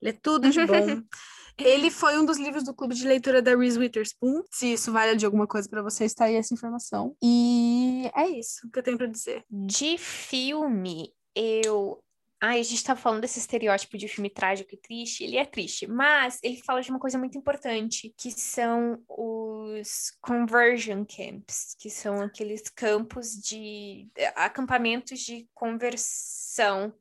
Ele 0.00 0.10
é 0.10 0.12
tudo 0.12 0.50
de 0.50 0.66
bom. 0.66 1.02
Ele 1.58 1.90
foi 1.90 2.18
um 2.18 2.24
dos 2.24 2.38
livros 2.38 2.64
do 2.64 2.74
clube 2.74 2.94
de 2.94 3.06
leitura 3.06 3.42
da 3.42 3.56
Reese 3.56 3.78
Witherspoon. 3.78 4.42
Se 4.50 4.72
isso 4.72 4.92
vale 4.92 5.16
de 5.16 5.24
alguma 5.24 5.46
coisa 5.46 5.68
pra 5.68 5.82
você, 5.82 6.04
está 6.04 6.24
aí 6.24 6.34
essa 6.34 6.54
informação. 6.54 7.16
E 7.22 8.10
é 8.14 8.26
isso 8.28 8.68
que 8.70 8.78
eu 8.78 8.82
tenho 8.82 8.96
pra 8.96 9.06
dizer. 9.06 9.44
De 9.50 9.98
filme, 9.98 11.12
eu. 11.34 12.02
Ai, 12.40 12.58
a 12.58 12.62
gente 12.64 12.82
tá 12.82 12.96
falando 12.96 13.20
desse 13.20 13.38
estereótipo 13.38 13.96
de 13.96 14.08
filme 14.08 14.28
trágico 14.28 14.74
e 14.74 14.76
triste. 14.76 15.22
Ele 15.22 15.36
é 15.36 15.44
triste, 15.44 15.86
mas 15.86 16.40
ele 16.42 16.60
fala 16.60 16.80
de 16.80 16.90
uma 16.90 16.98
coisa 16.98 17.16
muito 17.16 17.38
importante, 17.38 18.12
que 18.18 18.32
são 18.32 19.00
os 19.08 20.10
conversion 20.20 21.04
camps, 21.04 21.76
que 21.78 21.88
são 21.88 22.20
aqueles 22.20 22.62
campos 22.62 23.40
de 23.40 24.08
acampamentos 24.34 25.20
de 25.20 25.48
conversão. 25.54 26.92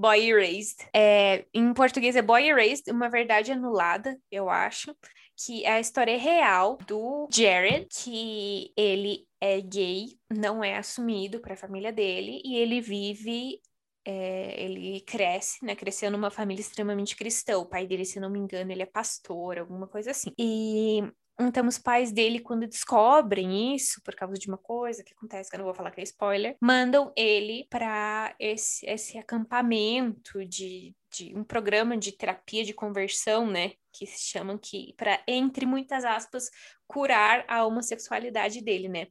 Boy 0.00 0.30
Erased. 0.30 0.78
É, 0.94 1.44
em 1.52 1.74
português 1.74 2.16
é 2.16 2.22
Boy 2.22 2.48
Erased, 2.48 2.90
uma 2.90 3.10
verdade 3.10 3.52
anulada, 3.52 4.18
eu 4.30 4.48
acho. 4.48 4.96
Que 5.36 5.64
é 5.64 5.72
a 5.72 5.80
história 5.80 6.18
real 6.18 6.78
do 6.86 7.28
Jared, 7.32 7.86
que 7.90 8.72
ele 8.76 9.26
é 9.40 9.60
gay, 9.60 10.18
não 10.30 10.62
é 10.62 10.76
assumido 10.76 11.40
para 11.40 11.54
a 11.54 11.56
família 11.56 11.92
dele, 11.92 12.40
e 12.44 12.56
ele 12.56 12.80
vive. 12.80 13.60
é, 14.04 14.62
ele 14.62 15.00
cresce, 15.02 15.64
né? 15.64 15.76
Cresceu 15.76 16.10
numa 16.10 16.30
família 16.30 16.60
extremamente 16.62 17.16
cristã. 17.16 17.58
O 17.58 17.66
pai 17.66 17.86
dele, 17.86 18.04
se 18.04 18.18
não 18.20 18.30
me 18.30 18.38
engano, 18.38 18.72
ele 18.72 18.82
é 18.82 18.86
pastor, 18.86 19.58
alguma 19.58 19.86
coisa 19.86 20.10
assim. 20.10 20.32
E 20.38 21.02
então 21.46 21.66
os 21.66 21.78
pais 21.78 22.12
dele, 22.12 22.40
quando 22.40 22.66
descobrem 22.66 23.74
isso, 23.74 24.00
por 24.04 24.14
causa 24.14 24.34
de 24.34 24.48
uma 24.48 24.58
coisa 24.58 25.02
que 25.02 25.12
acontece, 25.12 25.50
que 25.50 25.56
eu 25.56 25.58
não 25.58 25.66
vou 25.66 25.74
falar 25.74 25.90
que 25.90 26.00
é 26.00 26.04
spoiler, 26.04 26.56
mandam 26.60 27.12
ele 27.16 27.66
para 27.70 28.34
esse, 28.38 28.86
esse 28.86 29.18
acampamento 29.18 30.44
de, 30.44 30.94
de 31.12 31.34
um 31.36 31.44
programa 31.44 31.96
de 31.96 32.12
terapia 32.12 32.64
de 32.64 32.74
conversão, 32.74 33.46
né? 33.46 33.72
Que 33.92 34.06
se 34.06 34.30
chamam 34.30 34.58
que, 34.58 34.94
para, 34.96 35.22
entre 35.26 35.66
muitas 35.66 36.04
aspas, 36.04 36.50
curar 36.86 37.44
a 37.48 37.64
homossexualidade 37.64 38.62
dele, 38.62 38.88
né? 38.88 39.06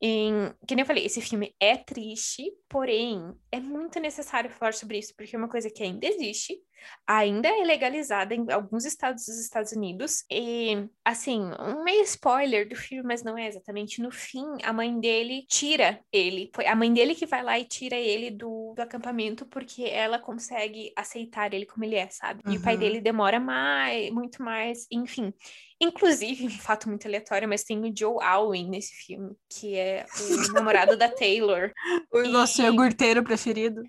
Em, 0.00 0.52
que 0.68 0.74
nem 0.74 0.82
eu 0.82 0.86
falei, 0.86 1.06
esse 1.06 1.22
filme 1.22 1.54
é 1.58 1.76
triste, 1.76 2.52
porém 2.68 3.34
é 3.50 3.58
muito 3.58 3.98
necessário 3.98 4.50
falar 4.50 4.74
sobre 4.74 4.98
isso, 4.98 5.14
porque 5.16 5.34
é 5.34 5.38
uma 5.38 5.48
coisa 5.48 5.70
que 5.70 5.82
ainda 5.82 6.06
existe, 6.06 6.58
ainda 7.06 7.48
é 7.48 7.64
legalizada 7.64 8.34
em 8.34 8.50
alguns 8.50 8.84
estados 8.84 9.26
dos 9.26 9.38
Estados 9.38 9.72
Unidos. 9.72 10.24
E, 10.30 10.88
assim, 11.04 11.40
um 11.58 11.84
meio 11.84 12.02
spoiler 12.02 12.68
do 12.68 12.76
filme, 12.76 13.06
mas 13.06 13.22
não 13.22 13.36
é 13.36 13.46
exatamente. 13.46 14.00
No 14.00 14.10
fim, 14.10 14.44
a 14.62 14.72
mãe 14.72 14.98
dele 14.98 15.44
tira 15.48 16.00
ele. 16.12 16.50
Foi 16.54 16.66
a 16.66 16.76
mãe 16.76 16.92
dele 16.92 17.14
que 17.14 17.26
vai 17.26 17.42
lá 17.42 17.58
e 17.58 17.64
tira 17.64 17.96
ele 17.96 18.30
do, 18.30 18.74
do 18.74 18.80
acampamento, 18.80 19.46
porque 19.46 19.84
ela 19.84 20.18
consegue 20.18 20.92
aceitar 20.96 21.52
ele 21.54 21.66
como 21.66 21.84
ele 21.84 21.96
é, 21.96 22.08
sabe? 22.08 22.42
E 22.46 22.56
o 22.56 22.62
pai 22.62 22.74
uhum. 22.74 22.80
dele 22.80 23.00
demora 23.00 23.38
mais, 23.38 24.10
muito 24.10 24.42
mais, 24.42 24.86
enfim. 24.90 25.32
Inclusive, 25.80 26.46
um 26.46 26.50
fato 26.50 26.88
muito 26.88 27.06
aleatório, 27.06 27.48
mas 27.48 27.62
tem 27.62 27.78
o 27.78 27.92
Joe 27.94 28.22
Alwyn 28.22 28.70
nesse 28.70 28.94
filme, 28.94 29.36
que 29.48 29.74
é 29.74 30.06
o 30.48 30.52
namorado 30.52 30.96
da 30.96 31.08
Taylor. 31.08 31.72
O 32.12 32.22
e... 32.22 32.28
nosso 32.28 32.62
iogurteiro 32.62 33.22
preferido. 33.22 33.82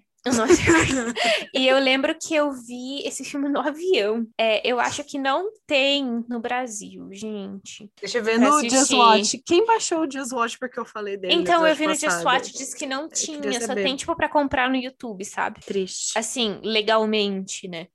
E 1.54 1.68
eu 1.68 1.80
lembro 1.80 2.16
que 2.20 2.36
eu 2.36 2.52
vi 2.52 3.06
esse 3.06 3.24
filme 3.24 3.50
no 3.50 3.60
avião. 3.60 4.28
É, 4.38 4.68
eu 4.68 4.80
acho 4.80 5.04
que 5.04 5.18
não 5.18 5.50
tem 5.66 6.24
no 6.28 6.40
Brasil, 6.40 7.08
gente. 7.12 7.90
Deixa 8.00 8.18
eu 8.18 8.24
ver 8.24 8.40
no 8.40 8.56
assistir. 8.56 8.78
Just 8.78 8.92
Watch. 8.92 9.42
Quem 9.46 9.66
baixou 9.66 10.02
o 10.02 10.12
Just 10.12 10.32
Watch 10.32 10.58
porque 10.60 10.80
eu 10.80 10.86
falei 10.86 11.18
dele? 11.18 11.34
Então, 11.34 11.66
eu 11.66 11.76
vi 11.76 11.88
no 11.88 11.96
Just 11.96 12.24
Watch, 12.24 12.52
disse 12.52 12.76
que 12.76 12.86
não 12.86 13.10
tinha, 13.10 13.62
só 13.62 13.74
tem 13.74 13.96
tipo 13.96 14.16
pra 14.16 14.30
comprar 14.30 14.70
no 14.70 14.76
YouTube, 14.76 15.24
sabe? 15.24 15.62
Triste. 15.62 16.18
Assim, 16.18 16.60
legalmente, 16.64 17.68
né? 17.68 17.88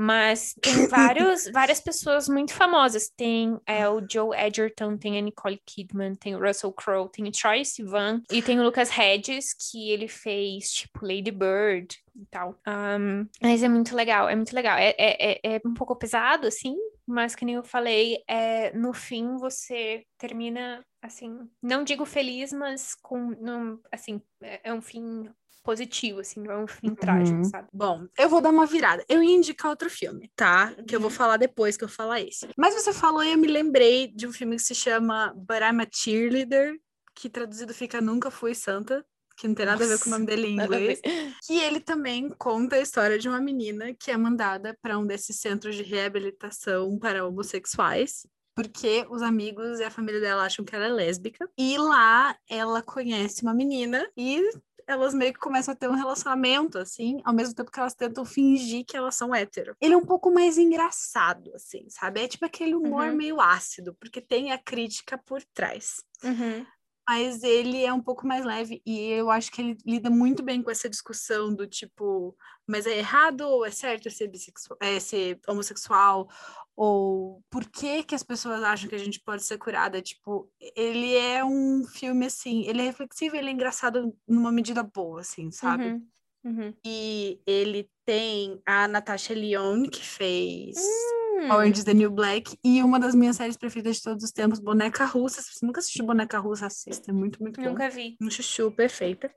Mas 0.00 0.54
tem 0.60 0.86
vários, 0.86 1.48
várias 1.50 1.80
pessoas 1.80 2.28
muito 2.28 2.54
famosas. 2.54 3.08
Tem 3.08 3.58
é, 3.66 3.88
o 3.88 4.00
Joe 4.08 4.36
Edgerton, 4.38 4.96
tem 4.96 5.18
a 5.18 5.20
Nicole 5.20 5.60
Kidman, 5.66 6.14
tem 6.14 6.36
o 6.36 6.38
Russell 6.38 6.72
Crowe, 6.72 7.10
tem 7.10 7.26
o 7.26 7.32
Troy 7.32 7.64
Sivan 7.64 8.22
e 8.30 8.40
tem 8.40 8.60
o 8.60 8.62
Lucas 8.62 8.96
Hedges, 8.96 9.52
que 9.54 9.90
ele 9.90 10.06
fez, 10.06 10.70
tipo, 10.70 11.04
Lady 11.04 11.32
Bird 11.32 11.98
e 12.14 12.26
tal. 12.26 12.56
Um, 12.64 13.26
mas 13.42 13.60
é 13.64 13.68
muito 13.68 13.96
legal, 13.96 14.28
é 14.28 14.36
muito 14.36 14.54
legal. 14.54 14.78
É, 14.78 14.94
é, 14.96 15.32
é, 15.32 15.56
é 15.56 15.60
um 15.66 15.74
pouco 15.74 15.96
pesado, 15.96 16.46
assim, 16.46 16.76
mas 17.04 17.34
que 17.34 17.44
nem 17.44 17.56
eu 17.56 17.64
falei, 17.64 18.22
é, 18.28 18.72
no 18.78 18.92
fim 18.92 19.36
você 19.36 20.04
termina, 20.16 20.80
assim, 21.02 21.48
não 21.60 21.82
digo 21.82 22.04
feliz, 22.04 22.52
mas 22.52 22.94
com, 22.94 23.30
não, 23.40 23.80
assim, 23.90 24.22
é, 24.40 24.60
é 24.70 24.72
um 24.72 24.80
fim 24.80 25.28
positivo, 25.68 26.20
assim, 26.20 26.40
não 26.40 26.50
é 26.50 26.56
um 26.56 26.66
fim 26.66 26.88
uhum. 26.88 26.94
trágico, 26.94 27.44
sabe? 27.44 27.68
Bom, 27.70 28.06
eu 28.18 28.26
vou 28.30 28.40
dar 28.40 28.48
uma 28.48 28.64
virada. 28.64 29.04
Eu 29.06 29.22
ia 29.22 29.36
indicar 29.36 29.70
outro 29.70 29.90
filme, 29.90 30.30
tá? 30.34 30.74
Que 30.86 30.96
eu 30.96 31.00
vou 31.00 31.10
uhum. 31.10 31.14
falar 31.14 31.36
depois 31.36 31.76
que 31.76 31.84
eu 31.84 31.88
falar 31.90 32.22
esse. 32.22 32.48
Mas 32.56 32.72
você 32.72 32.90
falou 32.90 33.22
e 33.22 33.32
eu 33.32 33.36
me 33.36 33.46
lembrei 33.46 34.08
de 34.08 34.26
um 34.26 34.32
filme 34.32 34.56
que 34.56 34.62
se 34.62 34.74
chama 34.74 35.30
But 35.36 35.58
I'm 35.58 35.82
a 35.82 35.86
Cheerleader, 35.92 36.74
que 37.14 37.28
traduzido 37.28 37.74
fica 37.74 38.00
Nunca 38.00 38.30
Fui 38.30 38.54
Santa, 38.54 39.04
que 39.36 39.46
não 39.46 39.54
tem 39.54 39.66
nada 39.66 39.78
Nossa, 39.78 39.92
a 39.92 39.96
ver 39.98 40.02
com 40.02 40.08
o 40.08 40.12
nome 40.12 40.24
dele 40.24 40.46
em 40.46 40.54
inglês. 40.54 41.02
Que 41.46 41.58
ele 41.58 41.80
também 41.80 42.30
conta 42.38 42.76
a 42.76 42.80
história 42.80 43.18
de 43.18 43.28
uma 43.28 43.38
menina 43.38 43.92
que 43.92 44.10
é 44.10 44.16
mandada 44.16 44.74
para 44.80 44.98
um 44.98 45.06
desses 45.06 45.38
centros 45.38 45.76
de 45.76 45.82
reabilitação 45.82 46.98
para 46.98 47.26
homossexuais 47.26 48.22
porque 48.58 49.06
os 49.08 49.22
amigos 49.22 49.78
e 49.78 49.84
a 49.84 49.90
família 49.90 50.20
dela 50.20 50.42
acham 50.42 50.64
que 50.64 50.74
ela 50.74 50.86
é 50.86 50.88
lésbica. 50.88 51.48
E 51.56 51.78
lá 51.78 52.36
ela 52.50 52.82
conhece 52.82 53.40
uma 53.44 53.54
menina 53.54 54.04
e 54.16 54.42
elas 54.88 55.12
meio 55.12 55.34
que 55.34 55.38
começam 55.38 55.72
a 55.72 55.76
ter 55.76 55.88
um 55.88 55.94
relacionamento, 55.94 56.78
assim, 56.78 57.20
ao 57.24 57.34
mesmo 57.34 57.54
tempo 57.54 57.70
que 57.70 57.78
elas 57.78 57.94
tentam 57.94 58.24
fingir 58.24 58.84
que 58.86 58.96
elas 58.96 59.14
são 59.14 59.34
hétero. 59.34 59.76
Ele 59.80 59.92
é 59.92 59.96
um 59.96 60.04
pouco 60.04 60.32
mais 60.32 60.56
engraçado, 60.56 61.52
assim, 61.54 61.86
sabe? 61.90 62.22
É 62.22 62.28
tipo 62.28 62.46
aquele 62.46 62.74
humor 62.74 63.08
uhum. 63.08 63.16
meio 63.16 63.40
ácido, 63.40 63.94
porque 64.00 64.20
tem 64.20 64.50
a 64.50 64.58
crítica 64.58 65.18
por 65.18 65.42
trás. 65.54 66.02
Uhum 66.24 66.66
mas 67.08 67.42
ele 67.42 67.82
é 67.82 67.92
um 67.92 68.02
pouco 68.02 68.26
mais 68.26 68.44
leve 68.44 68.82
e 68.84 69.00
eu 69.08 69.30
acho 69.30 69.50
que 69.50 69.62
ele 69.62 69.78
lida 69.86 70.10
muito 70.10 70.42
bem 70.42 70.62
com 70.62 70.70
essa 70.70 70.90
discussão 70.90 71.54
do 71.54 71.66
tipo, 71.66 72.36
mas 72.66 72.86
é 72.86 72.98
errado 72.98 73.40
ou 73.40 73.64
é 73.64 73.70
certo 73.70 74.10
ser 74.10 74.28
bissexual, 74.28 74.78
é, 74.82 75.00
ser 75.00 75.40
homossexual 75.48 76.28
ou 76.76 77.42
por 77.48 77.64
que 77.64 78.02
que 78.02 78.14
as 78.14 78.22
pessoas 78.22 78.62
acham 78.62 78.90
que 78.90 78.94
a 78.94 78.98
gente 78.98 79.20
pode 79.20 79.42
ser 79.42 79.56
curada? 79.56 80.02
Tipo, 80.02 80.52
ele 80.76 81.16
é 81.16 81.42
um 81.42 81.82
filme 81.86 82.26
assim, 82.26 82.66
ele 82.66 82.82
é 82.82 82.84
reflexivo, 82.84 83.36
ele 83.36 83.48
é 83.48 83.52
engraçado 83.52 84.14
numa 84.28 84.52
medida 84.52 84.82
boa, 84.82 85.22
assim, 85.22 85.50
sabe? 85.50 85.84
Uhum. 85.84 86.08
Uhum. 86.44 86.74
E 86.84 87.40
ele 87.46 87.90
tem 88.04 88.60
a 88.66 88.86
Natasha 88.86 89.32
Lyonne 89.32 89.88
que 89.88 90.04
fez 90.04 90.76
hum 90.76 91.17
Hum. 91.38 91.50
Orange 91.50 91.78
is 91.78 91.84
the 91.84 91.94
New 91.94 92.10
Black. 92.10 92.58
E 92.64 92.82
uma 92.82 92.98
das 92.98 93.14
minhas 93.14 93.36
séries 93.36 93.56
preferidas 93.56 93.96
de 93.96 94.02
todos 94.02 94.24
os 94.24 94.32
tempos, 94.32 94.58
Boneca 94.58 95.04
Russa. 95.04 95.40
Se 95.40 95.54
você 95.54 95.64
nunca 95.64 95.78
assistiu 95.80 96.04
Boneca 96.04 96.38
Russa, 96.38 96.66
assista. 96.66 97.10
É 97.10 97.14
muito, 97.14 97.40
muito 97.40 97.60
bom. 97.60 97.68
Nunca 97.68 97.88
vi. 97.88 98.16
Um 98.20 98.28
chuchu, 98.28 98.70
perfeita. 98.72 99.30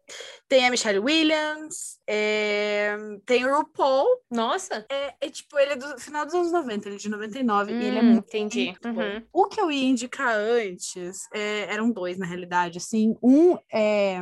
Tem 0.47 0.66
a 0.66 0.72
Michelle 0.72 0.99
Williams. 0.99 1.99
É... 2.08 2.97
Tem 3.26 3.45
o 3.45 3.56
RuPaul. 3.56 4.08
Nossa! 4.32 4.86
É, 4.89 5.14
é, 5.22 5.30
tipo, 5.30 5.60
ele 5.60 5.74
é 5.74 5.76
do 5.76 5.99
final 5.99 6.26
dos 6.26 6.34
anos 6.34 6.52
90, 6.52 6.88
ele 6.88 6.95
é 6.95 6.99
de 6.99 7.10
99. 7.10 7.72
Hum, 7.72 7.80
e 7.80 7.86
ele 7.86 7.97
é 7.97 8.02
muito, 8.02 8.28
entendi. 8.28 8.66
Muito 8.84 8.99
uhum. 8.99 9.24
O 9.32 9.47
que 9.47 9.62
eu 9.62 9.72
ia 9.72 9.88
indicar 9.88 10.36
antes, 10.36 11.28
é, 11.34 11.72
eram 11.72 11.91
dois, 11.91 12.18
na 12.18 12.26
realidade, 12.26 12.80
assim. 12.80 13.16
Um 13.22 13.58
é 13.72 14.20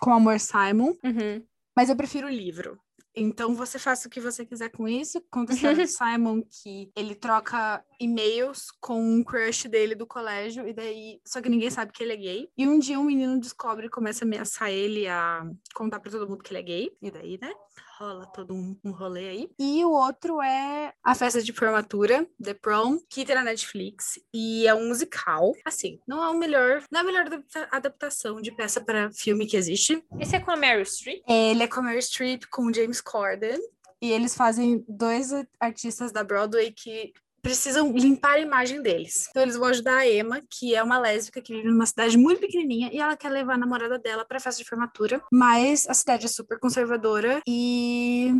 com 0.00 0.12
Amor 0.12 0.40
Simon. 0.40 0.96
Uhum. 1.04 1.44
Mas 1.76 1.88
eu 1.88 1.96
prefiro 1.96 2.26
o 2.26 2.30
livro. 2.30 2.78
Então 3.14 3.54
você 3.54 3.78
faça 3.78 4.06
o 4.06 4.10
que 4.10 4.20
você 4.20 4.46
quiser 4.46 4.70
com 4.70 4.86
isso. 4.86 5.20
Conta 5.30 5.52
a 5.52 5.54
história 5.56 5.84
do 5.84 5.88
Simon 5.88 6.42
que 6.42 6.90
ele 6.96 7.14
troca 7.14 7.84
e-mails 7.98 8.70
com 8.80 9.00
um 9.02 9.24
crush 9.24 9.68
dele 9.68 9.94
do 9.94 10.06
colégio 10.06 10.66
e 10.66 10.72
daí 10.72 11.20
só 11.26 11.40
que 11.40 11.48
ninguém 11.48 11.70
sabe 11.70 11.92
que 11.92 12.02
ele 12.02 12.12
é 12.12 12.16
gay. 12.16 12.48
E 12.56 12.66
um 12.66 12.78
dia 12.78 12.98
um 12.98 13.04
menino 13.04 13.38
descobre 13.40 13.86
e 13.86 13.90
começa 13.90 14.24
a 14.24 14.26
ameaçar 14.26 14.70
ele 14.70 15.08
a 15.08 15.42
contar 15.74 16.00
para 16.00 16.10
todo 16.10 16.28
mundo 16.28 16.42
que 16.42 16.52
ele 16.52 16.60
é 16.60 16.62
gay. 16.62 16.90
E 17.02 17.10
daí, 17.10 17.38
né? 17.40 17.52
Rola 18.00 18.24
todo 18.26 18.54
um, 18.54 18.74
um 18.82 18.90
rolê 18.90 19.28
aí. 19.28 19.50
E 19.58 19.84
o 19.84 19.90
outro 19.90 20.40
é 20.40 20.94
a 21.04 21.14
festa 21.14 21.42
de 21.42 21.52
formatura, 21.52 22.26
The 22.42 22.54
Prom, 22.54 22.98
que 23.08 23.24
tem 23.24 23.34
na 23.34 23.44
Netflix. 23.44 24.18
E 24.32 24.66
é 24.66 24.74
um 24.74 24.88
musical. 24.88 25.52
Assim, 25.64 26.00
não 26.08 26.22
é 26.24 26.28
o 26.30 26.38
melhor, 26.38 26.82
não 26.90 27.00
é 27.00 27.02
a 27.02 27.06
melhor 27.06 27.42
adaptação 27.70 28.40
de 28.40 28.50
peça 28.52 28.80
para 28.80 29.12
filme 29.12 29.46
que 29.46 29.56
existe. 29.56 30.02
Esse 30.18 30.36
é 30.36 30.40
com 30.40 30.50
a 30.50 30.56
Meryl 30.56 30.84
Streep? 30.84 31.22
É, 31.28 31.50
ele 31.50 31.62
é 31.62 31.68
com 31.68 31.80
a 31.80 31.82
Meryl 31.82 32.00
Streep, 32.00 32.44
com 32.50 32.66
o 32.66 32.74
James 32.74 33.00
Corden. 33.00 33.58
E 34.00 34.10
eles 34.10 34.34
fazem 34.34 34.82
dois 34.88 35.30
artistas 35.60 36.10
da 36.10 36.24
Broadway 36.24 36.72
que 36.72 37.12
precisam 37.42 37.92
limpar 37.92 38.34
a 38.34 38.40
imagem 38.40 38.82
deles. 38.82 39.26
Então 39.30 39.42
eles 39.42 39.56
vão 39.56 39.68
ajudar 39.68 39.98
a 39.98 40.08
Emma, 40.08 40.40
que 40.48 40.74
é 40.74 40.82
uma 40.82 40.98
lésbica 40.98 41.40
que 41.40 41.54
vive 41.54 41.68
numa 41.68 41.86
cidade 41.86 42.16
muito 42.16 42.40
pequenininha 42.40 42.90
e 42.92 42.98
ela 42.98 43.16
quer 43.16 43.30
levar 43.30 43.54
a 43.54 43.58
namorada 43.58 43.98
dela 43.98 44.24
para 44.24 44.40
festa 44.40 44.62
de 44.62 44.68
formatura, 44.68 45.22
mas 45.32 45.88
a 45.88 45.94
cidade 45.94 46.26
é 46.26 46.28
super 46.28 46.58
conservadora 46.58 47.40
e 47.46 48.30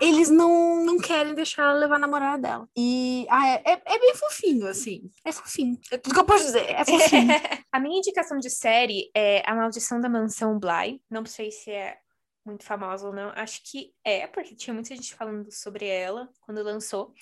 eles 0.00 0.30
não, 0.30 0.84
não 0.84 0.98
querem 0.98 1.34
deixar 1.34 1.64
ela 1.64 1.78
levar 1.78 1.96
a 1.96 2.00
namorada 2.00 2.42
dela. 2.42 2.68
E 2.76 3.26
ah, 3.30 3.48
é, 3.48 3.62
é, 3.64 3.82
é, 3.84 3.98
bem 3.98 4.14
fofinho, 4.14 4.66
assim. 4.66 5.10
É 5.24 5.32
fofinho. 5.32 5.78
É 5.90 5.98
tudo 5.98 6.14
que 6.14 6.20
eu 6.20 6.24
posso 6.24 6.44
dizer. 6.44 6.70
É 6.70 6.84
fofinho. 6.84 7.28
a 7.72 7.80
minha 7.80 7.98
indicação 7.98 8.38
de 8.38 8.50
série 8.50 9.10
é 9.14 9.42
A 9.48 9.54
Maldição 9.54 10.00
da 10.00 10.08
Mansão 10.08 10.58
Bly. 10.58 11.00
Não 11.10 11.24
sei 11.24 11.50
se 11.50 11.70
é 11.70 11.98
muito 12.44 12.64
famosa 12.64 13.06
ou 13.06 13.12
não. 13.12 13.30
Acho 13.34 13.60
que 13.64 13.92
é, 14.04 14.26
porque 14.26 14.54
tinha 14.54 14.74
muita 14.74 14.94
gente 14.94 15.14
falando 15.14 15.50
sobre 15.52 15.86
ela 15.86 16.28
quando 16.40 16.62
lançou 16.62 17.12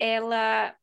ela 0.00 0.74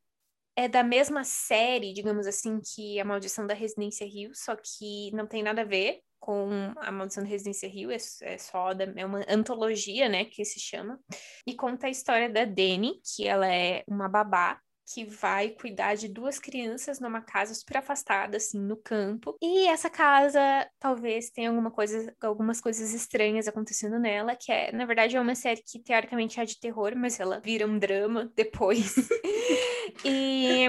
é 0.55 0.68
da 0.68 0.84
mesma 0.84 1.24
série, 1.24 1.93
digamos 1.93 2.26
assim, 2.26 2.59
que 2.61 2.99
A 2.99 3.05
Maldição 3.05 3.45
da 3.45 3.53
Residência 3.53 4.07
Rio, 4.07 4.32
só 4.34 4.55
que 4.55 5.11
não 5.13 5.28
tem 5.28 5.43
nada 5.43 5.61
a 5.61 5.65
ver 5.65 5.99
com 6.20 6.74
A 6.78 6.91
Maldição 6.91 7.24
da 7.24 7.30
Residência 7.30 7.70
Rio, 7.70 7.91
é, 7.91 7.97
é 8.22 8.38
só 8.38 8.74
da, 8.74 8.86
é 8.95 9.05
uma 9.05 9.24
antologia, 9.28 10.07
né, 10.07 10.26
que 10.26 10.43
se 10.45 10.59
chama, 10.59 10.99
e 11.45 11.55
conta 11.55 11.88
a 11.88 11.89
história 11.89 12.30
da 12.30 12.45
Dani, 12.45 12.99
que 13.03 13.28
ela 13.28 13.47
é 13.47 13.84
uma 13.88 14.07
babá 14.07 14.59
que 14.93 15.03
vai 15.03 15.49
cuidar 15.49 15.95
de 15.95 16.07
duas 16.07 16.39
crianças 16.39 16.99
numa 16.99 17.21
casa 17.21 17.53
super 17.53 17.77
afastada, 17.77 18.38
assim, 18.38 18.59
no 18.59 18.77
campo. 18.77 19.35
E 19.41 19.67
essa 19.67 19.89
casa 19.89 20.39
talvez 20.79 21.29
tenha 21.29 21.49
alguma 21.49 21.69
coisa, 21.69 22.15
algumas 22.21 22.61
coisas 22.61 22.93
estranhas 22.93 23.47
acontecendo 23.47 23.99
nela, 23.99 24.35
que 24.35 24.51
é, 24.51 24.71
na 24.71 24.85
verdade, 24.85 25.17
é 25.17 25.21
uma 25.21 25.35
série 25.35 25.61
que 25.61 25.79
teoricamente 25.79 26.39
é 26.39 26.45
de 26.45 26.59
terror, 26.59 26.93
mas 26.95 27.19
ela 27.19 27.39
vira 27.39 27.67
um 27.67 27.77
drama 27.77 28.31
depois. 28.35 28.95
e 30.05 30.65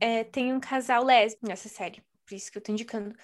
é, 0.00 0.22
tem 0.22 0.52
um 0.52 0.60
casal 0.60 1.02
lésbico 1.02 1.48
nessa 1.48 1.68
série, 1.68 2.02
por 2.26 2.34
isso 2.34 2.52
que 2.52 2.58
eu 2.58 2.62
tô 2.62 2.70
indicando. 2.70 3.14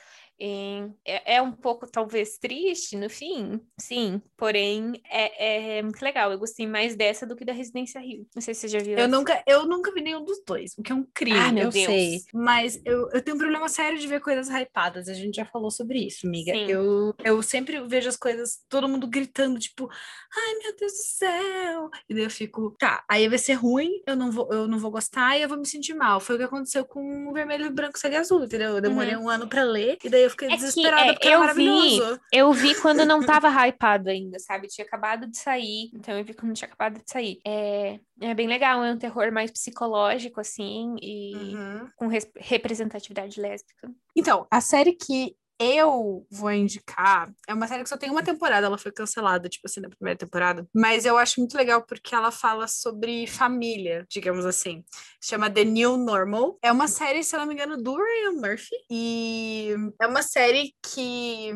É, 0.40 1.36
é 1.36 1.42
um 1.42 1.52
pouco, 1.52 1.86
talvez, 1.86 2.38
triste 2.38 2.96
no 2.96 3.10
fim, 3.10 3.60
sim. 3.78 4.22
Porém, 4.36 5.00
é, 5.08 5.78
é 5.78 5.82
muito 5.82 6.02
legal. 6.02 6.32
Eu 6.32 6.38
gostei 6.38 6.66
mais 6.66 6.96
dessa 6.96 7.26
do 7.26 7.36
que 7.36 7.44
da 7.44 7.52
Residência 7.52 8.00
Rio. 8.00 8.26
Não 8.34 8.40
sei 8.40 8.54
se 8.54 8.62
você 8.62 8.68
já 8.68 8.78
viu. 8.78 8.96
Eu, 8.96 9.08
nunca, 9.08 9.42
eu 9.46 9.66
nunca 9.66 9.92
vi 9.92 10.00
nenhum 10.00 10.24
dos 10.24 10.42
dois, 10.46 10.72
o 10.78 10.82
que 10.82 10.92
é 10.92 10.94
um 10.94 11.06
crime, 11.14 11.60
ah, 11.60 11.64
eu 11.64 11.70
Deus. 11.70 11.84
sei. 11.84 12.20
Mas 12.32 12.80
eu, 12.84 13.10
eu 13.12 13.22
tenho 13.22 13.36
um 13.36 13.40
problema 13.40 13.68
sério 13.68 13.98
de 13.98 14.06
ver 14.06 14.20
coisas 14.20 14.48
hypadas. 14.48 15.08
A 15.08 15.14
gente 15.14 15.36
já 15.36 15.44
falou 15.44 15.70
sobre 15.70 15.98
isso, 16.06 16.26
amiga. 16.26 16.54
Eu, 16.54 17.14
eu 17.22 17.42
sempre 17.42 17.80
vejo 17.86 18.08
as 18.08 18.16
coisas, 18.16 18.60
todo 18.68 18.88
mundo 18.88 19.06
gritando, 19.06 19.58
tipo, 19.58 19.88
ai 19.90 20.54
meu 20.62 20.76
Deus 20.76 20.92
do 20.92 21.02
céu. 21.02 21.90
E 22.08 22.14
daí 22.14 22.24
eu 22.24 22.30
fico, 22.30 22.74
tá, 22.78 23.04
aí 23.08 23.28
vai 23.28 23.38
ser 23.38 23.54
ruim, 23.54 24.00
eu 24.06 24.16
não 24.16 24.30
vou, 24.30 24.48
eu 24.50 24.66
não 24.66 24.78
vou 24.78 24.90
gostar 24.90 25.36
e 25.36 25.42
eu 25.42 25.48
vou 25.48 25.58
me 25.58 25.66
sentir 25.66 25.94
mal. 25.94 26.20
Foi 26.20 26.36
o 26.36 26.38
que 26.38 26.44
aconteceu 26.44 26.84
com 26.84 27.28
o 27.28 27.32
vermelho, 27.32 27.70
branco, 27.70 27.98
cego 27.98 28.14
e 28.14 28.18
azul, 28.18 28.44
entendeu? 28.44 28.76
Eu 28.76 28.80
demorei 28.80 29.14
uhum. 29.16 29.24
um 29.24 29.28
ano 29.28 29.48
pra 29.48 29.62
ler, 29.62 29.98
e 30.02 30.08
daí 30.08 30.22
eu 30.22 30.29
fiquei 30.30 30.48
é 30.48 30.56
desesperada 30.56 31.02
que, 31.04 31.10
é, 31.10 31.12
porque 31.12 31.28
eu 31.28 31.40
maravilhoso. 31.40 32.14
Vi, 32.14 32.20
eu 32.32 32.52
vi 32.52 32.74
quando 32.80 33.04
não 33.04 33.24
tava 33.24 33.48
hypado 33.48 34.10
ainda, 34.10 34.38
sabe? 34.38 34.68
Tinha 34.68 34.86
acabado 34.86 35.26
de 35.26 35.36
sair, 35.36 35.90
então 35.94 36.16
eu 36.16 36.24
vi 36.24 36.34
quando 36.34 36.54
tinha 36.54 36.68
acabado 36.68 37.02
de 37.02 37.10
sair. 37.10 37.38
É, 37.46 37.98
é 38.20 38.34
bem 38.34 38.48
legal, 38.48 38.82
é 38.82 38.92
um 38.92 38.98
terror 38.98 39.32
mais 39.32 39.50
psicológico, 39.50 40.40
assim, 40.40 40.96
e 41.00 41.54
uhum. 41.54 41.88
com 41.96 42.08
representatividade 42.38 43.40
lésbica. 43.40 43.90
Então, 44.16 44.46
a 44.50 44.60
série 44.60 44.92
que 44.92 45.34
eu 45.60 46.26
vou 46.30 46.50
indicar. 46.50 47.30
É 47.46 47.52
uma 47.52 47.68
série 47.68 47.82
que 47.82 47.88
só 47.88 47.96
tem 47.98 48.10
uma 48.10 48.22
temporada, 48.22 48.66
ela 48.66 48.78
foi 48.78 48.90
cancelada, 48.90 49.48
tipo 49.48 49.66
assim, 49.66 49.80
na 49.80 49.90
primeira 49.90 50.18
temporada. 50.18 50.66
Mas 50.74 51.04
eu 51.04 51.18
acho 51.18 51.38
muito 51.38 51.56
legal 51.56 51.82
porque 51.86 52.14
ela 52.14 52.30
fala 52.30 52.66
sobre 52.66 53.26
família, 53.26 54.06
digamos 54.08 54.46
assim. 54.46 54.82
Chama 55.22 55.50
The 55.50 55.64
New 55.64 55.98
Normal. 55.98 56.58
É 56.62 56.72
uma 56.72 56.88
série, 56.88 57.22
se 57.22 57.36
eu 57.36 57.40
não 57.40 57.46
me 57.46 57.52
engano, 57.52 57.76
do 57.76 57.94
Ryan 57.94 58.32
Murphy. 58.40 58.74
E 58.90 59.74
é 60.00 60.06
uma 60.06 60.22
série 60.22 60.74
que 60.82 61.52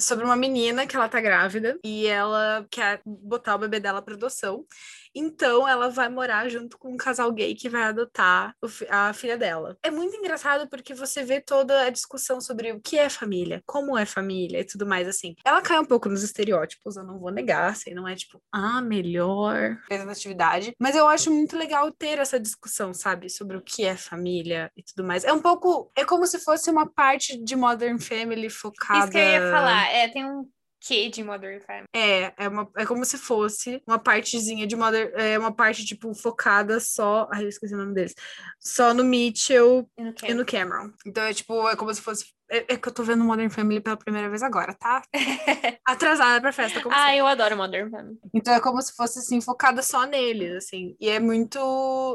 sobre 0.00 0.24
uma 0.24 0.36
menina 0.36 0.86
que 0.86 0.96
ela 0.96 1.08
tá 1.08 1.20
grávida 1.20 1.78
e 1.84 2.06
ela 2.06 2.66
quer 2.70 3.00
botar 3.06 3.54
o 3.54 3.58
bebê 3.58 3.78
dela 3.78 4.02
para 4.02 4.14
adoção. 4.14 4.66
Então 5.14 5.66
ela 5.68 5.88
vai 5.88 6.08
morar 6.08 6.48
junto 6.48 6.78
com 6.78 6.92
um 6.92 6.96
casal 6.96 7.30
gay 7.32 7.54
que 7.54 7.68
vai 7.68 7.82
adotar 7.84 8.54
a 8.90 9.12
filha 9.12 9.36
dela. 9.36 9.76
É 9.82 9.90
muito 9.90 10.16
engraçado 10.16 10.68
porque 10.68 10.94
você 10.94 11.22
vê 11.22 11.40
toda 11.40 11.82
a 11.82 11.90
discussão 11.90 12.40
sobre 12.40 12.72
o 12.72 12.80
que 12.80 12.98
é 12.98 13.08
família, 13.08 13.62
como 13.66 13.96
é 13.96 14.04
família 14.04 14.60
e 14.60 14.64
tudo 14.64 14.86
mais 14.86 15.06
assim. 15.06 15.34
Ela 15.44 15.62
cai 15.62 15.78
um 15.78 15.84
pouco 15.84 16.08
nos 16.08 16.22
estereótipos, 16.22 16.96
eu 16.96 17.04
não 17.04 17.18
vou 17.18 17.30
negar, 17.30 17.70
assim, 17.70 17.94
não 17.94 18.08
é 18.08 18.14
tipo, 18.14 18.40
ah, 18.52 18.80
melhor 18.80 19.76
representatividade, 19.82 20.74
mas 20.78 20.96
eu 20.96 21.08
acho 21.08 21.30
muito 21.30 21.56
legal 21.56 21.90
ter 21.92 22.18
essa 22.18 22.38
discussão, 22.38 22.92
sabe, 22.92 23.28
sobre 23.30 23.56
o 23.56 23.62
que 23.62 23.84
é 23.84 23.96
família 23.96 24.70
e 24.76 24.82
tudo 24.82 25.06
mais. 25.06 25.24
É 25.24 25.32
um 25.32 25.40
pouco, 25.40 25.90
é 25.96 26.04
como 26.04 26.26
se 26.26 26.38
fosse 26.38 26.70
uma 26.70 26.86
parte 26.86 27.42
de 27.42 27.56
Modern 27.56 27.98
Family 27.98 28.50
focada. 28.50 29.00
Isso 29.00 29.10
que 29.10 29.18
eu 29.18 29.22
ia 29.22 29.50
falar, 29.50 29.90
é, 29.90 30.08
tem 30.08 30.24
um 30.24 30.48
que 30.84 31.08
de 31.08 31.24
Modern 31.24 31.60
Family. 31.60 31.86
É, 31.94 32.32
é, 32.36 32.48
uma, 32.48 32.70
é 32.76 32.84
como 32.84 33.04
se 33.04 33.16
fosse 33.16 33.82
uma 33.86 33.98
partezinha 33.98 34.66
de 34.66 34.76
Modern, 34.76 35.10
é 35.14 35.38
uma 35.38 35.52
parte, 35.52 35.84
tipo, 35.84 36.14
focada 36.14 36.78
só, 36.78 37.28
ai, 37.32 37.44
eu 37.44 37.48
esqueci 37.48 37.74
o 37.74 37.78
nome 37.78 37.94
deles, 37.94 38.14
só 38.60 38.92
no 38.92 39.02
Mitchell 39.02 39.88
e 39.96 40.02
no, 40.02 40.14
e 40.28 40.34
no 40.34 40.44
Cameron. 40.44 40.92
Então, 41.06 41.24
é 41.24 41.32
tipo, 41.32 41.66
é 41.68 41.74
como 41.74 41.92
se 41.94 42.02
fosse 42.02 42.34
é, 42.50 42.74
é, 42.74 42.76
que 42.76 42.86
eu 42.86 42.92
tô 42.92 43.02
vendo 43.02 43.24
Modern 43.24 43.48
Family 43.48 43.80
pela 43.80 43.96
primeira 43.96 44.28
vez 44.28 44.42
agora, 44.42 44.74
tá? 44.74 45.02
Atrasada 45.86 46.40
pra 46.42 46.52
festa, 46.52 46.82
como 46.82 46.94
Ah, 46.94 47.16
eu 47.16 47.26
adoro 47.26 47.56
Modern 47.56 47.90
Family. 47.90 48.18
Então 48.34 48.52
é 48.52 48.60
como 48.60 48.80
se 48.82 48.94
fosse, 48.94 49.20
assim, 49.20 49.40
focada 49.40 49.82
só 49.82 50.04
neles, 50.04 50.54
assim. 50.54 50.94
E 51.00 51.08
é 51.08 51.18
muito... 51.18 51.58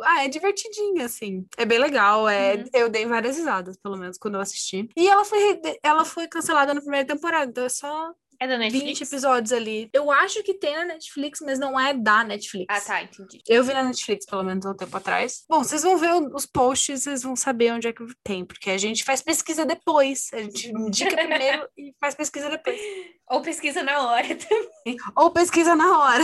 Ah, 0.06 0.24
é 0.24 0.28
divertidinha, 0.28 1.06
assim. 1.06 1.46
É 1.58 1.66
bem 1.66 1.80
legal, 1.80 2.30
é... 2.30 2.56
Uhum. 2.56 2.66
Eu 2.74 2.90
dei 2.90 3.08
várias 3.08 3.38
risadas, 3.38 3.76
pelo 3.78 3.98
menos, 3.98 4.18
quando 4.20 4.36
eu 4.36 4.42
assisti. 4.42 4.88
E 4.96 5.08
ela 5.10 5.26
foi, 5.26 5.60
ela 5.82 6.06
foi 6.06 6.28
cancelada 6.28 6.74
na 6.74 6.82
primeira 6.82 7.08
temporada, 7.08 7.50
então 7.50 7.66
é 7.66 7.70
só 7.70 8.14
é 8.40 8.48
da 8.48 8.58
Netflix? 8.58 9.00
20 9.00 9.02
episódios 9.02 9.52
ali. 9.52 9.90
Eu 9.94 10.10
acho 10.10 10.42
que 10.44 10.54
tem 10.54 10.76
na 10.76 10.86
Netflix, 10.86 11.40
mas 11.42 11.60
não 11.60 11.80
é 11.80 11.94
da 11.94 12.24
Netflix. 12.24 12.68
Ah, 12.70 12.82
tá, 12.82 13.02
entendi. 13.04 13.42
Eu 13.48 13.64
vi 13.64 13.74
na 13.74 13.84
Netflix, 13.84 14.26
pelo 14.26 14.44
menos, 14.44 14.66
há 14.66 14.72
um 14.72 14.76
tempo 14.76 14.96
atrás. 14.96 15.44
Bom, 15.50 15.64
vocês 15.64 15.84
vão 15.84 15.98
ver 15.98 16.14
os 16.14 16.46
posts, 16.46 17.04
vocês 17.04 17.24
vão 17.24 17.36
saber 17.36 17.74
onde 17.74 17.88
é 17.88 17.94
que 17.94 18.04
tem, 18.24 18.46
porque 18.46 18.70
a 18.70 18.78
gente 18.78 19.04
faz 19.04 19.22
pesquisa 19.22 19.66
depois. 19.66 20.30
A 20.34 20.38
gente 20.38 20.70
indica 20.70 21.16
primeiro 21.16 21.68
e 21.78 21.94
faz 22.00 22.16
pesquisa 22.16 22.50
depois. 22.50 22.80
Ou 23.30 23.42
pesquisa 23.42 23.84
na 23.84 24.02
hora 24.02 24.28
também. 24.36 24.98
Ou 25.16 25.32
pesquisa 25.32 25.76
na 25.76 26.00
hora. 26.00 26.24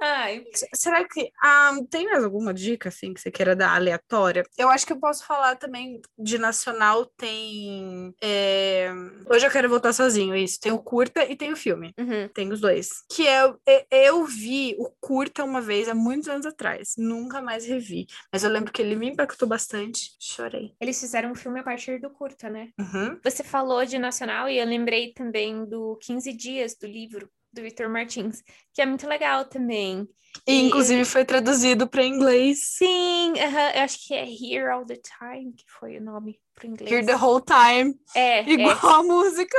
Ai. 0.00 0.44
Será 0.74 1.06
que 1.08 1.30
um, 1.72 1.86
tem 1.86 2.06
mais 2.06 2.22
alguma 2.22 2.52
dica 2.52 2.88
assim 2.88 3.14
que 3.14 3.20
você 3.20 3.30
queira 3.30 3.56
dar 3.56 3.74
aleatória? 3.74 4.44
Eu 4.58 4.68
acho 4.68 4.86
que 4.86 4.92
eu 4.92 4.98
posso 4.98 5.24
falar 5.24 5.56
também 5.56 6.00
de 6.18 6.36
nacional. 6.36 7.06
Tem. 7.16 8.14
É... 8.22 8.90
Hoje 9.30 9.46
eu 9.46 9.50
quero 9.50 9.68
voltar 9.68 9.92
sozinho, 9.92 10.36
isso. 10.36 10.60
Tem 10.60 10.72
o 10.72 10.78
curta 10.78 11.24
e 11.24 11.36
tem 11.36 11.52
o 11.52 11.56
filme. 11.56 11.94
Uhum. 11.98 12.28
Tem 12.28 12.52
os 12.52 12.60
dois. 12.60 13.02
Que 13.10 13.24
eu, 13.24 13.58
eu 13.90 14.24
vi 14.24 14.76
o 14.78 14.90
curta 15.00 15.44
uma 15.44 15.60
vez 15.60 15.88
há 15.88 15.94
muitos 15.94 16.28
anos 16.28 16.46
atrás. 16.46 16.94
Nunca 16.98 17.40
mais 17.40 17.64
revi. 17.64 18.06
Mas 18.32 18.44
eu 18.44 18.50
lembro 18.50 18.72
que 18.72 18.82
ele 18.82 18.96
me 18.96 19.08
impactou 19.08 19.48
bastante. 19.48 20.10
Chorei. 20.20 20.74
Eles 20.80 21.00
fizeram 21.00 21.30
um 21.30 21.34
filme 21.34 21.60
a 21.60 21.64
partir 21.64 22.00
do 22.00 22.10
curta, 22.10 22.50
né? 22.50 22.68
Uhum. 22.78 23.18
Você 23.22 23.42
falou 23.42 23.84
de 23.86 23.98
nacional 23.98 24.48
e 24.48 24.58
eu 24.58 24.66
lembrei 24.66 25.12
também 25.12 25.64
do 25.64 25.96
15 26.02 26.32
Dias 26.34 26.74
do 26.74 26.86
livro 26.86 27.30
do 27.54 27.62
Victor 27.62 27.88
Martins, 27.88 28.42
que 28.72 28.82
é 28.82 28.86
muito 28.86 29.06
legal 29.06 29.44
também. 29.44 30.08
E, 30.46 30.60
inclusive 30.62 31.04
foi 31.04 31.24
traduzido 31.24 31.86
para 31.86 32.04
inglês. 32.04 32.58
Sim, 32.76 33.32
uh 33.32 33.36
-huh, 33.36 33.76
eu 33.76 33.82
acho 33.82 34.06
que 34.06 34.14
é 34.14 34.24
Here 34.24 34.68
All 34.68 34.84
the 34.84 34.96
Time, 34.96 35.52
que 35.52 35.64
foi 35.78 35.98
o 35.98 36.02
nome 36.02 36.40
para 36.54 36.66
inglês. 36.66 36.90
Here 36.90 37.06
the 37.06 37.16
Whole 37.16 37.42
Time. 37.44 37.94
É. 38.14 38.42
Igual 38.50 38.76
é. 38.76 39.00
a 39.00 39.02
música. 39.02 39.56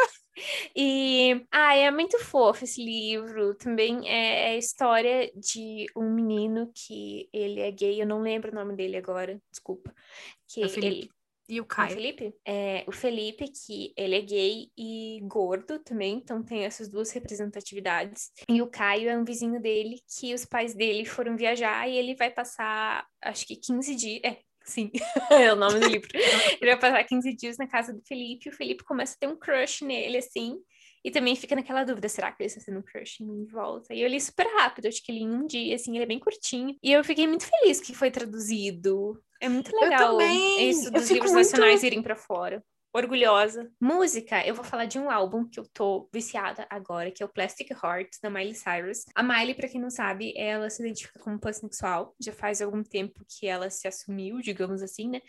E 0.75 1.45
ah, 1.49 1.75
é 1.75 1.89
muito 1.89 2.19
fofo 2.19 2.65
esse 2.65 2.83
livro. 2.83 3.55
Também 3.55 4.07
é, 4.07 4.49
é 4.49 4.55
a 4.55 4.57
história 4.57 5.31
de 5.33 5.85
um 5.95 6.13
menino 6.13 6.69
que 6.73 7.29
ele 7.31 7.61
é 7.61 7.71
gay, 7.71 8.01
eu 8.01 8.07
não 8.07 8.21
lembro 8.21 8.51
o 8.51 8.55
nome 8.55 8.75
dele 8.75 8.97
agora, 8.97 9.41
desculpa. 9.49 9.93
Que 10.47 10.63
é 10.63 10.65
ele, 10.65 11.09
e 11.47 11.61
o 11.61 11.65
Caio? 11.65 11.91
O 11.91 11.93
Felipe? 11.93 12.33
É, 12.45 12.83
o 12.87 12.91
Felipe, 12.91 13.45
que 13.47 13.93
ele 13.95 14.15
é 14.15 14.21
gay 14.21 14.69
e 14.77 15.19
gordo 15.23 15.79
também, 15.79 16.17
então 16.17 16.43
tem 16.43 16.65
essas 16.65 16.89
duas 16.89 17.11
representatividades. 17.11 18.31
E 18.49 18.61
o 18.61 18.67
Caio 18.67 19.09
é 19.09 19.17
um 19.17 19.23
vizinho 19.23 19.61
dele 19.61 19.99
que 20.17 20.33
os 20.33 20.45
pais 20.45 20.73
dele 20.73 21.05
foram 21.05 21.37
viajar 21.37 21.87
e 21.87 21.97
ele 21.97 22.15
vai 22.15 22.31
passar, 22.31 23.05
acho 23.21 23.45
que 23.45 23.55
15 23.55 23.95
dias. 23.95 24.21
É, 24.23 24.39
sim, 24.63 24.91
é 25.31 25.53
o 25.53 25.55
nome 25.55 25.79
do 25.79 25.87
livro. 25.87 26.09
ele 26.61 26.71
vai 26.71 26.79
passar 26.79 27.03
15 27.03 27.35
dias 27.35 27.57
na 27.57 27.67
casa 27.67 27.93
do 27.93 28.01
Felipe 28.07 28.47
e 28.47 28.51
o 28.51 28.55
Felipe 28.55 28.83
começa 28.83 29.15
a 29.15 29.19
ter 29.19 29.27
um 29.27 29.37
crush 29.37 29.83
nele, 29.83 30.17
assim. 30.17 30.57
E 31.05 31.11
também 31.11 31.35
fica 31.35 31.55
naquela 31.55 31.83
dúvida, 31.83 32.09
será 32.09 32.31
que 32.31 32.41
ele 32.41 32.47
está 32.47 32.59
sendo 32.59 32.79
um 32.79 32.81
crush 32.81 33.21
em 33.21 33.27
mim 33.27 33.45
de 33.45 33.51
volta? 33.51 33.93
E 33.93 34.01
eu 34.01 34.09
li 34.09 34.19
super 34.19 34.47
rápido, 34.57 34.87
acho 34.87 35.03
que 35.03 35.11
li 35.11 35.21
em 35.21 35.29
um 35.29 35.45
dia, 35.45 35.75
assim, 35.75 35.93
ele 35.93 36.03
é 36.03 36.07
bem 36.07 36.19
curtinho. 36.19 36.75
E 36.81 36.91
eu 36.91 37.03
fiquei 37.03 37.27
muito 37.27 37.45
feliz 37.45 37.79
que 37.79 37.93
foi 37.93 38.09
traduzido. 38.09 39.21
É 39.41 39.49
muito 39.49 39.75
legal 39.75 40.19
isso 40.21 40.91
dos 40.91 41.09
livros 41.09 41.31
muito... 41.31 41.45
nacionais 41.45 41.83
irem 41.83 42.01
para 42.01 42.15
fora 42.15 42.63
orgulhosa. 42.95 43.69
Música, 43.79 44.45
eu 44.47 44.55
vou 44.55 44.63
falar 44.63 44.85
de 44.85 44.97
um 44.97 45.11
álbum 45.11 45.45
que 45.45 45.59
eu 45.59 45.67
tô 45.73 46.09
viciada 46.13 46.65
agora, 46.69 47.11
que 47.11 47.21
é 47.21 47.25
o 47.25 47.29
Plastic 47.29 47.69
Heart, 47.71 48.09
da 48.23 48.29
Miley 48.29 48.55
Cyrus. 48.55 49.03
A 49.13 49.21
Miley, 49.21 49.53
pra 49.53 49.67
quem 49.67 49.81
não 49.81 49.89
sabe, 49.89 50.33
ela 50.37 50.69
se 50.69 50.81
identifica 50.81 51.19
como 51.19 51.37
pansexual. 51.37 52.15
Já 52.21 52.31
faz 52.31 52.61
algum 52.61 52.81
tempo 52.81 53.25
que 53.27 53.47
ela 53.47 53.69
se 53.69 53.85
assumiu, 53.85 54.39
digamos 54.39 54.81
assim, 54.81 55.09
né? 55.09 55.19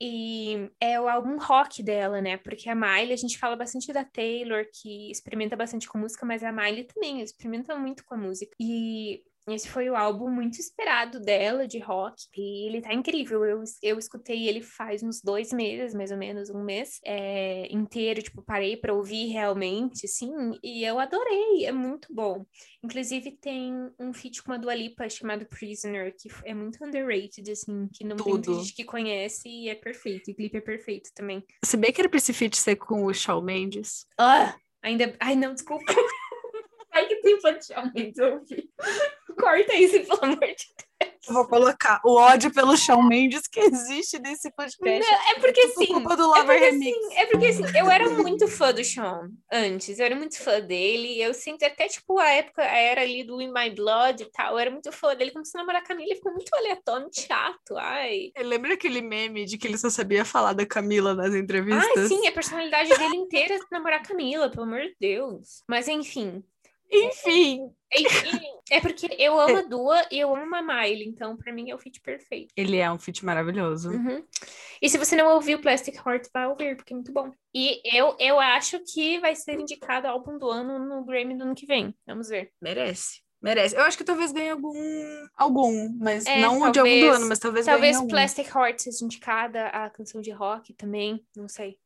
E 0.00 0.68
é 0.80 1.00
o 1.00 1.08
álbum 1.08 1.38
rock 1.38 1.80
dela, 1.80 2.20
né? 2.20 2.38
Porque 2.38 2.68
a 2.68 2.74
Miley, 2.74 3.12
a 3.12 3.16
gente 3.16 3.38
fala 3.38 3.54
bastante 3.54 3.92
da 3.92 4.04
Taylor, 4.04 4.64
que 4.74 5.08
experimenta 5.08 5.54
bastante 5.54 5.88
com 5.88 5.98
música, 5.98 6.26
mas 6.26 6.42
a 6.42 6.50
Miley 6.50 6.84
também 6.84 7.20
experimenta 7.20 7.76
muito 7.76 8.04
com 8.04 8.14
a 8.14 8.18
música. 8.18 8.52
E 8.58 9.22
esse 9.48 9.68
foi 9.68 9.90
o 9.90 9.96
álbum 9.96 10.30
muito 10.30 10.58
esperado 10.60 11.20
dela, 11.20 11.66
de 11.66 11.78
rock, 11.78 12.28
e 12.36 12.68
ele 12.68 12.80
tá 12.80 12.92
incrível. 12.94 13.44
Eu, 13.44 13.62
eu 13.82 13.98
escutei 13.98 14.48
ele 14.48 14.62
faz 14.62 15.02
uns 15.02 15.20
dois 15.20 15.52
meses, 15.52 15.94
mais 15.94 16.10
ou 16.10 16.16
menos, 16.16 16.50
um 16.50 16.62
mês 16.62 17.00
é, 17.04 17.66
inteiro, 17.72 18.22
tipo, 18.22 18.42
parei 18.42 18.76
pra 18.76 18.94
ouvir 18.94 19.26
realmente, 19.26 20.06
assim, 20.06 20.32
e 20.62 20.84
eu 20.84 20.98
adorei, 20.98 21.66
é 21.66 21.72
muito 21.72 22.12
bom. 22.14 22.44
Inclusive, 22.84 23.32
tem 23.32 23.72
um 23.98 24.12
feat 24.12 24.42
com 24.42 24.52
a 24.52 24.56
Dua 24.56 24.74
Lipa 24.74 25.08
chamado 25.08 25.46
Prisoner, 25.46 26.14
que 26.16 26.28
é 26.44 26.54
muito 26.54 26.84
underrated, 26.84 27.50
assim, 27.50 27.88
que 27.92 28.04
não 28.04 28.16
Tudo. 28.16 28.24
tem 28.24 28.32
muita 28.34 28.64
gente 28.64 28.74
que 28.74 28.84
conhece 28.84 29.48
e 29.48 29.68
é 29.68 29.74
perfeito, 29.74 30.30
e 30.30 30.32
o 30.32 30.36
clipe 30.36 30.58
é 30.58 30.60
perfeito 30.60 31.10
também. 31.14 31.44
Se 31.64 31.76
bem 31.76 31.92
que 31.92 32.00
era 32.00 32.08
pra 32.08 32.18
esse 32.18 32.32
feat 32.32 32.56
ser 32.56 32.76
com 32.76 33.04
o 33.04 33.12
Shawn 33.12 33.42
Mendes. 33.42 34.06
Ah! 34.18 34.54
Ainda. 34.82 35.14
Ai, 35.20 35.36
não, 35.36 35.54
desculpa. 35.54 35.84
Ai, 36.92 37.06
que 37.06 37.16
tem 37.16 37.36
potencialmente 37.36 38.20
ouvir. 38.20 38.68
Corta 39.34 39.74
isso, 39.74 40.00
pelo 40.06 40.18
amor 40.24 40.38
de 40.40 40.46
Deus. 40.46 40.92
Eu 41.26 41.34
vou 41.34 41.46
colocar 41.48 42.00
o 42.04 42.14
ódio 42.14 42.52
pelo 42.52 42.76
Shawn 42.76 43.02
Mendes 43.02 43.42
que 43.48 43.58
existe 43.58 44.20
nesse 44.20 44.50
podcast. 44.52 45.00
Não, 45.08 45.18
é 45.30 45.34
porque 45.40 45.60
É 45.60 45.64
assim. 45.66 45.86
culpa 45.86 46.16
do 46.16 46.22
É 46.22 46.26
Lover 46.26 46.44
porque, 46.46 46.64
Remix. 46.70 46.96
assim, 46.96 47.14
é 47.16 47.26
porque 47.26 47.46
assim, 47.46 47.62
eu 47.78 47.90
era 47.90 48.08
muito 48.10 48.46
fã 48.48 48.72
do 48.72 48.84
Sean 48.84 49.28
antes, 49.52 49.98
eu 49.98 50.04
era 50.06 50.14
muito 50.14 50.38
fã 50.38 50.60
dele, 50.60 51.20
eu 51.20 51.32
sinto 51.34 51.64
até, 51.64 51.88
tipo, 51.88 52.18
a 52.20 52.28
época, 52.28 52.62
a 52.62 52.76
era 52.76 53.02
ali 53.02 53.24
do 53.24 53.40
In 53.40 53.52
My 53.52 53.70
Blood 53.70 54.22
e 54.22 54.30
tal, 54.30 54.52
eu 54.54 54.58
era 54.58 54.70
muito 54.70 54.92
fã 54.92 55.14
dele, 55.16 55.32
começou 55.32 55.58
a 55.58 55.62
namorar 55.62 55.82
a 55.82 55.84
Camila, 55.84 56.06
ele 56.08 56.16
ficou 56.16 56.32
muito 56.32 56.54
aleatório, 56.54 57.02
muito 57.02 57.20
chato, 57.20 57.76
ai. 57.76 58.30
Lembra 58.38 58.74
aquele 58.74 59.00
meme 59.00 59.44
de 59.44 59.58
que 59.58 59.66
ele 59.66 59.78
só 59.78 59.90
sabia 59.90 60.24
falar 60.24 60.52
da 60.52 60.66
Camila 60.66 61.14
nas 61.14 61.34
entrevistas? 61.34 61.88
Ai, 61.96 62.06
sim, 62.06 62.26
a 62.28 62.32
personalidade 62.32 62.88
dele 62.96 63.16
inteira 63.16 63.54
é 63.54 63.58
namorar 63.72 64.00
a 64.00 64.02
Camila, 64.04 64.48
pelo 64.50 64.64
amor 64.64 64.80
de 64.82 64.94
Deus. 65.00 65.62
Mas 65.68 65.88
enfim, 65.88 66.44
Enfim, 66.92 67.70
enfim, 67.94 68.40
é 68.70 68.80
porque 68.80 69.08
eu 69.18 69.38
amo 69.40 69.58
a 69.58 69.62
Dua 69.62 70.06
e 70.10 70.18
eu 70.18 70.34
amo 70.34 70.54
a 70.54 70.62
Miley, 70.62 71.04
então 71.08 71.36
pra 71.36 71.52
mim 71.52 71.70
é 71.70 71.74
o 71.74 71.78
fit 71.78 72.00
perfeito. 72.00 72.52
ele 72.56 72.76
é 72.78 72.90
um 72.90 72.98
feat 72.98 73.24
maravilhoso. 73.24 73.90
Uhum. 73.90 74.24
E 74.80 74.88
se 74.88 74.98
você 74.98 75.16
não 75.16 75.34
ouviu 75.34 75.60
Plastic 75.60 75.94
Heart, 75.96 76.26
vai 76.32 76.46
ouvir, 76.46 76.76
porque 76.76 76.92
é 76.92 76.96
muito 76.96 77.12
bom. 77.12 77.30
E 77.54 77.80
eu, 77.96 78.16
eu 78.18 78.38
acho 78.40 78.80
que 78.92 79.18
vai 79.20 79.34
ser 79.34 79.58
indicado 79.60 80.06
álbum 80.08 80.38
do 80.38 80.48
ano 80.50 80.78
no 80.78 81.04
Grammy 81.04 81.36
do 81.36 81.44
ano 81.44 81.54
que 81.54 81.66
vem. 81.66 81.94
Vamos 82.06 82.28
ver. 82.28 82.50
Merece. 82.60 83.20
Merece. 83.40 83.74
Eu 83.74 83.82
acho 83.82 83.98
que 83.98 84.04
talvez 84.04 84.30
ganhe 84.32 84.50
algum. 84.50 84.72
Algum, 85.36 85.88
mas 85.98 86.24
É, 86.26 86.40
não 86.40 86.62
o 86.62 86.70
de 86.70 86.78
algum 86.78 86.90
do 86.94 87.00
talvez- 87.00 87.16
ano, 87.16 87.28
mas 87.28 87.38
talvez, 87.40 87.66
Talvez 87.66 87.92
ganhe 87.92 87.96
algum. 87.96 88.08
Plastic 88.08 88.46
Heart 88.54 88.78
seja 88.80 89.04
indicada 89.04 89.66
a 89.66 89.90
canção 89.90 90.20
de 90.20 90.30
rock 90.30 90.72
também. 90.74 91.24
Não 91.36 91.48
sei. 91.48 91.76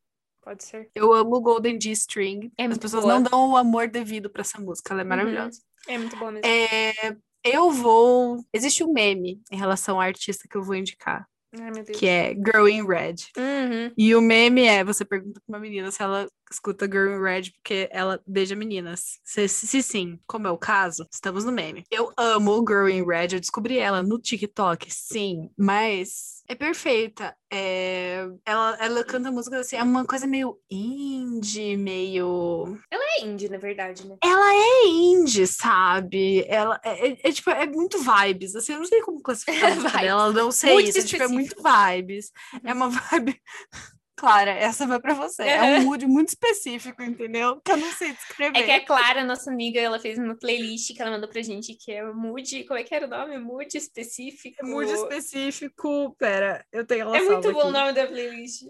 Pode 0.46 0.62
ser. 0.62 0.88
Eu 0.94 1.12
amo 1.12 1.40
Golden 1.40 1.76
G 1.80 1.90
String. 1.90 2.52
É 2.56 2.66
As 2.66 2.78
pessoas 2.78 3.02
boa. 3.02 3.14
não 3.14 3.22
dão 3.24 3.50
o 3.50 3.56
amor 3.56 3.88
devido 3.88 4.30
pra 4.30 4.42
essa 4.42 4.60
música, 4.60 4.94
ela 4.94 5.00
é 5.00 5.04
maravilhosa. 5.04 5.60
É 5.88 5.98
muito 5.98 6.16
bom 6.16 6.30
mesmo. 6.30 6.46
É, 6.46 7.16
eu 7.42 7.72
vou. 7.72 8.38
Existe 8.52 8.84
um 8.84 8.92
meme 8.92 9.42
em 9.50 9.56
relação 9.56 9.96
ao 9.96 10.02
artista 10.02 10.46
que 10.48 10.56
eu 10.56 10.62
vou 10.62 10.76
indicar, 10.76 11.28
Ai, 11.60 11.70
meu 11.70 11.84
Deus. 11.84 11.98
que 11.98 12.06
é 12.06 12.34
Girl 12.34 12.68
in 12.68 12.86
Red. 12.86 13.14
Uhum. 13.36 13.92
E 13.96 14.14
o 14.14 14.20
meme 14.20 14.62
é: 14.64 14.84
você 14.84 15.04
pergunta 15.04 15.40
pra 15.46 15.56
uma 15.56 15.60
menina 15.60 15.90
se 15.90 16.02
ela 16.02 16.28
escuta 16.50 16.86
Girl 16.86 17.10
in 17.16 17.20
Red 17.22 17.50
porque 17.54 17.88
ela 17.90 18.20
beija 18.26 18.54
meninas. 18.54 19.18
Se, 19.24 19.48
se, 19.48 19.66
se 19.66 19.82
sim, 19.82 20.18
como 20.26 20.46
é 20.46 20.50
o 20.50 20.58
caso, 20.58 21.06
estamos 21.12 21.44
no 21.44 21.50
meme. 21.52 21.84
Eu 21.90 22.12
amo 22.16 22.64
Girl 22.66 22.88
in 22.88 23.04
Red, 23.04 23.28
eu 23.34 23.40
descobri 23.40 23.78
ela 23.78 24.02
no 24.02 24.18
TikTok, 24.20 24.86
sim, 24.92 25.50
mas 25.58 26.42
é 26.48 26.54
perfeita. 26.54 27.34
É, 27.52 28.26
ela, 28.44 28.76
ela 28.80 29.04
canta 29.04 29.30
músicas 29.30 29.60
assim, 29.60 29.76
é 29.76 29.82
uma 29.82 30.04
coisa 30.04 30.26
meio 30.26 30.58
indie, 30.70 31.76
meio. 31.76 32.76
É 32.92 33.24
indie, 33.24 33.48
na 33.48 33.56
verdade, 33.58 34.06
né? 34.06 34.16
Ela 34.22 34.52
é 34.54 34.88
indie, 34.88 35.46
sabe? 35.46 36.44
Ela 36.48 36.78
é, 36.84 37.08
é- 37.08 37.18
é, 37.22 37.32
tipo, 37.32 37.50
é 37.50 37.66
muito 37.66 37.98
vibes. 37.98 38.54
Assim, 38.54 38.72
eu 38.72 38.78
não 38.80 38.84
sei 38.86 39.00
como 39.02 39.22
classificar 39.22 39.72
a 39.72 39.74
música 39.74 39.88
Vibes. 39.90 40.02
dela, 40.06 40.32
não 40.32 40.50
sei 40.50 40.74
Muito 40.74 40.88
isso. 40.90 41.06
Tipo, 41.06 41.22
é 41.22 41.28
muito 41.28 41.45
vibes. 41.48 42.30
É 42.64 42.72
uma 42.72 42.88
vibe. 42.88 43.40
Clara, 44.18 44.50
essa 44.50 44.86
vai 44.86 44.98
pra 44.98 45.12
você. 45.12 45.42
É 45.42 45.62
um 45.62 45.84
mood 45.84 46.06
muito 46.06 46.30
específico, 46.30 47.02
entendeu? 47.02 47.60
Que 47.62 47.72
eu 47.72 47.76
não 47.76 47.92
sei 47.92 48.14
descrever. 48.14 48.56
É 48.58 48.62
que 48.62 48.70
a 48.70 48.82
Clara, 48.82 49.22
nossa 49.22 49.50
amiga, 49.50 49.78
ela 49.78 49.98
fez 49.98 50.18
uma 50.18 50.34
playlist 50.34 50.94
que 50.94 51.02
ela 51.02 51.10
mandou 51.10 51.28
pra 51.28 51.42
gente, 51.42 51.74
que 51.74 51.92
é 51.92 52.02
o 52.02 52.16
Mood. 52.16 52.64
Como 52.64 52.80
é 52.80 52.82
que 52.82 52.94
era 52.94 53.06
o 53.06 53.10
nome? 53.10 53.36
Mood 53.36 53.76
específico. 53.76 54.64
Mood 54.64 54.90
específico. 54.90 56.16
Pera, 56.18 56.64
eu 56.72 56.86
tenho 56.86 57.02
ela 57.02 57.18
É 57.18 57.20
muito 57.20 57.52
bom 57.52 57.58
o 57.58 57.62
aqui. 57.64 57.72
nome 57.72 57.92
da 57.92 58.06
playlist. 58.06 58.62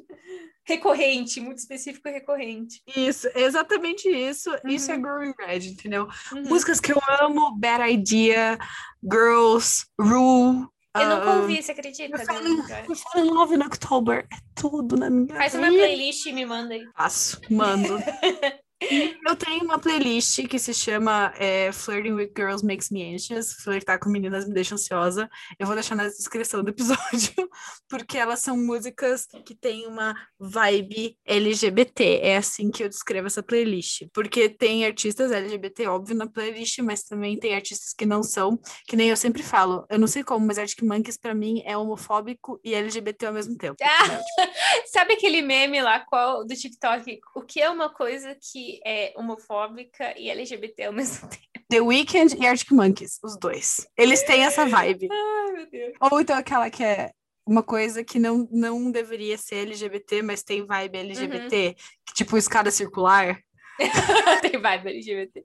Recorrente, 0.64 1.40
muito 1.40 1.58
específico 1.58 2.08
e 2.08 2.12
recorrente. 2.12 2.82
Isso, 2.96 3.28
exatamente 3.36 4.08
isso. 4.08 4.50
Isso 4.66 4.90
é 4.90 4.96
Uhum. 4.96 5.22
In 5.22 5.32
Red, 5.38 5.68
entendeu? 5.68 6.08
Uhum. 6.32 6.42
Músicas 6.42 6.80
que 6.80 6.90
eu 6.92 7.00
amo: 7.20 7.56
Bad 7.56 7.88
Idea, 7.88 8.58
Girls, 9.00 9.86
Rule. 9.96 10.66
Eu 11.02 11.09
nunca 11.09 11.31
ah, 11.31 11.36
ouvi, 11.36 11.62
você 11.62 11.73
acredita? 11.73 12.18
Fall 12.18 13.24
in 13.24 13.31
Love 13.31 13.55
in 13.55 13.62
October. 13.62 14.27
É 14.32 14.36
tudo 14.55 14.97
na 14.97 15.10
minha 15.10 15.35
Faz 15.35 15.55
uma 15.55 15.70
vida. 15.70 15.85
playlist 15.85 16.27
e 16.27 16.32
me 16.32 16.44
manda 16.47 16.74
aí. 16.74 16.86
Faço, 16.97 17.40
mando. 17.51 17.98
Eu 18.80 19.34
tenho 19.36 19.64
uma 19.64 19.78
playlist 19.78 20.46
que 20.48 20.58
se 20.58 20.74
chama 20.74 21.32
é, 21.38 21.72
Flirting 21.72 22.12
with 22.12 22.32
Girls 22.36 22.64
Makes 22.64 22.90
Me 22.90 23.14
Anxious. 23.14 23.54
Flertar 23.54 23.98
com 23.98 24.10
meninas 24.10 24.46
me 24.46 24.52
deixa 24.52 24.74
ansiosa. 24.74 25.30
Eu 25.58 25.66
vou 25.66 25.74
deixar 25.74 25.94
na 25.94 26.06
descrição 26.06 26.62
do 26.62 26.70
episódio, 26.70 27.32
porque 27.88 28.18
elas 28.18 28.40
são 28.40 28.56
músicas 28.56 29.26
que 29.46 29.54
têm 29.54 29.86
uma 29.86 30.14
vibe 30.38 31.16
LGBT. 31.24 32.20
É 32.22 32.36
assim 32.36 32.70
que 32.70 32.84
eu 32.84 32.88
descrevo 32.88 33.28
essa 33.28 33.42
playlist. 33.42 34.02
Porque 34.12 34.48
tem 34.48 34.84
artistas 34.84 35.32
LGBT, 35.32 35.86
óbvio, 35.86 36.14
na 36.14 36.26
playlist, 36.26 36.78
mas 36.80 37.02
também 37.02 37.38
tem 37.38 37.54
artistas 37.54 37.94
que 37.94 38.04
não 38.04 38.22
são, 38.22 38.58
que 38.86 38.94
nem 38.94 39.08
eu 39.08 39.16
sempre 39.16 39.42
falo. 39.42 39.86
Eu 39.88 39.98
não 39.98 40.06
sei 40.06 40.22
como, 40.22 40.46
mas 40.46 40.58
Arctic 40.58 40.82
Monkeys 40.82 41.16
pra 41.16 41.34
mim 41.34 41.62
é 41.64 41.76
homofóbico 41.76 42.60
e 42.62 42.74
LGBT 42.74 43.26
ao 43.26 43.32
mesmo 43.32 43.56
tempo. 43.56 43.76
Ah, 43.82 44.20
sabe 44.92 45.14
aquele 45.14 45.40
meme 45.40 45.80
lá 45.80 46.00
qual, 46.00 46.44
do 46.44 46.54
TikTok? 46.54 47.20
O 47.34 47.40
que 47.40 47.62
é 47.62 47.70
uma 47.70 47.88
coisa 47.88 48.36
que 48.38 48.65
é 48.84 49.12
homofóbica 49.16 50.18
e 50.18 50.30
LGBT 50.30 50.84
ao 50.84 50.93
mesmo 50.94 51.28
tempo? 51.28 51.44
The 51.68 51.80
Weeknd 51.80 52.36
e 52.36 52.47
Arctic 52.47 52.70
Monkeys, 52.70 53.18
os 53.24 53.36
dois. 53.38 53.86
Eles 53.97 54.22
têm 54.22 54.44
essa 54.44 54.64
vibe. 54.66 55.09
Ai, 55.10 55.52
meu 55.52 55.70
Deus. 55.70 55.93
Ou 56.01 56.20
então 56.20 56.36
aquela 56.36 56.70
que 56.70 56.84
é 56.84 57.10
uma 57.47 57.62
coisa 57.62 58.02
que 58.02 58.18
não, 58.18 58.48
não 58.51 58.90
deveria 58.90 59.38
ser 59.38 59.66
LGBT, 59.66 60.22
mas 60.22 60.43
tem 60.43 60.66
vibe 60.66 60.98
LGBT, 60.98 61.76
que, 62.06 62.14
tipo 62.14 62.36
escada 62.36 62.70
circular. 62.70 63.40
Tem 64.43 64.60
vibe 64.60 64.88
LGBT. 64.88 65.44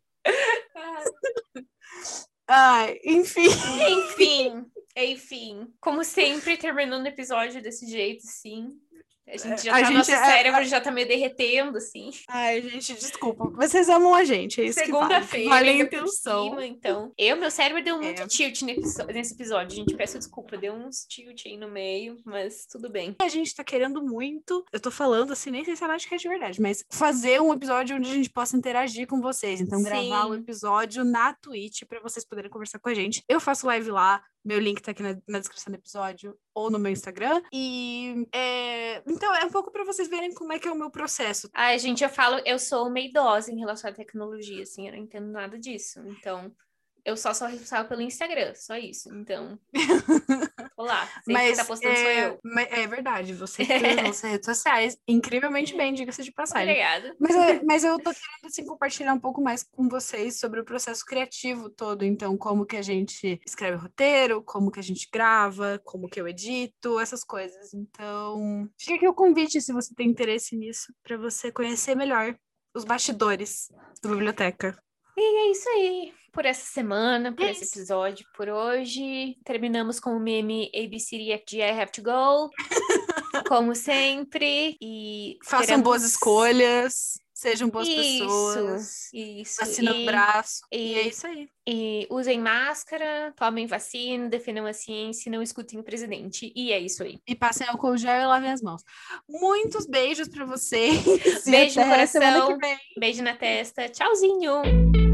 Ah, 2.48 2.88
enfim. 3.06 3.48
Enfim, 3.89 4.65
enfim. 4.95 5.73
Como 5.80 6.03
sempre, 6.03 6.57
terminando 6.57 7.03
o 7.03 7.10
episódio 7.10 7.61
desse 7.61 7.85
jeito, 7.88 8.23
sim. 8.23 8.72
A 9.27 9.38
gente 9.38 9.64
já 9.64 9.72
A 9.72 9.80
tá, 9.80 9.84
gente 9.85 9.98
nosso 9.98 10.11
é- 10.11 10.26
cérebro 10.26 10.64
já 10.65 10.81
tá 10.81 10.91
meio 10.91 11.07
derretendo, 11.07 11.77
assim. 11.77 12.10
Ai, 12.27 12.61
gente, 12.61 12.93
desculpa. 12.95 13.49
Vocês 13.52 13.88
amam 13.88 14.14
a 14.14 14.26
gente, 14.26 14.60
é 14.61 14.65
isso 14.65 14.84
que 14.84 14.91
vale. 14.91 15.03
Segunda-feira, 15.07 15.49
Vale 15.49 15.69
a 15.69 15.73
intenção. 15.73 16.43
cima, 16.49 16.65
então. 16.65 17.14
Eu, 17.18 17.38
meu 17.38 17.49
cérebro 17.49 17.81
deu 17.84 17.98
muito 18.02 18.22
É. 18.23 18.27
tilt 18.27 18.61
nesse 18.64 19.34
episódio, 19.34 19.76
gente. 19.77 19.95
Peço 19.95 20.18
desculpa, 20.18 20.57
deu 20.57 20.73
uns 20.73 21.06
tilt 21.07 21.45
aí 21.45 21.56
no 21.56 21.69
meio, 21.69 22.18
mas 22.26 22.65
tudo 22.65 22.89
bem. 22.89 23.15
A 23.22 23.27
gente 23.30 23.56
tá 23.56 23.64
querendo 23.64 24.03
muito, 24.03 24.65
eu 24.72 24.80
tô 24.80 24.91
falando 24.91 25.31
assim, 25.31 25.49
nem 25.52 25.64
sei 25.64 25.76
se 25.77 25.84
ela 25.84 25.93
acha 25.95 26.10
que 26.10 26.15
é 26.15 26.18
de 26.18 26.27
verdade, 26.27 26.60
mas 26.61 26.84
fazer 26.91 27.39
um 27.41 27.53
episódio 27.53 27.95
onde 27.95 28.10
a 28.11 28.14
gente 28.15 28.30
possa 28.30 28.57
interagir 28.57 29.07
com 29.07 29.22
vocês. 29.22 29.61
Então, 29.61 29.81
gravar 29.81 30.26
o 30.27 30.34
Sim. 30.34 30.39
episódio 30.41 31.06
na 31.06 31.34
Twitch 31.35 31.84
pra 31.88 32.02
vocês 32.02 32.26
poderem 32.26 32.49
conversar 32.52 32.80
com 32.80 32.89
a 32.89 32.93
gente. 32.93 33.23
Eu 33.30 33.39
faço 33.39 33.65
live 33.68 33.91
lá, 33.91 34.22
meu 34.43 34.59
link 34.59 34.81
tá 34.81 34.91
aqui 34.91 35.03
na, 35.03 35.18
na 35.27 35.39
descrição 35.39 35.72
do 35.72 35.77
episódio 35.77 36.38
ou 36.53 36.69
no 36.69 36.80
meu 36.80 36.91
Instagram. 36.91 37.41
E 37.53 38.27
é, 38.34 39.03
então 39.07 39.34
é 39.35 39.45
um 39.45 39.51
pouco 39.51 39.72
pra 39.72 39.84
vocês 39.84 40.07
verem 40.07 40.34
como 40.34 40.53
é 40.53 40.59
que 40.59 40.68
é 40.68 40.72
o 40.72 40.77
meu 40.77 40.89
processo. 40.89 41.49
Ai, 41.53 41.77
gente, 41.80 42.03
eu 42.03 42.09
falo, 42.09 42.41
eu 42.45 42.57
sou 42.57 42.88
uma 42.88 42.99
idosa 42.99 43.51
em 43.51 43.59
relação 43.59 43.89
à 43.89 43.93
tecnologia, 43.93 44.63
assim, 44.63 44.88
eu 44.88 44.93
não 44.93 44.99
entendo 44.99 45.31
nada 45.31 45.57
disso. 45.57 45.99
Então, 46.05 46.51
eu 47.03 47.18
só 47.18 47.34
sou 47.34 47.48
responsável 47.48 47.88
pelo 47.88 48.02
Instagram, 48.02 48.53
só 48.56 48.76
isso. 48.76 49.14
Então, 49.14 49.60
tô 50.76 50.84
lá. 50.84 51.06
Sempre 51.06 51.34
Mas 51.34 51.57
tá 51.57 51.65
postando 51.65 51.95
sou 51.95 52.07
é, 52.07 52.28
eu. 52.28 52.40
mas 52.44 52.68
é 52.72 52.88
verdade, 52.88 53.34
você 53.34 53.65
que 53.65 54.02
nas 54.02 54.22
redes 54.22 54.45
sociais, 54.45 54.98
incrivelmente 55.07 55.76
bem, 55.76 55.94
diga-se 55.94 56.23
de 56.23 56.32
passagem. 56.32 56.69
Obrigada. 56.69 57.15
Mas, 57.19 57.36
é- 57.36 57.61
mas 57.65 57.84
eu 57.84 57.98
tô 57.98 58.11
querendo 58.11 58.45
assim, 58.45 58.65
compartilhar 58.65 59.14
um 59.14 59.19
pouco 59.19 59.41
mais 59.41 59.64
com 59.64 59.88
vocês 59.90 60.40
sobre 60.40 60.60
o 60.60 60.65
processo 60.65 61.06
criativo 61.06 61.69
todo. 61.69 62.03
Então, 62.03 62.38
como 62.38 62.65
que 62.65 62.78
a 62.78 62.82
gente 62.82 63.40
escreve 63.45 63.78
roteiro, 63.78 64.44
como 64.44 64.72
que 64.72 64.80
a 64.80 64.84
gente 64.84 65.10
grava, 65.11 65.82
como 65.84 66.07
que 66.07 66.19
eu 66.19 66.28
edito, 66.28 66.99
essas 66.99 67.23
coisas. 67.23 67.73
Então, 67.73 68.69
fica 68.80 68.95
aqui 68.95 69.07
o 69.07 69.14
convite, 69.14 69.61
se 69.61 69.73
você 69.73 69.94
tem 69.95 70.07
interesse 70.10 70.56
nisso, 70.56 70.94
para 71.03 71.18
você 71.18 71.52
conhecer 71.52 71.95
melhor 71.95 72.36
os 72.73 72.86
bastidores 72.86 73.68
da 74.02 74.10
biblioteca. 74.10 74.78
E 75.17 75.47
é 75.47 75.51
isso 75.51 75.69
aí. 75.69 76.13
Por 76.31 76.45
essa 76.45 76.65
semana, 76.65 77.33
por 77.33 77.45
É 77.45 77.51
esse 77.51 77.65
episódio, 77.77 78.25
por 78.33 78.47
hoje. 78.47 79.38
Terminamos 79.43 79.99
com 79.99 80.11
o 80.11 80.19
meme 80.19 80.71
ABCDFG 80.73 81.57
I 81.57 81.81
Have 81.81 81.91
to 81.91 82.01
Go. 82.01 82.49
como 83.47 83.75
sempre. 83.75 84.77
E 84.81 85.38
Façam 85.43 85.81
boas 85.81 86.03
escolhas, 86.03 87.19
sejam 87.41 87.69
boas 87.69 87.88
Isso, 87.88 87.97
pessoas. 87.97 89.09
Isso. 89.13 89.63
Assina 89.63 89.91
e, 89.91 90.03
o 90.03 90.05
braço. 90.05 90.61
E, 90.72 90.77
e- 90.77 90.99
é 90.99 91.07
isso 91.07 91.26
aí. 91.26 91.49
e 91.68 92.07
usem 92.09 92.39
máscara, 92.39 93.34
tomem 93.35 93.65
vacina, 93.65 94.30
defendam 94.30 94.65
a 94.65 94.73
ciência 94.73 95.31
não 95.31 95.41
escutem 95.41 95.80
o 95.80 95.84
presidente. 95.84 96.53
E 96.55 96.72
é 96.72 96.80
isso 96.80 97.01
aí. 97.03 97.19
E 97.27 97.35
passem 97.35 97.68
álcool 97.68 97.97
gel 97.97 98.22
e 98.22 98.26
lavem 98.26 98.51
as 98.51 98.61
mãos. 98.61 98.84
Muitos 99.27 99.88
beijos 99.88 100.27
para 100.27 100.45
vocês. 100.45 101.01
Beijo 101.45 101.80
no 101.80 101.85
coração. 101.88 102.57
Beijo 102.97 103.23
na 103.23 103.35
testa. 103.35 103.89
Tchauzinho! 103.89 105.10